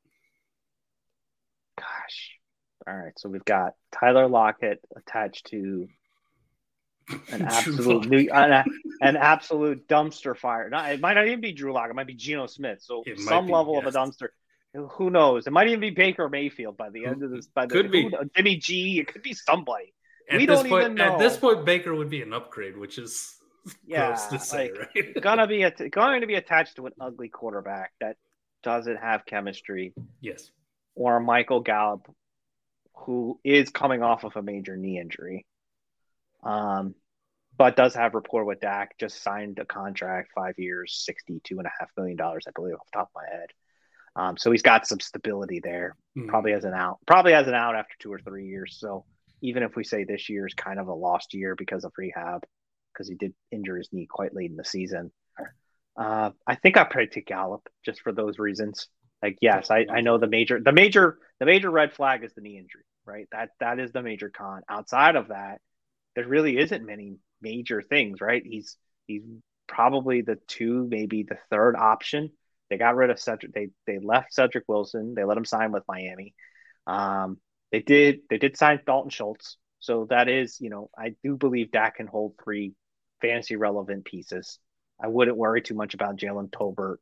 All 2.87 2.95
right, 2.95 3.13
so 3.17 3.29
we've 3.29 3.43
got 3.45 3.73
Tyler 3.91 4.27
Lockett 4.27 4.79
attached 4.95 5.47
to 5.47 5.87
an 7.31 7.41
absolute 7.47 8.07
new, 8.07 8.29
an, 8.31 8.63
an 9.01 9.17
absolute 9.17 9.87
dumpster 9.87 10.37
fire. 10.37 10.69
Not, 10.69 10.91
it 10.91 11.01
might 11.01 11.15
not 11.15 11.27
even 11.27 11.41
be 11.41 11.51
Drew 11.51 11.73
Lock. 11.73 11.89
It 11.89 11.95
might 11.95 12.07
be 12.07 12.13
Geno 12.13 12.47
Smith. 12.47 12.79
So 12.81 13.03
It 13.05 13.19
some 13.19 13.47
be, 13.47 13.53
level 13.53 13.73
yes. 13.75 13.87
of 13.87 13.95
a 13.95 13.97
dumpster. 13.97 14.27
Who 14.91 15.09
knows? 15.09 15.47
It 15.47 15.51
might 15.51 15.67
even 15.67 15.79
be 15.79 15.89
Baker 15.89 16.29
Mayfield 16.29 16.77
by 16.77 16.89
the 16.89 17.05
end 17.05 17.23
of 17.23 17.31
this. 17.31 17.47
By 17.47 17.65
the 17.65 17.73
Could 17.73 17.91
be. 17.91 18.07
knows? 18.09 18.25
Jimmy 18.35 18.57
G. 18.57 18.99
It 18.99 19.07
could 19.07 19.23
be 19.23 19.33
somebody. 19.33 19.93
At 20.29 20.37
We 20.37 20.45
this 20.45 20.61
don't 20.61 20.69
point, 20.69 20.83
even 20.83 20.95
know. 20.95 21.13
At 21.13 21.19
this 21.19 21.37
point, 21.37 21.65
Baker 21.65 21.95
would 21.95 22.09
be 22.09 22.21
an 22.21 22.33
upgrade, 22.33 22.77
which 22.77 22.97
is 22.97 23.37
Yeah, 23.85 24.07
gross 24.07 24.25
to 24.27 24.39
say, 24.39 24.71
like, 24.71 24.95
right? 24.95 25.13
Gonna 25.21 25.47
be 25.47 25.63
a, 25.63 25.71
going 25.71 26.21
to 26.21 26.27
be 26.27 26.35
attached 26.35 26.75
to 26.77 26.85
an 26.85 26.93
ugly 26.99 27.29
quarterback 27.29 27.91
that 28.01 28.17
doesn't 28.63 28.97
have 28.97 29.25
chemistry, 29.25 29.93
yes. 30.21 30.51
or 30.95 31.19
Michael 31.19 31.61
Gallup, 31.61 32.07
who 33.05 33.39
is 33.43 33.69
coming 33.69 34.03
off 34.03 34.23
of 34.23 34.35
a 34.35 34.41
major 34.41 34.75
knee 34.75 34.99
injury, 34.99 35.45
um, 36.43 36.95
but 37.57 37.75
does 37.75 37.95
have 37.95 38.13
rapport 38.13 38.45
with 38.45 38.59
Dak. 38.59 38.97
Just 38.99 39.23
signed 39.23 39.59
a 39.59 39.65
contract, 39.65 40.31
five 40.35 40.55
years, 40.57 41.01
sixty-two 41.05 41.57
and 41.57 41.67
a 41.67 41.71
half 41.79 41.89
million 41.97 42.17
dollars, 42.17 42.45
I 42.47 42.51
believe, 42.55 42.75
off 42.75 42.87
the 42.91 42.97
top 42.99 43.09
of 43.15 43.21
my 43.21 43.37
head. 43.37 43.49
Um, 44.15 44.37
so 44.37 44.51
he's 44.51 44.61
got 44.63 44.87
some 44.87 44.99
stability 44.99 45.59
there. 45.63 45.95
Mhm. 46.17 46.27
Probably 46.27 46.51
has 46.51 46.63
an 46.65 46.73
out. 46.73 46.99
Probably 47.05 47.33
has 47.33 47.47
an 47.47 47.53
out 47.53 47.75
after 47.75 47.95
two 47.99 48.11
or 48.11 48.19
three 48.19 48.47
years. 48.47 48.77
So 48.79 49.05
even 49.41 49.63
if 49.63 49.75
we 49.75 49.83
say 49.83 50.03
this 50.03 50.29
year 50.29 50.47
is 50.47 50.53
kind 50.53 50.79
of 50.79 50.87
a 50.87 50.93
lost 50.93 51.33
year 51.33 51.55
because 51.55 51.83
of 51.85 51.91
rehab, 51.97 52.43
because 52.91 53.07
he 53.07 53.15
did 53.15 53.33
injure 53.51 53.77
his 53.77 53.89
knee 53.93 54.07
quite 54.09 54.33
late 54.33 54.49
in 54.49 54.57
the 54.57 54.65
season, 54.65 55.11
uh, 55.95 56.31
I 56.45 56.55
think 56.55 56.77
I 56.77 56.83
probably 56.83 57.07
take 57.07 57.27
Gallup 57.27 57.67
just 57.85 58.01
for 58.01 58.11
those 58.11 58.39
reasons. 58.39 58.87
Like, 59.21 59.37
yes, 59.41 59.71
I, 59.71 59.85
I 59.91 60.01
know 60.01 60.17
the 60.17 60.27
major, 60.27 60.59
the 60.63 60.71
major, 60.71 61.17
the 61.39 61.45
major 61.45 61.71
red 61.71 61.93
flag 61.93 62.23
is 62.23 62.33
the 62.33 62.41
knee 62.41 62.57
injury, 62.57 62.83
right? 63.05 63.27
That 63.31 63.49
that 63.59 63.79
is 63.79 63.91
the 63.91 64.03
major 64.03 64.29
con. 64.29 64.61
Outside 64.69 65.15
of 65.15 65.29
that, 65.29 65.59
there 66.15 66.27
really 66.27 66.57
isn't 66.57 66.85
many 66.85 67.17
major 67.41 67.81
things, 67.81 68.21
right? 68.21 68.43
He's 68.45 68.77
he's 69.07 69.23
probably 69.67 70.21
the 70.21 70.37
two, 70.47 70.87
maybe 70.89 71.23
the 71.23 71.37
third 71.49 71.75
option. 71.75 72.31
They 72.69 72.77
got 72.77 72.95
rid 72.95 73.09
of 73.09 73.19
Cedric. 73.19 73.53
They 73.53 73.69
they 73.85 73.99
left 73.99 74.33
Cedric 74.33 74.65
Wilson. 74.67 75.13
They 75.15 75.23
let 75.23 75.37
him 75.37 75.45
sign 75.45 75.71
with 75.71 75.83
Miami. 75.87 76.33
Um, 76.85 77.37
they 77.71 77.81
did 77.81 78.19
they 78.29 78.37
did 78.37 78.57
sign 78.57 78.79
Dalton 78.85 79.09
Schultz. 79.09 79.57
So 79.79 80.07
that 80.09 80.27
is, 80.27 80.59
you 80.59 80.69
know, 80.69 80.89
I 80.97 81.15
do 81.23 81.37
believe 81.37 81.71
Dak 81.71 81.97
can 81.97 82.07
hold 82.07 82.33
three 82.43 82.73
fantasy 83.21 83.55
relevant 83.55 84.05
pieces. 84.05 84.59
I 85.01 85.07
wouldn't 85.07 85.37
worry 85.37 85.61
too 85.61 85.75
much 85.75 85.93
about 85.93 86.17
Jalen 86.17 86.49
Tolbert 86.49 86.97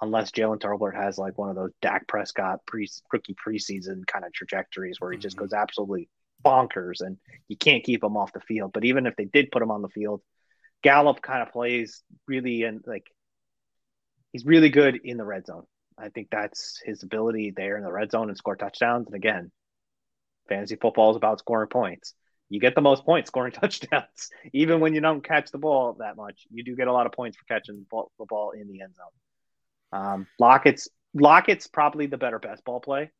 unless 0.00 0.30
Jalen 0.30 0.60
Tolbert 0.60 0.94
has 0.94 1.18
like 1.18 1.36
one 1.38 1.50
of 1.50 1.56
those 1.56 1.72
Dak 1.82 2.06
Prescott 2.06 2.64
pre 2.66 2.88
rookie 3.12 3.34
preseason 3.34 4.06
kind 4.06 4.24
of 4.24 4.32
trajectories 4.32 5.00
where 5.00 5.12
he 5.12 5.18
just 5.18 5.36
Mhm. 5.36 5.40
goes 5.40 5.52
absolutely 5.52 6.08
bonkers 6.44 7.00
and 7.00 7.18
you 7.48 7.56
can't 7.56 7.82
keep 7.84 8.02
him 8.02 8.16
off 8.16 8.32
the 8.32 8.40
field. 8.40 8.72
But 8.72 8.84
even 8.84 9.06
if 9.06 9.16
they 9.16 9.24
did 9.24 9.50
put 9.50 9.62
him 9.62 9.70
on 9.70 9.82
the 9.82 9.88
field, 9.88 10.22
Gallup 10.82 11.20
kind 11.20 11.42
of 11.42 11.52
plays 11.52 12.02
really 12.26 12.62
and 12.62 12.80
like 12.86 13.10
he's 14.32 14.46
really 14.46 14.70
good 14.70 14.96
in 15.02 15.16
the 15.16 15.24
red 15.24 15.46
zone. 15.46 15.66
I 15.96 16.10
think 16.10 16.28
that's 16.30 16.80
his 16.84 17.02
ability 17.02 17.50
there 17.56 17.76
in 17.76 17.82
the 17.82 17.90
red 17.92 18.12
zone 18.12 18.28
and 18.28 18.38
score 18.38 18.54
touchdowns. 18.54 19.06
And 19.06 19.16
again, 19.16 19.50
fantasy 20.48 20.76
football 20.76 21.10
is 21.10 21.16
about 21.16 21.40
scoring 21.40 21.68
points. 21.68 22.14
You 22.48 22.60
get 22.60 22.74
the 22.74 22.80
most 22.80 23.04
points 23.04 23.28
scoring 23.28 23.52
touchdowns, 23.60 24.30
even 24.52 24.78
when 24.80 24.94
you 24.94 25.00
don't 25.00 25.24
catch 25.24 25.50
the 25.50 25.58
ball 25.58 25.94
that 25.94 26.16
much. 26.16 26.46
You 26.50 26.62
do 26.62 26.76
get 26.76 26.86
a 26.88 26.92
lot 26.92 27.06
of 27.06 27.12
points 27.12 27.36
for 27.36 27.44
catching 27.46 27.84
the 27.90 28.26
ball 28.26 28.52
in 28.52 28.68
the 28.68 28.80
end 28.80 28.94
zone. 28.94 29.06
Um, 29.92 30.26
Lockett's 30.38 30.88
Lockett's 31.14 31.66
probably 31.66 32.06
the 32.06 32.18
better 32.18 32.38
best 32.38 32.64
ball 32.64 32.80
play, 32.80 33.10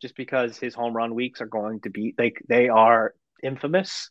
just 0.00 0.16
because 0.16 0.58
his 0.58 0.74
home 0.74 0.94
run 0.96 1.14
weeks 1.14 1.40
are 1.40 1.46
going 1.46 1.80
to 1.80 1.90
be 1.90 2.14
like 2.18 2.42
they 2.48 2.68
are 2.68 3.14
infamous, 3.42 4.10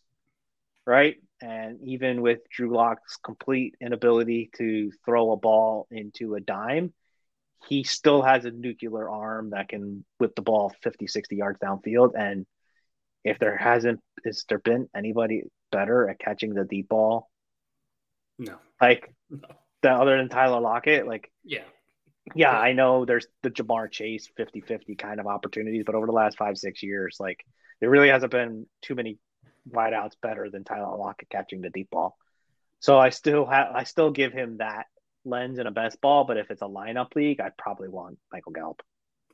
right? 0.86 1.18
And 1.42 1.80
even 1.84 2.22
with 2.22 2.40
Drew 2.50 2.74
Lock's 2.74 3.18
complete 3.18 3.76
inability 3.82 4.52
to 4.58 4.92
throw 5.06 5.32
a 5.32 5.38
ball 5.38 5.88
into 5.90 6.36
a 6.36 6.40
dime, 6.40 6.94
he 7.68 7.84
still 7.84 8.22
has 8.22 8.46
a 8.46 8.52
nuclear 8.52 9.10
arm 9.10 9.50
that 9.52 9.70
can 9.70 10.06
whip 10.20 10.36
the 10.36 10.42
ball 10.42 10.74
50, 10.84 11.08
60 11.08 11.36
yards 11.36 11.60
downfield. 11.60 12.12
And 12.18 12.46
if 13.24 13.40
there 13.40 13.58
hasn't, 13.58 14.00
is 14.24 14.46
there 14.50 14.60
been 14.60 14.88
anybody 14.96 15.44
better 15.72 16.10
at 16.10 16.20
catching 16.20 16.54
the 16.54 16.64
deep 16.64 16.90
ball? 16.90 17.30
No. 18.38 18.58
Like, 18.80 19.14
No. 19.30 19.40
the, 19.82 19.92
other 19.92 20.18
than 20.18 20.30
Tyler 20.30 20.60
Lockett? 20.60 21.08
Like, 21.08 21.32
Yeah. 21.44 21.64
Yeah, 22.36 22.52
I 22.52 22.74
know 22.74 23.06
there's 23.06 23.28
the 23.44 23.50
Ja'Marr 23.50 23.92
Chase 23.92 24.30
50 24.38 24.62
50 24.62 24.96
kind 24.96 25.20
of 25.20 25.28
opportunities, 25.28 25.84
but 25.86 25.96
over 25.96 26.06
the 26.06 26.12
last 26.12 26.38
five, 26.38 26.58
six 26.58 26.84
years, 26.84 27.18
like, 27.20 27.46
there 27.80 27.90
really 27.90 28.10
hasn't 28.10 28.32
been 28.32 28.66
too 28.82 28.96
many 28.96 29.18
wideouts 29.70 30.14
better 30.22 30.50
than 30.50 30.64
Tyler 30.64 30.98
Lockett 30.98 31.30
catching 31.30 31.62
the 31.62 31.70
deep 31.70 31.90
ball. 31.90 32.18
So 32.80 32.98
I 32.98 33.10
still 33.10 33.46
have, 33.46 33.68
I 33.76 33.84
still 33.84 34.12
give 34.12 34.34
him 34.34 34.58
that 34.58 34.88
lens 35.24 35.60
in 35.60 35.68
a 35.68 35.72
best 35.72 36.02
ball, 36.02 36.24
but 36.24 36.38
if 36.38 36.50
it's 36.50 36.62
a 36.62 36.68
lineup 36.68 37.16
league, 37.16 37.40
I'd 37.40 37.58
probably 37.58 37.90
want 37.90 38.18
Michael 38.32 38.54
Gallup. 38.54 38.82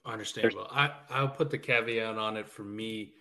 Understandable. 0.05 0.67
I, 0.71 0.91
I'll 1.09 1.27
put 1.29 1.49
the 1.49 1.57
caveat 1.57 2.17
on 2.17 2.37
it 2.37 2.49
for 2.49 2.63
me. 2.63 3.13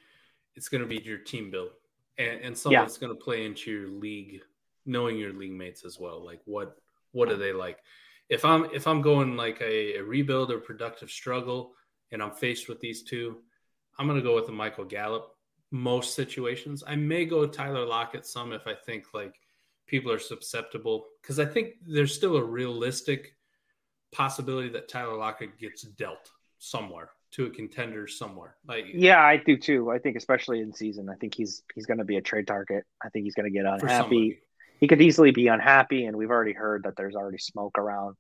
It's 0.55 0.69
going 0.69 0.83
to 0.83 0.89
be 0.89 0.99
your 1.03 1.19
team 1.19 1.51
build, 1.51 1.71
and, 2.19 2.41
and 2.41 2.59
some 2.59 2.73
Yeah. 2.73 2.85
it's 2.85 2.99
going 2.99 3.17
to 3.17 3.23
play 3.23 3.45
into 3.45 3.71
your 3.71 3.89
league, 3.89 4.41
knowing 4.85 5.19
your 5.19 5.33
league 5.33 5.53
mates 5.53 5.85
as 5.85 5.99
well. 5.99 6.25
Like 6.25 6.41
what 6.45 6.77
what 7.13 7.31
are 7.31 7.37
they 7.37 7.53
like? 7.53 7.79
If 8.29 8.45
I'm 8.45 8.65
if 8.75 8.87
I'm 8.87 9.03
going 9.03 9.37
like 9.37 9.61
a, 9.61 9.99
a 9.99 10.03
rebuild 10.03 10.51
or 10.51 10.59
productive 10.59 11.11
struggle, 11.11 11.73
and 12.13 12.23
I'm 12.23 12.33
faced 12.33 12.69
with 12.69 12.81
these 12.81 13.03
two, 13.03 13.39
I'm 13.99 14.07
going 14.07 14.19
to 14.19 14.25
go 14.25 14.35
with 14.35 14.47
the 14.47 14.53
Michael 14.53 14.85
Gallup. 14.85 15.33
Most 15.71 16.15
situations, 16.15 16.85
I 16.87 16.97
may 16.97 17.25
go 17.25 17.41
with 17.41 17.53
Tyler 17.53 17.85
Lockett 17.85 18.25
some 18.25 18.53
if 18.53 18.67
I 18.67 18.75
think 18.75 19.07
like 19.13 19.35
people 19.87 20.13
are 20.13 20.19
susceptible 20.19 21.07
because 21.21 21.39
I 21.39 21.45
think 21.45 21.75
there's 21.87 22.15
still 22.15 22.37
a 22.37 22.45
realistic 22.45 23.35
possibility 24.13 24.69
that 24.71 24.89
Tyler 24.89 25.17
Lockett 25.17 25.59
gets 25.59 25.83
dealt 25.83 26.31
somewhere 26.59 27.11
to 27.33 27.47
a 27.47 27.51
contender 27.51 28.07
somewhere. 28.07 28.57
Like 28.67 28.87
Yeah, 28.95 29.23
I 29.23 29.37
do 29.37 29.57
too. 29.57 29.91
I 29.91 29.99
think 29.99 30.17
especially 30.17 30.61
in 30.61 30.73
season, 30.73 31.09
I 31.09 31.15
think 31.17 31.35
he's 31.35 31.63
he's 31.75 31.87
going 31.87 31.99
to 31.99 32.05
be 32.05 32.17
a 32.17 32.23
trade 32.23 32.47
target. 32.47 32.85
I 33.03 33.09
think 33.09 33.25
he's 33.25 33.35
going 33.35 33.53
to 33.53 33.57
get 33.57 33.67
unhappy. 33.67 34.39
He 34.79 34.89
could 34.89 35.01
easily 35.01 35.31
be 35.31 35.49
unhappy, 35.49 36.05
and 36.05 36.17
we've 36.17 36.31
already 36.31 36.53
heard 36.53 36.85
that 36.85 36.97
there's 36.97 37.15
already 37.15 37.39
smoke 37.39 37.79
around 37.79 38.17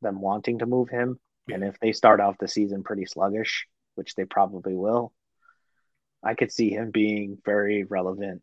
them 0.00 0.20
wanting 0.20 0.60
to 0.60 0.66
move 0.66 0.88
him. 0.88 1.18
And 1.52 1.62
if 1.64 1.78
they 1.80 1.92
start 1.92 2.20
off 2.20 2.38
the 2.38 2.48
season 2.48 2.82
pretty 2.82 3.06
sluggish, 3.06 3.66
which 3.96 4.14
they 4.14 4.24
probably 4.24 4.74
will, 4.74 5.12
I 6.22 6.34
could 6.34 6.52
see 6.52 6.70
him 6.70 6.90
being 6.90 7.38
very 7.44 7.84
relevant 7.84 8.42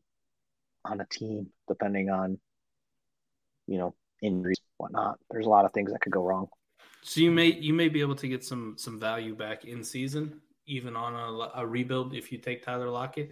on 0.84 1.02
a 1.02 1.06
team, 1.06 1.48
depending 1.68 2.10
on 2.10 2.40
you 3.68 3.78
know 3.78 3.96
injuries, 4.22 4.58
whatnot. 4.78 5.20
There's 5.30 5.46
a 5.46 5.50
lot 5.50 5.66
of 5.66 5.74
things 5.74 5.92
that 5.92 6.02
could 6.02 6.12
go 6.12 6.24
wrong. 6.24 6.48
So 7.02 7.22
you 7.22 7.32
may 7.32 7.54
you 7.54 7.74
may 7.74 7.90
be 7.90 8.02
able 8.02 8.16
to 8.16 8.28
get 8.28 8.44
some 8.44 8.76
some 8.78 9.00
value 9.00 9.36
back 9.36 9.66
in 9.66 9.84
season, 9.84 10.42
even 10.66 10.96
on 10.96 11.14
a, 11.14 11.62
a 11.62 11.66
rebuild 11.66 12.14
if 12.14 12.32
you 12.32 12.38
take 12.38 12.64
Tyler 12.64 12.90
Lockett. 12.90 13.32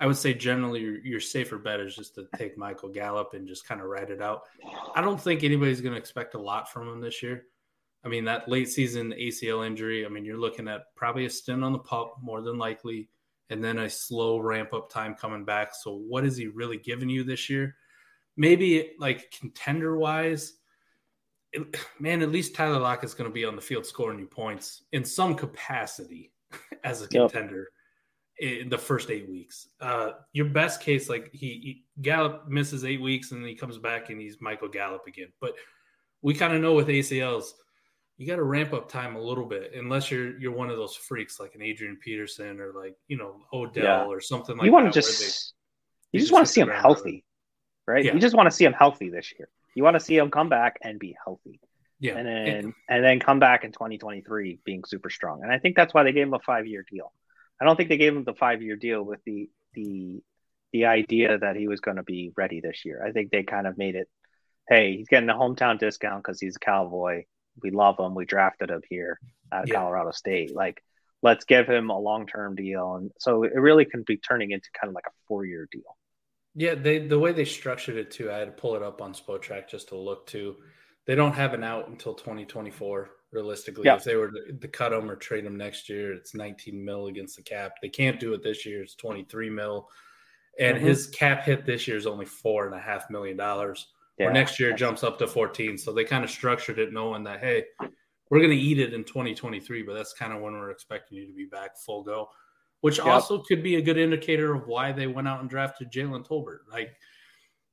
I 0.00 0.06
would 0.06 0.16
say 0.16 0.34
generally 0.34 0.80
your, 0.80 0.98
your 0.98 1.20
safer 1.20 1.56
bet 1.56 1.80
is 1.80 1.94
just 1.94 2.16
to 2.16 2.26
take 2.36 2.58
Michael 2.58 2.88
Gallup 2.88 3.32
and 3.34 3.46
just 3.46 3.66
kind 3.66 3.80
of 3.80 3.86
ride 3.86 4.10
it 4.10 4.20
out. 4.20 4.42
I 4.94 5.00
don't 5.00 5.20
think 5.20 5.44
anybody's 5.44 5.80
going 5.80 5.92
to 5.92 5.98
expect 5.98 6.34
a 6.34 6.40
lot 6.40 6.70
from 6.70 6.88
him 6.88 7.00
this 7.00 7.22
year. 7.22 7.44
I 8.04 8.08
mean, 8.08 8.24
that 8.24 8.48
late 8.48 8.68
season 8.68 9.14
ACL 9.16 9.66
injury, 9.66 10.04
I 10.04 10.08
mean, 10.08 10.24
you're 10.24 10.36
looking 10.36 10.68
at 10.68 10.94
probably 10.96 11.26
a 11.26 11.30
stint 11.30 11.64
on 11.64 11.72
the 11.72 11.78
pup 11.78 12.16
more 12.20 12.42
than 12.42 12.58
likely, 12.58 13.08
and 13.50 13.62
then 13.62 13.78
a 13.78 13.88
slow 13.88 14.38
ramp 14.40 14.74
up 14.74 14.90
time 14.90 15.14
coming 15.14 15.44
back. 15.44 15.74
So, 15.74 15.94
what 15.94 16.24
is 16.24 16.36
he 16.36 16.48
really 16.48 16.76
giving 16.76 17.08
you 17.08 17.24
this 17.24 17.48
year? 17.48 17.76
Maybe 18.36 18.90
like 18.98 19.30
contender 19.30 19.96
wise, 19.96 20.54
it- 21.52 21.76
man, 22.00 22.20
at 22.20 22.32
least 22.32 22.54
Tyler 22.54 22.80
Lockett's 22.80 23.14
going 23.14 23.30
to 23.30 23.34
be 23.34 23.44
on 23.44 23.54
the 23.56 23.62
field 23.62 23.86
scoring 23.86 24.18
you 24.18 24.26
points 24.26 24.82
in 24.92 25.04
some 25.04 25.34
capacity 25.34 26.32
as 26.84 27.00
a 27.00 27.06
Yep. 27.10 27.30
contender 27.30 27.68
in 28.38 28.68
the 28.68 28.78
first 28.78 29.10
eight 29.10 29.28
weeks. 29.28 29.68
Uh, 29.80 30.10
your 30.32 30.46
best 30.46 30.80
case, 30.80 31.08
like 31.08 31.30
he, 31.32 31.48
he 31.48 31.84
Gallup 32.02 32.48
misses 32.48 32.84
eight 32.84 33.00
weeks 33.00 33.30
and 33.32 33.40
then 33.42 33.48
he 33.48 33.54
comes 33.54 33.78
back 33.78 34.10
and 34.10 34.20
he's 34.20 34.38
Michael 34.40 34.68
Gallup 34.68 35.06
again. 35.06 35.28
But 35.40 35.54
we 36.22 36.34
kind 36.34 36.52
of 36.54 36.60
know 36.60 36.74
with 36.74 36.88
ACLs, 36.88 37.50
you 38.16 38.26
got 38.26 38.36
to 38.36 38.42
ramp 38.44 38.72
up 38.72 38.88
time 38.88 39.16
a 39.16 39.20
little 39.20 39.44
bit, 39.46 39.72
unless 39.74 40.10
you're 40.10 40.38
you're 40.38 40.52
one 40.52 40.70
of 40.70 40.76
those 40.76 40.94
freaks 40.94 41.38
like 41.40 41.54
an 41.54 41.62
Adrian 41.62 41.96
Peterson 41.96 42.60
or 42.60 42.72
like 42.72 42.94
you 43.08 43.16
know 43.16 43.40
Odell 43.52 43.84
Yeah. 43.84 44.04
or 44.04 44.20
something 44.20 44.56
like 44.56 44.66
you 44.66 44.72
want 44.72 44.86
to 44.86 44.92
just 44.92 45.18
they 45.20 45.24
you 46.12 46.20
just 46.20 46.28
just 46.28 46.32
want 46.32 46.46
to 46.46 46.52
see 46.52 46.60
him 46.60 46.68
healthy, 46.68 47.24
right? 47.88 48.04
Yeah. 48.04 48.14
You 48.14 48.20
just 48.20 48.36
want 48.36 48.46
to 48.46 48.52
see 48.52 48.64
him 48.64 48.72
healthy 48.72 49.10
this 49.10 49.32
year. 49.36 49.48
You 49.74 49.82
want 49.82 49.94
to 49.94 50.00
see 50.00 50.16
him 50.16 50.30
come 50.30 50.48
back 50.48 50.78
and 50.82 50.98
be 51.00 51.16
healthy, 51.24 51.58
yeah, 51.98 52.16
and 52.16 52.28
and- 52.28 52.46
then 52.46 52.74
and 52.88 53.04
then 53.04 53.18
come 53.20 53.40
back 53.40 53.64
in 53.64 53.72
2023 53.72 54.60
being 54.64 54.84
super 54.84 55.10
strong. 55.10 55.42
And 55.42 55.50
I 55.52 55.58
think 55.58 55.74
that's 55.74 55.92
why 55.92 56.04
they 56.04 56.12
gave 56.12 56.26
him 56.28 56.34
a 56.34 56.38
five 56.40 56.66
year 56.68 56.84
deal. 56.88 57.12
I 57.60 57.64
don't 57.64 57.76
think 57.76 57.88
they 57.88 57.96
gave 57.96 58.14
him 58.16 58.24
the 58.24 58.34
five 58.34 58.62
year 58.62 58.76
deal 58.76 59.02
with 59.02 59.20
the 59.24 59.48
the 59.74 60.22
the 60.72 60.86
idea 60.86 61.38
that 61.38 61.56
he 61.56 61.68
was 61.68 61.80
going 61.80 61.98
to 61.98 62.02
be 62.02 62.32
ready 62.36 62.60
this 62.60 62.84
year. 62.84 63.04
I 63.06 63.12
think 63.12 63.30
they 63.30 63.44
kind 63.44 63.66
of 63.68 63.78
made 63.78 63.94
it, 63.94 64.08
hey, 64.68 64.96
he's 64.96 65.06
getting 65.06 65.28
a 65.28 65.34
hometown 65.34 65.78
discount 65.78 66.24
because 66.24 66.40
he's 66.40 66.56
a 66.56 66.58
Cowboy. 66.58 67.24
We 67.62 67.70
love 67.70 67.96
him. 68.00 68.16
We 68.16 68.24
drafted 68.24 68.70
him 68.70 68.80
here 68.90 69.20
at 69.52 69.68
Yeah. 69.68 69.76
Colorado 69.76 70.10
State. 70.10 70.52
Like, 70.52 70.82
let's 71.22 71.44
give 71.44 71.68
him 71.68 71.90
a 71.90 71.98
long 71.98 72.26
term 72.26 72.56
deal. 72.56 72.96
And 72.96 73.12
so 73.20 73.44
it 73.44 73.54
really 73.54 73.84
can 73.84 74.02
be 74.04 74.16
turning 74.16 74.50
into 74.50 74.68
kind 74.78 74.88
of 74.88 74.94
like 74.94 75.06
a 75.06 75.14
four 75.28 75.44
year 75.44 75.68
deal. 75.70 75.96
Yeah, 76.56 76.74
they 76.74 76.98
the 76.98 77.18
way 77.18 77.32
they 77.32 77.44
structured 77.44 77.96
it 77.96 78.10
too. 78.10 78.30
I 78.30 78.38
had 78.38 78.46
to 78.46 78.52
pull 78.52 78.74
it 78.74 78.82
up 78.82 79.00
on 79.00 79.14
Spotrac 79.14 79.68
just 79.68 79.88
to 79.88 79.96
look 79.96 80.26
too. 80.26 80.56
They 81.06 81.14
don't 81.14 81.34
have 81.34 81.54
an 81.54 81.62
out 81.62 81.88
until 81.88 82.14
2024. 82.14 83.10
Realistically, 83.34 83.84
Yeah. 83.84 83.96
if 83.96 84.04
they 84.04 84.14
were 84.16 84.30
to, 84.30 84.68
cut 84.68 84.92
him 84.92 85.10
or 85.10 85.16
trade 85.16 85.44
him 85.44 85.56
next 85.56 85.88
year, 85.88 86.12
it's 86.12 86.34
19 86.34 86.82
mil 86.84 87.08
against 87.08 87.36
the 87.36 87.42
cap. 87.42 87.78
They 87.82 87.88
can't 87.88 88.20
do 88.20 88.32
it 88.32 88.42
this 88.44 88.64
year. 88.64 88.82
It's 88.82 88.94
23 88.94 89.50
mil, 89.50 89.90
and 90.60 90.78
Mhm. 90.78 90.80
his 90.80 91.08
cap 91.08 91.42
hit 91.44 91.66
this 91.66 91.88
year 91.88 91.96
is 91.96 92.06
only 92.06 92.26
four 92.26 92.66
and 92.66 92.74
a 92.74 92.80
half 92.80 93.10
million 93.10 93.36
dollars. 93.36 93.88
Yeah. 94.18 94.26
Or 94.28 94.32
next 94.32 94.60
year 94.60 94.70
it 94.70 94.76
jumps 94.76 95.02
up 95.02 95.18
to 95.18 95.26
14. 95.26 95.76
So 95.76 95.92
they 95.92 96.04
kind 96.04 96.22
of 96.22 96.30
structured 96.30 96.78
it 96.78 96.92
knowing 96.92 97.24
that 97.24 97.40
hey, 97.40 97.64
we're 98.30 98.38
going 98.38 98.50
to 98.50 98.56
eat 98.56 98.78
it 98.78 98.94
in 98.94 99.02
2023, 99.02 99.82
but 99.82 99.94
that's 99.94 100.12
kind 100.12 100.32
of 100.32 100.40
when 100.40 100.52
we're 100.54 100.70
expecting 100.70 101.18
you 101.18 101.26
to 101.26 101.32
be 101.34 101.46
back 101.46 101.76
full 101.76 102.04
go, 102.04 102.30
which 102.82 102.98
Yep. 102.98 103.06
also 103.08 103.42
could 103.42 103.62
be 103.64 103.74
a 103.76 103.82
good 103.82 103.98
indicator 103.98 104.54
of 104.54 104.68
why 104.68 104.92
they 104.92 105.08
went 105.08 105.26
out 105.26 105.40
and 105.40 105.50
drafted 105.50 105.90
Jalen 105.90 106.24
Tolbert. 106.26 106.60
Like, 106.70 106.94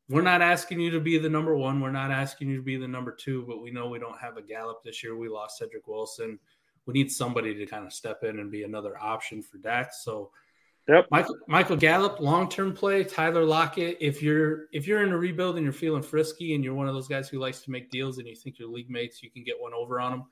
we're 0.09 0.21
not 0.21 0.41
asking 0.41 0.79
you 0.79 0.91
to 0.91 0.99
be 0.99 1.17
the 1.17 1.29
number 1.29 1.55
one, 1.55 1.79
we're 1.79 1.91
not 1.91 2.11
asking 2.11 2.49
you 2.49 2.57
to 2.57 2.63
be 2.63 2.77
the 2.77 2.87
number 2.87 3.11
two, 3.11 3.45
but 3.47 3.61
we 3.61 3.71
know 3.71 3.87
we 3.87 3.99
don't 3.99 4.19
have 4.19 4.37
a 4.37 4.41
Gallup 4.41 4.83
this 4.83 5.03
year. 5.03 5.15
We 5.15 5.29
lost 5.29 5.57
Cedric 5.57 5.87
Wilson. 5.87 6.39
We 6.85 6.93
need 6.93 7.11
somebody 7.11 7.53
to 7.55 7.65
kind 7.65 7.85
of 7.85 7.93
step 7.93 8.23
in 8.23 8.39
and 8.39 8.51
be 8.51 8.63
another 8.63 8.97
option 8.97 9.41
for 9.41 9.57
Dax. 9.57 10.03
So, 10.03 10.31
Yep. 10.87 11.07
Michael 11.11 11.37
Michael 11.47 11.75
Gallup, 11.77 12.19
long 12.19 12.49
term 12.49 12.73
play. 12.73 13.03
Tyler 13.03 13.45
Lockett. 13.45 13.97
If 14.01 14.21
you're 14.21 14.65
if 14.73 14.87
you're 14.87 15.03
in 15.03 15.11
a 15.11 15.17
rebuild 15.17 15.55
and 15.55 15.63
you're 15.63 15.73
feeling 15.73 16.01
frisky 16.01 16.55
and 16.55 16.63
you're 16.63 16.73
one 16.73 16.87
of 16.87 16.95
those 16.95 17.07
guys 17.07 17.29
who 17.29 17.39
likes 17.39 17.61
to 17.61 17.71
make 17.71 17.91
deals 17.91 18.17
and 18.17 18.27
you 18.27 18.35
think 18.35 18.57
your 18.57 18.67
league 18.67 18.89
mates 18.89 19.21
you 19.21 19.29
can 19.29 19.43
get 19.43 19.61
one 19.61 19.73
over 19.73 19.99
on 19.99 20.11
them, 20.11 20.23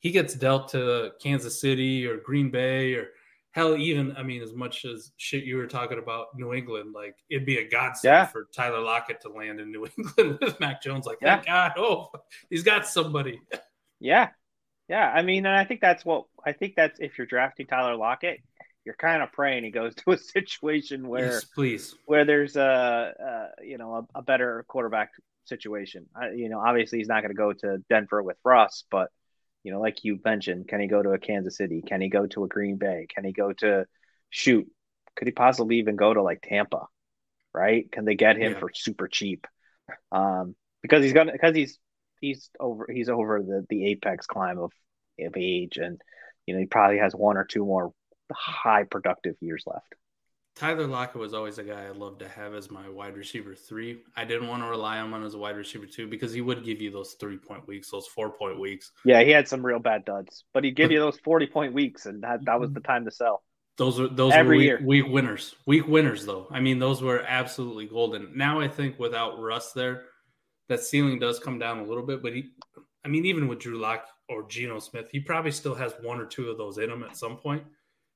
he 0.00 0.10
gets 0.10 0.34
dealt 0.34 0.68
to 0.70 1.12
Kansas 1.22 1.60
City 1.60 2.04
or 2.04 2.16
Green 2.16 2.50
Bay 2.50 2.94
or 2.94 3.10
hell 3.52 3.76
even 3.76 4.16
I 4.16 4.22
mean 4.22 4.42
as 4.42 4.52
much 4.54 4.84
as 4.84 5.12
shit 5.16 5.44
you 5.44 5.56
were 5.56 5.66
talking 5.66 5.98
about 5.98 6.28
New 6.36 6.52
England, 6.54 6.92
like 6.94 7.14
it'd 7.30 7.46
be 7.46 7.58
a 7.58 7.68
godsend 7.68 8.12
Yeah. 8.12 8.26
for 8.26 8.48
Tyler 8.54 8.80
Lockett 8.80 9.20
to 9.22 9.28
land 9.28 9.60
in 9.60 9.70
New 9.70 9.86
England 9.98 10.38
with 10.40 10.58
Mac 10.60 10.82
Jones. 10.82 11.06
Like 11.06 11.20
thank 11.20 11.46
God, 11.46 11.72
oh 11.76 12.10
he's 12.50 12.62
got 12.62 12.86
somebody. 12.86 13.40
Yeah. 14.00 14.30
Yeah. 14.88 15.08
I 15.14 15.22
mean, 15.22 15.46
and 15.46 15.54
I 15.56 15.64
think 15.64 15.80
that's 15.80 16.04
what 16.04 16.24
I 16.44 16.52
think 16.52 16.74
that's 16.76 16.98
if 17.00 17.16
you're 17.18 17.26
drafting 17.26 17.66
Tyler 17.66 17.94
Lockett, 17.96 18.40
you're 18.84 18.96
kind 18.96 19.22
of 19.22 19.30
praying 19.32 19.64
he 19.64 19.70
goes 19.70 19.94
to 20.04 20.12
a 20.12 20.18
situation 20.18 21.06
where 21.08 21.32
yes, 21.32 21.44
please. 21.44 21.94
where 22.06 22.24
there's 22.24 22.56
a, 22.56 23.50
a 23.60 23.64
you 23.64 23.78
know 23.78 23.94
a, 24.14 24.18
a 24.18 24.22
better 24.22 24.64
quarterback 24.68 25.10
situation. 25.44 26.06
I, 26.14 26.30
you 26.30 26.48
know, 26.48 26.60
obviously 26.60 26.98
he's 26.98 27.08
not 27.08 27.20
going 27.22 27.30
to 27.30 27.36
go 27.36 27.52
to 27.52 27.78
Denver 27.90 28.22
with 28.22 28.36
Russ, 28.44 28.84
but 28.90 29.10
you 29.64 29.72
know, 29.72 29.80
like 29.80 30.04
you 30.04 30.18
mentioned, 30.24 30.68
can 30.68 30.80
he 30.80 30.86
go 30.88 31.02
to 31.02 31.10
a 31.10 31.18
Kansas 31.18 31.56
City? 31.56 31.82
Can 31.86 32.00
he 32.00 32.08
go 32.08 32.26
to 32.26 32.44
a 32.44 32.48
Green 32.48 32.76
Bay? 32.76 33.06
Can 33.14 33.24
he 33.24 33.32
go 33.32 33.52
to 33.54 33.86
shoot? 34.30 34.70
Could 35.16 35.28
he 35.28 35.32
possibly 35.32 35.78
even 35.78 35.96
go 35.96 36.12
to 36.12 36.22
like 36.22 36.42
Tampa? 36.42 36.86
Right? 37.54 37.90
Can 37.92 38.04
they 38.04 38.14
get 38.14 38.36
him 38.36 38.52
Yeah. 38.52 38.58
for 38.58 38.70
super 38.74 39.08
cheap? 39.08 39.46
Um, 40.10 40.54
because 40.82 41.02
he's 41.02 41.12
gonna 41.12 41.32
because 41.32 41.54
he's 41.54 41.78
he's 42.20 42.50
over 42.60 42.86
he's 42.90 43.08
over 43.08 43.42
the 43.42 43.66
the 43.68 43.86
apex 43.88 44.26
climb 44.26 44.58
of 44.58 44.72
of 45.20 45.34
age, 45.36 45.76
and 45.78 46.00
you 46.46 46.54
know 46.54 46.60
he 46.60 46.66
probably 46.66 46.98
has 46.98 47.14
one 47.14 47.36
or 47.36 47.44
two 47.44 47.64
more 47.64 47.92
high 48.32 48.84
productive 48.84 49.36
years 49.40 49.64
left. 49.66 49.94
Tyler 50.54 50.86
Lockett 50.86 51.20
was 51.20 51.32
always 51.32 51.58
a 51.58 51.62
guy 51.62 51.88
I'd 51.88 51.96
love 51.96 52.18
to 52.18 52.28
have 52.28 52.54
as 52.54 52.70
my 52.70 52.88
wide 52.88 53.16
receiver 53.16 53.54
three. 53.54 54.02
I 54.16 54.24
didn't 54.24 54.48
want 54.48 54.62
to 54.62 54.68
rely 54.68 54.98
on 54.98 55.12
him 55.12 55.24
as 55.24 55.34
a 55.34 55.38
wide 55.38 55.56
receiver 55.56 55.86
two 55.86 56.06
because 56.06 56.32
he 56.32 56.42
would 56.42 56.64
give 56.64 56.80
you 56.80 56.90
those 56.90 57.14
three 57.14 57.38
point 57.38 57.66
weeks, 57.66 57.90
those 57.90 58.06
four 58.06 58.30
point 58.30 58.60
weeks. 58.60 58.92
Yeah, 59.04 59.22
he 59.22 59.30
had 59.30 59.48
some 59.48 59.64
real 59.64 59.78
bad 59.78 60.04
duds, 60.04 60.44
but 60.52 60.62
he'd 60.62 60.76
give 60.76 60.90
you 60.90 61.00
those 61.00 61.18
forty 61.18 61.46
point 61.46 61.72
weeks, 61.72 62.06
and 62.06 62.22
that 62.22 62.44
that 62.44 62.60
was 62.60 62.68
mm-hmm. 62.68 62.74
the 62.74 62.80
time 62.80 63.04
to 63.06 63.10
sell. 63.10 63.42
Those 63.78 63.98
were 63.98 64.08
those 64.08 64.34
Every 64.34 64.70
were 64.70 64.86
week 64.86 65.06
winners. 65.08 65.54
Week 65.66 65.88
winners, 65.88 66.26
though. 66.26 66.46
I 66.50 66.60
mean, 66.60 66.78
those 66.78 67.02
were 67.02 67.24
absolutely 67.26 67.86
golden. 67.86 68.36
Now 68.36 68.60
I 68.60 68.68
think 68.68 68.98
without 68.98 69.40
Russ 69.40 69.72
there, 69.72 70.04
that 70.68 70.80
ceiling 70.80 71.18
does 71.18 71.38
come 71.38 71.58
down 71.58 71.78
a 71.78 71.84
little 71.84 72.04
bit. 72.04 72.22
But 72.22 72.34
he, 72.34 72.50
I 73.04 73.08
mean, 73.08 73.24
even 73.24 73.48
with 73.48 73.60
Drew 73.60 73.78
Lock 73.78 74.04
or 74.28 74.46
Geno 74.46 74.78
Smith, 74.78 75.08
he 75.10 75.20
probably 75.20 75.52
still 75.52 75.74
has 75.74 75.94
one 76.02 76.20
or 76.20 76.26
two 76.26 76.50
of 76.50 76.58
those 76.58 76.76
in 76.76 76.90
him 76.90 77.02
at 77.02 77.16
some 77.16 77.38
point. 77.38 77.64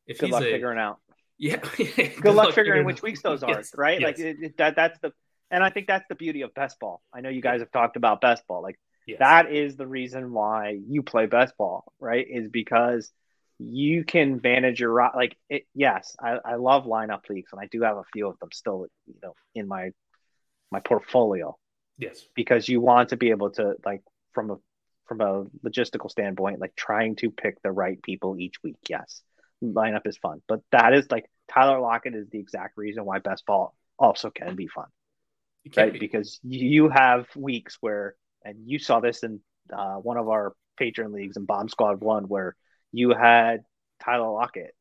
If 0.06 0.18
Good 0.18 0.26
he's 0.26 0.32
luck 0.34 0.42
a, 0.42 0.50
figuring 0.50 0.78
out. 0.78 0.98
Yeah, 1.38 1.56
Good, 1.76 2.24
luck, 2.34 2.54
figuring 2.54 2.84
which 2.84 3.02
weeks 3.02 3.22
those 3.22 3.42
are, 3.44 3.50
Yes, 3.50 3.72
right? 3.76 4.00
yes, 4.00 4.06
Like 4.06 4.18
it, 4.18 4.36
it- 4.42 4.56
that. 4.58 4.76
That's 4.76 4.98
the, 5.00 5.12
and 5.50 5.62
I 5.62 5.70
think 5.70 5.86
that's 5.86 6.06
the 6.08 6.14
beauty 6.14 6.42
of 6.42 6.54
best 6.54 6.78
ball. 6.80 7.02
I 7.14 7.20
know 7.20 7.28
you 7.28 7.40
guys 7.42 7.60
have 7.60 7.70
talked 7.70 7.96
about 7.96 8.20
best 8.20 8.46
ball. 8.46 8.62
Like 8.62 8.78
yes. 9.06 9.18
that 9.20 9.52
is 9.52 9.76
the 9.76 9.86
reason 9.86 10.32
why 10.32 10.78
you 10.88 11.02
play 11.02 11.26
best 11.26 11.56
ball, 11.56 11.84
right? 12.00 12.26
Is 12.28 12.48
because 12.48 13.10
you 13.58 14.04
can 14.04 14.40
manage 14.42 14.80
your 14.80 14.92
like 15.14 15.36
it. 15.48 15.66
Yes, 15.74 16.16
I, 16.20 16.38
I 16.44 16.54
love 16.56 16.84
lineup 16.84 17.28
leagues, 17.28 17.50
and 17.52 17.60
I 17.60 17.66
do 17.70 17.82
have 17.82 17.96
a 17.96 18.04
few 18.12 18.28
of 18.28 18.38
them 18.40 18.50
still, 18.52 18.86
you 19.06 19.14
know, 19.22 19.34
in 19.54 19.68
my 19.68 19.90
my 20.70 20.80
portfolio. 20.80 21.56
yes, 21.96 22.26
because 22.34 22.68
you 22.68 22.80
want 22.80 23.10
to 23.10 23.16
be 23.16 23.30
able 23.30 23.50
to 23.52 23.74
like 23.84 24.02
from 24.32 24.50
a 24.50 24.56
from 25.06 25.20
a 25.20 25.44
logistical 25.64 26.10
standpoint 26.10 26.58
like 26.60 26.74
trying 26.74 27.14
to 27.14 27.30
pick 27.30 27.62
the 27.62 27.70
right 27.70 28.02
people 28.02 28.36
each 28.36 28.56
week 28.64 28.74
yes 28.88 29.22
lineup 29.62 30.06
is 30.06 30.16
fun. 30.16 30.42
But 30.48 30.60
that 30.72 30.94
is 30.94 31.10
like 31.10 31.30
tyler 31.50 31.80
lockett 31.80 32.14
is 32.14 32.28
the 32.30 32.38
exact 32.38 32.76
reason 32.76 33.04
why 33.04 33.18
best 33.18 33.46
ball 33.46 33.74
also 33.98 34.30
can 34.30 34.56
be 34.56 34.66
fun. 34.66 34.86
Can 35.72 35.84
right? 35.84 35.92
be. 35.92 35.98
because 35.98 36.38
you 36.42 36.88
have 36.88 37.26
weeks 37.34 37.76
where 37.80 38.14
and 38.44 38.56
you 38.66 38.78
saw 38.78 39.00
this 39.00 39.22
in 39.22 39.40
uh, 39.72 39.96
one 39.96 40.16
of 40.16 40.28
our 40.28 40.54
patron 40.76 41.12
leagues 41.12 41.36
in 41.36 41.44
bomb 41.44 41.68
squad 41.68 42.00
one 42.00 42.24
where 42.24 42.54
you 42.92 43.10
had 43.10 43.64
tyler 44.02 44.30
lockett. 44.30 44.74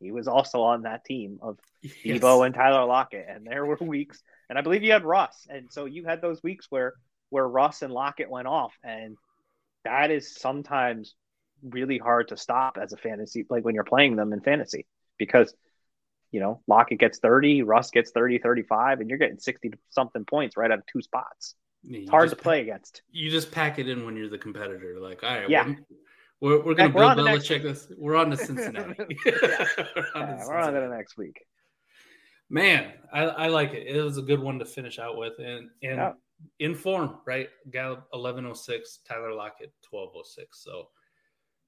He 0.00 0.12
was 0.12 0.28
also 0.28 0.62
on 0.62 0.82
that 0.82 1.04
team 1.04 1.38
of 1.42 1.58
Yes. 2.04 2.20
Deebo 2.20 2.44
and 2.44 2.54
Tyler 2.54 2.84
Lockett, 2.84 3.26
and 3.28 3.46
there 3.46 3.64
were 3.64 3.78
weeks, 3.80 4.22
and 4.48 4.58
I 4.58 4.62
believe 4.62 4.82
you 4.82 4.92
had 4.92 5.04
Russ, 5.04 5.46
and 5.48 5.72
so 5.72 5.86
you 5.86 6.04
had 6.04 6.20
those 6.20 6.42
weeks 6.42 6.66
where 6.68 6.94
where 7.30 7.48
Russ 7.48 7.82
and 7.82 7.92
Lockett 7.92 8.28
went 8.28 8.48
off, 8.48 8.74
and 8.84 9.16
that 9.84 10.10
is 10.10 10.36
sometimes 10.36 11.14
really 11.62 11.98
hard 11.98 12.28
to 12.28 12.36
stop 12.36 12.78
as 12.80 12.92
a 12.92 12.96
fantasy, 12.96 13.46
like 13.50 13.64
when 13.64 13.74
you're 13.74 13.84
playing 13.84 14.16
them 14.16 14.32
in 14.32 14.40
fantasy, 14.40 14.86
because 15.18 15.54
you 16.30 16.40
know 16.40 16.60
Lockett 16.66 16.98
gets 16.98 17.18
30, 17.18 17.62
Russ 17.62 17.90
gets 17.90 18.10
30, 18.12 18.38
35, 18.38 19.00
and 19.00 19.08
you're 19.10 19.18
getting 19.18 19.38
60 19.38 19.72
something 19.90 20.24
points 20.24 20.56
right 20.56 20.70
out 20.70 20.78
of 20.78 20.86
two 20.86 21.02
spots. 21.02 21.54
You 21.82 22.00
It's 22.02 22.10
hard 22.10 22.30
to 22.30 22.36
play 22.36 22.60
against. 22.60 23.02
You 23.10 23.30
just 23.30 23.50
pack 23.50 23.78
it 23.78 23.88
in 23.88 24.04
when 24.04 24.16
you're 24.16 24.28
the 24.28 24.38
competitor. 24.38 24.96
Like, 25.00 25.22
all 25.24 25.30
right, 25.34 25.48
Yeah. 25.48 25.64
we're, 26.40 26.58
we're, 26.58 26.64
we're 26.64 26.74
going 26.74 26.90
to 26.92 26.96
we're 26.96 27.04
on 27.04 27.16
build 27.16 27.26
the 27.28 27.32
next 27.32 27.48
Belichick 27.48 27.62
this. 27.62 27.92
We're 27.96 28.16
on 28.16 28.30
to 28.30 28.36
Cincinnati. 28.46 28.94
we're 29.24 30.06
on 30.14 30.26
to 30.28 30.34
Yeah, 30.36 30.46
we're 30.46 30.56
on 30.58 30.74
to 30.74 30.80
the 30.80 30.88
next 30.88 31.16
week. 31.16 31.40
Man, 32.50 32.92
I, 33.12 33.22
I 33.22 33.46
like 33.48 33.72
it. 33.72 33.86
It 33.86 34.02
was 34.02 34.18
a 34.18 34.22
good 34.22 34.40
one 34.40 34.58
to 34.58 34.64
finish 34.64 34.98
out 34.98 35.16
with, 35.16 35.38
and 35.38 35.70
and 35.82 35.96
Yeah. 35.98 36.12
in 36.58 36.74
form, 36.74 37.18
right? 37.24 37.48
Gallup 37.70 38.08
eleven 38.12 38.44
oh 38.44 38.54
six, 38.54 38.98
Tyler 39.08 39.32
Lockett 39.32 39.72
twelve 39.82 40.10
oh 40.16 40.22
six. 40.24 40.62
So 40.64 40.88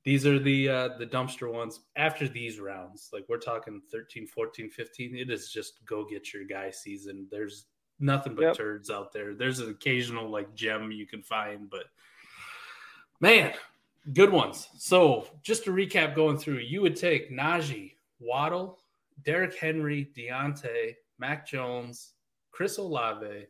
these 0.05 0.27
are 0.27 0.39
the 0.39 0.69
uh, 0.69 0.89
the 0.99 1.07
dumpster 1.07 1.53
ones. 1.53 1.81
After 1.97 2.29
these 2.29 2.59
rounds, 2.59 3.11
like 3.13 3.25
we're 3.29 3.39
talking 3.39 3.81
13, 3.91 4.27
14, 4.27 4.71
15, 4.71 5.17
it 5.17 5.31
is 5.31 5.51
just 5.51 5.85
go 5.87 6.05
get 6.05 6.33
your 6.33 6.45
guy 6.45 6.71
season. 6.71 7.27
There's 7.31 7.67
nothing 8.01 8.35
but 8.35 8.43
Yep. 8.43 8.57
turds 8.57 8.91
out 8.91 9.13
there. 9.13 9.35
There's 9.35 9.61
an 9.61 9.71
occasional 9.71 10.29
like 10.29 10.55
gem 10.55 10.91
you 10.91 11.07
can 11.07 11.23
find, 11.23 11.71
but 11.71 11.85
man, 13.21 13.53
good 14.13 14.33
ones. 14.33 14.69
So 14.77 15.27
just 15.43 15.65
to 15.65 15.71
recap, 15.71 16.15
going 16.17 16.37
through, 16.37 16.59
you 16.59 16.83
would 16.83 16.97
take 16.97 17.31
Najee, 17.31 17.95
Waddle, 18.19 18.81
Derrick 19.25 19.55
Henry, 19.57 20.11
Diontae, 20.17 20.97
Mac 21.19 21.47
Jones, 21.47 22.15
Chris 22.51 22.79
Olave, 22.79 23.47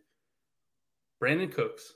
Brandin 1.22 1.50
Cooks, 1.50 1.94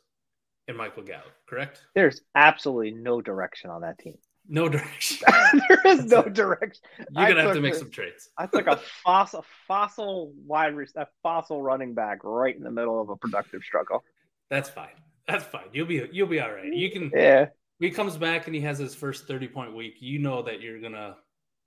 and 0.69 0.77
Michael 0.77 1.03
Gallup. 1.03 1.35
Correct? 1.47 1.83
There's 1.95 2.23
absolutely 2.35 2.93
no 2.93 3.21
direction 3.21 3.69
on 3.71 3.83
that 3.83 3.99
team. 3.99 4.17
No 4.49 4.69
direction. 4.69 5.27
there 5.69 5.81
is 5.87 6.05
no 6.05 6.23
direction. 6.29 6.83
You're 7.11 7.29
gonna 7.29 7.43
have 7.43 7.55
to 7.55 7.61
make 7.61 7.73
the- 7.75 7.79
some 7.81 7.91
trades. 7.91 8.29
I 8.39 8.47
took 8.47 8.67
a 8.67 8.77
fossil, 9.05 9.45
fossil 9.67 10.33
wide, 10.47 10.75
a 10.97 11.07
fossil 11.23 11.63
running 11.63 11.95
back 11.95 12.19
right 12.23 12.57
in 12.57 12.63
the 12.63 12.71
middle 12.71 13.01
of 13.01 13.09
a 13.09 13.17
productive 13.17 13.63
struggle. 13.63 14.05
That's 14.51 14.69
fine. 14.69 14.95
That's 15.27 15.45
fine. 15.45 15.67
You'll 15.73 15.87
be 15.87 16.09
you'll 16.13 16.29
be 16.29 16.41
all 16.41 16.53
right. 16.53 16.73
You 16.73 16.91
can 16.91 17.11
Yeah, 17.13 17.47
he 17.81 17.91
comes 17.91 18.17
back 18.17 18.47
and 18.47 18.55
he 18.55 18.61
has 18.63 18.79
his 18.79 18.95
first 18.95 19.27
30 19.27 19.49
point 19.49 19.75
week, 19.75 19.97
you 20.01 20.19
know 20.21 20.43
that 20.43 20.61
you're 20.61 20.81
gonna 20.81 21.17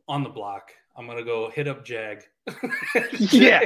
on 0.07 0.23
the 0.23 0.29
block. 0.29 0.71
I'm 0.95 1.05
gonna 1.07 1.23
go 1.23 1.49
hit 1.49 1.67
up 1.67 1.83
Jag. 1.85 2.23
yeah. 3.19 3.65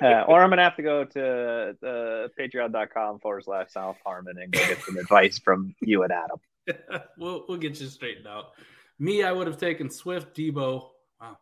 Uh, 0.00 0.22
or 0.22 0.42
I'm 0.42 0.50
gonna 0.50 0.62
have 0.62 0.76
to 0.76 0.82
go 0.82 1.04
to 1.04 1.70
uh, 1.82 2.28
patreon.com 2.40 3.18
forward 3.20 3.44
slash 3.44 3.70
South 3.72 3.96
Harmon 4.04 4.38
and 4.38 4.52
go 4.52 4.58
get 4.60 4.80
some 4.82 4.96
advice 4.96 5.38
from 5.38 5.74
you 5.80 6.02
and 6.02 6.12
Adam. 6.12 6.38
we'll 7.18 7.44
we'll 7.48 7.58
get 7.58 7.80
you 7.80 7.86
straightened 7.86 8.26
out. 8.26 8.52
Me, 8.98 9.22
I 9.22 9.32
would 9.32 9.46
have 9.46 9.58
taken 9.58 9.90
Swift, 9.90 10.36
Deebo. 10.36 10.88
Wow. 11.20 11.38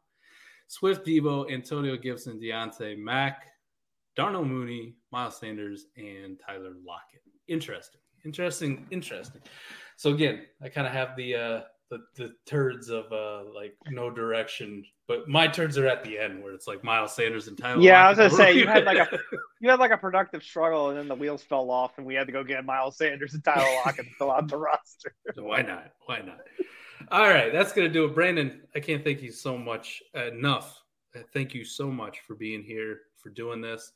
Swift, 0.69 1.07
Deebo, 1.07 1.51
Antonio 1.53 1.97
Gibson, 1.97 2.41
Diontae, 2.41 2.97
Mac, 2.97 3.47
Darnell 4.17 4.45
Mooney, 4.45 4.95
Miles 5.11 5.39
Sanders, 5.39 5.87
and 5.97 6.41
Tyler 6.45 6.73
Lockett. 6.85 7.23
Interesting. 7.49 8.01
Interesting. 8.25 8.87
Interesting. 8.91 9.43
So 9.97 10.11
again, 10.15 10.43
I 10.63 10.69
kind 10.69 10.87
of 10.87 10.93
have 10.93 11.17
the 11.17 11.35
uh 11.35 11.61
the, 11.93 12.01
the 12.17 12.35
turds 12.47 12.89
of 12.89 13.13
uh 13.13 13.43
like 13.55 13.77
no 13.91 14.09
direction, 14.09 14.83
but 15.07 15.29
my 15.29 15.47
turds 15.47 15.77
are 15.77 15.87
at 15.87 16.03
the 16.03 16.19
end 16.19 16.43
where 16.43 16.55
it's 16.55 16.67
like 16.67 16.83
Miles 16.83 17.15
Sanders 17.15 17.49
and 17.49 17.59
Tyler. 17.59 17.83
Yeah, 17.83 18.09
Lockett. 18.09 18.19
I 18.19 18.25
was 18.25 18.33
gonna 18.33 18.45
say 18.45 18.59
you 18.59 18.67
had 18.67 18.85
like 18.85 18.97
a 18.97 19.19
you 19.61 19.69
had 19.69 19.79
like 19.79 19.91
a 19.91 19.99
productive 19.99 20.43
struggle, 20.43 20.89
and 20.89 20.99
then 20.99 21.07
the 21.07 21.15
wheels 21.15 21.43
fell 21.43 21.71
off, 21.71 21.99
and 21.99 22.07
we 22.07 22.15
had 22.15 22.27
to 22.29 22.33
go 22.33 22.43
get 22.43 22.65
Miles 22.65 22.97
Sanders 22.97 23.35
and 23.35 23.45
Tyler 23.45 23.69
Lockett 23.85 24.07
to 24.07 24.15
fill 24.15 24.33
out 24.33 24.49
the 24.49 24.57
roster. 24.57 25.15
Why 25.37 25.61
not? 25.61 25.93
Why 26.07 26.21
not? 26.21 26.41
All 27.11 27.29
right, 27.29 27.53
that's 27.53 27.75
gonna 27.75 27.91
do 27.91 28.07
it. 28.07 28.15
Brandon, 28.15 28.63
I 28.75 28.81
can't 28.81 29.05
thank 29.05 29.21
you 29.21 29.31
so 29.31 29.59
much 29.59 30.03
enough. 30.15 30.83
Thank 31.35 31.53
you 31.53 31.63
so 31.63 31.91
much 31.91 32.21
for 32.27 32.35
being 32.35 32.63
here 32.63 33.01
for 33.19 33.29
doing 33.29 33.61
this. 33.61 33.93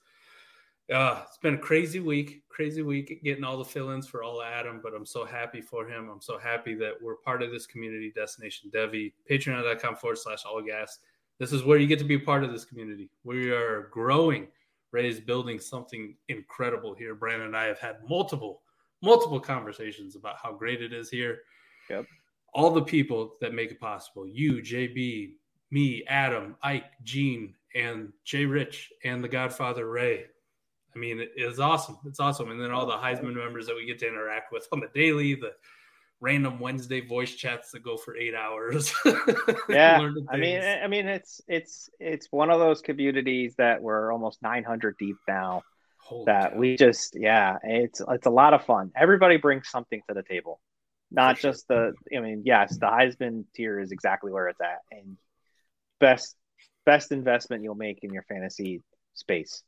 Uh, 0.93 1.23
it's 1.27 1.39
been 1.39 1.55
a 1.55 1.59
crazy 1.59 1.99
week, 1.99 2.43
crazy 2.49 2.83
week 2.83 3.21
getting 3.25 3.43
all 3.43 3.59
the 3.59 3.65
fill-ins 3.65 4.07
for 4.07 4.23
all 4.23 4.41
Adam, 4.41 4.79
but 4.81 4.95
I'm 4.95 5.07
so 5.07 5.25
happy 5.25 5.61
for 5.61 5.89
him. 5.89 6.09
I'm 6.09 6.21
so 6.21 6.39
happy 6.39 6.75
that 6.77 6.93
we're 7.03 7.17
part 7.17 7.43
of 7.43 7.51
this 7.51 7.67
community, 7.67 8.13
Destination 8.15 8.71
Devy, 8.73 9.13
patreon.com 9.29 9.97
forward 9.97 10.19
slash 10.19 10.45
all 10.45 10.63
gas. 10.63 11.01
This 11.41 11.53
is 11.53 11.65
where 11.65 11.79
you 11.79 11.89
get 11.89 11.99
to 11.99 12.05
be 12.05 12.15
a 12.15 12.21
part 12.21 12.45
of 12.45 12.53
this 12.53 12.65
community. 12.65 13.11
We 13.25 13.51
are 13.51 13.89
growing. 13.93 14.47
Ray 14.93 15.09
is 15.09 15.19
building 15.19 15.59
something 15.59 16.15
incredible 16.29 16.95
here. 16.95 17.17
Brandon 17.17 17.49
and 17.49 17.57
I 17.57 17.65
have 17.65 17.81
had 17.81 17.97
multiple, 18.09 18.63
multiple 19.03 19.41
conversations 19.41 20.15
about 20.15 20.37
how 20.41 20.53
great 20.53 20.83
it 20.83 20.93
is 20.93 21.11
here. 21.11 21.41
Yep. 21.91 22.07
All 22.55 22.71
the 22.71 22.83
people 22.83 23.35
that 23.41 23.53
make 23.53 23.73
it 23.73 23.81
possible. 23.81 24.27
You, 24.27 24.63
JB, 24.63 25.33
me, 25.73 26.05
Adam, 26.07 26.55
Ike, 26.63 26.93
Gene, 27.03 27.55
and 27.75 28.13
Jay 28.25 28.47
Rich, 28.47 28.93
and 29.05 29.23
the 29.23 29.29
Godfather 29.29 29.91
Ray. 29.91 30.27
I 30.97 30.98
mean, 30.98 31.20
it 31.20 31.32
is 31.36 31.60
awesome. 31.60 31.98
It's 32.06 32.20
awesome. 32.20 32.51
And 32.51 32.60
then 32.60 32.70
all 32.70 32.85
oh, 32.85 32.86
the 32.86 32.97
Heisman 32.97 33.36
members 33.36 33.66
that 33.66 33.77
we 33.77 33.85
get 33.85 33.98
to 33.98 34.09
interact 34.09 34.51
with 34.51 34.66
on 34.73 34.81
the 34.81 34.89
daily, 34.94 35.35
the 35.35 35.52
random 36.20 36.59
Wednesday 36.59 37.02
voice 37.02 37.35
chats 37.35 37.70
that 37.73 37.82
go 37.82 37.98
for 37.98 38.16
eight 38.16 38.35
hours. 38.35 38.94
yeah, 39.68 40.01
I 40.31 40.36
mean, 40.39 40.62
I 40.62 40.86
mean, 40.86 41.06
it's 41.06 41.43
it's 41.47 41.90
it's 42.01 42.28
one 42.31 42.51
of 42.51 42.60
those 42.60 42.81
communities 42.81 43.55
that 43.59 43.82
we're 43.82 44.10
almost 44.10 44.40
900 44.43 44.97
deep 44.98 45.16
now. 45.28 45.62
Holy 45.98 46.24
that 46.27 46.52
cow. 46.52 46.59
we 46.59 46.77
just, 46.77 47.14
yeah, 47.18 47.59
it's 47.62 48.01
it's 48.09 48.27
a 48.27 48.31
lot 48.31 48.55
of 48.55 48.64
fun. 48.64 48.93
Everybody 48.97 49.36
brings 49.36 49.68
something 49.68 50.01
to 50.09 50.14
the 50.14 50.23
table, 50.23 50.60
not 51.10 51.36
sure. 51.36 51.51
just 51.51 51.68
the. 51.68 51.93
I 52.16 52.20
mean, 52.20 52.43
yes, 52.47 52.78
the 52.78 52.86
Heisman 52.86 53.44
tier 53.55 53.78
is 53.78 53.93
exactly 53.93 54.32
where 54.32 54.48
it's 54.48 54.60
at, 54.62 54.81
and 54.93 55.18
best 56.01 56.36
best 56.86 57.12
investment 57.12 57.64
you'll 57.64 57.74
make 57.74 57.98
in 58.02 58.14
your 58.14 58.23
fantasy 58.23 58.82
space 59.12 59.62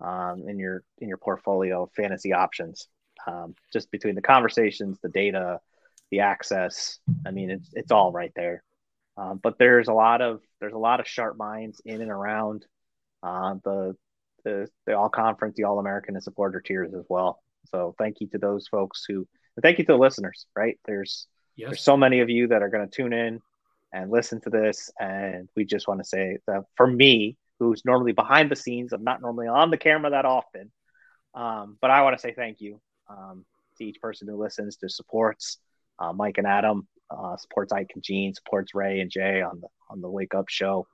um, 0.00 0.44
in 0.48 0.58
your 0.58 0.82
in 0.98 1.08
your 1.08 1.18
portfolio 1.18 1.84
of 1.84 1.92
fantasy 1.92 2.32
options. 2.32 2.88
Um, 3.26 3.54
just 3.72 3.90
between 3.90 4.14
the 4.14 4.22
conversations, 4.22 4.98
the 5.02 5.08
data, 5.08 5.60
the 6.10 6.20
access. 6.20 6.98
I 7.26 7.30
mean, 7.30 7.50
it's 7.50 7.70
it's 7.72 7.90
all 7.90 8.12
right 8.12 8.32
there. 8.36 8.62
Um, 9.16 9.40
but 9.42 9.58
there's 9.58 9.88
a 9.88 9.92
lot 9.92 10.20
of 10.20 10.40
there's 10.60 10.74
a 10.74 10.78
lot 10.78 11.00
of 11.00 11.08
sharp 11.08 11.36
minds 11.36 11.80
in 11.84 12.02
and 12.02 12.10
around 12.10 12.66
uh, 13.22 13.54
the 13.64 13.96
the 14.44 14.68
the 14.86 14.96
all 14.96 15.08
conference, 15.08 15.54
the 15.56 15.64
all 15.64 15.78
American, 15.78 16.14
and 16.14 16.22
supporter 16.22 16.60
tiers 16.60 16.94
as 16.94 17.04
well. 17.08 17.42
So 17.70 17.94
thank 17.98 18.20
you 18.20 18.28
to 18.28 18.38
those 18.38 18.68
folks 18.68 19.04
who 19.08 19.26
thank 19.62 19.78
you 19.78 19.84
to 19.84 19.92
the 19.92 19.98
listeners. 19.98 20.46
Right 20.54 20.78
there's 20.84 21.26
yes. 21.56 21.68
there's 21.68 21.82
so 21.82 21.96
many 21.96 22.20
of 22.20 22.30
you 22.30 22.48
that 22.48 22.62
are 22.62 22.68
going 22.68 22.88
to 22.88 22.94
tune 22.94 23.12
in 23.12 23.40
and 23.92 24.10
listen 24.10 24.40
to 24.42 24.50
this, 24.50 24.90
and 25.00 25.48
we 25.56 25.64
just 25.64 25.88
want 25.88 26.00
to 26.00 26.04
say 26.04 26.38
that 26.46 26.64
for 26.76 26.86
me, 26.86 27.36
who's 27.58 27.84
normally 27.84 28.12
behind 28.12 28.50
the 28.50 28.56
scenes. 28.56 28.92
I'm 28.92 29.04
not 29.04 29.20
normally 29.20 29.48
on 29.48 29.70
the 29.70 29.78
camera 29.78 30.10
that 30.10 30.24
often. 30.24 30.70
Um, 31.34 31.76
but 31.80 31.90
I 31.90 32.02
want 32.02 32.16
to 32.16 32.20
say 32.20 32.32
thank 32.34 32.60
you 32.60 32.80
um, 33.08 33.44
to 33.78 33.84
each 33.84 34.00
person 34.00 34.28
who 34.28 34.36
listens, 34.42 34.76
to 34.76 34.88
supports 34.88 35.58
uh, 35.98 36.12
Mike 36.12 36.38
and 36.38 36.46
Adam, 36.46 36.88
uh, 37.10 37.36
supports 37.36 37.72
Ike 37.72 37.90
and 37.94 38.02
Gene, 38.02 38.34
supports 38.34 38.74
Ray 38.74 39.00
and 39.00 39.10
Jay 39.10 39.42
on 39.42 39.60
the 39.60 39.68
on 39.88 40.00
the 40.00 40.08
Wake 40.08 40.34
Up 40.34 40.48
Show. 40.48 40.86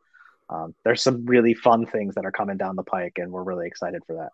Um, 0.51 0.75
there's 0.85 1.03
some 1.03 1.25
really 1.25 1.55
fun 1.55 1.87
things 1.87 2.15
that 2.17 2.25
are 2.25 2.33
coming 2.33 2.57
down 2.57 2.77
the 2.77 2.83
pike, 2.83 3.15
and 3.17 3.33
we're 3.33 3.45
really 3.45 3.67
excited 3.67 4.03
for 4.07 4.17
that. 4.17 4.31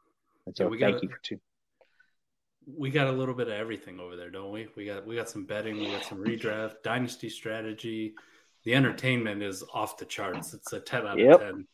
And 0.47 0.57
so, 0.57 0.73
yeah, 0.73 0.87
thank 0.87 0.95
got, 0.95 1.03
you 1.03 1.09
for 1.11 1.21
two. 1.23 1.41
We 2.67 2.91
got 2.91 3.07
a 3.07 3.13
little 3.13 3.35
bit 3.35 3.49
of 3.49 3.55
everything 3.55 4.01
over 4.01 4.17
there, 4.17 4.31
don't 4.31 4.51
we? 4.51 4.69
We 4.77 4.87
got 4.87 5.07
we 5.07 5.15
got 5.15 5.29
some 5.29 5.45
betting, 5.45 5.79
we 5.79 5.91
got 5.91 6.05
some 6.05 6.19
redraft, 6.19 6.83
dynasty 6.83 7.29
strategy. 7.29 8.15
The 8.65 8.75
entertainment 8.75 9.43
is 9.43 9.63
off 9.73 9.97
the 9.97 10.05
charts. 10.05 10.55
It's 10.55 10.73
a 10.73 10.81
ten 10.81 11.07
out 11.07 11.21
of 11.21 11.25
yep. 11.25 11.41
ten. 11.41 11.67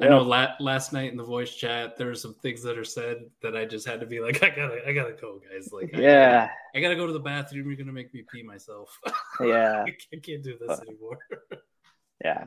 I 0.00 0.08
know 0.08 0.22
la- 0.22 0.54
last 0.60 0.92
night 0.92 1.10
in 1.10 1.16
the 1.16 1.24
voice 1.24 1.54
chat 1.54 1.96
there 1.96 2.08
were 2.08 2.14
some 2.14 2.34
things 2.34 2.62
that 2.62 2.78
are 2.78 2.84
said 2.84 3.24
that 3.42 3.56
I 3.56 3.64
just 3.64 3.86
had 3.86 4.00
to 4.00 4.06
be 4.06 4.20
like, 4.20 4.42
I 4.42 4.50
gotta, 4.50 4.86
I 4.86 4.92
gotta 4.92 5.12
go, 5.12 5.40
guys. 5.50 5.70
Like, 5.72 5.90
I 5.94 6.00
yeah, 6.00 6.40
gotta, 6.40 6.52
I 6.74 6.80
gotta 6.80 6.96
go 6.96 7.06
to 7.06 7.12
the 7.12 7.20
bathroom. 7.20 7.68
You're 7.68 7.76
gonna 7.76 7.92
make 7.92 8.12
me 8.14 8.24
pee 8.30 8.42
myself. 8.42 8.98
Yeah, 9.40 9.84
I 9.84 10.16
can't 10.16 10.42
do 10.42 10.56
this 10.58 10.68
but, 10.68 10.86
anymore. 10.86 11.18
yeah, 12.24 12.44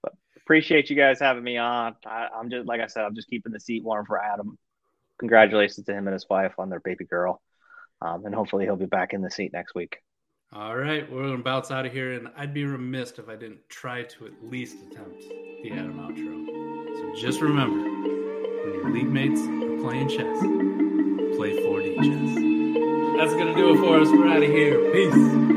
but 0.00 0.14
appreciate 0.36 0.88
you 0.88 0.96
guys 0.96 1.18
having 1.20 1.42
me 1.42 1.58
on. 1.58 1.96
I, 2.06 2.28
I'm 2.34 2.48
just 2.50 2.66
like 2.66 2.80
I 2.80 2.86
said, 2.86 3.04
I'm 3.04 3.14
just 3.14 3.28
keeping 3.28 3.52
the 3.52 3.60
seat 3.60 3.84
warm 3.84 4.06
for 4.06 4.22
Adam. 4.22 4.56
Congratulations 5.18 5.84
to 5.86 5.92
him 5.92 6.06
and 6.06 6.14
his 6.14 6.26
wife 6.30 6.54
on 6.58 6.70
their 6.70 6.80
baby 6.80 7.04
girl, 7.04 7.42
um, 8.00 8.24
and 8.24 8.34
hopefully 8.34 8.64
he'll 8.64 8.76
be 8.76 8.86
back 8.86 9.12
in 9.12 9.22
the 9.22 9.30
seat 9.30 9.52
next 9.52 9.74
week. 9.74 9.98
All 10.52 10.76
right, 10.76 11.10
we're 11.10 11.22
gonna 11.22 11.38
bounce 11.38 11.70
out 11.70 11.86
of 11.86 11.92
here, 11.92 12.14
and 12.14 12.28
I'd 12.36 12.54
be 12.54 12.64
remiss 12.64 13.12
if 13.18 13.28
I 13.28 13.36
didn't 13.36 13.60
try 13.68 14.02
to 14.02 14.26
at 14.26 14.32
least 14.42 14.76
attempt 14.90 15.22
the 15.62 15.72
Adam 15.72 15.98
outro. 15.98 16.39
Just 17.14 17.40
remember, 17.40 17.80
when 17.80 18.74
your 18.74 18.90
league 18.90 19.10
mates 19.10 19.40
are 19.40 19.82
playing 19.82 20.08
chess, 20.08 20.38
play 21.36 21.56
4D 21.56 21.96
chess. 21.96 23.16
That's 23.18 23.34
to 23.46 23.54
do 23.54 23.74
it 23.74 23.78
for 23.78 24.00
us. 24.00 24.08
We're 24.08 24.28
out 24.28 24.42
of 24.42 24.48
here. 24.48 24.90
Peace. 24.92 25.49